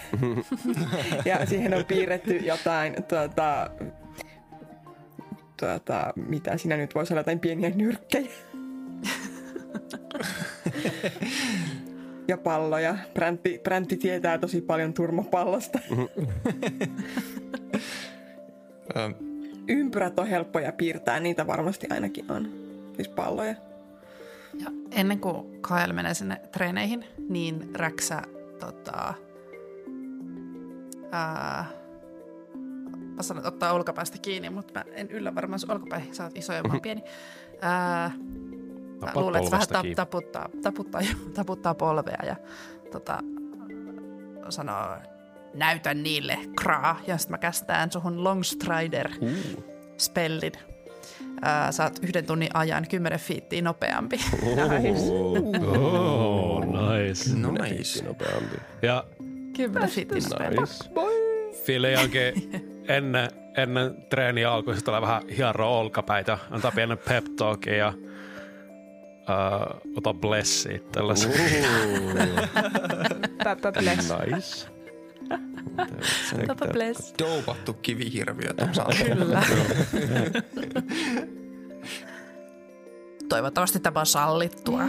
ja 1.26 1.46
siihen 1.46 1.74
on 1.74 1.86
piirretty 1.86 2.36
jotain, 2.36 3.04
tuota, 3.04 3.70
tuota, 5.60 6.14
mitä 6.16 6.58
siinä 6.58 6.78
nyt 6.78 6.96
voisi 6.96 7.14
olla, 7.14 7.20
jotain 7.20 7.40
pieniä 7.40 7.70
nyrkkejä. 7.70 8.32
ja 12.28 12.38
palloja. 12.38 12.98
Bräntti, 13.14 13.60
Bräntti 13.64 13.98
tietää 13.98 14.38
tosi 14.38 14.62
paljon 14.62 14.94
turmapallosta. 14.94 15.80
Ö, 18.96 19.14
Ympyrät 19.68 20.20
on 20.20 20.28
helppoja 20.28 20.72
piirtää, 20.72 21.20
niitä 21.20 21.48
varmasti 21.48 21.88
ainakin 21.90 22.32
on. 22.32 22.50
Siis 22.96 23.08
palloja. 23.10 23.56
Ja 24.60 24.72
ennen 24.92 25.20
kuin 25.20 25.62
Kael 25.62 25.94
menee 25.94 26.14
sinne 26.14 26.42
treeneihin, 26.52 27.06
niin 27.30 27.70
Räksä 27.74 28.22
tota, 28.60 29.14
ää, 31.12 31.66
mä 33.16 33.24
sanon, 33.24 33.40
että 33.40 33.48
ottaa 33.48 33.74
olkapäästä 33.74 34.18
kiinni, 34.22 34.50
mutta 34.50 34.80
mä 34.80 34.86
en 34.94 35.12
yllä 35.12 35.36
varmaan 35.36 35.60
sun 35.60 35.72
olkapäihin, 35.72 36.16
sä 36.16 36.24
oot 36.24 36.38
iso 36.38 36.54
ja 36.54 36.64
mä 36.64 36.74
oon 36.74 36.82
pieni. 36.88 37.04
Ää, 37.62 38.12
mä 39.06 39.22
luulen, 39.22 39.44
että 39.44 39.52
vähän 39.52 39.68
tap, 39.68 39.86
taputtaa, 39.96 40.50
taputtaa, 40.62 41.02
taputtaa 41.36 41.76
polvea 41.76 42.18
ja 42.26 42.36
tota, 42.92 43.20
sanoo, 44.50 44.96
näytä 45.54 45.94
niille, 45.94 46.38
kraa. 46.56 47.00
Ja 47.08 47.18
sitten 47.18 47.34
mä 47.34 47.38
kästään 47.38 47.92
suhun 47.92 48.24
Longstrider 48.24 49.10
spellin. 49.98 50.52
Ää, 51.42 51.72
saat 51.72 52.00
yhden 52.02 52.26
tunnin 52.26 52.50
ajan 52.54 52.86
10 52.90 53.20
fiittiä 53.20 53.62
nopeampi. 53.62 54.20
Oh, 55.78 56.64
nice. 56.76 57.30
nice. 57.34 58.04
Nopeampi. 58.04 58.56
Ja 58.82 59.04
10 59.56 59.90
fiittiä 59.90 60.22
nopeampi. 60.30 60.62
Nice. 60.62 60.90
Fille 61.66 61.92
jälkeen 61.92 62.34
ennen, 62.88 63.30
ennen 63.58 63.96
treeniä 64.10 64.52
alkoi 64.52 64.76
sitten 64.76 65.02
vähän 65.02 65.22
hieroa 65.38 65.80
olkapäitä, 65.80 66.38
antaa 66.52 66.72
pienen 66.72 66.98
pep 66.98 67.26
talkin 67.36 67.78
ja 67.78 67.94
uh, 69.30 69.98
ota 69.98 70.14
blessi 70.14 70.84
tällaisen. 70.92 71.32
Täpä 73.44 73.72
bless. 73.72 74.14
Nice. 74.26 74.76
Papa 76.48 76.68
bless. 76.68 77.14
Doupattu 77.20 77.74
kivihirviö 77.74 78.54
tuossa. 78.54 78.86
Kyllä. 79.06 79.44
Toivottavasti 83.30 83.80
tämä 83.80 84.00
on 84.00 84.06
sallittua. 84.06 84.82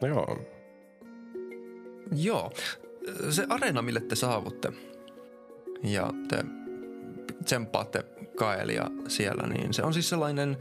No 0.00 0.08
joo. 0.14 0.38
Joo. 2.16 2.52
Se 3.30 3.46
areena, 3.48 3.82
mille 3.82 4.00
te 4.00 4.14
saavutte 4.16 4.72
ja 5.82 6.10
te 6.28 6.44
tsemppaatte 7.44 8.04
Kaelia 8.36 8.90
siellä, 9.08 9.46
niin 9.46 9.74
se 9.74 9.82
on 9.82 9.94
siis 9.94 10.08
sellainen... 10.08 10.56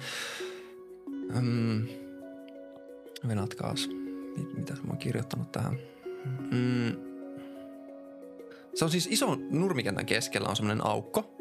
Mm, 1.41 1.87
venatkaas. 3.27 3.89
Mit- 4.37 4.53
Mitä 4.57 4.73
mä 4.73 4.89
oon 4.89 4.97
kirjoittanut 4.97 5.51
tähän? 5.51 5.77
Mm, 6.51 6.95
se 8.75 8.85
on 8.85 8.91
siis 8.91 9.07
ison 9.11 9.47
nurmikentän 9.49 10.05
keskellä 10.05 10.49
on 10.49 10.55
semmoinen 10.55 10.85
aukko 10.85 11.35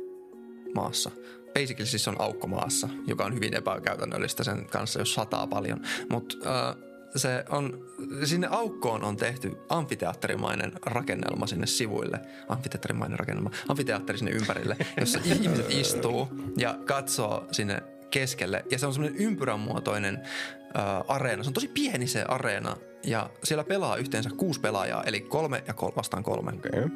maassa. 0.75 1.11
Basically 1.55 1.87
siis 1.87 2.05
se 2.05 2.11
on 2.11 2.21
aukko 2.21 2.47
maassa, 2.47 2.89
joka 3.07 3.25
on 3.25 3.35
hyvin 3.35 3.55
epäkäytännöllistä 3.55 4.45
sen 4.45 4.67
kanssa, 4.67 4.99
jos 4.99 5.15
sataa 5.15 5.47
paljon. 5.47 5.81
Mutta 6.11 6.37
äh, 6.69 6.90
se 7.17 7.45
on, 7.49 7.87
sinne 8.25 8.49
aukkoon 8.51 9.05
on 9.05 9.17
tehty 9.17 9.57
amfiteatterimainen 9.69 10.73
rakennelma 10.87 11.47
sinne 11.47 11.67
sivuille. 11.67 12.21
Amfiteatterimainen 12.49 13.19
rakennelma. 13.19 13.51
Amfiteatteri 13.69 14.19
sinne 14.19 14.31
ympärille, 14.31 14.77
jossa 15.01 15.21
ihmiset 15.43 15.71
istuu 15.71 16.29
ja 16.57 16.79
katsoo 16.85 17.47
sinne 17.53 17.83
keskelle. 18.11 18.65
Ja 18.71 18.79
se 18.79 18.87
on 18.87 18.93
semmoinen 18.93 19.21
ympyränmuotoinen 19.21 20.17
äh, 20.17 20.85
areena. 21.09 21.43
Se 21.43 21.49
on 21.49 21.55
tosi 21.55 21.69
pieni 21.69 22.07
se 22.07 22.25
areena 22.29 22.77
ja 23.05 23.31
siellä 23.45 23.65
pelaa 23.65 23.97
yhteensä 23.97 24.31
kuusi 24.37 24.61
pelaajaa, 24.61 25.05
eli 25.05 25.21
kolme 25.21 25.65
ja 25.67 25.75
kol- 25.75 25.97
vastaan 25.97 26.23
kolme. 26.23 26.53
Okay. 26.53 26.89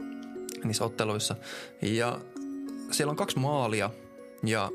niissä 0.64 0.84
otteluissa. 0.84 1.36
Ja 1.82 2.20
siellä 2.90 3.10
on 3.10 3.16
kaksi 3.16 3.38
maalia 3.38 3.90
ja 4.42 4.70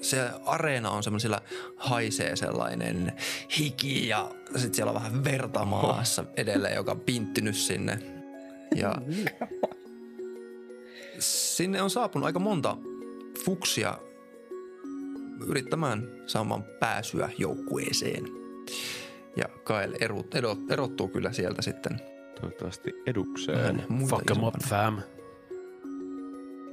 se 0.00 0.30
areena 0.44 0.90
on 0.90 1.02
semmoisilla 1.02 1.42
haisee 1.76 2.36
sellainen 2.36 3.12
hiki 3.58 4.08
ja 4.08 4.30
sitten 4.56 4.74
siellä 4.74 4.90
on 4.90 5.02
vähän 5.02 5.24
verta 5.24 5.64
maassa 5.64 6.24
edelleen, 6.36 6.74
joka 6.74 6.92
on 6.92 7.00
pinttynyt 7.00 7.56
sinne. 7.56 7.98
Ja 8.74 8.94
sinne 11.18 11.82
on 11.82 11.90
saapunut 11.90 12.26
aika 12.26 12.38
monta 12.38 12.76
fuksia 13.44 13.98
yrittämään 15.46 16.08
saamaan 16.26 16.64
pääsyä 16.80 17.30
joukkueeseen. 17.38 18.24
Ja 19.36 19.44
Kael 19.64 19.92
erot, 20.00 20.34
erot, 20.34 20.58
erottuu 20.70 21.08
kyllä 21.08 21.32
sieltä 21.32 21.62
sitten 21.62 22.00
Toivottavasti 22.40 22.94
edukseen. 23.06 23.84
Fuck 24.08 24.30
'em 24.30 24.42
up, 24.42 24.54
fam. 24.68 24.98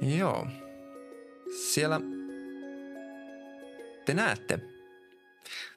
Joo. 0.00 0.46
Siellä 1.56 2.00
te 4.04 4.14
näette, 4.14 4.58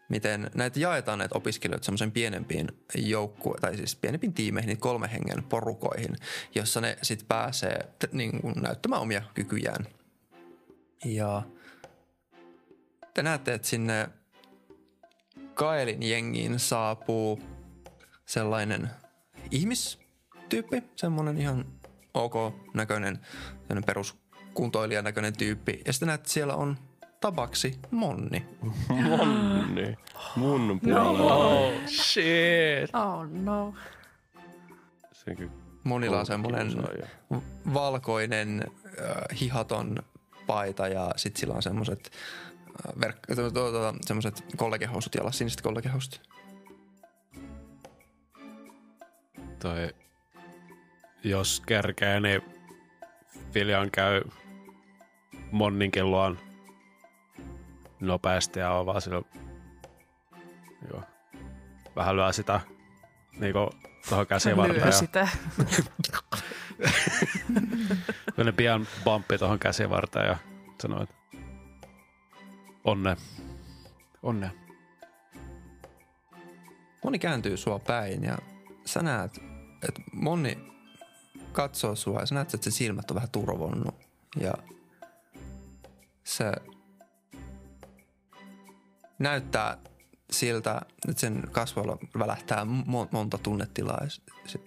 miten 0.09 0.51
näitä 0.55 0.80
jaetaan 0.80 1.19
näitä 1.19 1.38
opiskelijoita 1.38 1.86
semmoisen 1.86 2.11
pienempiin 2.11 2.67
joukkue, 2.95 3.57
tai 3.61 3.78
siis 3.78 3.95
pienempiin 3.95 4.34
tiimeihin, 4.34 4.67
niin 4.67 4.80
kolme 4.80 5.09
hengen 5.11 5.43
porukoihin, 5.43 6.15
jossa 6.55 6.82
ne 6.82 6.97
sitten 7.01 7.28
pääsee 7.28 7.80
t- 7.99 8.13
niin 8.13 8.41
kuin 8.41 8.53
näyttämään 8.61 9.01
omia 9.01 9.21
kykyjään. 9.34 9.88
Ja 11.05 11.43
te 13.13 13.23
näette, 13.23 13.53
että 13.53 13.67
sinne 13.67 14.09
Kaelin 15.53 16.03
jengiin 16.03 16.59
saapuu 16.59 17.41
sellainen 18.25 18.89
ihmistyyppi, 19.51 20.84
semmoinen 20.95 21.38
ihan 21.38 21.65
ok 22.13 22.34
näköinen, 22.73 23.19
peruskuntoilijan 23.86 25.03
näköinen 25.03 25.38
tyyppi. 25.38 25.82
Ja 25.86 25.93
sitten 25.93 26.07
näet, 26.07 26.21
että 26.21 26.34
siellä 26.34 26.55
on 26.55 26.78
tabaksi 27.22 27.80
Monni. 27.91 28.45
Monni. 29.09 29.97
Mun 30.36 30.80
puolella. 30.84 31.34
Oh, 31.36 31.74
shit. 31.88 32.95
Oh 32.95 33.26
no. 33.32 33.74
Monilla 35.84 36.20
on 36.20 36.26
semmoinen 36.26 36.68
valkoinen 37.74 38.63
äh, 39.01 39.39
hihaton 39.39 39.95
paita 40.47 40.88
ja 40.88 41.11
sitten 41.15 41.39
sillä 41.39 41.53
on 41.53 41.63
semmoiset 41.63 42.11
äh, 42.88 42.93
verk- 42.95 43.36
tu- 43.36 43.51
tu- 43.51 43.72
tu- 43.72 43.97
semmoiset 44.05 44.45
kollegehousut 44.57 45.15
jalassa, 45.15 45.38
siniset 45.38 45.61
kollegehousut. 45.61 46.22
toi, 49.59 49.89
jos 51.24 51.61
kerkee, 51.65 52.20
niin 52.20 52.41
Viljan 53.53 53.91
käy 53.91 54.22
Monninkin 55.51 56.11
luon 56.11 56.39
nopeasti 57.99 58.59
ja 58.59 58.71
on 58.71 58.85
vaan 58.85 59.01
sillä, 59.01 59.21
joo, 60.91 61.03
vähän 61.95 62.15
lyö 62.15 62.33
sitä 62.33 62.61
niinku 63.39 63.69
tuohon 64.09 64.27
käsivarteen. 64.27 64.83
Lyö 64.83 64.91
sitä. 64.91 65.27
Tällainen 68.25 68.53
pian 68.55 68.87
bamppi 69.03 69.37
tuohon 69.37 69.59
käsivarteen 69.59 70.27
ja 70.27 70.37
sanoo, 70.81 71.03
että 71.03 71.15
onne. 72.83 73.17
Onnea. 74.23 74.49
Moni 77.03 77.19
kääntyy 77.19 77.57
sua 77.57 77.79
päin 77.79 78.23
ja 78.23 78.37
sä 78.85 79.03
näet, 79.03 79.37
että 79.87 80.01
Moni 80.13 80.57
katsoo 81.51 81.95
sua 81.95 82.19
ja 82.19 82.25
sä 82.25 82.35
näet, 82.35 82.53
että 82.53 82.63
se 82.63 82.71
silmät 82.71 83.11
on 83.11 83.15
vähän 83.15 83.29
turvonnut. 83.29 83.95
Ja 84.39 84.53
se 86.23 86.51
näyttää 89.20 89.78
siltä, 90.32 90.82
että 91.09 91.22
sen 91.22 91.43
kasvoilla 91.51 91.97
välähtää 92.20 92.63
mo- 92.63 93.07
monta 93.11 93.38
tunnetilaa. 93.38 94.01
Se, 94.45 94.59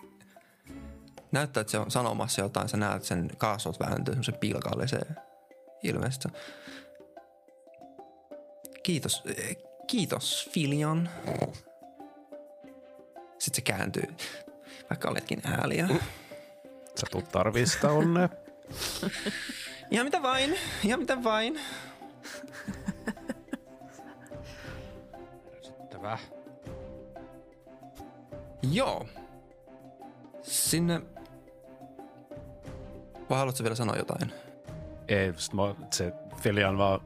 näyttää, 1.32 1.60
että 1.60 1.70
se 1.70 1.78
on 1.78 1.90
sanomassa 1.90 2.40
jotain. 2.40 2.68
Sä 2.68 2.76
näet 2.76 3.04
sen 3.04 3.30
kasvot 3.38 3.80
vääntyy 3.80 4.14
semmoisen 4.14 4.38
pilkalliseen 4.40 5.16
ilmeisesti. 5.82 6.28
Kiitos, 8.82 9.22
eh, 9.36 9.56
kiitos 9.86 10.50
Filion. 10.52 11.08
Sitten 13.38 13.54
se 13.54 13.60
kääntyy, 13.60 14.14
vaikka 14.90 15.10
oletkin 15.10 15.42
ääliö. 15.44 15.86
Sä 17.00 17.06
tulet 17.10 17.28
tarvii 17.28 17.66
sitä 17.66 17.90
onnea. 17.90 18.28
Ihan 19.90 20.06
mitä 20.06 20.22
vain, 20.22 20.58
ihan 20.84 21.00
mitä 21.00 21.24
vain. 21.24 21.60
Ärsyttävää. 26.04 26.18
Joo. 28.72 29.06
Sinne... 30.42 31.00
Vai 33.30 33.38
haluatko 33.38 33.62
vielä 33.62 33.74
sanoa 33.74 33.96
jotain? 33.96 34.32
Ei, 35.08 35.32
se 35.90 36.12
Filian 36.42 36.78
vaan, 36.78 37.00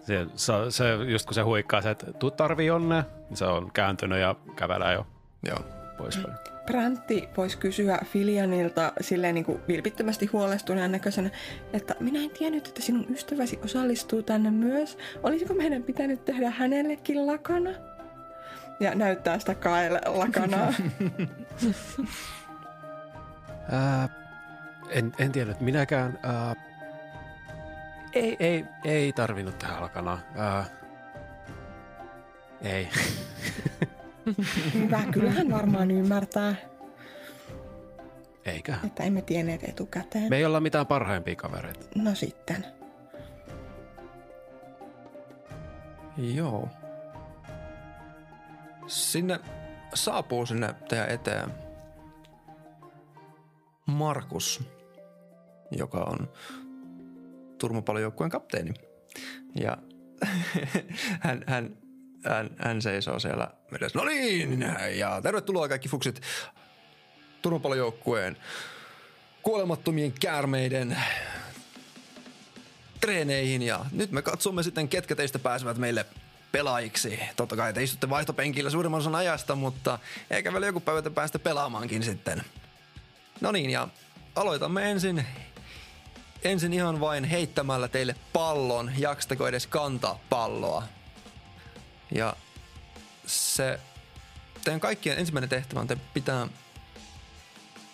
se, 0.00 0.26
se, 0.34 0.52
se, 0.70 0.94
just 0.94 1.26
kun 1.26 1.34
se 1.34 1.40
huikkaa 1.40 1.82
se, 1.82 1.90
että 1.90 2.12
tuu 2.12 2.30
tarvii 2.30 2.70
onnea, 2.70 3.04
niin 3.28 3.36
se 3.36 3.44
on 3.44 3.70
kääntynyt 3.72 4.18
ja 4.18 4.34
kävelee 4.56 4.94
jo 4.94 5.06
Joo. 5.48 5.58
poispäin. 5.98 6.34
Präntti 6.66 7.28
voisi 7.36 7.58
kysyä 7.58 7.98
Filianilta 8.04 8.92
silleen 9.00 9.34
niin 9.34 9.44
kuin 9.44 9.60
vilpittömästi 9.68 10.26
huolestuneen 10.26 10.92
näköisenä, 10.92 11.30
että 11.72 11.94
minä 12.00 12.20
en 12.20 12.30
tiennyt, 12.30 12.68
että 12.68 12.82
sinun 12.82 13.06
ystäväsi 13.10 13.58
osallistuu 13.64 14.22
tänne 14.22 14.50
myös. 14.50 14.98
Olisiko 15.22 15.54
meidän 15.54 15.82
pitänyt 15.82 16.24
tehdä 16.24 16.50
hänellekin 16.50 17.26
lakana? 17.26 17.70
Ja 18.80 18.94
näyttää 18.94 19.38
sitä 19.38 19.54
kaelle 19.54 20.00
lakanaa. 20.06 20.72
Ää, 23.72 24.08
en, 24.90 25.12
en 25.18 25.32
tiedä, 25.32 25.50
että 25.50 25.64
minäkään. 25.64 26.18
Ää, 26.22 26.54
ei, 28.12 28.36
ei, 28.40 28.64
ei 28.84 29.12
tarvinnut 29.12 29.58
tehdä 29.58 29.74
alkanaa. 29.74 30.18
Ää, 30.36 30.64
ei. 32.62 32.88
Hyvä, 34.74 35.02
kyllähän 35.12 35.50
varmaan 35.50 35.90
ymmärtää, 35.90 36.54
Eikä. 38.44 38.76
että 38.86 39.02
emme 39.02 39.22
tienneet 39.22 39.64
etukäteen. 39.68 40.30
Me 40.30 40.36
ei 40.36 40.44
olla 40.44 40.60
mitään 40.60 40.86
parhaimpia 40.86 41.36
kavereita. 41.36 41.86
No 41.94 42.14
sitten. 42.14 42.66
Joo. 46.16 46.68
Sinne 48.86 49.40
saapuu 49.94 50.46
sinne 50.46 50.74
teidän 50.88 51.10
eteen 51.10 51.54
Markus, 53.86 54.60
joka 55.70 55.98
on 55.98 56.32
turmapallojoukkueen 57.58 58.30
kapteeni. 58.30 58.74
Ja 59.60 59.76
hän, 61.24 61.44
hän, 61.46 61.76
hän, 62.24 62.50
hän 62.58 62.82
seisoo 62.82 63.18
siellä 63.18 63.50
edessä. 63.72 63.98
No 63.98 64.04
niin, 64.04 64.64
ja 64.94 65.20
tervetuloa 65.22 65.68
kaikki 65.68 65.88
fuksit 65.88 66.20
turmapallojoukkueen 67.42 68.36
kuolemattomien 69.42 70.12
käärmeiden 70.20 70.96
treeneihin 73.00 73.62
ja 73.62 73.84
nyt 73.92 74.10
me 74.10 74.22
katsomme 74.22 74.62
sitten, 74.62 74.88
ketkä 74.88 75.16
teistä 75.16 75.38
pääsevät 75.38 75.78
meille 75.78 76.06
pelaajiksi. 76.52 77.20
Totta 77.36 77.56
kai 77.56 77.72
te 77.72 77.82
istutte 77.82 78.10
vaihtopenkillä 78.10 78.70
suurimman 78.70 78.98
osan 78.98 79.14
ajasta, 79.14 79.54
mutta 79.54 79.98
eikä 80.30 80.52
vielä 80.52 80.66
joku 80.66 80.80
päivä 80.80 81.02
te 81.02 81.10
päästä 81.10 81.38
pelaamaankin 81.38 82.02
sitten. 82.02 82.44
No 83.40 83.52
niin, 83.52 83.70
ja 83.70 83.88
aloitamme 84.36 84.90
ensin, 84.90 85.26
ensin 86.44 86.72
ihan 86.72 87.00
vain 87.00 87.24
heittämällä 87.24 87.88
teille 87.88 88.16
pallon. 88.32 88.92
Jaksatteko 88.98 89.48
edes 89.48 89.66
kantaa 89.66 90.18
palloa? 90.30 90.82
Ja 92.14 92.36
se 93.26 93.80
teidän 94.64 94.80
kaikkien 94.80 95.18
ensimmäinen 95.18 95.50
tehtävä 95.50 95.80
on, 95.80 95.86
te 95.86 95.96
pitää 96.14 96.48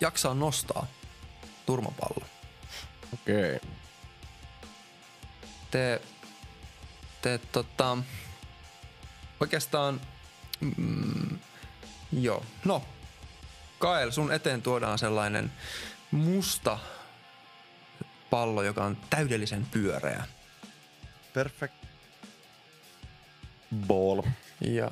jaksaa 0.01 0.33
nostaa 0.33 0.87
turmapallo 1.65 2.25
Okei. 3.13 3.59
te, 5.71 6.01
te 7.21 7.39
tota, 7.51 7.97
oikeastaan, 9.43 10.01
mm, 10.77 11.39
joo, 12.11 12.45
no, 12.65 12.83
Kael, 13.79 14.11
sun 14.11 14.31
eteen 14.33 14.61
tuodaan 14.61 14.99
sellainen 14.99 15.51
musta 16.11 16.79
pallo, 18.29 18.63
joka 18.63 18.83
on 18.83 18.97
täydellisen 19.09 19.65
pyöreä. 19.65 20.23
Perfect. 21.33 21.73
Ball. 23.87 24.21
Ja 24.61 24.91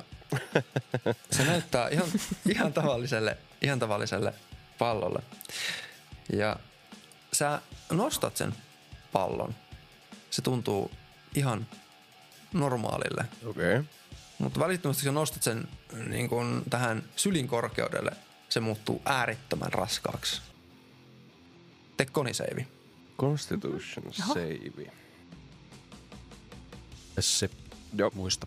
se 1.30 1.44
näyttää 1.44 1.88
ihan, 1.88 2.08
ihan, 2.48 2.72
tavalliselle, 2.72 3.38
ihan 3.62 3.78
tavalliselle 3.78 4.34
pallolle. 4.78 5.22
Ja 6.32 6.56
sä 7.32 7.60
nostat 7.90 8.36
sen 8.36 8.54
pallon. 9.12 9.54
Se 10.30 10.42
tuntuu 10.42 10.90
ihan 11.34 11.66
normaalille. 12.52 13.24
Okei. 13.46 13.78
Okay. 13.78 14.01
Mutta 14.38 14.60
välittömästi 14.60 15.04
kun 15.04 15.14
nostat 15.14 15.42
sen 15.42 15.68
niin 16.08 16.28
kun 16.28 16.62
tähän 16.70 17.02
sylin 17.16 17.48
korkeudelle, 17.48 18.10
se 18.48 18.60
muuttuu 18.60 19.02
äärettömän 19.04 19.72
raskaaksi. 19.72 20.42
Tee 21.96 22.06
koniseivi. 22.06 22.66
Constitution 23.18 24.12
save. 24.12 24.58
Se 27.20 27.50
Joo. 27.94 28.10
muista. 28.14 28.46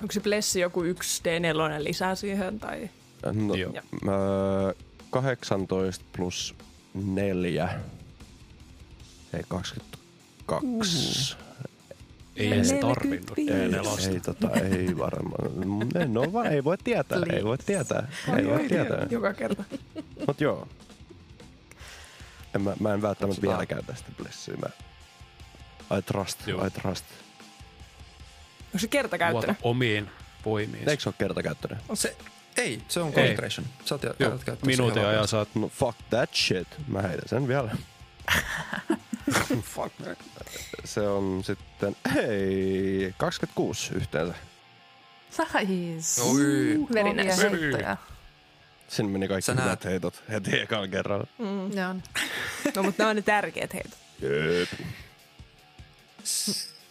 Onko 0.00 0.12
se 0.12 0.20
blessi 0.20 0.60
joku 0.60 0.82
1 0.82 1.22
D4 1.22 1.84
lisää 1.84 2.14
siihen? 2.14 2.60
Tai... 2.60 2.90
No, 3.32 3.54
Joo. 3.54 3.72
mä 4.04 4.12
18 5.10 6.04
plus 6.16 6.54
4. 6.94 7.80
Ei 9.32 9.42
22. 9.48 11.36
Ei 12.40 12.52
edes 12.52 12.72
tarvinnut 12.72 13.30
D4. 13.30 14.08
Ei, 14.12 14.20
tota, 14.20 14.50
ei 14.54 14.98
varmaan. 14.98 15.88
En 16.02 16.18
oo 16.18 16.32
vaan, 16.32 16.46
ei 16.46 16.64
voi 16.64 16.78
tietää, 16.78 17.18
ei 17.32 17.44
voi 17.44 17.58
tietää. 17.58 18.08
Ei 18.38 18.46
voi 18.46 18.68
tietää. 18.68 19.06
Joka 19.10 19.34
kerta. 19.34 19.64
Mut 20.26 20.40
joo. 20.40 20.68
En 22.54 22.62
mä, 22.62 22.72
mä 22.80 22.94
en 22.94 23.02
välttämättä 23.02 23.42
vielä 23.42 23.66
käytä 23.66 23.94
sitä 23.94 24.10
blessiä. 24.16 24.54
Mä... 24.56 24.68
I 25.98 26.02
trust, 26.02 26.46
Joo. 26.46 26.66
I 26.66 26.70
trust. 26.70 27.04
Onko 28.66 28.78
se 28.78 28.88
kertakäyttöinen? 28.88 29.48
Luota 29.48 29.68
omiin 29.68 30.10
voimiin. 30.44 30.88
Eikö 30.88 31.02
se 31.02 31.08
ole 31.08 31.14
kertakäyttöinen? 31.18 31.80
Se, 31.94 32.16
ei, 32.56 32.82
se 32.88 33.00
on 33.00 33.06
Ei. 33.08 33.12
concentration. 33.12 33.66
Sä 33.84 33.94
oot, 33.94 34.02
käyttöön 34.18 34.58
minuutin 34.62 35.04
ajan 35.04 35.28
saat 35.28 35.48
No 35.54 35.68
fuck 35.68 35.98
that 36.10 36.34
shit. 36.34 36.68
Mä 36.88 37.02
heitän 37.02 37.28
sen 37.28 37.48
vielä. 37.48 37.70
fuck 39.74 39.94
Se 40.84 41.00
on 41.00 41.44
sitten, 41.44 41.96
hei, 42.14 43.14
26 43.18 43.94
yhteensä. 43.94 44.34
Nice. 45.58 46.22
Oi. 46.22 46.34
Nice. 47.14 47.50
heittoja. 47.50 47.96
Sinne 48.88 49.12
meni 49.12 49.28
kaikki 49.28 49.46
Sä 49.46 49.52
hyvät 49.52 49.64
näet. 49.66 49.84
heitot 49.84 50.22
heti 50.30 50.60
ekalla 50.60 50.88
kerralla. 50.88 51.26
Mm. 51.38 51.72
Joo. 51.72 51.94
No, 52.76 52.82
mutta 52.82 53.02
nämä 53.02 53.10
on 53.10 53.16
ne 53.16 53.22
tärkeät 53.22 53.74
heitot. 53.74 53.98
Jep. 54.20 54.68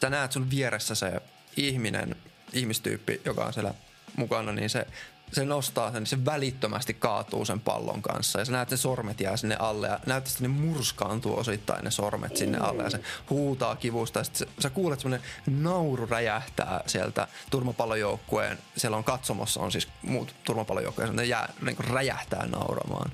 Sä 0.01 0.09
näet 0.09 0.31
sun 0.31 0.49
vieressä 0.49 0.95
se 0.95 1.21
ihminen, 1.57 2.15
ihmistyyppi, 2.53 3.21
joka 3.25 3.45
on 3.45 3.53
siellä 3.53 3.73
mukana, 4.15 4.51
niin 4.51 4.69
se 4.69 4.87
se 5.31 5.45
nostaa 5.45 5.91
sen, 5.91 6.01
niin 6.01 6.07
se 6.07 6.25
välittömästi 6.25 6.93
kaatuu 6.93 7.45
sen 7.45 7.59
pallon 7.59 8.01
kanssa. 8.01 8.39
Ja 8.39 8.45
sä 8.45 8.51
näet, 8.51 8.61
että 8.61 8.73
ne 8.73 8.77
sormet 8.77 9.21
jää 9.21 9.37
sinne 9.37 9.55
alle 9.59 9.87
ja 9.87 9.99
näyttää, 10.05 10.31
että 10.31 10.41
ne 10.41 10.47
murskaantuu 10.47 11.37
osittain 11.37 11.83
ne 11.83 11.91
sormet 11.91 12.37
sinne 12.37 12.57
alle. 12.57 12.83
Ja 12.83 12.89
se 12.89 12.99
huutaa 13.29 13.75
kivusta. 13.75 14.19
Ja 14.19 14.23
sit 14.23 14.49
sä, 14.59 14.69
kuulet 14.69 14.99
semmoinen 14.99 15.27
nauru 15.47 16.05
räjähtää 16.05 16.83
sieltä 16.85 17.27
turmapallojoukkueen. 17.49 18.57
Siellä 18.77 18.97
on 18.97 19.03
katsomossa 19.03 19.59
on 19.59 19.71
siis 19.71 19.87
muut 20.01 20.35
turmapallojoukkueen. 20.43 21.15
Ne 21.15 21.25
jää, 21.25 21.53
niin 21.61 21.75
kuin 21.75 21.87
räjähtää 21.87 22.47
nauramaan. 22.47 23.11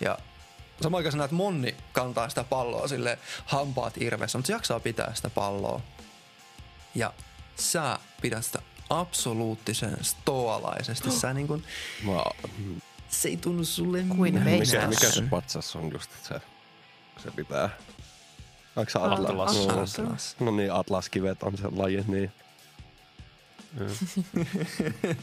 Ja 0.00 0.18
samaan 0.82 0.98
aikaan 0.98 1.12
sä 1.12 1.18
näet 1.18 1.30
Monni 1.30 1.76
kantaa 1.92 2.28
sitä 2.28 2.44
palloa 2.44 2.88
sille 2.88 3.18
hampaat 3.46 3.94
irvessä, 3.96 4.38
mutta 4.38 4.46
se 4.46 4.52
jaksaa 4.52 4.80
pitää 4.80 5.14
sitä 5.14 5.30
palloa. 5.30 5.80
Ja 6.94 7.12
sä 7.56 7.98
pidät 8.22 8.44
sitä 8.44 8.62
absoluuttisen 8.90 9.96
stoalaisesti. 10.02 11.10
Sä 11.10 11.32
niin 11.34 11.46
kuin, 11.46 11.64
Mä, 12.02 12.12
se 13.08 13.28
ei 13.28 13.36
tunnu 13.36 13.64
sulle 13.64 14.02
Kuin 14.16 14.34
mikä, 14.34 14.86
mikä 14.88 15.10
se 15.10 15.22
patsas 15.30 15.76
on 15.76 15.92
just, 15.92 16.10
että 16.12 16.28
se, 16.28 16.40
se 17.22 17.30
pitää... 17.30 17.70
Onko 18.76 18.90
se 18.90 18.98
Atlas? 18.98 19.56
Atlas. 19.56 19.98
No, 19.98 20.04
Atlas. 20.04 20.36
no 20.40 20.50
niin, 20.50 20.72
Atlaskivet 20.72 21.42
on 21.42 21.56
se 21.58 21.68
laji, 21.76 22.04
niin 22.08 22.32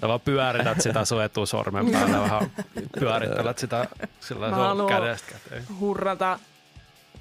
Sä 0.01 0.07
vaan 0.07 0.19
pyörität 0.21 0.81
sitä 0.81 1.05
sun 1.05 1.23
etusormen 1.23 1.91
päällä 1.91 2.21
vähän 2.21 2.51
pyörittelet 2.99 3.57
sitä 3.57 3.87
sillä 4.19 4.49
Mä 4.49 4.55
sun 4.55 4.65
haluan- 4.65 4.89
kädestä 4.89 5.31
käteen. 5.31 5.63
hurrata 5.79 6.39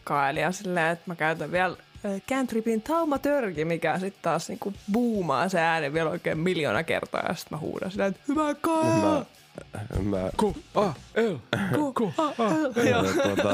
Kaelia 0.04 0.52
silleen, 0.52 0.86
että 0.92 1.04
mä 1.06 1.14
käytän 1.14 1.52
vielä 1.52 1.76
cantripin 2.28 2.82
taumatörki, 2.82 3.64
mikä 3.64 3.98
sitten 3.98 4.22
taas 4.22 4.48
niinku 4.48 4.72
buumaa 4.92 5.48
se 5.48 5.60
ääni 5.60 5.92
vielä 5.92 6.10
oikein 6.10 6.38
miljoona 6.38 6.82
kertaa. 6.82 7.24
Ja 7.28 7.34
sitten 7.34 7.56
mä 7.58 7.60
huudan 7.60 7.90
silleen, 7.90 8.10
että 8.10 8.22
hyvä 8.28 8.54
Kaela! 8.54 9.26
mä, 9.94 10.02
mä 10.20 10.30
Ku, 10.36 10.56
a, 10.74 10.92
el. 11.14 11.38
Ku, 11.94 12.12
a, 12.18 12.22
ä, 12.28 12.88
Joo, 12.90 13.02
mä 13.02 13.22
tuota, 13.22 13.52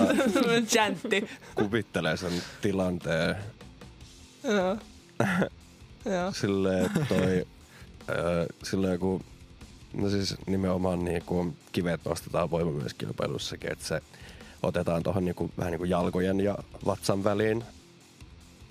chantti. 0.67 1.29
kuvittelen 1.55 2.19
sen 2.19 2.33
tilanteen 2.63 3.37
Joo. 4.45 4.77
Joo. 6.05 6.33
silleen, 6.33 6.85
että 6.87 7.07
toi, 7.09 7.47
silleen 8.63 8.99
kun, 8.99 9.25
no 9.95 10.11
siis 10.11 10.35
nimenomaan 10.47 11.05
niin 11.05 11.23
kuin 11.27 11.57
kivet 11.73 12.01
nostetaan 12.05 12.51
voimamyöskilpailussakin, 12.51 13.73
että 13.73 13.85
se 13.85 14.01
otetaan 14.63 15.03
tuohon 15.03 15.25
niin 15.25 15.35
kuin, 15.35 15.53
vähän 15.59 15.71
niin 15.71 15.79
kuin 15.79 15.91
jalkojen 15.91 16.41
ja 16.41 16.59
vatsan 16.87 17.25
väliin, 17.25 17.65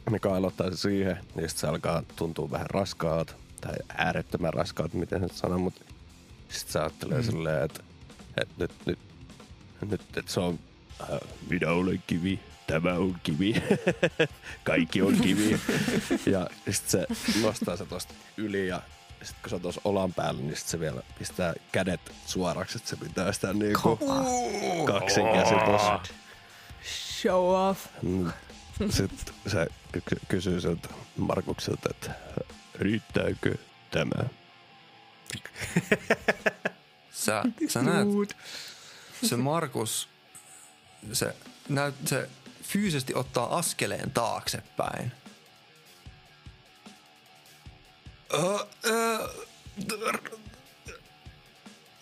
mikä 0.09 0.33
aloittaa 0.33 0.71
se 0.71 0.77
siihen, 0.77 1.17
niin 1.35 1.49
sitten 1.49 1.61
se 1.61 1.67
alkaa 1.67 2.03
tuntua 2.15 2.51
vähän 2.51 2.69
raskaat, 2.69 3.35
tai 3.61 3.75
äärettömän 3.97 4.53
raskaat, 4.53 4.93
miten 4.93 5.19
se 5.19 5.25
nyt 5.25 5.35
sanoo, 5.35 5.57
mutta 5.57 5.85
sitten 6.49 6.73
se 6.73 6.79
ajattelee 6.79 7.17
mm. 7.17 7.23
silleen, 7.23 7.63
että, 7.63 7.83
että 8.41 8.53
nyt, 8.57 8.71
nyt, 8.85 8.99
nyt 9.89 10.01
että 10.01 10.31
se 10.31 10.39
on, 10.39 10.59
äh, 11.01 11.19
minä 11.49 11.71
olen 11.71 12.03
kivi, 12.07 12.39
tämä 12.67 12.93
on 12.93 13.15
kivi, 13.23 13.63
kaikki 14.63 15.01
on 15.01 15.17
kivi. 15.21 15.59
ja 16.25 16.47
sitten 16.69 16.89
se 16.91 17.07
nostaa 17.41 17.77
se 17.77 17.85
tosta 17.85 18.13
yli 18.37 18.67
ja 18.67 18.81
sitten 19.21 19.41
kun 19.41 19.49
se 19.49 19.55
on 19.55 19.61
tuossa 19.61 19.81
olan 19.83 20.13
päällä, 20.13 20.41
niin 20.41 20.55
sit 20.55 20.67
se 20.67 20.79
vielä 20.79 21.01
pistää 21.19 21.53
kädet 21.71 22.01
suoraksi, 22.25 22.77
että 22.77 22.89
se 22.89 22.95
pitää 22.95 23.31
sitä 23.31 23.53
niinku 23.53 23.99
kaksin 24.85 25.25
käsi 25.33 25.55
tossa. 25.65 25.99
Show 27.21 27.69
off. 27.69 27.87
Sitten 28.89 29.33
se 29.47 29.67
ky- 29.91 30.01
ky- 30.01 30.21
kysyy 30.27 30.61
siltä 30.61 30.89
Markukselta, 31.17 31.89
että 31.89 32.11
riittääkö 32.75 33.55
tämä? 33.91 34.23
Sä, 37.11 37.43
sä 37.67 37.81
näet, 37.81 38.07
se 39.23 39.37
Markus, 39.37 40.09
se, 41.13 41.35
näyt, 41.69 41.95
se 42.05 42.29
fyysisesti 42.63 43.15
ottaa 43.15 43.57
askeleen 43.57 44.11
taaksepäin. 44.11 45.11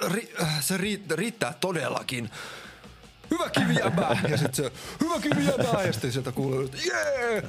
Ri, 0.07 0.33
se 0.61 0.77
riittää 1.15 1.53
todellakin. 1.59 2.29
Hyvä 3.31 3.49
kivijäbä! 3.49 4.17
Ja 4.29 4.37
sitten 4.37 4.55
se, 4.55 4.71
hyvä 5.01 5.19
kivijäbä! 5.21 5.83
Ja 5.83 5.93
sitten 5.93 6.11
sieltä 6.11 6.31
kuuluu, 6.31 6.61
että 6.61 6.77
jee! 6.85 7.43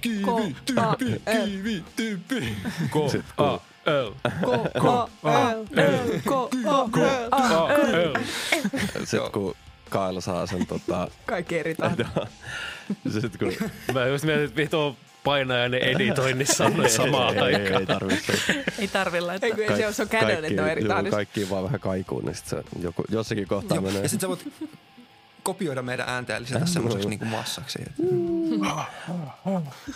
Kivi, 0.00 0.56
tyyppi, 0.66 1.22
kivi, 1.44 1.84
tyyppi! 1.96 2.56
A, 3.36 3.58
el. 3.86 4.12
Ko, 4.80 5.10
a, 5.22 5.52
l, 5.52 5.62
l, 5.62 6.20
ko, 6.24 6.50
a, 6.66 6.82
l, 6.82 7.28
a, 7.30 7.36
A, 7.36 7.68
l. 8.08 8.18
Sitten 9.04 9.32
kun 9.32 9.54
Kaila 9.90 10.20
saa 10.20 10.46
sen 10.46 10.66
tota... 10.66 11.08
Kaikki 11.26 11.58
eri 11.58 11.74
tahti. 11.74 12.02
Sitten 13.20 13.38
kun... 13.38 13.70
Mä 13.94 14.06
just 14.06 14.24
mietin, 14.24 14.44
että 14.44 14.56
vitu 14.56 14.96
painajan 15.24 15.74
editoinnissa 15.74 16.64
on 16.64 16.90
samaan 16.90 17.38
ei, 17.38 17.44
ei, 17.44 17.54
aikaan. 17.54 17.80
ei 17.80 17.86
tarvitse. 17.86 18.32
Ei 18.78 18.88
tarvi 18.88 19.20
laittaa. 19.20 19.48
Ei, 19.48 19.66
kun 19.66 19.76
se, 19.76 19.92
se 19.92 20.02
on 20.02 20.08
kädellä, 20.08 20.48
että 20.48 20.62
on 20.62 20.68
eri 20.68 20.84
tahdissa. 20.84 21.16
kaikki 21.16 21.50
vaan 21.50 21.64
vähän 21.64 21.80
kaikuu, 21.80 22.20
niin 22.20 22.34
sit 22.34 22.46
se 22.46 22.62
joku, 22.80 23.04
jossakin 23.08 23.48
kohtaa 23.48 23.76
Joo, 23.76 23.82
menee. 23.82 24.02
ja 24.02 24.08
sitten 24.08 24.20
sä 24.20 24.28
voit 24.28 24.52
kopioida 25.42 25.82
meidän 25.82 26.08
ääntä 26.08 26.32
ja 26.32 26.40
lisätä 26.40 26.66
semmoiseksi 26.66 27.08
niinku 27.08 27.24
massaksi. 27.24 27.78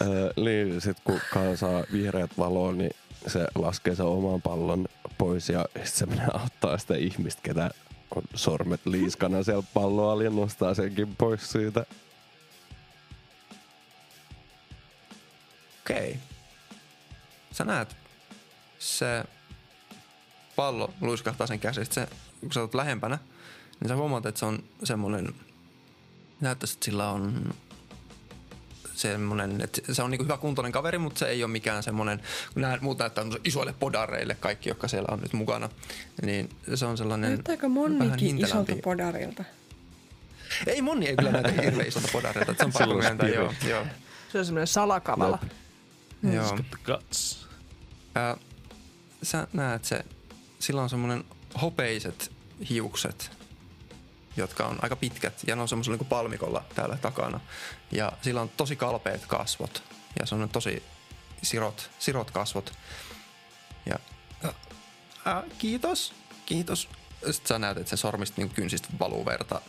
Öö, 0.03 0.32
niin, 0.36 0.81
sit 0.81 0.97
kun 1.05 1.20
saa 1.55 1.85
vihreät 1.93 2.31
valoa, 2.39 2.73
niin 2.73 2.90
se 3.27 3.47
laskee 3.55 3.94
sen 3.94 4.07
oman 4.07 4.43
pallon 4.43 4.86
pois 5.19 5.48
ja 5.48 5.65
sit 5.85 5.94
se 5.94 6.07
menee 6.07 6.28
auttaa 6.32 6.78
sitä 6.78 6.97
ihmistä, 6.97 7.43
ketä 7.43 7.70
on 8.16 8.23
sormet 8.35 8.86
liiskana 8.86 9.43
siellä 9.43 9.65
palloalla 9.74 10.23
ja 10.23 10.31
nostaa 10.31 10.74
senkin 10.74 11.16
pois 11.16 11.53
siitä. 11.53 11.86
Okei. 15.91 16.11
Okay. 16.11 16.21
Sä 17.53 17.65
näet, 17.65 17.97
se 18.79 19.25
pallo 20.57 20.95
luiskahtaa 21.01 21.47
sen 21.47 21.61
käsistä. 21.61 21.95
Se, 21.95 22.09
kun 22.41 22.53
sä 22.53 22.61
oot 22.61 22.75
lähempänä, 22.75 23.19
niin 23.81 23.89
sä 23.89 23.97
huomaat, 23.97 24.27
että 24.27 24.39
se 24.39 24.47
on 24.47 24.65
semmoinen, 24.85 25.35
näyttäisi, 26.41 26.75
että 26.75 26.85
sillä 26.85 27.11
on 27.11 27.55
semmoinen, 28.95 29.61
että 29.61 29.95
se 29.95 30.03
on 30.03 30.11
niinku 30.11 30.25
hyvä 30.25 30.37
kuntoinen 30.37 30.73
kaveri, 30.73 30.99
mutta 30.99 31.19
se 31.19 31.29
ei 31.29 31.45
ole 31.45 31.53
mikään 31.53 31.83
semmoinen, 31.83 32.23
kun 32.53 32.63
nämä 32.63 32.79
muut 32.81 32.99
näyttää 32.99 33.25
isoille 33.45 33.75
podareille 33.81 34.37
kaikki, 34.41 34.69
jotka 34.69 34.89
siellä 34.89 35.09
on 35.11 35.21
nyt 35.21 35.33
mukana, 35.33 35.69
niin 36.23 36.49
se 36.75 36.87
on 36.87 36.99
sellainen 36.99 37.31
Näyttääkö 37.31 37.69
Monnikin 37.69 38.39
isolta 38.39 38.73
podarilta? 38.85 39.45
Ei 40.67 40.83
Monni 40.83 41.07
ei 41.07 41.17
kyllä 41.17 41.33
näytä 41.33 41.63
hirveän 41.63 41.89
isolta 41.89 42.09
podareilta, 42.13 42.53
että 42.53 42.63
se 42.63 42.67
on 42.67 42.73
pakko 42.73 42.95
myöntää, 42.95 43.29
joo, 43.29 43.55
joo. 43.69 43.87
Se 44.33 44.39
on 44.39 44.45
semmoinen 44.45 44.67
salakavala. 44.67 45.39
Joo. 46.23 46.59
Guts. 46.85 47.47
Ää, 48.15 48.37
sä 49.23 49.47
näet 49.53 49.85
se, 49.85 50.05
sillä 50.59 50.83
on 50.83 50.91
semmoinen 50.91 51.25
hopeiset 51.63 52.33
hiukset, 52.71 53.31
jotka 54.37 54.67
on 54.67 54.79
aika 54.83 54.97
pitkät 54.97 55.43
ja 55.47 55.57
ne 55.57 55.63
on 55.63 55.69
semmoisella 55.69 55.99
niin 55.99 56.09
palmikolla 56.09 56.65
täällä 56.75 56.97
takana. 56.97 57.41
Ja 57.93 58.13
sillä 58.23 58.41
on 58.41 58.49
tosi 58.57 58.77
kalpeet 58.77 59.27
kasvot 59.27 59.83
ja 60.21 60.27
se 60.27 60.35
on 60.35 60.49
tosi 60.49 60.83
sirot, 61.43 61.91
sirot 61.99 62.31
kasvot. 62.31 62.73
Ja 63.87 63.99
ää, 65.25 65.43
kiitos, 65.59 66.13
kiitos. 66.47 66.89
Sitten 67.17 67.49
sä 67.49 67.59
näet, 67.59 67.79
että 67.79 67.91
se 67.91 67.97
sormista 67.97 68.41
niin 68.41 68.51
kynsistä 68.51 68.89
valuu 68.99 69.27
verta 69.27 69.61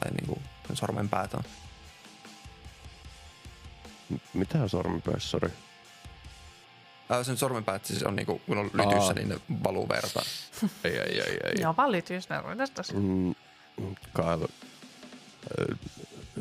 tai 0.00 0.10
niin 0.10 0.26
kuin 0.26 0.42
sen 0.66 0.76
sormen 0.76 1.08
päät 1.08 1.34
on. 1.34 1.44
Mitä 4.34 4.62
on 4.62 4.68
sormenpössori? 4.70 5.50
Ää, 7.10 7.24
sen 7.24 7.36
sormenpäät 7.36 7.84
siis 7.84 8.02
on 8.02 8.16
niinku, 8.16 8.40
kun 8.46 8.58
on 8.58 8.70
lytyssä, 8.74 8.98
Aa. 9.06 9.12
niin 9.12 9.28
ne 9.28 9.40
valuu 9.64 9.88
verta. 9.88 10.22
Ei, 10.84 10.98
ei, 10.98 11.20
ei, 11.20 11.38
ei. 11.44 11.54
Joo, 11.60 11.74
valitysneuvonnasta. 11.76 12.82
Mm, 12.92 13.34
Kaila. 14.12 14.48
Ö, 15.60 15.74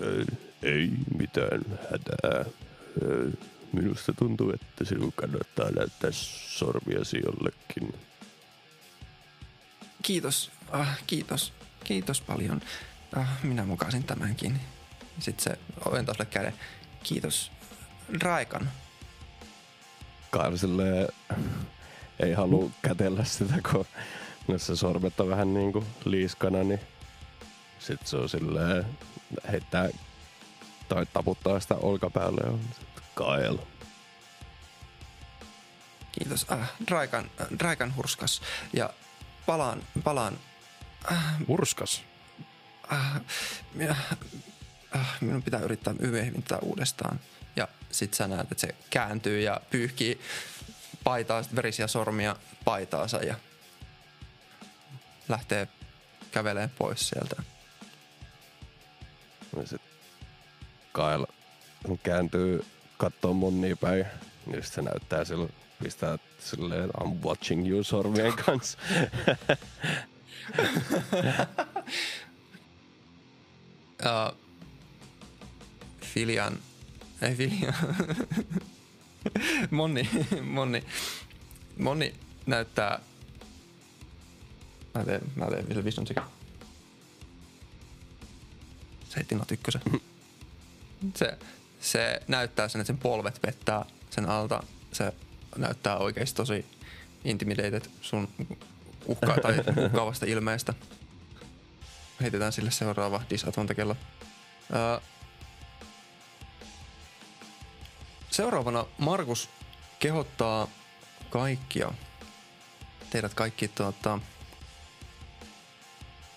ö, 0.01 0.25
ei 0.63 0.89
mitään 1.17 1.61
hätää. 1.91 2.45
Ö, 3.03 3.31
Minusta 3.73 4.13
tuntuu, 4.13 4.51
että 4.53 4.85
sinun 4.85 5.13
kannattaa 5.15 5.71
näyttää 5.71 6.09
sormiasi 6.11 7.17
jollekin. 7.25 7.93
Kiitos, 10.01 10.51
ah, 10.71 10.97
kiitos, 11.07 11.53
kiitos 11.83 12.21
paljon. 12.21 12.61
Ah, 13.15 13.43
minä 13.43 13.63
mukasin 13.65 14.03
tämänkin. 14.03 14.59
Sitten 15.19 15.43
se 15.43 15.59
ojentaa 15.85 16.15
sulle 16.15 16.25
käden. 16.29 16.53
Kiitos, 17.03 17.51
Raikan. 18.21 18.69
Silleen, 20.55 21.07
ei 22.19 22.33
halua 22.33 22.69
kätellä 22.81 23.23
sitä, 23.23 23.53
kun 23.71 23.85
jos 24.47 24.65
se 24.65 24.75
sormet 24.75 25.19
on 25.19 25.29
vähän 25.29 25.53
niin 25.53 25.73
kuin 25.73 25.85
liiskana, 26.05 26.63
niin 26.63 26.79
sit 27.79 28.07
se 28.07 28.17
on 28.17 28.29
silleen, 28.29 28.85
heittää 29.51 29.89
tai 30.89 31.05
taputtaa 31.05 31.59
sitä 31.59 31.75
olkapäälle 31.75 32.41
ja 32.45 32.57
Kaila. 33.15 33.61
Kiitos. 36.11 36.45
Äh, 36.51 36.71
Draikan, 36.87 37.29
äh, 37.41 37.47
Draikan 37.59 37.95
hurskas. 37.95 38.41
Ja 38.73 38.89
palaan, 39.45 39.83
palaan. 40.03 40.37
Urskas. 41.47 42.03
Äh, 42.93 43.21
minä, 43.73 43.95
äh, 44.95 45.07
minun 45.21 45.43
pitää 45.43 45.59
yrittää 45.59 45.93
myöhemmin 45.93 46.43
tätä 46.43 46.59
uudestaan. 46.61 47.19
Ja 47.59 47.67
sit 47.91 48.13
sä 48.13 48.27
näet, 48.27 48.51
että 48.51 48.67
se 48.67 48.75
kääntyy 48.89 49.41
ja 49.41 49.61
pyyhkii 49.69 50.21
paitaa, 51.03 51.43
verisiä 51.55 51.87
sormia 51.87 52.35
paitaansa 52.65 53.17
ja 53.17 53.35
lähtee 55.29 55.67
kävelemään 56.31 56.71
pois 56.77 57.09
sieltä. 57.09 57.43
Ja 59.55 59.67
sit 59.67 59.81
Kyle 60.93 61.27
kääntyy 62.03 62.65
kattoo 62.97 63.33
Monnia 63.33 63.75
päin. 63.75 64.05
Sit 64.61 64.73
se 64.73 64.81
näyttää 64.81 65.25
sille, 65.25 65.49
pistää 65.83 66.17
silleen 66.39 66.89
I'm 66.89 67.23
watching 67.23 67.69
you 67.69 67.83
sormien 67.83 68.33
kanssa. 68.45 68.77
Uh, 73.99 74.37
Filian, 76.13 76.59
ei 77.21 77.35
Filian, 77.35 77.73
Monni, 79.71 80.09
Monni, 80.41 80.83
Monni 81.77 82.15
näyttää, 82.45 82.99
mä 84.95 85.05
teen, 85.05 85.21
mä 85.35 85.45
teen 85.45 85.69
vielä 85.69 85.83
vision 85.83 86.07
sekä. 86.07 86.21
Se 89.09 89.15
heitti 89.15 89.35
not 89.35 89.51
ykkösen. 89.51 89.81
Se, 91.15 91.37
se 91.81 92.21
näyttää 92.27 92.67
sen, 92.67 92.81
että 92.81 92.93
sen 92.93 92.97
polvet 92.97 93.39
pettää 93.41 93.85
sen 94.09 94.29
alta. 94.29 94.63
Se 94.91 95.13
näyttää 95.57 95.97
oikeasti 95.97 96.37
tosi 96.37 96.65
intimidated 97.23 97.85
sun 98.01 98.27
uhkaa 99.05 99.37
tai 99.41 99.63
uhkaavasta 99.85 100.25
ilmeestä. 100.25 100.73
Heitetään 102.21 102.51
sille 102.51 102.71
seuraava 102.71 103.21
disadvantageella. 103.29 103.95
Öö, 104.75 104.99
seuraavana 108.39 108.85
Markus 108.97 109.49
kehottaa 109.99 110.67
kaikkia, 111.29 111.91
teidät 113.09 113.33
kaikki 113.33 113.67
tuota, 113.67 114.19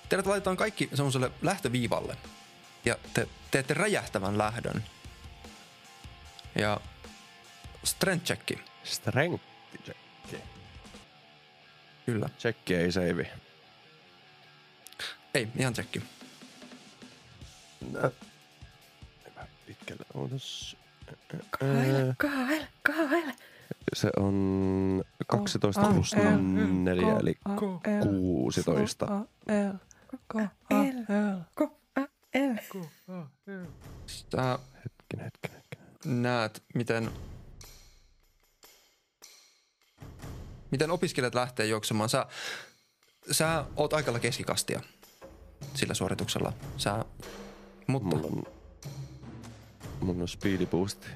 teidät 0.09 0.27
laitetaan 0.27 0.57
kaikki 0.57 0.89
semmoiselle 0.95 1.31
lähtöviivalle 1.43 2.17
ja 2.85 2.97
te 3.15 3.29
teette 3.51 3.75
räjähtävän 3.75 4.39
lähdön. 4.39 4.85
Ja 6.55 6.81
strength 7.85 8.27
checki, 8.27 8.59
Strength 8.85 9.45
checki. 9.85 10.37
kyllä. 12.07 12.29
Checki 12.39 12.75
ei 12.75 12.93
save. 12.93 13.31
Ei, 15.35 15.49
ihan 15.57 15.75
checki. 15.75 16.03
Pitkällä 19.67 20.05
ootas. 20.15 20.82
Kaile, 22.19 22.69
kaile. 22.83 23.35
Se 23.95 24.11
on 24.17 25.05
12 25.27 25.81
plus 25.81 26.15
4, 26.15 27.19
eli 27.21 27.35
16. 27.57 29.07
L, 29.07 29.77
ko, 30.27 30.39
a, 31.95 32.01
L. 32.35 32.81
Sä 34.07 34.59
Hetken, 34.85 35.21
hetken, 35.21 35.51
hetken. 35.51 36.23
näet, 36.23 36.63
miten, 36.75 37.11
miten 40.71 40.91
opiskelijat 40.91 41.35
lähtee 41.35 41.67
juoksemaan. 41.67 42.09
Sä, 42.09 42.27
sä 43.31 43.65
oot 43.77 43.93
aikalla 43.93 44.19
keskikastia 44.19 44.81
sillä 45.75 45.95
suorituksella. 45.95 46.53
Sä, 46.77 47.05
mutta 47.87 48.09
Mulla 48.09 48.27
on, 48.27 48.62
mulla 50.03 50.23
on 50.23 50.29
speedy 50.29 50.67
boost. 50.67 51.07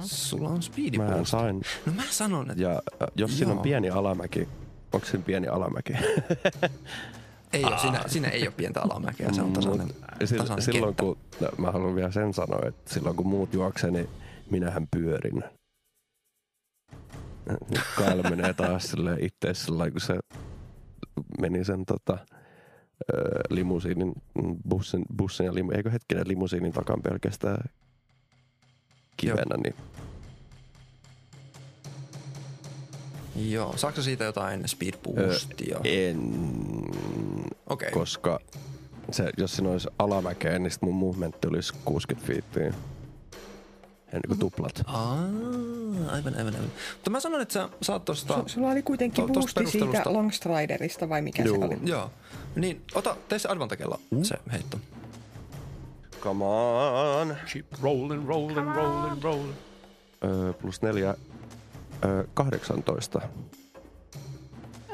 sulla 0.00 0.48
on 0.48 0.62
speedy 0.62 0.98
Mä 0.98 1.04
boost. 1.10 1.30
sain. 1.30 1.62
No 1.86 1.92
mä 1.92 2.02
sanon, 2.10 2.50
että 2.50 2.62
Ja 2.62 2.70
äh, 2.70 3.08
jos 3.16 3.36
siinä 3.38 3.50
on 3.50 3.56
Joo. 3.56 3.62
pieni 3.62 3.90
alamäki, 3.90 4.48
onko 4.92 5.06
siinä 5.06 5.24
pieni 5.24 5.48
alamäki? 5.48 5.92
ei 7.52 7.64
ole, 7.64 7.78
siinä, 7.78 8.02
siinä 8.06 8.28
ei 8.28 8.42
ole 8.46 8.54
pientä 8.56 8.80
alamäkeä, 8.82 9.32
se 9.32 9.42
on 9.42 9.52
tasainen, 9.52 9.88
sil- 10.24 10.36
tasainen 10.38 10.62
silloin 10.64 10.94
kenttä. 10.96 11.02
kun, 11.02 11.18
no, 11.40 11.48
mä 11.58 11.70
haluan 11.72 11.94
vielä 11.94 12.10
sen 12.12 12.34
sanoa, 12.34 12.68
että 12.68 12.94
silloin 12.94 13.16
kun 13.16 13.26
muut 13.26 13.54
juoksee, 13.54 13.90
niin 13.90 14.08
minähän 14.50 14.86
pyörin. 14.90 15.42
Nyt 17.70 17.80
Kyle 17.96 18.22
menee 18.30 18.52
taas 18.54 18.82
silleen 18.90 19.18
itse 19.24 19.54
sillä 19.54 19.90
kun 19.90 20.00
se 20.00 20.18
meni 21.40 21.64
sen 21.64 21.84
tota, 21.86 22.18
limusiinin, 23.50 24.12
bussin, 24.68 25.04
bussin 25.16 25.46
ja 25.46 25.54
limu, 25.54 25.70
eikö 25.70 25.90
hetkinen 25.90 26.28
limusiinin 26.28 26.72
takan 26.72 27.02
pelkästään 27.02 27.64
kivenä, 29.16 29.56
niin 29.62 29.74
Joo, 33.36 33.76
saako 33.76 34.02
siitä 34.02 34.24
jotain 34.24 34.68
speed 34.68 34.94
boostia? 35.02 35.80
en, 35.84 36.18
Okei, 37.66 37.88
okay. 37.88 37.90
koska 37.90 38.40
se, 39.10 39.30
jos 39.38 39.56
siinä 39.56 39.70
olisi 39.70 39.88
alamäkeä, 39.98 40.58
niin 40.58 40.72
mun 40.80 40.94
movementti 40.94 41.48
olisi 41.48 41.72
60 41.84 42.26
fiittiä. 42.26 42.74
Ja 44.12 44.18
niin 44.18 44.28
kuin 44.28 44.38
tuplat. 44.38 44.82
Aa, 44.86 45.12
aivan, 46.12 46.34
aivan, 46.38 46.54
aivan. 46.54 46.70
Mutta 46.94 47.10
mä 47.10 47.20
sanon, 47.20 47.40
että 47.40 47.54
sä 47.54 47.68
saat 47.82 48.04
tosta... 48.04 48.34
Su- 48.36 48.48
Sulla 48.48 48.68
oli 48.70 48.82
kuitenkin 48.82 49.26
to- 49.26 49.32
boosti 49.32 49.66
siitä 49.66 50.02
Longstriderista 50.06 51.08
vai 51.08 51.22
mikä 51.22 51.42
Juu. 51.42 51.58
se 51.58 51.64
oli? 51.64 51.78
Joo. 51.84 52.10
Niin, 52.56 52.82
ota, 52.94 53.16
tee 53.28 53.38
se 53.38 53.48
advantagella 53.48 53.98
se 54.22 54.34
heitto. 54.52 54.78
Come 56.20 56.44
on! 56.44 57.36
Keep 57.52 57.66
rolling, 57.82 58.28
rolling, 58.28 58.74
rolling, 58.76 59.22
rolling. 59.22 59.52
Öö, 60.24 60.52
plus 60.52 60.82
neljä, 60.82 61.14
öö, 62.04 62.24
18. 62.34 63.20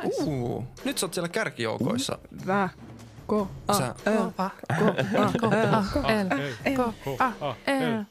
Uh, 0.04 0.64
nyt 0.84 0.98
sä 0.98 1.06
oot 1.06 1.14
siellä 1.14 1.28
kärkijoukoissa. 1.28 2.18
Vä, 2.46 2.68
ko, 3.26 3.48
a, 3.68 3.74
Sä- 3.74 3.94
L, 4.06 4.30
ko, 4.36 4.42
a, 4.42 4.50
L. 5.24 6.76
Ko, 6.76 6.86
a, 7.18 7.54
el. 7.66 8.04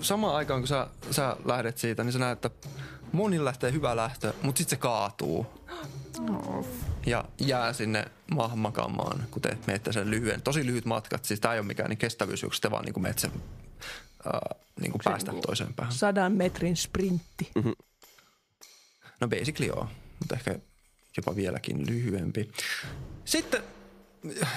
Samaan 0.00 0.34
aikaan, 0.34 0.60
kun 0.60 0.68
sä, 0.68 0.86
sä 1.10 1.36
lähdet 1.44 1.78
siitä, 1.78 2.04
niin 2.04 2.12
sä 2.12 2.18
näet, 2.18 2.44
että 2.44 2.68
monilla 3.12 3.44
lähtee 3.44 3.72
hyvä 3.72 3.96
lähtö, 3.96 4.32
mutta 4.42 4.58
sitten 4.58 4.76
se 4.76 4.80
kaatuu. 4.80 5.46
Ja 7.06 7.24
jää 7.38 7.72
sinne 7.72 8.04
maahan 8.34 8.58
makaamaan, 8.58 9.26
kun 9.30 9.42
te 9.42 9.58
menette 9.66 9.92
sen 9.92 10.10
lyhyen, 10.10 10.42
tosi 10.42 10.66
lyhyt 10.66 10.84
matkat. 10.84 11.24
Siis 11.24 11.40
tää 11.40 11.52
ei 11.52 11.58
ole 11.58 11.66
mikään 11.66 11.90
niin 11.90 11.98
kestävyysjuoksu, 11.98 12.60
te 12.60 12.70
vaan 12.70 12.84
niin 12.84 12.92
kuin 12.92 13.02
menet 13.02 13.18
sen 13.18 13.32
uh, 13.32 14.60
niin 14.80 14.92
kuin 14.92 15.00
päästä 15.04 15.32
toiseen 15.46 15.74
päähän. 15.74 15.94
Sadan 15.94 16.32
metrin 16.32 16.76
sprintti. 16.76 17.50
No 19.20 19.28
basically 19.28 19.66
joo, 19.66 19.88
mutta 20.18 20.34
ehkä 20.34 20.58
jopa 21.16 21.36
vieläkin 21.36 21.86
lyhyempi. 21.86 22.52
Sitten 23.24 23.62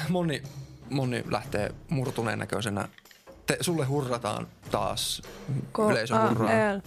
moni, 0.09 0.43
moni 0.89 1.23
lähtee 1.31 1.75
murtuneen 1.89 2.39
näköisenä. 2.39 2.89
Te, 3.47 3.57
sulle 3.61 3.85
hurrataan 3.85 4.47
taas. 4.71 5.21
Ko, 5.71 5.91
Yleisö 5.91 6.15
a, 6.15 6.29
hurraa. 6.29 6.75
L. 6.75 6.79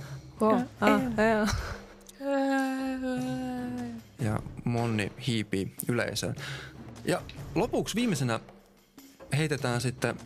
Ja 4.19 4.39
moni 4.65 5.13
hiipii 5.27 5.75
yleisöön. 5.89 6.35
Ja 7.05 7.23
lopuksi 7.55 7.95
viimeisenä 7.95 8.41
heitetään 9.37 9.81
sitten 9.81 10.17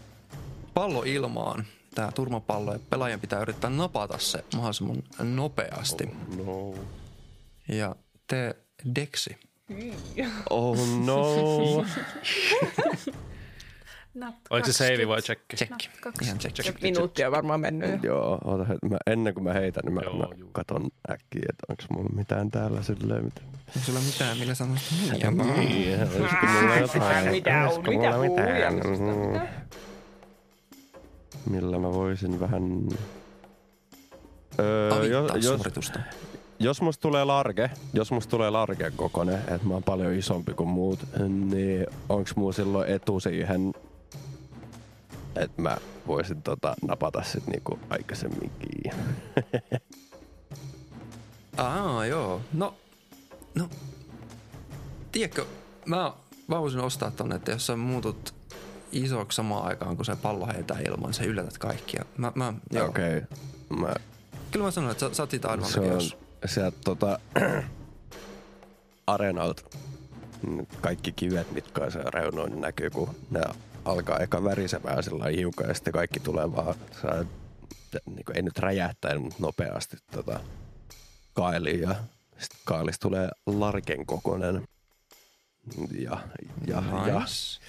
pallo 0.75 1.03
ilmaan. 1.03 1.67
Tämä 1.95 2.13
turmapallo 2.13 2.73
ja 2.73 2.79
pelaajan 2.91 3.21
pitää 3.21 3.41
yrittää 3.41 3.71
napata 3.71 4.19
se 4.19 4.45
mahdollisimman 4.55 5.03
nopeasti. 5.21 6.11
No. 6.45 6.75
Ja 7.69 7.97
tee 8.27 8.57
deksi. 8.95 9.37
Oh 10.51 10.79
no. 11.05 11.25
Nat 14.14 14.34
Oliko 14.51 14.66
se 14.66 14.72
save 14.72 15.09
vai 15.09 15.22
checki? 15.22 15.56
Tsekki. 15.56 15.90
Ihan 16.22 16.39
tsekki. 16.39 16.74
Minuutti 16.82 17.24
on 17.24 17.32
varmaan 17.32 17.60
mennyt 17.60 17.90
jo. 17.90 17.98
Joo, 18.02 18.59
mä, 18.90 18.97
ennen 19.06 19.34
kuin 19.34 19.44
mä 19.44 19.52
heitän, 19.52 19.82
niin 19.84 19.94
mä, 19.94 20.01
Joo, 20.05 20.16
mä 20.16 20.26
juu. 20.36 20.51
katon 20.52 20.90
äkkiä, 21.10 21.43
että 21.48 21.66
onko 21.68 21.82
mulla 21.90 22.10
mitään 22.14 22.51
täällä 22.51 22.82
silleen, 22.82 23.24
mitä... 23.24 23.40
Onko 23.76 23.80
sulla 23.86 24.01
mitään, 24.01 24.39
millä 24.39 24.55
sanoisit 24.55 24.93
munia? 25.01 25.30
Niin, 25.56 26.01
olisiko 26.01 26.47
mulla 26.47 26.76
jotain? 26.76 27.30
mitä 27.30 27.59
on, 27.59 27.64
olisiko 27.64 27.90
mitä 27.90 28.10
mulla 28.10 28.18
mitään? 28.18 28.80
puhuja? 28.82 29.40
Mm. 29.40 29.48
Millä 31.51 31.78
mä 31.78 31.93
voisin 31.93 32.40
vähän... 32.40 32.89
Öö, 34.60 35.06
jos, 35.06 35.30
jos, 35.34 35.44
suoritusta. 35.44 35.98
jos 36.59 36.82
musta 36.82 37.02
tulee 37.02 37.24
large, 37.24 37.70
jos 37.93 38.12
musta 38.12 38.30
tulee 38.30 38.51
large 38.51 38.90
kokonen, 38.97 39.39
että 39.39 39.60
mä 39.66 39.74
oon 39.74 39.82
paljon 39.82 40.14
isompi 40.14 40.55
kuin 40.55 40.68
muut, 40.68 40.98
niin 41.28 41.86
onks 42.09 42.36
mulla 42.36 42.52
silloin 42.52 42.90
etu 42.90 43.20
siihen, 43.20 43.72
että 45.37 45.63
mä 45.63 45.77
voisin 46.07 46.43
tota, 46.43 46.75
napata 46.83 47.23
sit 47.23 47.47
niinku 47.47 47.79
aikaisemminkin. 47.91 48.93
Aa, 51.57 52.07
joo. 52.07 52.41
No, 52.53 52.75
no, 53.55 53.69
tiedätkö, 55.13 55.45
mä, 55.87 56.13
mä 56.47 56.61
voisin 56.61 56.81
ostaa 56.81 57.11
tonne, 57.11 57.37
että 57.37 57.51
jos 57.51 57.67
sä 57.67 57.77
muutut 57.77 58.35
isoksi 58.93 59.37
samaan 59.37 59.67
aikaan, 59.67 59.97
kun 59.97 60.05
se 60.05 60.17
pallo 60.17 60.47
heitää 60.47 60.79
ilmaan, 60.89 61.15
sä 61.15 61.25
yllätät 61.25 61.59
kaikkia. 61.59 62.05
Mä, 62.17 62.33
mä. 62.35 62.53
Okei. 62.81 63.19
Okay. 63.19 63.79
Mä 63.79 63.95
Kyllä 64.53 64.65
mä 64.65 64.71
sanon, 64.71 64.91
että 64.91 65.09
sä, 65.09 65.15
sä 65.15 65.23
oot 65.23 65.31
siitä 65.31 65.49
Se 65.63 65.87
jos... 65.87 66.17
sieltä 66.47 66.79
tota, 66.85 67.19
areenalta 69.07 69.63
kaikki 70.81 71.13
kivet, 71.13 71.53
mitkä 71.53 71.85
on 71.85 71.93
siellä 71.93 72.11
reunoin, 72.11 72.51
niin 72.51 72.61
näkyy, 72.61 72.91
kun 72.91 73.15
ne 73.31 73.41
alkaa 73.85 74.19
eka 74.19 74.45
värisemään 74.45 75.03
sillä 75.03 75.25
hiukan 75.25 75.69
ja 75.69 75.75
sitten 75.75 75.93
kaikki 75.93 76.21
tulee 76.21 76.53
vaan, 76.53 76.75
saa, 77.03 77.25
niin 78.07 78.25
kuin, 78.25 78.37
ei 78.37 78.43
nyt 78.43 78.59
räjähtäen, 78.59 79.23
mutta 79.23 79.37
nopeasti 79.39 79.97
tota, 80.11 80.41
kaeliin 81.33 81.81
ja 81.81 81.95
sitten 82.39 82.61
kaalista 82.65 83.09
tulee 83.09 83.29
larken 83.47 84.07
kokoinen. 84.07 84.69
Ja, 85.99 86.19
ja, 86.67 86.83
ja 87.07 87.21
Nice. 87.21 87.61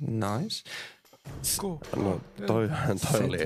Nice. 0.00 0.70
no 1.96 2.20
toi, 2.46 2.68
toi 3.12 3.24
oli 3.24 3.38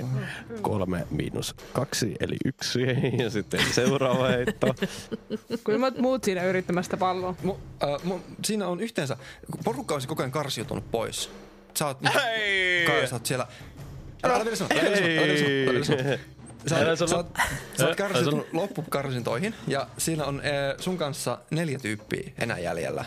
kolme 0.63 1.07
miinus 1.11 1.55
kaksi, 1.73 2.17
eli 2.21 2.37
yksi. 2.45 2.81
Ja 3.19 3.31
sitten 3.31 3.61
seuraava 3.73 4.29
heitto. 4.29 4.75
Kuinka 5.65 5.93
muut 5.99 6.25
siinä 6.25 6.45
yrittämästä 6.45 6.97
palloa? 6.97 7.35
Mu, 7.43 7.57
äh, 7.83 8.05
mu, 8.05 8.19
siinä 8.45 8.69
on 8.69 8.81
yhteensä, 8.81 9.17
porukka 9.65 9.95
olisi 9.95 10.09
koko 10.09 10.23
ajan 10.23 10.33
karsiutunut 10.33 10.91
pois. 10.91 11.31
Sä 11.79 11.87
oot... 11.87 11.99
Hei! 12.15 12.87
Kai, 12.87 13.07
sä 13.07 13.15
oot 13.15 13.27
siellä... 13.27 13.47
Älä, 14.25 14.45
vielä 14.45 14.57
sanoa, 14.57 14.81
älä 14.81 14.83
vielä 14.83 14.97
sanoa, 14.97 15.23
älä 15.23 15.73
vielä 15.73 15.85
sanoa. 15.85 16.19
Sä, 16.67 16.77
älä 16.77 16.91
oot, 17.17 17.37
sä 17.79 17.87
oot 17.87 17.97
karsintunut 17.97 18.53
loppukarsintoihin 18.53 19.55
ja 19.67 19.87
siinä 19.99 20.25
on 20.25 20.41
äh, 20.41 20.77
sun 20.79 20.99
kanssa 20.99 21.39
neljä 21.51 21.79
tyyppiä 21.79 22.33
enää 22.39 22.59
jäljellä. 22.59 23.05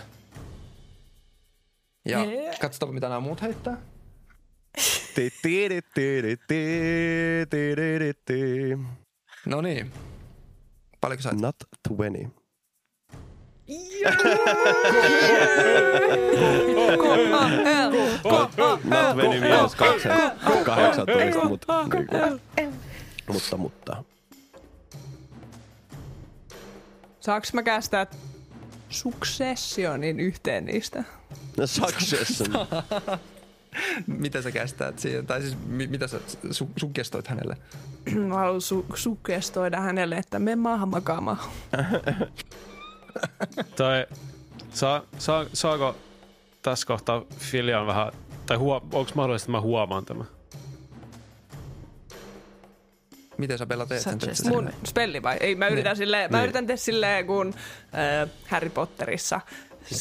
Ja 2.06 2.24
yeah. 2.24 2.60
katsotaanpa 2.60 2.94
mitä 2.94 3.10
nämä 3.10 3.20
muut 3.20 3.42
heittää. 3.42 3.78
No 9.46 9.62
niin. 9.62 9.92
Paljonko 11.02 11.22
sä 11.22 11.32
Not 11.32 11.56
20. 11.88 12.43
Not 18.24 18.52
20 18.56 19.14
miinus 19.16 19.76
2, 19.76 20.10
18, 20.66 21.46
mutta, 21.48 21.74
mutta, 23.28 23.58
mutta. 23.58 24.04
Saanko 27.20 27.48
mä 27.54 27.64
käästää 27.64 28.08
Successionin 28.90 30.20
yhteen 30.20 30.66
niistä? 30.66 31.04
No, 31.58 31.68
Succession. 31.68 32.50
Mitä 34.08 34.42
sä 34.42 34.52
kästäät 34.52 35.00
siihen? 35.00 35.28
Tai 35.28 35.42
siis 35.42 35.58
mi- 35.68 35.88
mitä 35.88 36.08
sä 36.08 36.18
su- 36.46 36.68
suggestoit 36.80 37.28
hänelle? 37.28 37.58
Mä 38.16 38.36
haluan 38.36 38.62
su- 38.62 38.96
suggestoida 38.96 39.80
hänelle, 39.82 40.16
että 40.16 40.40
me 40.40 40.56
maahan 40.56 40.90
makaamaan. 40.90 41.38
Tai 43.78 44.06
saa, 44.74 45.02
saa, 45.18 45.46
saako 45.54 45.96
tässä 46.62 46.88
kohtaa 46.88 47.22
Filian 47.38 47.88
vähän, 47.88 48.12
tai 48.46 48.58
huo, 48.58 48.76
onko 48.76 49.12
mahdollista, 49.16 49.46
että 49.46 49.52
mä 49.52 49.62
huomaan 49.62 50.06
tämän? 50.06 50.26
Miten 53.38 53.58
sä 53.58 53.66
Bella 53.66 53.86
teet 53.86 54.02
sen? 54.02 54.20
Mun 54.50 54.70
spelli 54.86 55.24
vai? 55.24 55.38
Ei, 55.40 55.56
mä 55.56 55.68
yritän, 55.68 55.90
Niin. 55.92 55.98
silleen, 55.98 56.32
mä 56.32 56.38
Niin. 56.38 56.44
yritän 56.44 56.68
tehdä 56.68 56.78
silleen 56.78 57.26
kuin 57.28 57.54
äh, 58.24 58.30
Harry 58.48 58.70
Potterissa. 58.70 59.42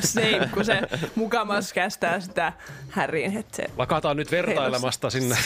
Snape, 0.00 0.48
kun 0.54 0.64
se 0.64 0.80
mukamas 1.14 1.72
kästää 1.72 2.20
sitä 2.20 2.52
Harryin, 2.90 3.36
että 3.38 3.56
se 3.56 3.64
Lakataan 3.76 4.16
nyt 4.16 4.30
vertailemasta 4.30 5.10
sinne. 5.10 5.36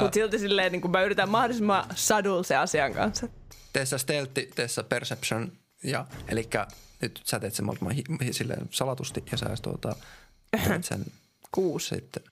Mutta 0.00 0.14
silti 0.14 0.38
silleen, 0.38 0.72
niin 0.72 0.82
kun 0.82 0.90
mä 0.90 1.02
yritän 1.02 1.28
mahdollisimman 1.28 1.84
sadul 1.94 2.42
se 2.42 2.56
asian 2.56 2.94
kanssa. 2.94 3.26
Tee 3.74 3.86
sä 3.86 3.98
stealth, 3.98 4.32
tee 4.54 4.68
sä 4.68 4.82
perception. 4.82 5.52
Ja, 5.84 6.06
elikkä 6.28 6.66
nyt 7.02 7.20
sä 7.24 7.40
teet 7.40 7.54
sen 7.54 7.66
mahdollisimman 7.66 8.18
hi- 8.20 8.26
hi- 8.26 8.32
silleen 8.32 8.68
salatusti 8.70 9.24
ja 9.32 9.38
sä 9.38 9.46
tuota, 9.62 9.96
teet 10.68 10.84
sen 10.84 11.04
kuusi 11.54 11.88
sitten. 11.88 12.22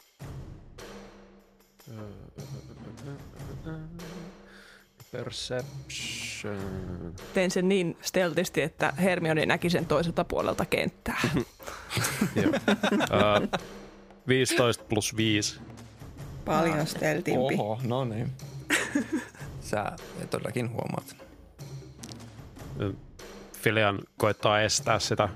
Perception. 5.12 7.14
Tein 7.34 7.50
sen 7.50 7.68
niin 7.68 7.96
steltisti, 8.02 8.62
että 8.62 8.92
Hermione 9.02 9.46
näki 9.46 9.70
sen 9.70 9.86
toiselta 9.86 10.24
puolelta 10.24 10.64
kenttää. 10.64 11.20
Joo. 12.36 12.46
uh, 12.46 13.48
15 14.28 14.84
plus 14.84 15.16
5. 15.16 15.60
Paljon 16.44 16.86
steltimpi. 16.86 17.54
Oho, 17.54 17.80
no 17.84 18.04
niin. 18.04 18.32
Sä 19.70 19.92
todellakin 20.30 20.70
huomaat. 20.70 21.16
Filian 23.52 23.98
koittaa 24.18 24.60
estää 24.60 24.98
sitä. 24.98 25.28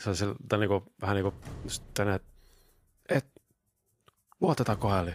Se 0.00 0.10
on 0.10 0.16
sillä, 0.16 0.34
tai 0.48 0.58
niinku, 0.58 0.92
vähän 1.00 1.16
niinku 1.16 1.34
sitten, 1.66 2.08
että 2.08 2.28
et, 3.08 3.26
luotetaan 4.40 4.78
koheli. 4.78 5.14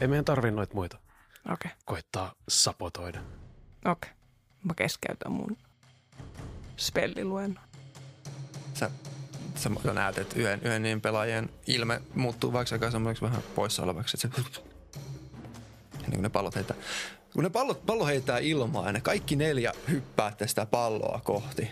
Ei 0.00 0.08
meidän 0.08 0.24
tarvi 0.24 0.50
noita 0.50 0.74
muita. 0.74 0.98
Okei, 1.52 1.70
okay. 1.70 1.70
Koittaa 1.84 2.34
sapotoida. 2.48 3.20
okei. 3.84 4.10
Okay. 4.10 4.10
Mä 4.64 4.74
keskeytän 4.74 5.32
mun 5.32 5.56
spelliluennon. 6.76 7.64
Sä, 8.74 8.90
sä 9.54 9.70
näet, 9.94 10.18
että 10.18 10.36
yhden, 10.38 10.60
yhden 10.62 10.82
niin 10.82 11.00
pelaajien 11.00 11.50
ilme 11.66 12.02
muuttuu 12.14 12.52
vaikka 12.52 12.74
aika 12.74 12.90
semmoiseksi 12.90 13.22
vähän 13.24 13.42
poissa 13.54 13.82
olevaksi. 13.82 14.16
Että 14.24 14.42
se, 14.42 14.62
niin 16.00 16.12
kun 16.12 16.22
ne 16.22 16.28
pallot 16.28 16.54
heittää. 16.54 16.76
Kun 17.36 17.44
ne 17.44 17.50
pallot, 17.50 17.86
pallo 17.86 18.06
heittää 18.06 18.38
ilmaa 18.38 18.86
ja 18.86 18.92
ne 18.92 19.00
kaikki 19.00 19.36
neljä 19.36 19.72
hyppäätte 19.90 20.46
sitä 20.46 20.66
palloa 20.66 21.20
kohti. 21.24 21.70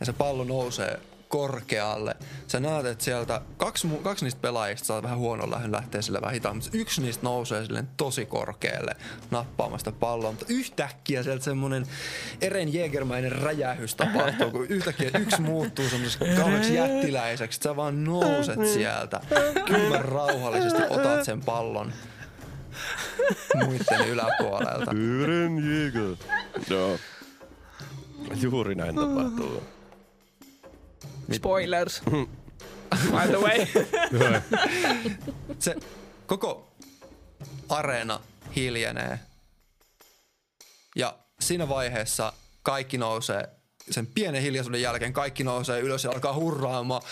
Ja 0.00 0.06
se 0.06 0.12
pallo 0.12 0.44
nousee 0.44 1.00
korkealle. 1.28 2.16
Sä 2.46 2.60
näet, 2.60 2.86
että 2.86 3.04
sieltä 3.04 3.40
kaksi, 3.56 3.88
kaksi 4.02 4.24
niistä 4.24 4.40
pelaajista 4.40 4.86
saa 4.86 5.02
vähän 5.02 5.18
huonon 5.18 5.50
lähön 5.50 5.72
lähtee 5.72 6.02
sille 6.02 6.20
vähän 6.20 6.34
hitaan, 6.34 6.56
mutta 6.56 6.70
yksi 6.72 7.02
niistä 7.02 7.22
nousee 7.22 7.64
silleen 7.64 7.88
tosi 7.96 8.26
korkealle 8.26 8.96
nappaamasta 9.30 9.92
palloa. 9.92 10.30
Mutta 10.30 10.46
yhtäkkiä 10.48 11.22
sieltä 11.22 11.44
semmonen 11.44 11.86
Eren 12.40 12.72
Jägermäinen 12.72 13.32
räjähys 13.32 13.94
tapahtuu, 13.94 14.50
kun 14.50 14.66
yhtäkkiä 14.66 15.10
yksi 15.18 15.40
muuttuu 15.40 15.88
semmoiseksi 15.88 16.36
kauheaksi 16.36 16.74
jättiläiseksi. 16.74 17.60
Sä 17.62 17.76
vaan 17.76 18.04
nouset 18.04 18.66
sieltä. 18.72 19.20
Kylmän 19.66 20.04
rauhallisesti 20.04 20.82
otat 20.90 21.24
sen 21.24 21.40
pallon 21.40 21.92
muiden 23.54 24.08
yläpuolelta. 24.08 24.92
Yren 24.92 25.56
Jäger. 25.58 26.16
Joo. 26.70 26.98
Juuri 28.34 28.74
näin 28.74 28.94
tapahtuu. 28.94 29.62
Spoilers. 31.32 32.02
By 33.10 33.28
the 33.28 33.38
way. 33.40 33.66
Se 35.58 35.76
koko 36.26 36.76
areena 37.68 38.20
hiljenee. 38.56 39.18
Ja 40.96 41.18
siinä 41.40 41.68
vaiheessa 41.68 42.32
kaikki 42.62 42.98
nousee 42.98 43.48
sen 43.90 44.06
pienen 44.06 44.42
hiljaisuuden 44.42 44.82
jälkeen 44.82 45.12
kaikki 45.12 45.44
nousee 45.44 45.80
ylös 45.80 46.04
ja 46.04 46.10
alkaa 46.10 46.34
hurraamaan. 46.34 47.02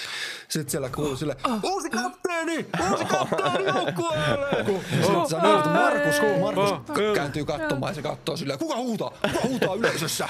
Sitten 0.49 0.71
siellä 0.71 0.89
kuuluu 0.89 1.17
sille, 1.17 1.37
uusi 1.63 1.91
kapteeni! 1.91 2.67
Uusi 2.91 3.05
kapteeni 3.05 3.65
joukkueelle! 3.65 4.65
Sitten 4.91 5.29
sä 5.31 5.39
näet, 5.39 5.57
että 5.57 5.71
Markus, 5.71 6.21
Markus 6.41 6.97
kääntyy 7.15 7.45
katsomaan 7.45 7.91
ja 7.91 7.95
se 7.95 8.03
katsoo 8.03 8.37
silleen, 8.37 8.59
kuka 8.59 8.77
huutaa? 8.77 9.11
Kuka 9.11 9.49
huutaa 9.49 9.75
yleisössä? 9.75 10.29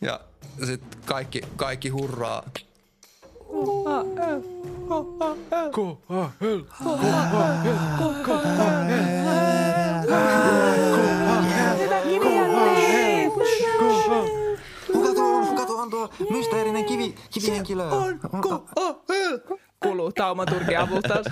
Ja 0.00 0.20
sitten 0.64 1.00
kaikki, 1.04 1.40
kaikki 1.56 1.88
hurraa. 1.88 2.42
Kuka 5.74 6.06
tuo 16.08 16.30
mysteerinen 16.30 16.84
kivi, 16.84 17.14
kivihenkilö? 17.30 17.84
On, 17.84 18.20
Kuluu 19.82 20.12
taumaturgia 20.12 20.82
avulta. 20.82 21.14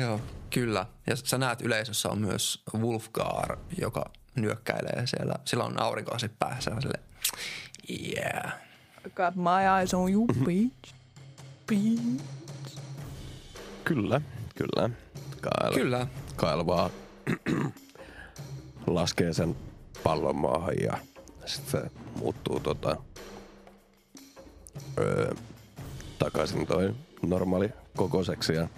Joo, 0.00 0.20
kyllä. 0.50 0.86
Ja 1.06 1.16
sä 1.16 1.38
näet 1.38 1.60
yleisössä 1.60 2.08
on 2.08 2.20
myös 2.20 2.62
Wolfgar, 2.74 3.56
joka 3.78 4.04
nyökkäilee 4.34 5.06
siellä. 5.06 5.34
Sillä 5.44 5.64
on 5.64 5.80
aurinkoasit 5.80 6.32
päässä. 6.38 6.70
Sille, 6.80 7.00
yeah. 7.90 8.52
Got 9.14 9.34
my 9.34 9.78
eyes 9.78 9.94
on 9.94 10.12
you, 10.12 10.26
bitch. 10.26 10.94
bitch. 11.66 12.80
Kyllä, 13.84 14.20
kyllä. 14.54 14.90
Kael, 15.40 15.74
Kyllä. 15.74 16.06
Kael 16.36 16.66
vaan 16.66 16.90
laskee 18.86 19.32
sen 19.32 19.56
pallon 20.02 20.36
maahan 20.36 20.74
ja 20.82 20.98
sitten 21.46 21.82
se 21.82 21.90
muuttuu 22.16 22.60
tota, 22.60 22.96
öö, 24.98 25.34
takaisin 26.18 26.66
toi 26.66 26.94
normaali 27.22 27.70
kokoiseksi 27.96 28.52
ja 28.52 28.68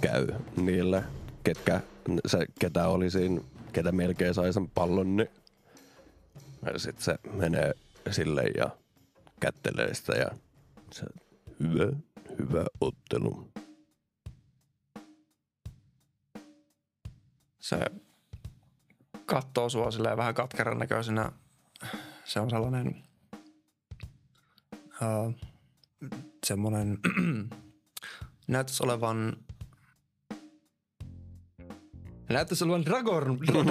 käy 0.00 0.26
niille, 0.56 1.04
ketkä, 1.44 1.80
se, 2.26 2.46
ketä 2.60 2.88
oli 2.88 3.10
siinä, 3.10 3.40
ketä 3.72 3.92
melkein 3.92 4.34
sai 4.34 4.52
sen 4.52 4.70
pallon, 4.70 5.16
niin 5.16 5.30
sitten 6.76 7.04
se 7.04 7.14
menee 7.32 7.72
sille 8.10 8.42
ja 8.56 8.70
kättelee 9.40 9.94
sitä 9.94 10.12
ja 10.12 10.30
se, 10.92 11.06
hyvä, 11.60 11.92
hyvä 12.38 12.64
ottelu. 12.80 13.48
Se 17.60 17.76
katsoo 19.30 19.68
sua 19.68 19.90
silleen 19.90 20.16
vähän 20.16 20.34
katkeran 20.34 20.78
näköisenä. 20.78 21.32
Se 22.24 22.40
on 22.40 22.50
sellainen 22.50 23.02
uh, 25.02 25.34
semmoinen 26.46 26.98
näyttäisi 28.48 28.84
olevan 28.84 29.36
Näyttäisi 32.28 32.64
olevan 32.64 32.84
Dragon, 32.84 33.38
Dragon, 33.46 33.66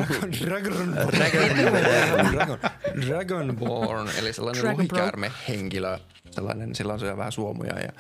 Dragon, 0.45 0.95
Dragon, 1.11 2.31
Dragon, 2.31 2.60
Dragonborn, 3.07 4.10
eli 4.18 4.34
sellainen 4.34 4.65
lohikäärme 4.65 5.31
henkilö. 5.48 5.99
Sellainen, 6.31 6.76
sillä 6.76 6.94
on 6.94 6.99
siellä 6.99 7.18
vähän 7.18 7.31
suomuja 7.31 7.80
ja 7.80 7.91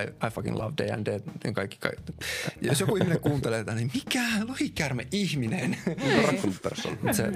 I, 0.00 0.26
I 0.26 0.30
fucking 0.30 0.56
love 0.56 0.72
Day 0.78 0.90
and 0.90 1.06
Dead. 1.06 1.20
Ja 1.44 1.52
kaikki, 1.52 1.76
kaikki. 1.80 2.12
Jos 2.60 2.80
joku 2.80 2.96
ihminen 2.96 3.20
kuuntelee 3.20 3.64
tätä, 3.64 3.76
niin 3.76 3.90
mikä 3.94 4.22
lohikäärme 4.48 5.06
ihminen? 5.12 5.76
Se, 7.12 7.32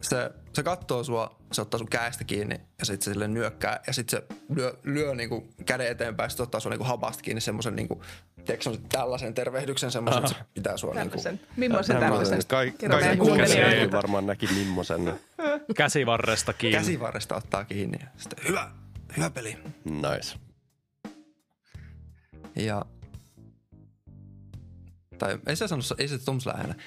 se, 0.00 0.30
se 0.52 0.62
katsoo 0.62 1.04
sua, 1.04 1.38
se 1.52 1.62
ottaa 1.62 1.78
sun 1.78 1.88
käestä 1.88 2.24
kiinni 2.24 2.60
ja 2.78 2.84
sitten 2.84 3.04
se 3.04 3.12
sille 3.12 3.28
nyökkää 3.28 3.80
ja 3.86 3.92
sitten 3.92 4.20
se 4.20 4.36
lyö, 4.54 4.78
lyö 4.84 5.14
niinku 5.14 5.48
käden 5.66 5.86
eteenpäin, 5.88 6.30
sitten 6.30 6.44
ottaa 6.44 6.60
sua 6.60 6.70
niinku 6.70 6.84
hapasta 6.84 7.22
kiinni 7.22 7.40
semmoisen 7.40 7.76
niinku, 7.76 8.02
tiedätkö 8.34 8.62
semmosen 8.62 8.88
tällaisen 8.88 9.34
tervehdyksen 9.34 9.90
semmoisen, 9.90 10.24
että 10.24 10.38
se 10.38 10.44
pitää 10.54 10.76
sua 10.76 10.94
niinku, 10.94 11.08
Tällaisen. 11.08 11.40
Millaisen 11.56 11.96
tällaisen? 11.96 12.40
Kaikki, 12.48 12.86
kuuntelijat 13.18 13.92
varmaan 13.92 14.26
näki 14.26 14.48
mimmosen. 14.54 15.14
Käsivarresta 15.76 16.52
kiinni. 16.52 16.78
käsivarresta 16.78 17.36
ottaa 17.36 17.64
kiinni. 17.64 17.98
ja 18.00 18.06
Sitten 18.16 18.38
hyvä, 18.48 18.70
hyvä 19.16 19.30
peli. 19.30 19.56
Nice. 19.84 20.47
Ja, 22.58 22.84
tai 25.18 25.38
ei 25.46 25.56
se 25.56 25.68
sano, 25.68 25.82
ei 25.98 26.08
se 26.08 26.18
tuommoisella 26.18 26.58
äänellä. 26.58 26.82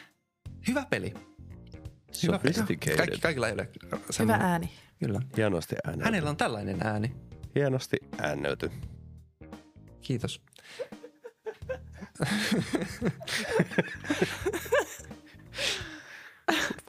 Hyvä 0.68 0.85
peli. 0.89 1.14
Hyvä 2.23 2.39
peli. 2.39 2.53
Sophisticated. 2.53 2.98
Kaikki, 2.98 3.19
kaikilla 3.19 3.48
ei 3.48 3.53
ole 3.53 3.69
Hyvä 4.19 4.34
ääni. 4.34 4.69
Kyllä. 4.99 5.22
Hienosti 5.38 5.76
äänelty. 5.84 6.06
Hänellä 6.06 6.30
on 6.30 6.38
tällainen 6.38 6.77
ääni. 6.84 7.15
Hienosti 7.56 7.98
äänelty. 8.18 8.72
Kiitos. 10.02 10.41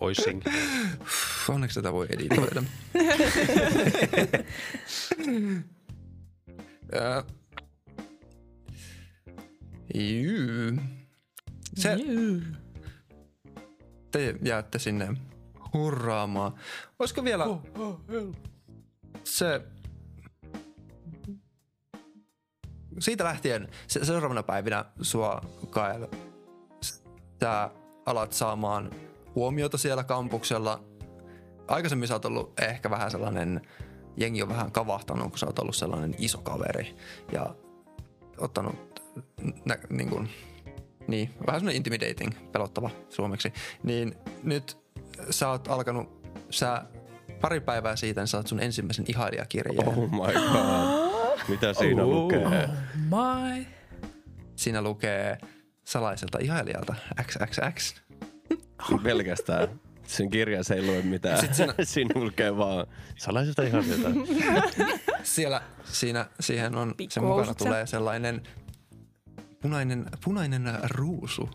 Voicing. 0.00 0.42
Onneksi 1.48 1.80
tätä 1.80 1.92
voi 1.92 2.06
editoida. 2.10 2.62
Juu. 9.94 10.82
Se, 11.74 11.96
te 14.10 14.34
jäätte 14.42 14.78
sinne 14.78 15.16
hurraamaan. 15.74 16.54
Olisiko 16.98 17.24
vielä 17.24 17.44
se... 19.24 19.62
Siitä 22.98 23.24
lähtien 23.24 23.68
se, 23.86 24.04
seuraavana 24.04 24.42
päivinä 24.42 24.84
sua, 25.00 25.40
Kael, 25.70 26.06
sä 27.40 27.70
alat 28.06 28.32
saamaan 28.32 28.90
huomiota 29.34 29.78
siellä 29.78 30.04
kampuksella. 30.04 30.84
Aikaisemmin 31.68 32.08
sä 32.08 32.14
oot 32.14 32.24
ollut 32.24 32.60
ehkä 32.60 32.90
vähän 32.90 33.10
sellainen, 33.10 33.60
jengi 34.16 34.42
on 34.42 34.48
vähän 34.48 34.72
kavahtanut, 34.72 35.28
kun 35.28 35.38
sä 35.38 35.46
oot 35.46 35.58
ollut 35.58 35.76
sellainen 35.76 36.14
iso 36.18 36.38
kaveri 36.38 36.96
ja 37.32 37.54
ottanut 38.38 38.91
nä, 39.64 39.78
niin, 39.90 40.10
kuin, 40.10 40.28
niin, 41.06 41.30
vähän 41.46 41.60
semmoinen 41.60 41.76
intimidating, 41.76 42.32
pelottava 42.52 42.90
suomeksi. 43.08 43.52
Niin 43.82 44.14
nyt 44.42 44.78
sä 45.30 45.48
oot 45.48 45.68
alkanut, 45.68 46.22
sä 46.50 46.82
pari 47.40 47.60
päivää 47.60 47.96
siitä 47.96 48.20
niin 48.20 48.28
saat 48.28 48.46
sun 48.46 48.60
ensimmäisen 48.60 49.04
ihailijakirjeen. 49.08 49.88
Oh 49.88 49.96
my 50.10 50.32
god. 50.52 51.38
Mitä 51.48 51.72
siinä 51.80 52.06
lukee? 52.06 52.68
My. 52.94 53.66
Siinä 54.56 54.82
lukee 54.82 55.38
salaiselta 55.84 56.38
ihailijalta 56.40 56.94
XXX. 57.22 57.94
Pelkästään. 59.02 59.68
Sen 60.06 60.30
kirjassa 60.30 60.74
ei 60.74 60.82
lue 60.86 61.02
mitään. 61.02 61.38
Sit 61.40 61.54
siinä- 61.54 61.74
siinä 61.94 62.20
lukee 62.20 62.56
vaan 62.56 62.86
salaiselta 63.16 63.62
ihan 63.62 63.84
jotain. 63.88 64.14
Siellä, 65.22 65.62
siinä, 65.84 66.26
siihen 66.40 66.74
on, 66.74 66.88
se 66.88 66.94
Pikkuhousut 66.94 67.28
mukana 67.36 67.52
se. 67.52 67.58
tulee 67.58 67.86
sellainen 67.86 68.42
punainen, 69.62 70.06
punainen 70.24 70.78
ruusu. 70.84 71.50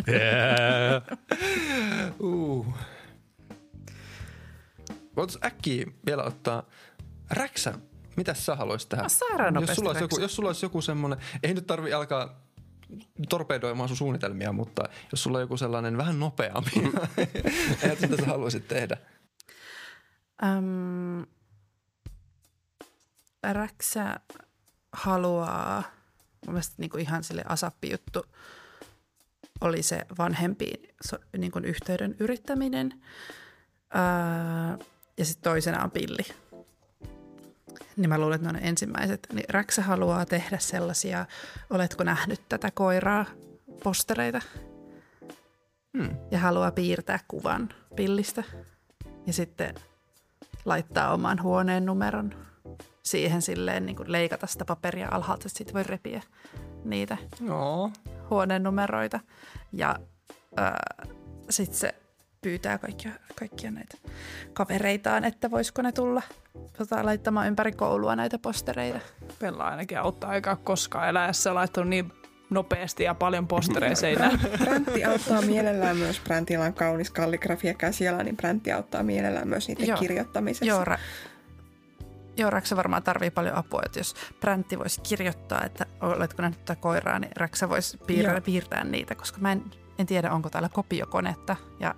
Yeah. 0.08 1.02
Uh. 2.20 2.66
Voitaisiin 5.16 5.46
äkkiä 5.46 5.86
vielä 6.06 6.22
ottaa 6.22 6.62
Räksä, 7.30 7.74
mitä 8.16 8.34
sä 8.34 8.56
haluaisit 8.56 8.88
tehdä? 8.88 9.50
No, 9.50 9.60
jos 9.60 9.74
sulla, 9.76 9.98
joku, 9.98 10.20
jos 10.20 10.36
sulla 10.36 10.48
olisi 10.48 10.66
joku 10.66 10.82
semmoinen, 10.82 11.18
ei 11.42 11.54
nyt 11.54 11.66
tarvi 11.66 11.92
alkaa 11.92 12.40
torpedoimaan 13.28 13.88
sun 13.88 13.96
suunnitelmia, 13.96 14.52
mutta 14.52 14.84
jos 15.12 15.22
sulla 15.22 15.38
on 15.38 15.42
joku 15.42 15.56
sellainen 15.56 15.96
vähän 15.96 16.20
nopeampi, 16.20 16.70
että 17.90 18.06
mitä 18.06 18.22
sä 18.22 18.26
haluaisit 18.26 18.68
tehdä? 18.68 18.96
Öm, 20.42 21.26
Räksä 23.52 24.20
haluaa, 24.92 25.82
mun 26.46 26.54
mielestä 26.54 26.74
niin 26.78 26.90
kuin 26.90 27.00
ihan 27.00 27.24
sille 27.24 27.42
asappi-juttu 27.46 28.26
oli 29.60 29.82
se 29.82 30.06
vanhempiin 30.18 30.88
so, 31.04 31.16
niin 31.38 31.52
kuin 31.52 31.64
yhteyden 31.64 32.16
yrittäminen. 32.20 33.02
Öö, 33.94 34.86
ja 35.18 35.24
sitten 35.24 35.50
toisena 35.50 35.84
on 35.84 35.90
pilli. 35.90 36.22
Niin 37.96 38.08
mä 38.08 38.18
luulen, 38.18 38.36
että 38.36 38.52
ne 38.52 38.58
on 38.58 38.64
ensimmäiset. 38.64 39.26
Niin 39.32 39.44
Räksä 39.48 39.82
haluaa 39.82 40.26
tehdä 40.26 40.58
sellaisia, 40.58 41.26
oletko 41.70 42.04
nähnyt 42.04 42.48
tätä 42.48 42.70
koiraa, 42.74 43.26
postereita. 43.84 44.40
Hmm. 45.98 46.16
Ja 46.30 46.38
haluaa 46.38 46.70
piirtää 46.70 47.18
kuvan 47.28 47.68
pillistä. 47.96 48.44
Ja 49.26 49.32
sitten 49.32 49.74
laittaa 50.64 51.12
oman 51.14 51.42
huoneen 51.42 51.86
numeron 51.86 52.34
siihen 53.02 53.42
silleen 53.42 53.86
niin 53.86 53.96
kuin 53.96 54.12
leikata 54.12 54.46
sitä 54.46 54.64
paperia 54.64 55.08
alhaalta, 55.10 55.46
että 55.46 55.58
siitä 55.58 55.72
voi 55.72 55.82
repiä 55.82 56.22
niitä 56.84 57.16
Joo. 57.40 57.90
huoneen 58.30 58.62
numeroita. 58.62 59.20
Ja 59.72 59.98
sitten 61.50 61.78
se 61.78 61.94
pyytää 62.42 62.78
kaikkia, 62.78 63.10
kaikkia 63.34 63.70
näitä 63.70 63.96
kavereitaan, 64.52 65.24
että 65.24 65.50
voisiko 65.50 65.82
ne 65.82 65.92
tulla 65.92 66.22
tota, 66.78 67.04
laittamaan 67.04 67.46
ympäri 67.46 67.72
koulua 67.72 68.16
näitä 68.16 68.38
postereita. 68.38 69.00
Pella 69.38 69.64
ainakin 69.64 69.98
auttaa 69.98 70.34
eikä 70.34 70.50
ole 70.50 70.58
koskaan 70.64 71.08
eläessä 71.08 71.54
laittanut 71.54 71.88
niin 71.88 72.12
nopeasti 72.50 73.04
ja 73.04 73.14
paljon 73.14 73.48
postereja 73.48 73.96
seinään. 73.96 74.40
Präntti 74.64 75.04
auttaa 75.04 75.42
mielellään 75.42 75.96
myös, 75.96 76.20
Präntillä 76.20 76.64
on 76.64 76.74
kaunis 76.74 77.10
kalligrafia 77.10 77.74
käsiala, 77.74 78.22
niin 78.22 78.36
Präntti 78.36 78.72
auttaa 78.72 79.02
mielellään 79.02 79.48
myös 79.48 79.68
niiden 79.68 79.88
Joo. 79.88 79.98
kirjoittamisessa. 79.98 80.64
Joo, 80.64 80.84
ra- 80.84 80.98
Joo, 82.36 82.50
Raksa 82.50 82.76
varmaan 82.76 83.02
tarvii 83.02 83.30
paljon 83.30 83.54
apua, 83.54 83.82
että 83.86 84.00
jos 84.00 84.14
Präntti 84.40 84.78
voisi 84.78 85.00
kirjoittaa, 85.00 85.64
että 85.64 85.86
oletko 86.00 86.42
nähnyt 86.42 86.64
tätä 86.64 86.80
koiraa, 86.80 87.18
niin 87.18 87.32
Raksa 87.36 87.68
voisi 87.68 87.98
piirtää, 88.06 88.40
piirtää 88.40 88.84
niitä, 88.84 89.14
koska 89.14 89.38
mä 89.40 89.52
en, 89.52 89.64
en 89.98 90.06
tiedä, 90.06 90.32
onko 90.32 90.50
täällä 90.50 90.68
kopiokonetta 90.68 91.56
ja 91.80 91.94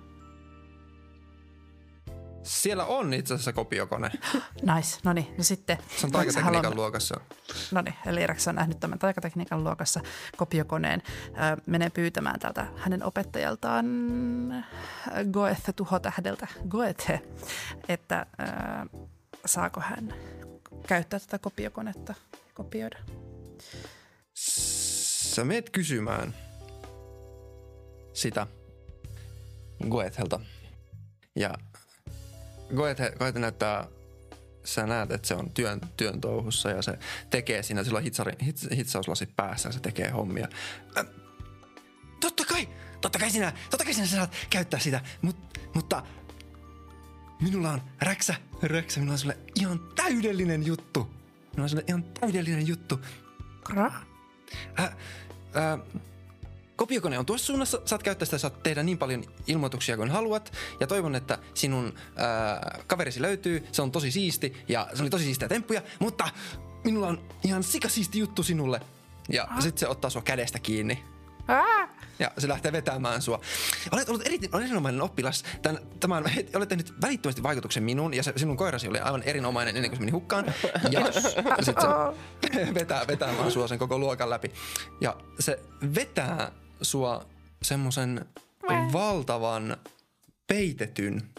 Siellä 2.43 2.85
on 2.85 3.13
itse 3.13 3.33
asiassa 3.33 3.53
kopiokone. 3.53 4.11
Nice, 4.75 4.99
no 5.03 5.13
niin, 5.13 5.33
no 5.37 5.43
sitten. 5.43 5.77
Se 5.97 6.05
on 6.05 6.11
taikatekniikan 6.11 6.53
haluaa- 6.63 6.75
luokassa. 6.75 7.19
No 7.71 7.81
niin, 7.81 7.95
eli 8.05 8.27
Rex 8.27 8.47
on 8.47 8.55
nähnyt 8.55 8.79
tämän 8.79 8.99
taikatekniikan 8.99 9.63
luokassa 9.63 10.01
kopiokoneen. 10.37 11.01
Ö, 11.27 11.61
menee 11.65 11.89
pyytämään 11.89 12.39
tältä 12.39 12.67
hänen 12.77 13.03
opettajaltaan 13.03 13.85
ö, 14.51 14.61
Goethe 15.31 15.73
tuhotähdeltä, 15.73 16.47
Goethe, 16.69 17.21
että 17.89 18.25
ö, 18.39 19.05
saako 19.45 19.79
hän 19.81 20.13
käyttää 20.87 21.19
tätä 21.19 21.39
kopiokonetta 21.39 22.13
ja 22.31 22.39
kopioida. 22.53 22.97
Sä 24.33 25.43
meet 25.43 25.69
kysymään 25.69 26.33
sitä 28.13 28.47
Goethelta. 29.89 30.39
Ja 31.35 31.53
Goethe, 32.75 33.13
Goethe 33.19 33.39
näyttää, 33.39 33.87
sä 34.63 34.87
näet, 34.87 35.11
että 35.11 35.27
se 35.27 35.35
on 35.35 35.49
työn, 35.53 35.81
työn 35.97 36.21
touhussa 36.21 36.69
ja 36.69 36.81
se 36.81 36.99
tekee 37.29 37.63
siinä, 37.63 37.83
sillä 37.83 37.97
on 37.97 38.03
hitsari, 38.03 38.33
hits, 38.45 38.67
hitsauslasit 38.75 39.35
päässä 39.35 39.69
ja 39.69 39.73
se 39.73 39.79
tekee 39.79 40.09
hommia. 40.09 40.47
Äh, 40.97 41.05
totta 42.19 42.45
kai, 42.45 42.69
totta 43.01 43.19
kai 43.19 43.31
sinä, 43.31 43.53
totta 43.69 43.85
kai 43.85 43.93
sinä 43.93 44.07
saat 44.07 44.33
käyttää 44.49 44.79
sitä, 44.79 45.01
mut, 45.21 45.59
mutta 45.73 46.03
minulla 47.41 47.71
on 47.71 47.81
räksä, 48.01 48.35
räksä, 48.61 48.99
minulla 48.99 49.13
on 49.13 49.19
sulle 49.19 49.37
ihan 49.55 49.79
täydellinen 49.95 50.65
juttu. 50.65 50.99
Minulla 50.99 51.63
on 51.63 51.69
sulle 51.69 51.83
ihan 51.87 52.03
täydellinen 52.03 52.67
juttu. 52.67 52.99
Kra? 53.63 53.91
Äh, 54.79 54.85
äh, 54.85 55.79
kopiokone 56.75 57.19
on 57.19 57.25
tuossa 57.25 57.45
suunnassa. 57.45 57.81
Saat 57.85 58.03
käyttää 58.03 58.25
sitä, 58.25 58.37
saat 58.37 58.63
tehdä 58.63 58.83
niin 58.83 58.97
paljon 58.97 59.23
ilmoituksia 59.47 59.97
kuin 59.97 60.11
haluat. 60.11 60.53
Ja 60.79 60.87
toivon, 60.87 61.15
että 61.15 61.37
sinun 61.53 61.93
äh, 61.97 62.83
kaverisi 62.87 63.21
löytyy. 63.21 63.67
Se 63.71 63.81
on 63.81 63.91
tosi 63.91 64.11
siisti 64.11 64.53
ja 64.67 64.87
se 64.93 65.03
oli 65.03 65.09
tosi 65.09 65.23
siistiä 65.23 65.47
temppuja. 65.47 65.81
Mutta 65.99 66.29
minulla 66.83 67.07
on 67.07 67.27
ihan 67.43 67.63
sikasiisti 67.63 68.19
juttu 68.19 68.43
sinulle. 68.43 68.81
Ja 69.29 69.47
sitten 69.59 69.79
se 69.79 69.87
ottaa 69.87 70.09
sua 70.09 70.21
kädestä 70.21 70.59
kiinni. 70.59 71.03
Ah! 71.47 71.89
Ja 72.19 72.31
se 72.37 72.47
lähtee 72.47 72.71
vetämään 72.71 73.21
sua. 73.21 73.41
Olet 73.91 74.09
ollut 74.09 74.25
eri, 74.25 74.39
erinomainen 74.63 75.01
oppilas. 75.01 75.43
Tän, 75.61 75.79
tämän, 75.99 76.23
olet 76.55 76.69
tehnyt 76.69 76.93
välittömästi 77.01 77.43
vaikutuksen 77.43 77.83
minuun 77.83 78.13
ja 78.13 78.23
se, 78.23 78.33
sinun 78.35 78.57
koirasi 78.57 78.87
oli 78.87 78.99
aivan 78.99 79.23
erinomainen 79.23 79.75
ennen 79.75 79.91
kuin 79.91 79.97
se 79.97 80.01
meni 80.01 80.11
hukkaan. 80.11 80.45
Ja 80.91 81.01
sitten 81.65 81.85
se 82.53 82.73
vetää 82.79 83.07
vetämään 83.07 83.51
sua 83.51 83.67
sen 83.67 83.79
koko 83.79 83.99
luokan 83.99 84.29
läpi. 84.29 84.51
Ja 85.01 85.15
se 85.39 85.59
vetää 85.95 86.51
sua 86.83 87.25
semmoisen 87.63 88.25
valtavan 88.93 89.77
peitetyn 90.47 91.29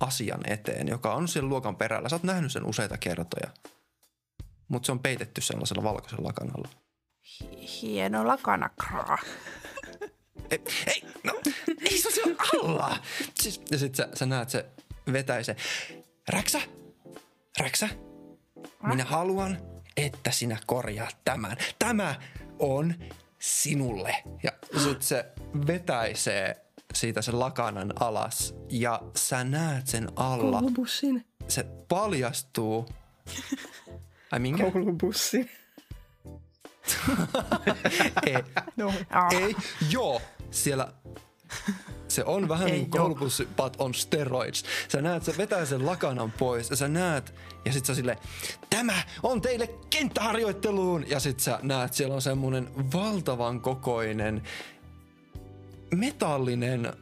asian 0.00 0.40
eteen, 0.46 0.88
joka 0.88 1.14
on 1.14 1.28
siellä 1.28 1.48
luokan 1.48 1.76
perällä. 1.76 2.08
Sä 2.08 2.16
oot 2.16 2.22
nähnyt 2.22 2.52
sen 2.52 2.66
useita 2.66 2.98
kertoja. 2.98 3.50
Mutta 4.68 4.86
se 4.86 4.92
on 4.92 4.98
peitetty 4.98 5.40
sellaisella 5.40 5.82
valkoisella 5.82 6.28
lakanalla. 6.28 6.68
Hieno 7.82 8.26
lakana, 8.26 8.68
Kra. 8.68 9.18
Ei, 10.50 10.64
ei, 10.86 11.02
no, 11.24 11.40
ei 11.80 11.98
se 11.98 12.08
on 12.08 12.14
siellä 12.14 12.36
alla. 12.54 12.98
Siis, 13.40 13.62
ja 13.70 13.78
sit 13.78 13.94
sä, 13.94 14.08
sä 14.14 14.26
näet 14.26 14.50
se 14.50 14.66
vetäise. 15.12 15.56
Räksä, 16.28 16.60
Räksä, 17.58 17.88
minä 18.82 19.04
haluan, 19.04 19.58
että 19.96 20.30
sinä 20.30 20.58
korjaat 20.66 21.16
tämän. 21.24 21.56
Tämä 21.78 22.14
on 22.58 22.94
sinulle. 23.42 24.16
Ja 24.42 24.52
sit 24.84 25.02
se 25.02 25.32
vetäisee 25.66 26.66
siitä 26.94 27.22
sen 27.22 27.38
lakanan 27.38 27.92
alas 28.00 28.54
ja 28.68 29.02
sä 29.16 29.44
näet 29.44 29.86
sen 29.86 30.08
alla. 30.16 30.60
Koulubussin. 30.60 31.26
Se 31.48 31.64
paljastuu. 31.88 32.88
Ai 34.32 34.38
minkä? 34.38 34.70
Koulubussin. 34.70 35.50
Ei, 38.26 38.34
No. 38.76 38.92
Ei, 39.32 39.56
joo, 39.90 40.22
siellä 40.50 40.92
se 42.14 42.24
on 42.24 42.48
vähän 42.48 42.68
Ei 42.68 42.72
niin 42.72 42.90
kuin 42.90 43.00
koulubussi, 43.00 43.48
but 43.56 43.76
on 43.78 43.94
steroids. 43.94 44.64
Sä 44.88 45.02
näet, 45.02 45.24
se 45.24 45.34
vetää 45.38 45.64
sen 45.64 45.86
lakanan 45.86 46.32
pois 46.32 46.70
ja 46.70 46.76
sä 46.76 46.88
näet, 46.88 47.34
ja 47.64 47.72
sit 47.72 47.84
sä 47.84 47.94
sille, 47.94 48.18
tämä 48.70 49.02
on 49.22 49.40
teille 49.40 49.70
kenttäharjoitteluun. 49.90 51.10
Ja 51.10 51.20
sit 51.20 51.40
sä 51.40 51.58
näet, 51.62 51.92
siellä 51.92 52.14
on 52.14 52.22
semmonen 52.22 52.68
valtavan 52.92 53.60
kokoinen 53.60 54.42
metallinen 55.94 56.92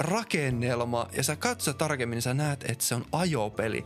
rakennelma 0.00 1.06
ja 1.12 1.22
sä 1.22 1.36
katsot 1.36 1.78
tarkemmin, 1.78 2.16
niin 2.16 2.22
sä 2.22 2.34
näet, 2.34 2.64
että 2.70 2.84
se 2.84 2.94
on 2.94 3.04
ajopeli. 3.12 3.84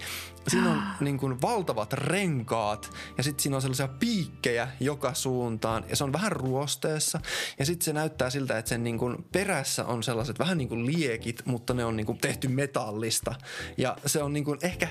Siinä 0.48 0.70
on 0.70 0.82
niin 1.00 1.18
kuin 1.18 1.42
valtavat 1.42 1.92
renkaat 1.92 2.90
ja 3.18 3.22
sitten 3.22 3.42
siinä 3.42 3.56
on 3.56 3.62
sellaisia 3.62 3.88
piikkejä 3.88 4.68
joka 4.80 5.14
suuntaan 5.14 5.84
ja 5.88 5.96
se 5.96 6.04
on 6.04 6.12
vähän 6.12 6.32
ruosteessa 6.32 7.20
ja 7.58 7.66
sitten 7.66 7.84
se 7.84 7.92
näyttää 7.92 8.30
siltä, 8.30 8.58
että 8.58 8.68
sen 8.68 8.84
niin 8.84 8.98
kuin 8.98 9.24
perässä 9.32 9.84
on 9.84 10.02
sellaiset 10.02 10.38
vähän 10.38 10.58
niin 10.58 10.68
kuin 10.68 10.86
liekit, 10.86 11.42
mutta 11.44 11.74
ne 11.74 11.84
on 11.84 11.96
niin 11.96 12.06
kuin 12.06 12.18
tehty 12.18 12.48
metallista 12.48 13.34
ja 13.76 13.96
se 14.06 14.22
on 14.22 14.32
niin 14.32 14.44
kuin 14.44 14.58
ehkä 14.62 14.88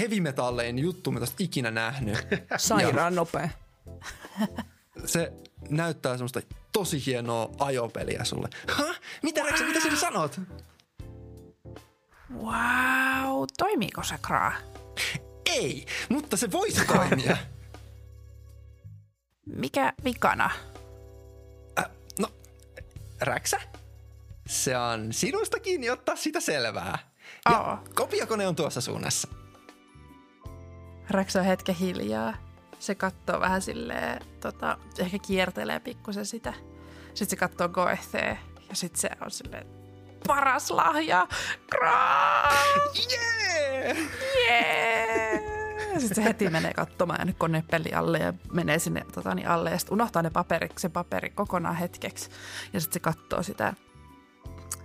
heavy-metallein 0.00 0.78
juttu, 0.78 1.10
mitä 1.10 1.24
oot 1.24 1.40
ikinä 1.40 1.70
nähnyt. 1.70 2.18
Sairaan 2.56 3.14
nopea. 3.14 3.48
se 5.04 5.32
näyttää 5.68 6.12
semmoista 6.12 6.40
tosi 6.72 7.06
hienoa 7.06 7.50
ajopeliä 7.58 8.24
sulle. 8.24 8.48
Ha? 8.68 8.94
Mitä 9.22 9.42
Reksä, 9.42 9.64
mitä 9.64 9.80
sinä 9.80 9.96
sanot? 9.96 10.40
Wow, 12.34 13.44
toimiiko 13.58 14.02
se, 14.04 14.14
Kra? 14.22 14.52
Ei, 15.46 15.86
mutta 16.08 16.36
se 16.36 16.52
voisi 16.52 16.86
toimia. 16.86 17.36
Mikä 19.62 19.92
vikana? 20.04 20.50
Äh, 21.78 21.84
no, 22.18 22.28
Räksä? 23.20 23.60
Se 24.46 24.76
on 24.76 25.12
sinusta 25.12 25.60
kiinni 25.60 25.90
ottaa 25.90 26.16
sitä 26.16 26.40
selvää. 26.40 26.98
Ja 27.50 27.60
Oo. 27.60 27.78
kopiokone 27.94 28.46
on 28.46 28.56
tuossa 28.56 28.80
suunnassa. 28.80 29.28
Rex 31.10 31.36
on 31.36 31.44
hetken 31.44 31.74
hiljaa. 31.74 32.34
Se 32.82 32.94
katsoo 32.94 33.40
vähän 33.40 33.62
silleen, 33.62 34.22
tota, 34.40 34.78
ehkä 34.98 35.18
kiertelee 35.18 35.80
pikkusen 35.80 36.26
sitä. 36.26 36.54
Sitten 37.14 37.30
se 37.30 37.36
katsoo 37.36 37.68
Goethea 37.68 38.36
ja 38.68 38.76
sitten 38.76 39.00
se 39.00 39.10
on 39.20 39.30
silleen, 39.30 39.66
paras 40.26 40.70
lahja! 40.70 41.28
Kraa! 41.70 42.52
Jee! 43.10 43.96
Yeah! 44.50 45.42
Sitten 45.98 46.14
se 46.14 46.24
heti 46.24 46.50
menee 46.50 46.72
katsomaan 46.72 47.34
konepeli 47.38 47.92
alle 47.92 48.18
ja 48.18 48.34
menee 48.52 48.78
sinne 48.78 49.04
tota, 49.14 49.34
niin 49.34 49.48
alle 49.48 49.70
ja 49.70 49.78
sitten 49.78 49.94
unohtaa 49.94 50.22
ne 50.22 50.30
paperit, 50.30 50.78
se 50.78 50.88
paperi 50.88 51.30
kokonaan 51.30 51.76
hetkeksi. 51.76 52.30
Ja 52.72 52.80
sitten 52.80 52.94
se 52.94 53.00
katsoo 53.00 53.42
sitä 53.42 53.74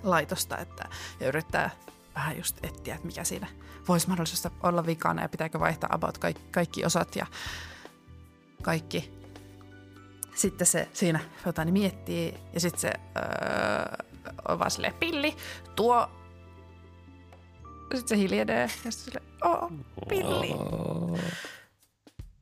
laitosta 0.04 0.58
että, 0.58 0.90
ja 1.20 1.28
yrittää 1.28 1.70
vähän 2.16 2.38
just 2.38 2.66
etsiä, 2.66 2.96
että 2.96 3.08
mikä 3.08 3.24
siinä 3.24 3.48
voisi 3.88 4.08
mahdollisesti 4.08 4.50
olla 4.64 4.86
vikana 4.86 5.22
ja 5.22 5.30
pitääkö 5.30 5.60
vaihtaa 5.60 5.90
about 5.94 6.18
kaikki, 6.18 6.44
kaikki 6.52 6.86
osat 6.86 7.16
ja 7.16 7.26
kaikki. 8.68 9.12
Sitten 10.36 10.68
se 10.68 10.90
siinä 10.94 11.20
niin 11.66 11.74
miettii 11.74 12.38
ja 12.54 12.60
sitten 12.60 12.82
se 12.82 12.94
öö, 13.18 14.06
on 14.48 14.60
vaan 14.60 14.72
silleen, 14.72 14.94
pilli, 14.94 15.36
tuo 15.76 16.10
sitten 17.96 18.08
se 18.08 18.18
hiljenee 18.18 18.62
ja 18.62 18.68
sitten 18.68 18.92
sille, 18.92 19.22
oh, 19.44 19.72
pilli. 20.10 20.56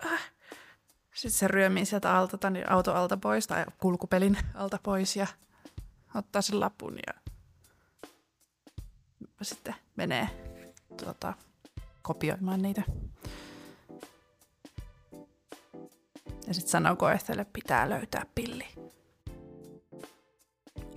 Äh. 0.06 0.32
Sitten 1.14 1.40
se 1.40 1.48
ryömii 1.48 1.86
sieltä 1.86 2.18
alta, 2.18 2.38
tai 2.38 2.52
niin 2.52 2.72
auto 2.72 2.94
alta 2.94 3.18
pois 3.18 3.48
tai 3.48 3.66
kulkupelin 3.78 4.38
alta 4.54 4.80
pois 4.84 5.16
ja 5.16 5.28
ottaa 6.16 6.42
sen 6.42 6.60
lapun 6.60 6.98
ja 7.08 7.14
sitten 9.42 9.76
menee 9.96 10.30
tuota, 11.04 11.34
kopioimaan 12.02 12.62
niitä. 12.62 12.82
Ja 16.48 16.54
sitten 16.54 16.72
sanoo 16.72 16.96
Goethelle, 16.96 17.46
pitää 17.54 17.90
löytää 17.90 18.26
pilli. 18.36 18.66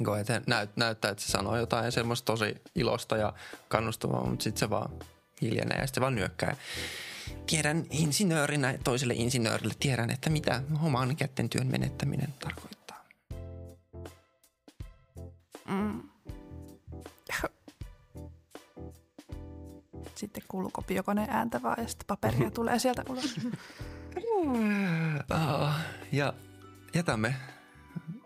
Goethe 0.05 0.43
näyt, 0.47 0.77
näyttää, 0.77 1.11
että 1.11 1.23
se 1.23 1.29
sanoo 1.29 1.57
jotain 1.57 1.93
semmoista 1.93 2.27
tosi 2.27 2.62
ilosta 2.75 3.16
ja 3.16 3.33
kannustavaa, 3.69 4.25
mutta 4.27 4.43
sitten 4.43 4.61
se 4.61 4.70
vaan 4.70 4.91
hiljenee 5.43 5.79
ja 5.79 5.87
sitten 5.87 6.01
vaan 6.01 6.15
nyökkää. 6.15 6.57
Tiedän 7.47 7.85
insinöörinä 7.91 8.79
toiselle 8.85 9.15
insinöörille, 9.15 9.75
tiedän, 9.81 10.11
että 10.11 10.31
mitä 10.31 10.62
oman 10.83 11.16
kätten 11.16 11.49
työn 11.49 11.66
menettäminen 11.66 12.35
tarkoittaa. 12.41 13.05
Mm. 15.69 16.03
Sitten 20.15 20.43
kuuluu 20.49 20.70
kopiokoneen 20.73 21.31
ääntä 21.31 21.62
vaan 21.62 21.77
ja 21.83 21.89
sitten 21.89 22.07
paperia 22.07 22.51
tulee 22.61 22.79
sieltä 22.79 23.03
ulos. 23.09 23.37
Ah, 25.31 25.81
ja 26.12 26.32
jätämme 26.95 27.35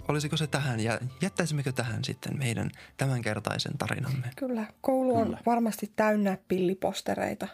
olisiko 0.09 0.37
se 0.37 0.47
tähän 0.47 0.81
ja 0.81 0.99
jättäisimmekö 1.23 1.73
tähän 1.73 2.05
sitten 2.05 2.39
meidän 2.39 2.71
tämänkertaisen 2.97 3.79
tarinamme? 3.79 4.31
Kyllä, 4.37 4.67
koulu 4.81 5.17
on 5.17 5.39
varmasti 5.47 5.93
täynnä 5.97 6.39
pillipostereita. 6.49 7.49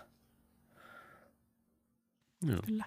Kyllä. 2.41 2.85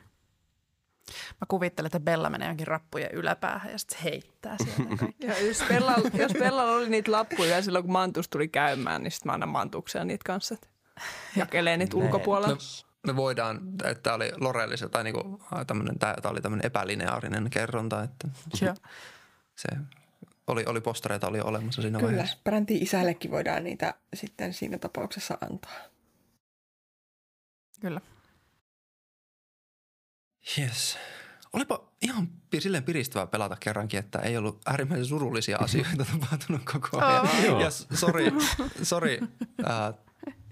Mä 1.11 1.45
kuvittelen, 1.47 1.87
että 1.87 1.99
Bella 1.99 2.29
menee 2.29 2.47
jonkin 2.47 2.67
rappujen 2.67 3.11
yläpäähän 3.11 3.71
ja 3.71 3.77
sitten 3.77 3.97
se 3.97 4.03
heittää 4.03 4.55
sieltä 4.63 4.95
kaikki. 4.99 5.27
Ja 5.27 5.41
jos 5.41 5.63
Bellalla, 5.67 6.09
jos 6.13 6.31
Bellalla 6.33 6.71
oli 6.71 6.89
niitä 6.89 7.11
lappuja 7.11 7.61
silloin, 7.61 7.83
kun 7.83 7.91
Mantus 7.93 8.29
tuli 8.29 8.47
käymään, 8.47 9.03
niin 9.03 9.11
sitten 9.11 9.29
mä 9.29 9.33
annan 9.33 9.49
Mantukseen 9.49 10.07
niitä 10.07 10.23
kanssa. 10.25 10.55
Jakelee 11.35 11.77
niitä 11.77 11.97
ulkopuolella. 11.97 12.55
Me, 12.55 12.90
me 13.07 13.15
voidaan, 13.15 13.61
että 13.83 14.03
tämä 14.03 14.15
oli 14.15 14.31
Lorellisen 14.37 14.89
tai 14.89 15.03
niinku, 15.03 15.41
tämmönen, 15.67 15.99
tämä 15.99 16.15
oli 16.23 16.41
tämmöinen 16.41 16.65
epälineaarinen 16.65 17.49
kerronta, 17.49 18.03
että 18.03 18.27
Joo. 18.61 18.75
se 19.55 19.67
oli, 20.47 20.65
oli 20.65 20.81
postereita 20.81 21.27
oli 21.27 21.39
olemassa 21.39 21.81
siinä 21.81 21.99
Kyllä, 21.99 22.11
vaiheessa. 22.11 22.37
Bräntin 22.43 22.83
isällekin 22.83 23.31
voidaan 23.31 23.63
niitä 23.63 23.93
sitten 24.13 24.53
siinä 24.53 24.77
tapauksessa 24.77 25.37
antaa. 25.49 25.75
Kyllä. 27.81 28.01
Yes. 30.57 30.97
Olipa 31.53 31.91
ihan 32.01 32.29
silleen 32.59 32.83
piristävää 32.83 33.27
pelata 33.27 33.57
kerrankin, 33.59 33.99
että 33.99 34.19
ei 34.19 34.37
ollut 34.37 34.61
äärimmäisen 34.65 35.05
surullisia 35.05 35.57
asioita 35.57 36.05
tapahtunut 36.11 36.61
koko 36.73 37.05
ajan. 37.05 37.45
Joo. 37.45 37.61
Ja 37.61 37.71
sori, 37.71 38.31
sori 38.83 39.19
äh, 39.69 39.93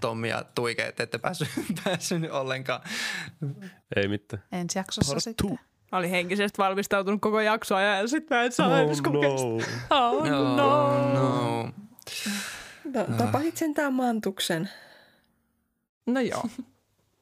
Tommi 0.00 0.28
ja 0.28 0.44
Tuike, 0.54 0.86
että 0.86 1.02
ette 1.02 1.18
päässyt, 1.18 1.48
päässyt 1.84 2.30
ollenkaan. 2.30 2.80
Ei 3.96 4.08
mitään. 4.08 4.42
Ensi 4.52 4.78
jaksossa 4.78 5.20
sitten. 5.20 5.58
Mä 5.92 5.98
olin 5.98 6.10
henkisesti 6.10 6.58
valmistautunut 6.58 7.20
koko 7.20 7.40
jaksoa 7.40 7.80
ja 7.80 8.08
sitten 8.08 8.38
mä 8.38 8.44
en 8.44 8.52
saa 8.52 8.68
Oh 8.68 8.78
edes 8.78 9.02
no. 9.02 9.20
Oh 9.90 10.26
no. 10.28 10.56
no. 11.14 11.72
Ta- 12.92 13.12
tapasit 13.18 13.56
sentään 13.56 13.94
mantuksen. 13.94 14.70
No 16.06 16.20
joo. 16.20 16.44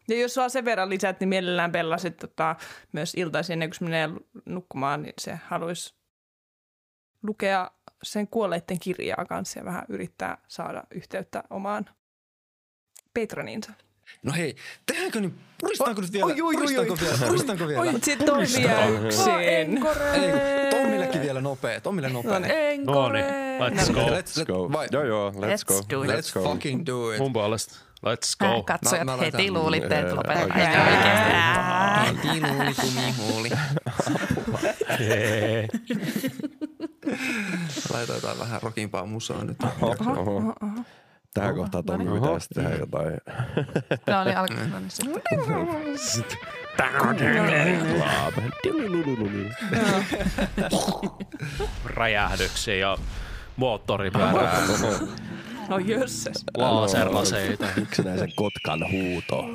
Ja 0.08 0.20
jos 0.20 0.34
saa 0.34 0.48
sen 0.48 0.64
verran 0.64 0.90
lisät, 0.90 1.20
niin 1.20 1.28
mielellään 1.28 1.72
Bella 1.72 1.98
sitten 1.98 2.28
tota, 2.28 2.56
myös 2.92 3.14
iltaisin 3.14 3.52
ennen 3.52 3.70
kuin 3.78 3.88
menee 3.88 4.08
nukkumaan, 4.46 5.02
niin 5.02 5.14
se 5.18 5.38
haluaisi 5.44 5.94
lukea 7.22 7.70
sen 8.02 8.28
kuolleiden 8.28 8.80
kirjaa 8.80 9.24
kanssa 9.28 9.58
ja 9.58 9.64
vähän 9.64 9.84
yrittää 9.88 10.38
saada 10.48 10.84
yhteyttä 10.90 11.44
omaan 11.50 11.90
patroninsa. 13.14 13.72
No 14.22 14.32
hei, 14.32 14.56
tehdäänkö 14.86 15.20
niin, 15.20 15.34
puristaanko 15.60 16.00
nyt 16.00 16.12
vielä, 16.12 16.26
oi, 16.26 16.32
oi, 16.32 16.40
oi, 16.42 16.52
puristaanko 16.54 16.92
oi. 16.92 16.98
vielä, 17.00 17.18
puristaanko 17.26 17.66
vielä? 17.68 17.80
Oi, 17.80 17.92
sitten 18.02 18.30
on 18.32 18.38
vielä 18.56 18.86
yksin. 18.86 19.32
Ei, 19.40 19.66
Tommillekin 20.70 21.20
vielä 21.22 21.40
nopea, 21.40 21.80
Tommille 21.80 22.08
nopea. 22.08 22.32
No 22.32 22.38
niin. 22.38 22.84
No 22.86 23.12
niin, 23.12 23.24
let's 23.60 23.92
go. 23.92 24.00
Let's, 24.00 24.40
Let's 24.40 24.44
go. 24.46 24.72
Vai, 24.72 24.88
Joo, 24.92 25.04
joo, 25.04 25.30
let's, 25.30 25.34
Let's 25.36 25.64
go. 25.64 25.74
do 25.90 26.02
it. 26.02 26.10
let's 26.10 26.42
fucking 26.42 26.86
do 26.86 27.12
it. 27.12 27.18
Mun 27.18 27.32
puolesta. 27.32 27.78
Let's 27.98 28.46
Äh, 28.46 28.50
go. 28.54 28.62
katsojat 28.62 29.04
Mä- 29.04 29.16
mä 29.16 29.22
heti 29.22 29.50
luulitte, 29.50 29.98
että 29.98 30.16
lopetetaan. 30.16 30.52
Heti 32.06 32.40
luuli, 32.40 32.74
kumi, 32.80 33.14
huuli. 33.18 33.50
Jotain 38.08 38.38
vähän 38.38 38.62
rokimpaa 38.62 39.06
musaa 39.06 39.44
nyt. 39.44 39.56
Oho. 39.82 40.54
Tähän 41.38 41.54
kohtaan 41.54 41.84
Tommi 41.84 42.04
no 42.04 42.12
niin. 42.12 42.22
pitäisi 42.22 42.48
tehdä 42.54 42.70
jotain. 42.76 43.18
No 44.06 44.24
niin, 45.84 45.98
sitten. 45.98 46.38
Räjähdyksiä 51.84 52.74
ja 52.74 52.98
moottoripyörää, 53.56 54.62
No 55.68 55.78
jösses. 55.78 56.44
laserlaseita. 56.56 57.66
Yksinäisen 57.76 58.32
kotkan 58.36 58.80
huuto. 58.92 59.44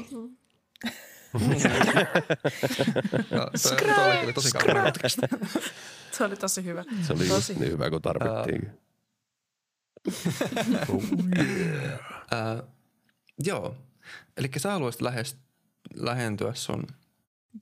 No, 3.31 3.49
oli 3.53 4.51
kauan. 4.51 4.93
Se 6.11 6.23
oli 6.23 6.35
tosi 6.35 6.63
hyvä. 6.63 6.83
Se 7.01 7.13
oli 7.13 7.25
Tosi. 7.25 7.53
niin 7.59 7.71
hyvä 7.71 7.89
kuin 10.87 11.07
tarvittiin. 11.07 11.91
Äh, 12.33 12.63
joo, 13.39 13.75
eli 14.37 14.49
sä 14.57 14.71
haluaisit 14.71 15.01
lähes, 15.01 15.37
lähentyä 15.95 16.53
sun 16.53 16.87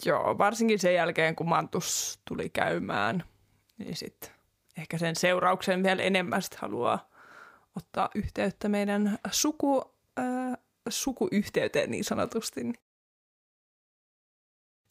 Joo, 0.05 0.37
varsinkin 0.37 0.79
sen 0.79 0.93
jälkeen, 0.93 1.35
kun 1.35 1.49
Mantus 1.49 2.19
tuli 2.27 2.49
käymään, 2.49 3.23
niin 3.77 3.95
sitten 3.95 4.29
ehkä 4.77 4.97
sen 4.97 5.15
seurauksen 5.15 5.83
vielä 5.83 6.01
enemmän 6.01 6.41
sit 6.41 6.55
haluaa 6.55 7.09
ottaa 7.75 8.09
yhteyttä 8.15 8.69
meidän 8.69 9.19
suku, 9.31 9.81
äh, 10.19 10.57
sukuyhteyteen 10.89 11.91
niin 11.91 12.03
sanotusti. 12.03 12.73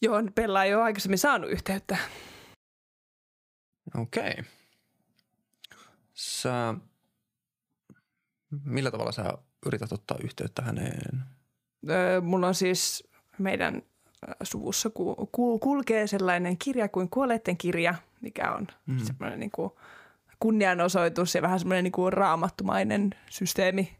Johon 0.01 0.33
Bella 0.33 0.63
ei 0.63 0.75
ole 0.75 0.83
aikaisemmin 0.83 1.19
saanut 1.19 1.51
yhteyttä. 1.51 1.97
Okei. 3.95 4.31
Okay. 4.31 4.43
Sä, 6.13 6.73
millä 8.63 8.91
tavalla 8.91 9.11
sä 9.11 9.33
yrität 9.65 9.91
ottaa 9.91 10.17
yhteyttä 10.23 10.61
häneen? 10.61 11.23
Mulla 12.21 12.47
on 12.47 12.55
siis 12.55 13.07
meidän 13.37 13.81
suvussa 14.43 14.89
ku, 14.89 15.29
ku, 15.31 15.59
kulkee 15.59 16.07
sellainen 16.07 16.57
kirja 16.57 16.87
kuin 16.87 17.09
Kuolleiden 17.09 17.57
kirja, 17.57 17.95
mikä 18.21 18.51
on 18.51 18.67
Mm. 18.85 18.93
mm. 18.93 18.99
semmoinen 19.05 19.39
niin 19.39 19.51
kuin 19.51 19.71
kunnianosoitus 20.39 21.35
ja 21.35 21.41
vähän 21.41 21.59
semmoinen 21.59 21.83
niin 21.83 21.91
kuin 21.91 22.13
raamattumainen 22.13 23.09
systeemi 23.29 23.97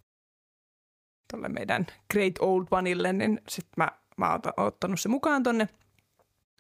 tuolle 1.32 1.50
meidän 1.50 1.88
Great 2.12 2.34
Old 2.40 2.68
Oneille, 2.72 3.14
niin 3.14 3.42
sitten 3.50 3.74
mä, 3.78 3.88
mä 4.18 4.32
oon 4.32 4.42
ottanut 4.58 5.00
se 5.00 5.10
mukaan 5.10 5.44
tonne, 5.44 5.70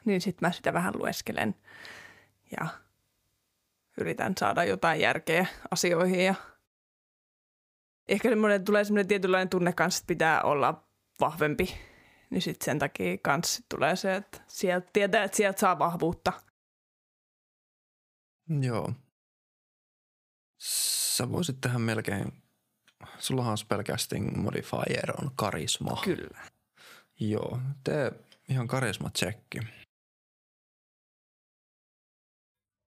niin 0.06 0.22
sitten 0.22 0.48
mä 0.48 0.52
sitä 0.52 0.74
vähän 0.74 0.94
lueskelen 0.98 1.56
ja 2.60 2.68
yritän 3.98 4.34
saada 4.40 4.64
jotain 4.64 5.02
järkeä 5.02 5.46
asioihin 5.72 6.26
ja 6.26 6.36
ehkä 8.08 8.30
semmoinen, 8.30 8.66
tulee 8.66 8.84
semmoinen 8.84 9.08
tietynlainen 9.08 9.50
tunne 9.50 9.74
kanssa, 9.74 10.02
että 10.02 10.08
pitää 10.08 10.42
olla 10.42 10.84
vahvempi. 11.20 11.76
Niin 12.30 12.42
sitten 12.42 12.66
sen 12.66 12.80
takia 12.80 13.18
kanssa 13.18 13.64
tulee 13.70 13.96
se, 13.96 14.16
että 14.16 14.42
sieltä 14.48 14.90
tietää, 14.94 15.24
että 15.24 15.38
sieltä 15.38 15.60
saa 15.60 15.80
vahvuutta. 15.80 16.34
Joo. 18.62 18.94
Sä 20.58 21.32
voisit 21.32 21.62
tehdä 21.62 21.80
melkein, 21.80 22.34
sullahan 23.18 23.52
on 23.52 23.58
spellcasting 23.58 24.36
modifier 24.36 25.12
on 25.22 25.32
karisma. 25.36 26.02
Kyllä. 26.04 26.42
Joo, 27.20 27.60
tee 27.84 28.12
ihan 28.50 28.68
karisma 28.68 29.10
tsekki. 29.10 29.60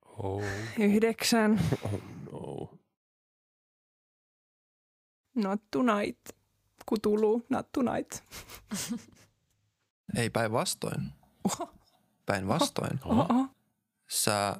Oh, 0.07 0.45
Yhdeksän. 0.78 1.61
Not 5.35 5.61
tonight. 5.70 6.28
Kutulu, 6.86 7.47
not 7.48 7.73
tonight. 7.73 8.24
Ei 10.16 10.31
päinvastoin. 10.31 11.12
Päinvastoin. 12.27 13.01
Oho. 13.05 13.47
Sä 14.09 14.56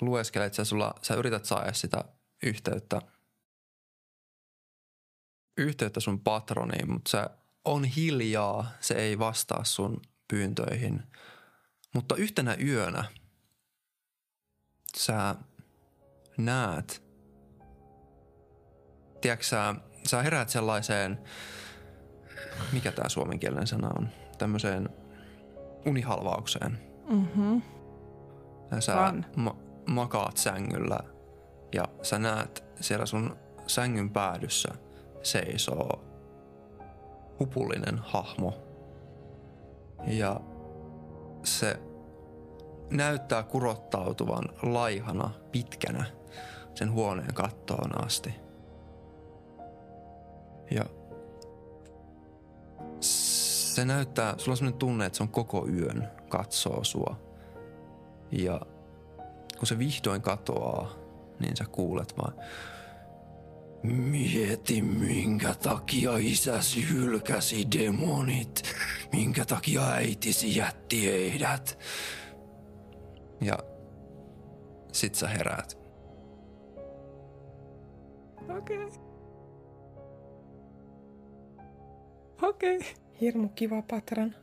lueskelet, 0.00 0.54
sä, 0.54 0.64
sulla, 0.64 0.94
sä 1.02 1.14
yrität 1.14 1.44
saada 1.44 1.72
sitä 1.72 2.04
yhteyttä, 2.42 3.02
yhteyttä 5.56 6.00
sun 6.00 6.20
patroniin, 6.20 6.92
mutta 6.92 7.10
se 7.10 7.18
on 7.64 7.84
hiljaa, 7.84 8.70
se 8.80 8.94
ei 8.94 9.18
vastaa 9.18 9.64
sun 9.64 10.00
pyyntöihin. 10.28 11.02
Mutta 11.94 12.16
yhtenä 12.16 12.56
yönä 12.64 13.04
sä 14.96 15.34
näet, 16.38 17.05
tiedätkö 19.26 19.46
sä, 20.06 20.22
heräät 20.22 20.48
sellaiseen, 20.48 21.18
mikä 22.72 22.92
tämä 22.92 23.08
suomenkielinen 23.08 23.66
sana 23.66 23.90
on, 23.98 24.08
tämmöiseen 24.38 24.88
unihalvaukseen. 25.86 26.78
Mm-hmm. 27.08 27.62
Ja 28.70 28.80
sä 28.80 29.14
ma- 29.36 29.56
makaat 29.86 30.36
sängyllä 30.36 30.98
ja 31.74 31.84
sä 32.02 32.18
näet 32.18 32.64
siellä 32.80 33.06
sun 33.06 33.36
sängyn 33.66 34.10
päädyssä 34.10 34.74
seisoo 35.22 36.04
hupullinen 37.38 37.98
hahmo. 37.98 38.54
Ja 40.06 40.40
se 41.44 41.80
näyttää 42.90 43.42
kurottautuvan 43.42 44.44
laihana 44.62 45.30
pitkänä 45.52 46.04
sen 46.74 46.92
huoneen 46.92 47.34
kattoon 47.34 48.04
asti. 48.04 48.45
Ja 50.70 50.84
se 53.00 53.84
näyttää, 53.84 54.34
sulla 54.38 54.52
on 54.52 54.56
sellainen 54.56 54.78
tunne, 54.78 55.06
että 55.06 55.16
se 55.16 55.22
on 55.22 55.28
koko 55.28 55.68
yön 55.68 56.08
katsoo 56.28 56.84
sua. 56.84 57.16
Ja 58.32 58.60
kun 59.58 59.66
se 59.66 59.78
vihdoin 59.78 60.22
katoaa, 60.22 60.94
niin 61.40 61.56
sä 61.56 61.64
kuulet 61.64 62.14
vaan 62.18 62.34
Mieti, 63.82 64.82
minkä 64.82 65.54
takia 65.54 66.16
isäsi 66.16 66.88
hylkäsi 66.88 67.66
demonit. 67.78 68.62
Minkä 69.12 69.44
takia 69.44 69.88
äitisi 69.88 70.56
jätti 70.56 71.06
heidät. 71.06 71.78
Ja 73.40 73.58
sit 74.92 75.14
sä 75.14 75.28
heräät. 75.28 75.78
Okei. 78.58 78.84
Okay. 78.84 79.05
Okei. 82.42 82.76
Okay. 82.76 82.88
Hirmu 83.20 83.48
kiva 83.48 83.82
patran. 83.82 84.34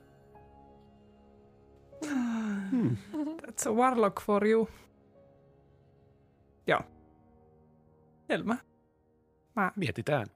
That's 3.42 3.68
a 3.68 3.72
warlock 3.72 4.22
for 4.22 4.48
you. 4.48 4.70
Joo. 6.68 6.82
Selvä. 8.28 8.58
Mä 9.56 9.72
Mietitään. 9.76 10.28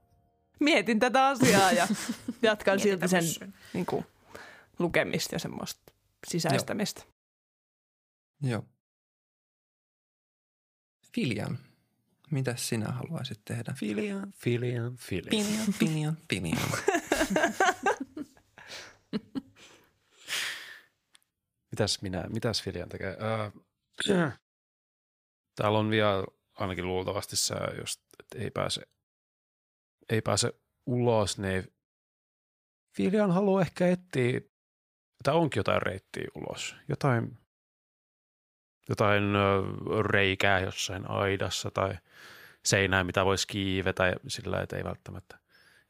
mietin 0.59 0.99
tätä 0.99 1.27
asiaa 1.27 1.71
ja 1.71 1.87
jatkan 2.41 2.79
silti 2.79 3.07
sen 3.07 3.23
niin 3.73 3.85
kuin, 3.85 4.05
lukemista 4.79 5.35
ja 5.35 5.39
semmoista 5.39 5.93
sisäistämistä. 6.27 7.03
Joo. 8.41 8.63
Filian, 11.15 11.59
mitä 12.31 12.55
sinä 12.55 12.91
haluaisit 12.91 13.41
tehdä? 13.45 13.73
Filian, 13.79 14.33
Filian, 14.35 14.97
Filian. 14.97 15.45
Filian, 15.45 15.73
Filian, 15.73 16.17
Filian. 16.29 16.57
Mitäs 21.71 22.01
minä, 22.01 22.23
mitäs 22.29 22.63
Filian 22.63 22.89
tekee? 22.89 23.17
Öö, 23.21 23.51
täällä 25.55 25.79
on 25.79 25.89
vielä 25.89 26.23
ainakin 26.55 26.87
luultavasti 26.87 27.35
se 27.35 27.55
just, 27.79 28.01
että 28.19 28.37
ei 28.39 28.51
pääse, 28.51 28.81
ei 30.09 30.21
pääse 30.21 30.53
ulos, 30.85 31.37
niin 31.37 31.73
Filian 32.95 33.31
haluaa 33.31 33.61
ehkä 33.61 33.87
etsiä, 33.87 34.41
tai 35.23 35.35
onkin 35.35 35.59
jotain 35.59 35.81
reittiä 35.81 36.27
ulos. 36.35 36.75
Jotain, 36.89 37.37
jotain 38.89 39.23
ö, 39.35 39.61
reikää 40.03 40.59
jossain 40.59 41.09
aidassa 41.09 41.71
tai 41.71 41.97
seinää, 42.65 43.03
mitä 43.03 43.25
voisi 43.25 43.47
kiivetä 43.47 44.13
sillä, 44.27 44.61
että 44.61 44.77
ei 44.77 44.83
välttämättä. 44.83 45.39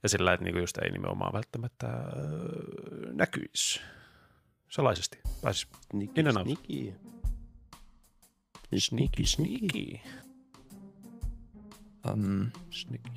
Ja 0.03 0.10
sillä, 0.10 0.34
että 0.34 0.44
niinku 0.44 0.60
just 0.60 0.78
ei 0.78 0.91
nimenomaan 0.91 1.34
välttämättä 1.34 1.88
ö, 1.88 3.14
näkyisi 3.14 3.80
salaisesti. 4.69 5.18
Pääsis 5.41 5.68
Sniki, 5.91 6.19
In 6.19 6.28
and 6.28 6.38
sniki. 6.44 6.94
sneaky, 8.80 9.26
sneaky. 9.26 9.99
Um, 12.11 12.52
sneaky. 12.69 13.10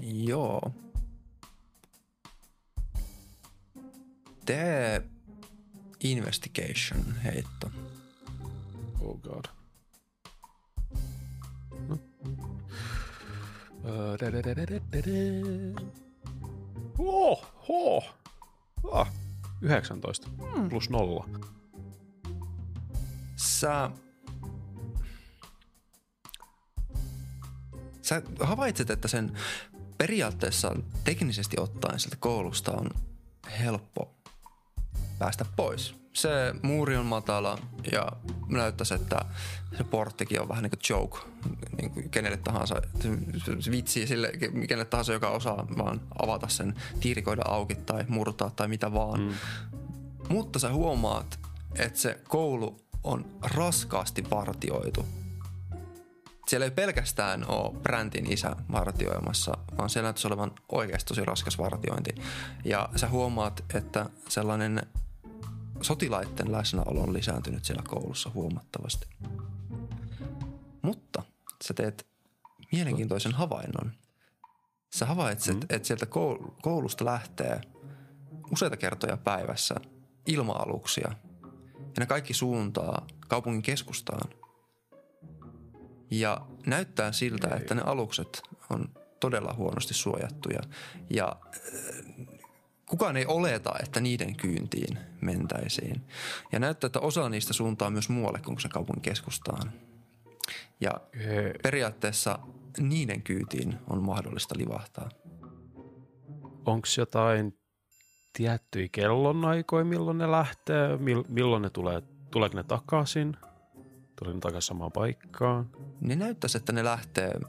joo. 0.00 0.72
Tee 4.46 5.02
investigation 6.00 7.14
heitto. 7.24 7.70
Oh 9.00 9.20
god. 9.20 9.44
No. 11.88 11.98
Ö, 13.84 14.16
da, 14.20 14.32
da, 14.32 14.42
da, 14.42 14.56
da, 14.56 14.66
da, 14.66 14.80
da, 14.92 15.00
da. 15.02 15.98
Oh. 16.98 18.04
Ah, 18.92 19.12
19 19.62 20.28
plus 20.68 20.90
nolla. 20.90 21.28
Sä... 23.36 23.90
Sä 28.02 28.22
havaitset, 28.40 28.90
että 28.90 29.08
sen 29.08 29.38
periaatteessa 29.98 30.76
teknisesti 31.04 31.56
ottaen 31.60 32.00
sieltä 32.00 32.16
koulusta 32.20 32.72
on 32.72 32.90
helppo 33.58 34.17
päästä 35.18 35.44
pois. 35.56 35.94
Se 36.12 36.54
muuri 36.62 36.96
on 36.96 37.06
matala 37.06 37.58
ja 37.92 38.12
näyttäisi, 38.48 38.94
että 38.94 39.24
se 39.76 39.84
porttikin 39.84 40.40
on 40.40 40.48
vähän 40.48 40.62
niin 40.62 40.70
kuin 40.70 40.80
joke 40.90 41.18
niin 41.76 41.90
kuin 41.90 42.10
kenelle 42.10 42.36
tahansa. 42.36 42.82
Vitsi 43.70 44.06
sille, 44.06 44.32
kenelle 44.68 44.84
tahansa, 44.84 45.12
joka 45.12 45.30
osaa 45.30 45.66
vaan 45.78 46.00
avata 46.22 46.48
sen, 46.48 46.74
tiirikoida 47.00 47.42
auki 47.44 47.74
tai 47.74 48.04
murtaa 48.08 48.50
tai 48.50 48.68
mitä 48.68 48.92
vaan. 48.92 49.20
Mm. 49.20 49.34
Mutta 50.28 50.58
sä 50.58 50.72
huomaat, 50.72 51.38
että 51.74 51.98
se 51.98 52.20
koulu 52.28 52.80
on 53.04 53.26
raskaasti 53.42 54.24
vartioitu. 54.30 55.06
Siellä 56.48 56.64
ei 56.64 56.70
pelkästään 56.70 57.50
ole 57.50 57.74
Bräntin 57.82 58.32
isä 58.32 58.56
vartioimassa, 58.72 59.52
vaan 59.78 59.90
siellä 59.90 60.06
näyttäisi 60.06 60.28
olevan 60.28 60.52
oikeasti 60.72 61.08
tosi 61.08 61.24
raskas 61.24 61.58
vartiointi. 61.58 62.10
Ja 62.64 62.88
sä 62.96 63.08
huomaat, 63.08 63.64
että 63.74 64.10
sellainen 64.28 64.82
sotilaiden 65.82 66.52
läsnäolo 66.52 67.00
on 67.00 67.12
lisääntynyt 67.12 67.64
siellä 67.64 67.82
koulussa 67.88 68.30
huomattavasti. 68.34 69.06
Mutta 70.82 71.22
sä 71.64 71.74
teet 71.74 72.06
mielenkiintoisen 72.72 73.32
havainnon. 73.32 73.92
Sä 74.94 75.06
havaitset, 75.06 75.56
mm. 75.56 75.66
että 75.68 75.86
sieltä 75.88 76.06
koul- 76.06 76.50
koulusta 76.62 77.04
lähtee 77.04 77.60
useita 78.52 78.76
kertoja 78.76 79.16
päivässä 79.16 79.74
ilma-aluksia. 80.26 81.12
Ja 81.78 82.00
ne 82.00 82.06
kaikki 82.06 82.34
suuntaa 82.34 83.06
kaupungin 83.28 83.62
keskustaan. 83.62 84.30
Ja 86.10 86.46
näyttää 86.66 87.12
siltä, 87.12 87.48
että 87.56 87.74
ne 87.74 87.82
alukset 87.82 88.42
on 88.70 88.88
todella 89.20 89.54
huonosti 89.54 89.94
suojattuja. 89.94 90.60
Ja 91.10 91.36
kukaan 92.88 93.16
ei 93.16 93.26
oleta, 93.26 93.74
että 93.82 94.00
niiden 94.00 94.36
kyyntiin 94.36 94.98
mentäisiin. 95.20 96.02
Ja 96.52 96.58
näyttää, 96.58 96.86
että 96.86 97.00
osa 97.00 97.28
niistä 97.28 97.52
suuntaa 97.52 97.90
myös 97.90 98.08
muualle 98.08 98.40
kuin 98.44 98.60
sen 98.60 98.70
kaupungin 98.70 99.02
keskustaan. 99.02 99.72
Ja 100.80 100.90
periaatteessa 101.62 102.38
niiden 102.78 103.22
kyytiin 103.22 103.74
on 103.90 104.02
mahdollista 104.02 104.54
livahtaa. 104.58 105.08
Onko 106.66 106.88
jotain 106.98 107.58
tiettyjä 108.32 108.88
kellonaikoja, 108.92 109.84
milloin 109.84 110.18
ne 110.18 110.30
lähtee? 110.30 110.96
Mil, 110.96 111.24
milloin 111.28 111.62
ne 111.62 111.70
tulee? 111.70 112.02
Tuleeko 112.30 112.56
ne 112.56 112.62
takaisin? 112.62 113.36
Tulee 114.16 114.34
ne 114.34 114.40
takaisin 114.40 114.68
samaan 114.68 114.92
paikkaan? 114.92 115.70
Ne 116.00 116.16
näyttäisi, 116.16 116.58
että 116.58 116.72
ne 116.72 116.84
lähtee, 116.84 117.40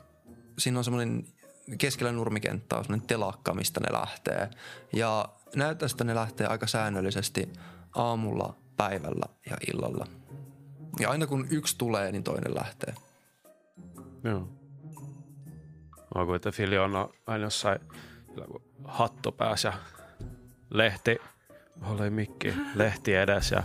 siinä 0.58 0.78
on 0.78 0.84
semmoinen 0.84 1.24
keskellä 1.78 2.12
nurmikenttä 2.12 2.78
on 2.78 2.84
semmoinen 2.84 3.08
telakka, 3.08 3.54
mistä 3.54 3.80
ne 3.80 4.00
lähtee. 4.00 4.50
Ja 4.94 5.30
näyttäisi, 5.56 5.94
että 5.94 6.04
ne 6.04 6.16
lähtee 6.16 6.48
aika 6.48 6.68
säännöllisesti 6.68 7.54
aamulla, 7.96 8.56
päivällä 8.78 9.26
ja 9.50 9.58
illalla. 9.74 10.08
Ja 11.00 11.10
aina 11.10 11.28
kun 11.28 11.48
yksi 11.50 11.78
tulee, 11.78 12.12
niin 12.12 12.24
toinen 12.24 12.56
lähtee. 12.56 12.96
Joo. 14.24 14.50
Mä 16.16 16.26
kuin, 16.26 16.36
että 16.36 16.52
Fili 16.52 16.78
on 16.78 17.10
aina 17.28 17.44
jossain 17.44 17.80
hatto 18.84 19.32
päässä 19.32 19.68
ja 19.68 19.74
lehti, 20.70 21.18
oli 21.82 22.10
mikki, 22.10 22.54
lehti 22.76 23.16
edes 23.16 23.52
ja 23.52 23.64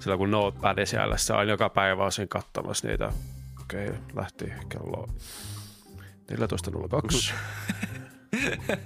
sillä 0.00 0.16
kun 0.16 0.30
notepad 0.30 0.86
siellä, 0.86 1.16
se 1.16 1.34
aina 1.34 1.50
joka 1.50 1.68
päivä 1.68 2.10
siinä 2.10 2.28
katsomassa 2.28 2.88
niitä. 2.88 3.12
Okei, 3.60 3.88
okay, 3.88 4.00
lähti 4.14 4.52
kello 4.68 5.08
14.02. 6.30 7.32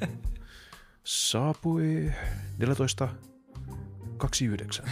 Saapui 1.04 2.12
14.29. 4.82 4.88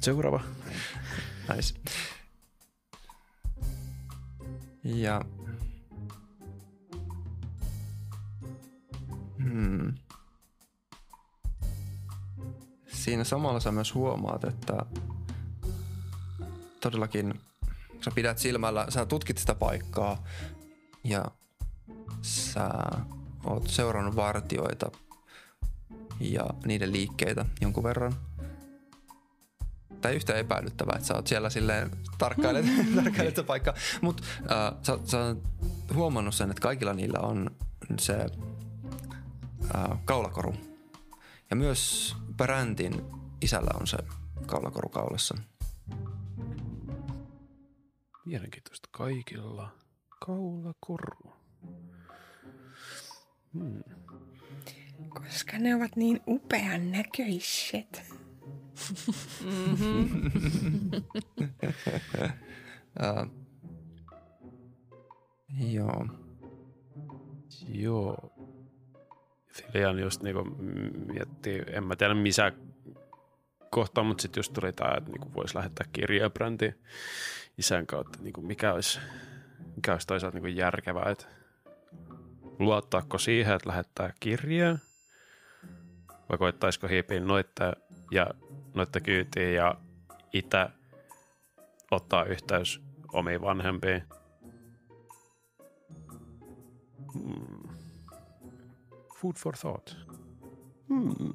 Seuraava. 0.00 0.40
Nice. 1.56 1.74
Ja... 4.84 5.24
Hmm. 9.42 9.94
Siinä 12.86 13.24
samalla 13.24 13.60
sä 13.60 13.72
myös 13.72 13.94
huomaat, 13.94 14.44
että 14.44 14.86
todellakin 16.80 17.40
sä 18.04 18.10
pidät 18.14 18.38
silmällä, 18.38 18.86
sä 18.88 19.06
tutkit 19.06 19.38
sitä 19.38 19.54
paikkaa 19.54 20.24
ja 21.04 21.24
sä 22.22 22.70
oot 23.44 23.68
seurannut 23.68 24.16
vartioita 24.16 24.90
ja 26.20 26.46
niiden 26.66 26.92
liikkeitä 26.92 27.44
jonkun 27.60 27.84
verran– 27.84 28.14
tai 30.02 30.14
yhtä 30.14 30.34
epäilyttävää, 30.34 30.94
että 30.96 31.06
sä 31.06 31.14
oot 31.14 31.26
siellä 31.26 31.50
silleen 31.50 31.90
tarkkailet, 32.18 32.66
tarkkailet 32.96 33.36
sitä 33.36 33.46
paikkaa. 33.46 33.74
Mutta 34.00 34.22
äh, 34.38 34.78
sä, 34.82 34.98
sä 35.04 35.24
oot 35.24 35.38
huomannut 35.94 36.34
sen, 36.34 36.50
että 36.50 36.60
kaikilla 36.60 36.92
niillä 36.92 37.18
on 37.18 37.50
se 37.98 38.26
äh, 39.74 39.98
kaulakoru. 40.04 40.54
Ja 41.50 41.56
myös 41.56 42.14
Brandin 42.36 43.04
isällä 43.40 43.70
on 43.80 43.86
se 43.86 43.98
kaulakoru 44.46 44.88
kaulassa. 44.88 45.36
Mielenkiintoista 48.24 48.88
kaikilla. 48.92 49.81
Kaula 50.26 50.74
koru. 50.80 51.32
Hmm. 53.52 53.82
Koska 55.08 55.58
ne 55.58 55.74
ovat 55.74 55.96
niin 55.96 56.20
upean 56.28 56.92
näköiset. 56.92 58.02
Uh, 63.00 63.30
joo. 65.74 66.06
Joo. 67.68 68.32
Filian 69.48 69.98
just 69.98 70.22
niinku 70.22 70.44
miettii, 71.06 71.62
en 71.66 71.84
mä 71.84 71.96
tiedä 71.96 72.14
missä 72.14 72.52
kohtaa, 73.70 74.04
mutta 74.04 74.22
sitten 74.22 74.38
just 74.38 74.52
tuli 74.52 74.72
tämä, 74.72 74.94
että 74.96 75.10
niinku 75.10 75.34
voisi 75.34 75.56
lähettää 75.56 75.86
kirjaa 75.92 76.30
brändi 76.30 76.72
isän 77.58 77.86
kautta, 77.86 78.18
niinku 78.22 78.40
mikä 78.40 78.72
olisi, 78.72 79.00
mikä 79.76 79.92
olisi 79.92 80.06
toisaalta 80.06 80.36
niinku 80.36 80.58
järkevää, 80.58 81.10
että 81.10 81.26
luottaako 82.58 83.18
siihen, 83.18 83.54
että 83.54 83.68
lähettää 83.68 84.12
kirjaa, 84.20 84.78
vai 86.28 86.38
koittaisiko 86.38 86.88
hiipiä 86.88 87.20
noita 87.20 87.72
ja 88.10 88.26
noita 88.74 89.00
kyytiin 89.00 89.54
ja 89.54 89.74
itse 90.32 90.68
ottaa 91.90 92.24
yhteys 92.24 92.80
omiin 93.12 93.40
vanhempiin. 93.40 94.02
Hmm. 97.12 97.76
Food 99.20 99.36
for 99.38 99.56
thought. 99.56 99.96
Hmm. 100.88 101.34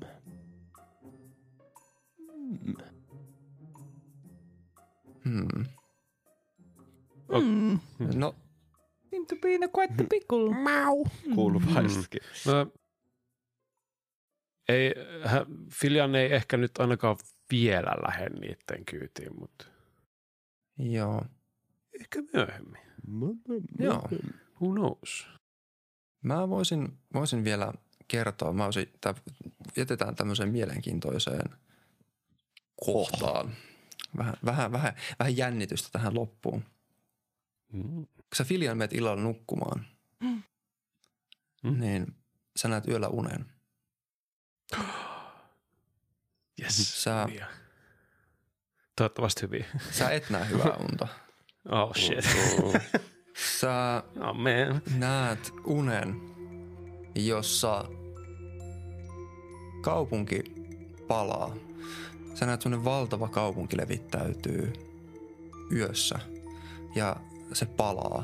Hmm. 5.24 5.77
Mm. 7.30 7.80
No, 8.16 8.36
Seem 9.10 9.26
to 9.26 9.36
be 9.36 9.54
in 9.54 9.64
a 9.64 9.68
quite 9.68 9.94
the 9.94 10.06
pickle. 10.10 10.64
Kuuluvaisesti. 11.36 12.18
No, 12.46 12.72
ei, 14.70 14.94
Filian 15.72 16.16
ei 16.16 16.34
ehkä 16.34 16.58
nyt 16.58 16.78
ainakaan 16.78 17.18
vielä 17.52 17.92
lähde 18.08 18.30
niiden 18.30 18.86
kyytiin, 18.86 19.40
mutta 19.40 19.66
joo. 20.78 21.26
ehkä 22.02 22.24
myöhemmin. 22.34 22.82
Joo. 23.80 24.10
Who 24.62 24.74
knows? 24.74 25.28
Mä 26.24 26.50
voisin, 26.50 26.98
voisin 27.14 27.44
vielä 27.44 27.74
kertoa, 28.08 28.54
mä 28.54 28.64
voisin, 28.64 28.94
tää, 29.02 29.14
jätetään 29.78 30.16
tämmöiseen 30.16 30.50
mielenkiintoiseen 30.50 31.50
kohtaan. 32.86 33.52
Vähän, 34.18 34.36
vähän, 34.46 34.72
vähän, 34.72 34.94
vähän 35.20 35.38
jännitystä 35.38 35.90
tähän 35.92 36.16
loppuun. 36.16 36.64
Mm. 37.74 38.06
Kun 38.06 38.36
sä 38.38 38.44
Filian 38.44 38.78
meet 38.78 38.94
illalla 38.94 39.22
nukkumaan, 39.22 39.86
Mm. 41.64 41.80
niin 41.80 42.16
sä 42.56 42.68
näet 42.68 42.88
yöllä 42.88 43.08
unen. 43.08 43.46
Yes. 46.62 47.04
Sä, 47.04 47.26
Hyviä. 47.28 47.48
Toivottavasti 48.96 49.42
hyviä. 49.42 49.66
sä 49.92 50.10
et 50.10 50.30
näe 50.30 50.50
hyvää 50.50 50.78
unta. 50.92 51.08
Oh 51.72 51.96
shit. 51.96 52.26
Sä 53.60 54.04
Oh 54.16 54.36
man. 54.36 54.82
näet 55.00 55.52
unen, 55.66 56.16
jossa 57.16 57.86
kaupunki 59.84 60.44
palaa. 61.08 61.56
Sä 62.34 62.46
näet 62.46 62.62
semmonen 62.62 62.86
valtava 62.86 63.28
kaupunki 63.30 63.78
levittäytyy 63.78 64.74
yössä 65.72 66.20
ja 66.96 67.16
se 67.54 67.66
palaa. 67.66 68.24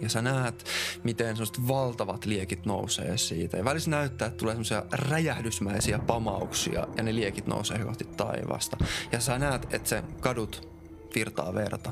Ja 0.00 0.08
sä 0.08 0.22
näet, 0.22 0.64
miten 1.04 1.26
semmoiset 1.26 1.68
valtavat 1.68 2.24
liekit 2.24 2.66
nousee 2.66 3.18
siitä. 3.18 3.56
Ja 3.56 3.64
välissä 3.64 3.90
näyttää, 3.90 4.28
että 4.28 4.38
tulee 4.38 4.54
semmoisia 4.54 4.82
räjähdysmäisiä 4.92 5.98
pamauksia 5.98 6.86
ja 6.96 7.02
ne 7.02 7.14
liekit 7.14 7.46
nousee 7.46 7.78
kohti 7.78 8.04
taivasta. 8.04 8.76
Ja 9.12 9.20
sä 9.20 9.38
näet, 9.38 9.74
että 9.74 9.88
se 9.88 10.02
kadut 10.20 10.68
virtaa 11.14 11.54
verta. 11.54 11.90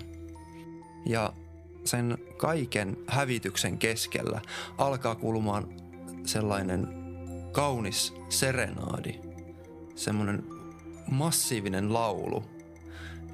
Ja 1.06 1.32
sen 1.84 2.18
kaiken 2.36 2.96
hävityksen 3.06 3.78
keskellä 3.78 4.40
alkaa 4.78 5.14
kuulumaan 5.14 5.68
sellainen 6.26 6.88
kaunis 7.52 8.14
serenaadi, 8.28 9.14
semmoinen 9.94 10.44
massiivinen 11.10 11.92
laulu. 11.92 12.44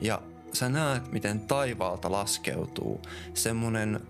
Ja 0.01 0.23
sä 0.57 0.69
näet, 0.69 1.12
miten 1.12 1.41
taivaalta 1.41 2.12
laskeutuu 2.12 3.01
semmoinen 3.35 4.01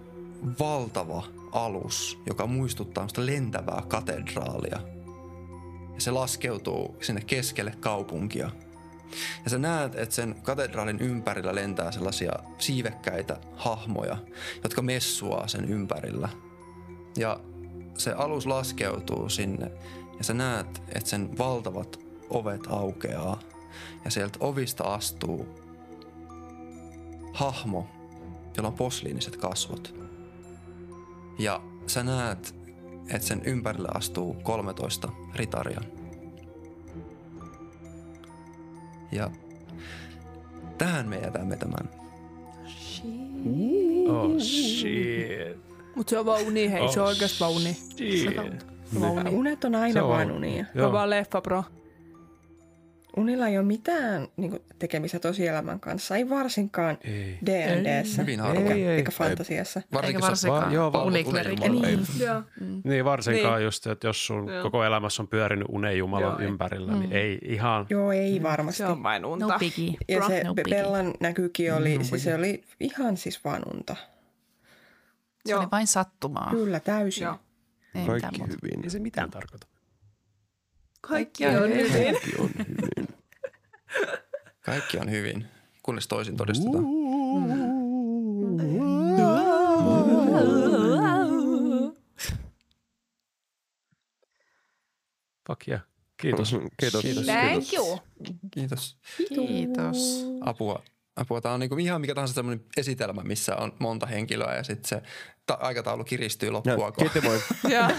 valtava 0.60 1.24
alus, 1.52 2.18
joka 2.26 2.46
muistuttaa 2.46 3.08
sitä 3.08 3.26
lentävää 3.26 3.82
katedraalia. 3.88 4.78
Ja 5.94 6.00
se 6.00 6.10
laskeutuu 6.10 6.96
sinne 7.00 7.20
keskelle 7.20 7.74
kaupunkia. 7.80 8.50
Ja 9.44 9.50
sä 9.50 9.58
näet, 9.58 9.94
että 9.94 10.14
sen 10.14 10.34
katedraalin 10.42 11.00
ympärillä 11.00 11.54
lentää 11.54 11.92
sellaisia 11.92 12.32
siivekkäitä 12.58 13.36
hahmoja, 13.56 14.16
jotka 14.62 14.82
messuaa 14.82 15.48
sen 15.48 15.64
ympärillä. 15.64 16.28
Ja 17.16 17.40
se 17.98 18.12
alus 18.12 18.46
laskeutuu 18.46 19.28
sinne 19.28 19.72
ja 20.18 20.24
sä 20.24 20.34
näet, 20.34 20.82
että 20.88 21.10
sen 21.10 21.38
valtavat 21.38 22.00
ovet 22.30 22.60
aukeaa. 22.68 23.40
Ja 24.04 24.10
sieltä 24.10 24.38
ovista 24.40 24.84
astuu 24.84 25.65
hahmo, 27.36 27.86
jolla 28.56 28.68
on 28.68 28.74
posliiniset 28.74 29.36
kasvot. 29.36 29.94
Ja 31.38 31.60
sä 31.86 32.02
näet, 32.02 32.54
että 33.08 33.26
sen 33.28 33.42
ympärille 33.44 33.88
astuu 33.94 34.34
13 34.42 35.08
ritaria. 35.34 35.80
Ja 39.12 39.30
tähän 40.78 41.08
me 41.08 41.18
jätämme 41.18 41.56
tämän. 41.56 41.90
Oh 44.08 44.38
shit. 44.40 45.56
Mut 45.96 46.08
se 46.08 46.18
on 46.18 46.26
vaan 46.26 46.42
uni, 46.46 46.70
hei, 46.72 46.88
se 46.92 47.00
on 47.00 47.04
Oh, 47.06 47.08
oikeasti 47.08 47.40
vaan 47.40 47.52
uni. 47.52 47.74
Shit. 47.74 48.34
Se 48.34 48.40
on 48.96 49.00
vaan 49.00 49.28
uni. 49.28 49.36
Unet 49.36 49.64
on 49.64 49.74
aina 49.74 50.08
vain 50.08 50.32
unia. 50.32 50.64
Se 50.74 50.82
on 50.82 50.92
vaan 50.92 51.10
leffa, 51.10 51.40
bro. 51.40 51.64
Unilla 53.16 53.48
ei 53.48 53.58
ole 53.58 53.66
mitään 53.66 54.28
niin 54.36 54.50
kuin, 54.50 54.62
tekemistä 54.78 55.18
tosielämän 55.18 55.80
kanssa, 55.80 56.16
ei 56.16 56.28
varsinkaan 56.28 56.98
Ei. 57.04 57.38
D&Dssä 57.46 58.22
Hyvin 58.22 58.40
eikä. 58.40 58.74
Ei, 58.74 58.82
ei. 58.82 58.96
eikä 58.96 59.10
fantasiassa. 59.10 59.82
Eikä 60.02 60.08
jos 60.12 60.20
sä 60.20 60.28
varsinkaan 60.28 60.72
joo, 60.72 60.92
vaan 60.92 61.06
uniklerikki. 61.06 61.68
unelmalla. 61.70 61.86
Niin. 61.88 62.26
Joo. 62.26 62.42
Niin 62.84 63.04
varsinkaan 63.04 63.54
Niin. 63.58 63.64
just, 63.64 63.86
että 63.86 64.06
jos 64.06 64.26
sun 64.26 64.48
Joo. 64.48 64.62
koko 64.62 64.84
elämässä 64.84 65.22
on 65.22 65.28
pyörinyt 65.28 65.66
unen 65.70 65.98
Jumalan 65.98 66.30
Joo, 66.30 66.38
ei. 66.38 66.46
ympärillä, 66.46 66.92
niin 66.92 67.12
ei 67.12 67.38
ihan... 67.42 67.86
Joo, 67.90 68.12
ei 68.12 68.42
varmasti. 68.42 68.78
Se 68.78 68.86
on 68.86 69.02
vain 69.02 69.24
unta. 69.24 69.46
No 69.46 69.58
biggie. 69.58 69.94
Ja 70.08 70.26
se 70.26 70.44
no. 70.44 70.54
Bellan 70.54 71.14
näkykin 71.20 71.74
oli, 71.74 71.98
siis 72.04 72.22
se 72.24 72.34
oli 72.34 72.64
ihan 72.80 73.16
siis 73.16 73.44
vaan 73.44 73.62
unta. 73.74 73.96
Se 75.46 75.56
oli 75.56 75.66
vain 75.72 75.86
sattumaa. 75.86 76.50
Kyllä, 76.50 76.80
täysin. 76.80 77.24
Joo. 77.24 77.36
Ei 77.94 78.00
mitään 78.00 78.20
Kaikki 78.20 78.40
hyvin. 78.42 78.84
Ei 78.84 78.90
se 78.90 78.98
mitään 78.98 79.30
tarkoita. 79.30 79.66
Kaikki 81.00 81.46
on 81.46 81.52
hyvin. 81.54 81.92
Kaikki 81.92 82.32
on 82.38 82.48
hyvin. 82.58 82.95
Kaikki 84.60 84.98
on 84.98 85.10
hyvin, 85.10 85.46
kunnes 85.82 86.08
toisin 86.08 86.36
todistetaan. 86.36 86.84
Fuck 95.46 95.68
yeah. 95.68 95.80
Kiitos. 96.16 96.56
Kiitos. 96.80 97.02
Kiitos. 97.02 97.24
Thank 97.26 97.72
you. 97.72 97.98
Kiitos. 98.50 98.98
Kiitos. 99.28 100.26
Apua. 100.40 100.82
Apua. 101.16 101.40
Tämä 101.40 101.54
on 101.54 101.60
niin 101.60 101.80
ihan 101.80 102.00
mikä 102.00 102.14
tahansa 102.14 102.34
sellainen 102.34 102.66
esitelmä, 102.76 103.22
missä 103.22 103.56
on 103.56 103.72
monta 103.78 104.06
henkilöä 104.06 104.54
ja 104.54 104.62
sitten 104.62 104.88
se 104.88 105.02
ta- 105.46 105.58
aikataulu 105.60 106.04
kiristyy 106.04 106.50
loppua. 106.50 106.92
Kiitos 106.92 107.22
moi. 107.22 107.40
Joo. 107.68 107.88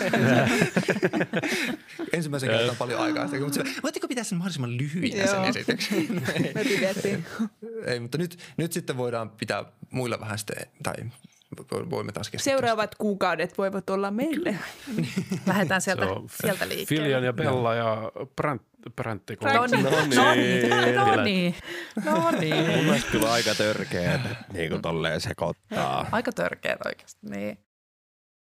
ensimmäisen 2.14 2.50
kerran 2.50 2.70
on 2.70 2.76
paljon 2.76 3.00
aikaa. 3.00 3.28
Mutta 3.28 3.54
sille, 3.54 3.70
voitteko 3.84 4.08
pitää 4.08 4.24
sen 4.24 4.38
mahdollisimman 4.38 4.78
lyhyinä 4.78 5.28
sen 5.28 5.44
esityksen? 5.44 5.98
ei, 5.98 6.54
Me 6.56 6.64
pidettiin. 6.64 7.26
ei, 7.86 8.00
mutta 8.00 8.18
nyt, 8.18 8.40
nyt 8.58 8.72
sitten 8.74 8.98
voidaan 8.98 9.30
pitää 9.30 9.66
muilla 9.92 10.20
vähän 10.20 10.38
sitten, 10.38 10.68
tai 10.84 10.94
voimme 11.90 12.12
taas 12.12 12.30
keskittyä. 12.30 12.52
Seuraavat 12.54 12.96
kuukaudet 12.96 13.58
voivat 13.58 13.90
olla 13.90 14.12
meille. 14.12 14.56
Lähdetään 15.48 15.82
sieltä, 15.82 16.06
Se 16.06 16.12
on 16.12 16.30
sieltä 16.42 16.68
liikkeelle. 16.70 17.04
Filian 17.04 17.24
ja 17.24 17.34
Bella 17.34 17.76
ja 17.76 18.12
Brant, 18.36 18.62
Brantti. 18.96 19.38
No 19.42 19.66
niin, 19.66 19.84
No 19.84 20.34
niin. 20.34 20.70
no 20.96 21.24
niin, 21.24 21.56
no 22.06 22.32
niin. 22.32 22.56
Mun 22.76 22.84
mielestä 22.86 23.12
kyllä 23.12 23.32
aika 23.32 23.56
törkeä, 23.56 24.20
niin 24.54 24.70
kuin 24.70 24.82
tolleen 24.82 25.22
sekoittaa. 25.22 26.08
Aika 26.12 26.32
törkeät 26.32 26.80
oikeasti, 26.86 27.20
niin. 27.30 27.58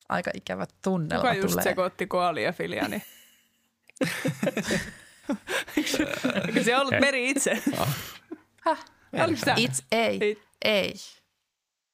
Aika 0.09 0.31
ikävä 0.35 0.66
tunnelma 0.85 1.23
Kuka 1.23 1.35
just 1.35 1.49
tulee. 1.51 1.62
sekoitti 1.65 2.07
Koali 2.07 2.45
ja 2.45 2.53
Filiani? 2.53 3.03
Eikö 6.47 6.65
se 6.65 6.77
ollut 6.77 6.95
Meri 7.01 7.31
itse? 7.31 7.62
Häh? 8.65 8.85
Oliko 9.12 9.39
sitä? 9.39 9.55
It's 9.55 9.85
ei, 9.93 10.43
Ei. 10.65 10.95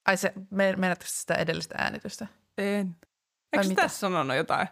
Ai 0.07 0.17
se, 0.17 0.33
me- 0.51 0.77
meinaatko 0.77 1.05
sitä 1.09 1.35
edellistä 1.35 1.75
äänitystä? 1.79 2.27
En. 2.59 2.97
Eikö 3.53 3.75
tässä 3.75 3.99
sanonut 3.99 4.37
jotain? 4.37 4.69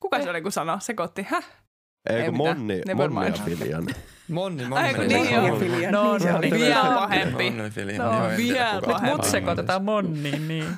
Kuka 0.00 0.22
se 0.22 0.30
oli, 0.30 0.42
kun 0.42 0.52
sanoi? 0.52 0.80
Sekoitti. 0.80 1.26
Häh? 1.28 1.61
Ei 2.10 2.16
Eikö 2.16 2.32
mitään. 2.32 2.56
Monni, 2.58 2.80
Never 2.86 3.10
Monni. 3.10 3.32
Filian? 3.44 3.86
Monni, 4.28 4.62
Ai, 4.62 4.68
Monni. 4.68 4.94
kun 4.94 5.06
niin 5.08 5.18
Monni 5.20 5.32
ja 5.34 5.46
joo. 5.48 5.58
Filian. 5.58 5.92
No, 5.92 6.18
se 6.18 6.32
no 6.32 6.38
niin, 6.40 6.54
vielä 6.54 6.84
pahempi. 6.84 7.50
Monni, 7.50 7.70
Filian. 7.70 8.06
No, 8.06 8.28
Joo, 8.28 8.36
vielä 8.36 8.80
pahempi. 8.86 9.16
kuka- 9.16 9.28
sekoitetaan 9.30 9.84
Monniin, 9.84 10.48
niin. 10.48 10.64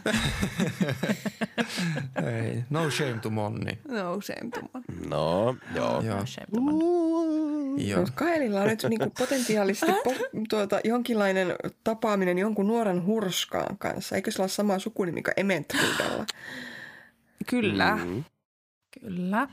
Ei, 2.27 2.65
no 2.71 2.91
shame 2.91 3.19
to 3.23 3.31
Monni. 3.31 3.79
No, 3.89 4.21
shame 4.21 4.51
to 4.51 4.61
one. 4.75 4.85
No, 5.09 5.57
joo. 5.75 6.01
Joo. 6.03 6.27
Shame 6.27 6.47
to 6.55 6.61
Monni. 6.61 7.89
Joo. 7.91 8.01
Mutta 8.01 8.13
Kaelilla 8.17 8.61
on 8.61 8.67
nyt 8.69 8.83
niinku 8.89 9.13
potentiaalisesti 9.19 9.93
po, 10.05 10.15
tuota, 10.49 10.81
jonkinlainen 10.85 11.55
tapaaminen 11.85 12.39
jonkun 12.39 12.67
nuoren 12.67 13.07
hurskaan 13.07 13.79
kanssa. 13.79 14.17
Eikö 14.17 14.31
sillä 14.31 14.43
ole 14.43 14.49
sama 14.49 14.79
sukunimi 14.79 15.23
kuin 15.23 15.35
Ementrudella? 15.37 16.25
Kyllä. 17.47 17.99
Mm. 18.05 18.25
Kyllä. 19.01 19.49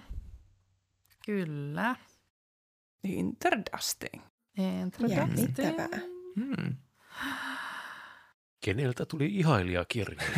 Kyllä. 1.25 1.95
Interdusting. 3.03 4.23
Jännittävää. 5.07 5.99
Hmm. 6.39 6.75
Keneltä 8.65 9.05
tuli 9.05 9.25
ihailijakirja? 9.25 10.21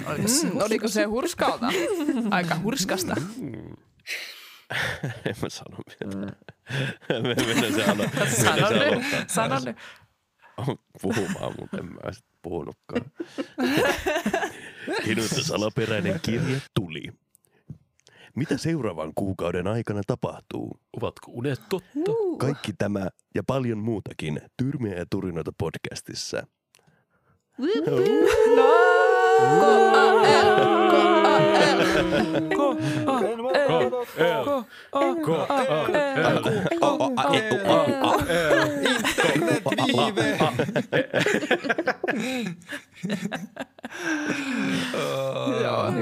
Mm, 0.43 0.57
oliko 0.61 0.87
se 0.87 1.03
hurskalta? 1.03 1.65
Aika 2.31 2.59
hurskasta. 2.59 3.15
Mm. 3.15 3.53
en 5.25 5.35
mä 5.41 5.49
sano 5.49 5.77
mitään. 5.87 6.35
Se 7.73 7.83
alo- 7.85 8.09
Sano 8.43 8.67
se 8.67 8.73
nyt. 8.73 8.87
aloittaa 8.87 9.23
Sano 9.27 9.59
nyt. 9.65 9.77
puhumaan, 11.01 11.53
mutta 11.59 11.77
en 11.77 11.85
mä 11.85 12.11
sit 12.11 12.25
puhunutkaan. 12.41 13.01
Keneltä 15.05 15.43
salaperäinen 15.43 16.19
kirja 16.19 16.59
tuli? 16.73 17.03
Mitä 18.35 18.57
seuraavan 18.57 19.11
kuukauden 19.15 19.67
aikana 19.67 20.01
tapahtuu? 20.07 20.79
Ovatko 20.97 21.31
unet 21.31 21.61
totta? 21.69 22.11
Kaikki 22.37 22.73
tämä 22.77 23.07
ja 23.35 23.43
paljon 23.47 23.77
muutakin 23.77 24.41
Tyrmiä 24.57 24.95
ja 24.95 25.05
Turinoita 25.09 25.51
podcastissa. 25.57 26.47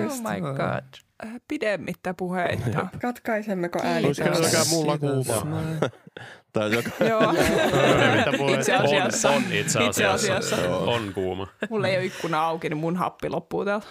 Oh 0.07 0.21
my 0.21 0.41
god. 0.41 1.10
Äh, 1.25 1.33
Pidemmittä 1.47 2.13
puheitta. 2.13 2.87
Katkaisemmeko 3.01 3.79
äänityksen? 3.83 4.51
se 4.51 4.69
mulla 4.75 4.97
kuuma? 4.97 5.61
Tai 6.53 6.71
joka... 6.75 6.89
Joo. 7.09 7.33
Itse 8.57 8.73
asiassa. 8.75 9.29
On, 9.29 9.35
on 9.35 9.43
itse 9.53 9.85
Itse 9.85 10.05
asiassa. 10.05 10.35
asiassa. 10.35 10.77
On 10.77 11.13
kuuma. 11.13 11.47
Mulla 11.69 11.87
ei 11.87 11.97
ole 11.97 12.05
ikkuna 12.05 12.41
auki, 12.41 12.69
niin 12.69 12.77
mun 12.77 12.95
happi 12.95 13.29
loppuu 13.29 13.65
täältä. 13.65 13.87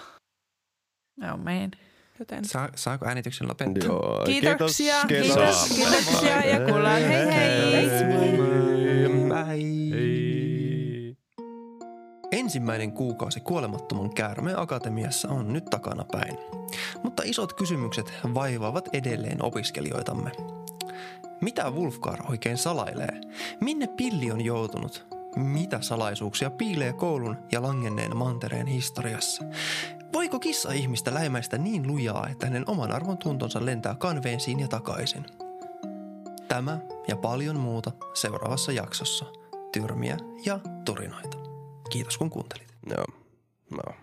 Oh 1.22 1.38
man. 1.38 1.70
Joten 2.18 2.44
Saa, 2.44 2.68
saako 2.74 3.06
äänityksen 3.06 3.48
lopettaa? 3.48 3.84
Joo, 3.84 4.22
kiitoksia, 4.26 4.94
kiitos. 5.08 5.36
kiitos, 5.36 5.68
kiitoksia 5.68 6.40
ja 6.40 6.60
kuullaan. 6.60 7.02
Hei 7.02 7.26
hei. 7.26 7.90
Ei. 9.94 10.19
Ensimmäinen 12.32 12.92
kuukausi 12.92 13.40
kuolemattoman 13.40 14.14
käärmeen 14.14 14.58
akatemiassa 14.58 15.28
on 15.28 15.52
nyt 15.52 15.64
takana 15.64 16.04
päin. 16.12 16.38
Mutta 17.02 17.22
isot 17.26 17.52
kysymykset 17.52 18.12
vaivaavat 18.34 18.88
edelleen 18.92 19.44
opiskelijoitamme. 19.44 20.32
Mitä 21.40 21.70
Wolfgar 21.70 22.30
oikein 22.30 22.58
salailee? 22.58 23.20
Minne 23.60 23.86
pilli 23.86 24.32
on 24.32 24.40
joutunut? 24.40 25.06
Mitä 25.36 25.80
salaisuuksia 25.80 26.50
piilee 26.50 26.92
koulun 26.92 27.36
ja 27.52 27.62
langenneen 27.62 28.16
mantereen 28.16 28.66
historiassa? 28.66 29.44
Voiko 30.12 30.38
kissa 30.38 30.72
ihmistä 30.72 31.14
läimäistä 31.14 31.58
niin 31.58 31.86
lujaa, 31.86 32.28
että 32.28 32.46
hänen 32.46 32.64
oman 32.66 32.92
arvon 32.92 33.18
tuntonsa 33.18 33.66
lentää 33.66 33.94
kanveensiin 33.94 34.60
ja 34.60 34.68
takaisin? 34.68 35.26
Tämä 36.48 36.78
ja 37.08 37.16
paljon 37.16 37.60
muuta 37.60 37.92
seuraavassa 38.14 38.72
jaksossa. 38.72 39.24
Tyrmiä 39.72 40.16
ja 40.44 40.60
turinoita. 40.84 41.49
Kiitos 41.90 42.18
kun 42.18 42.30
kuuntelit. 42.30 42.68
Joo. 42.90 43.04
No. 43.70 43.94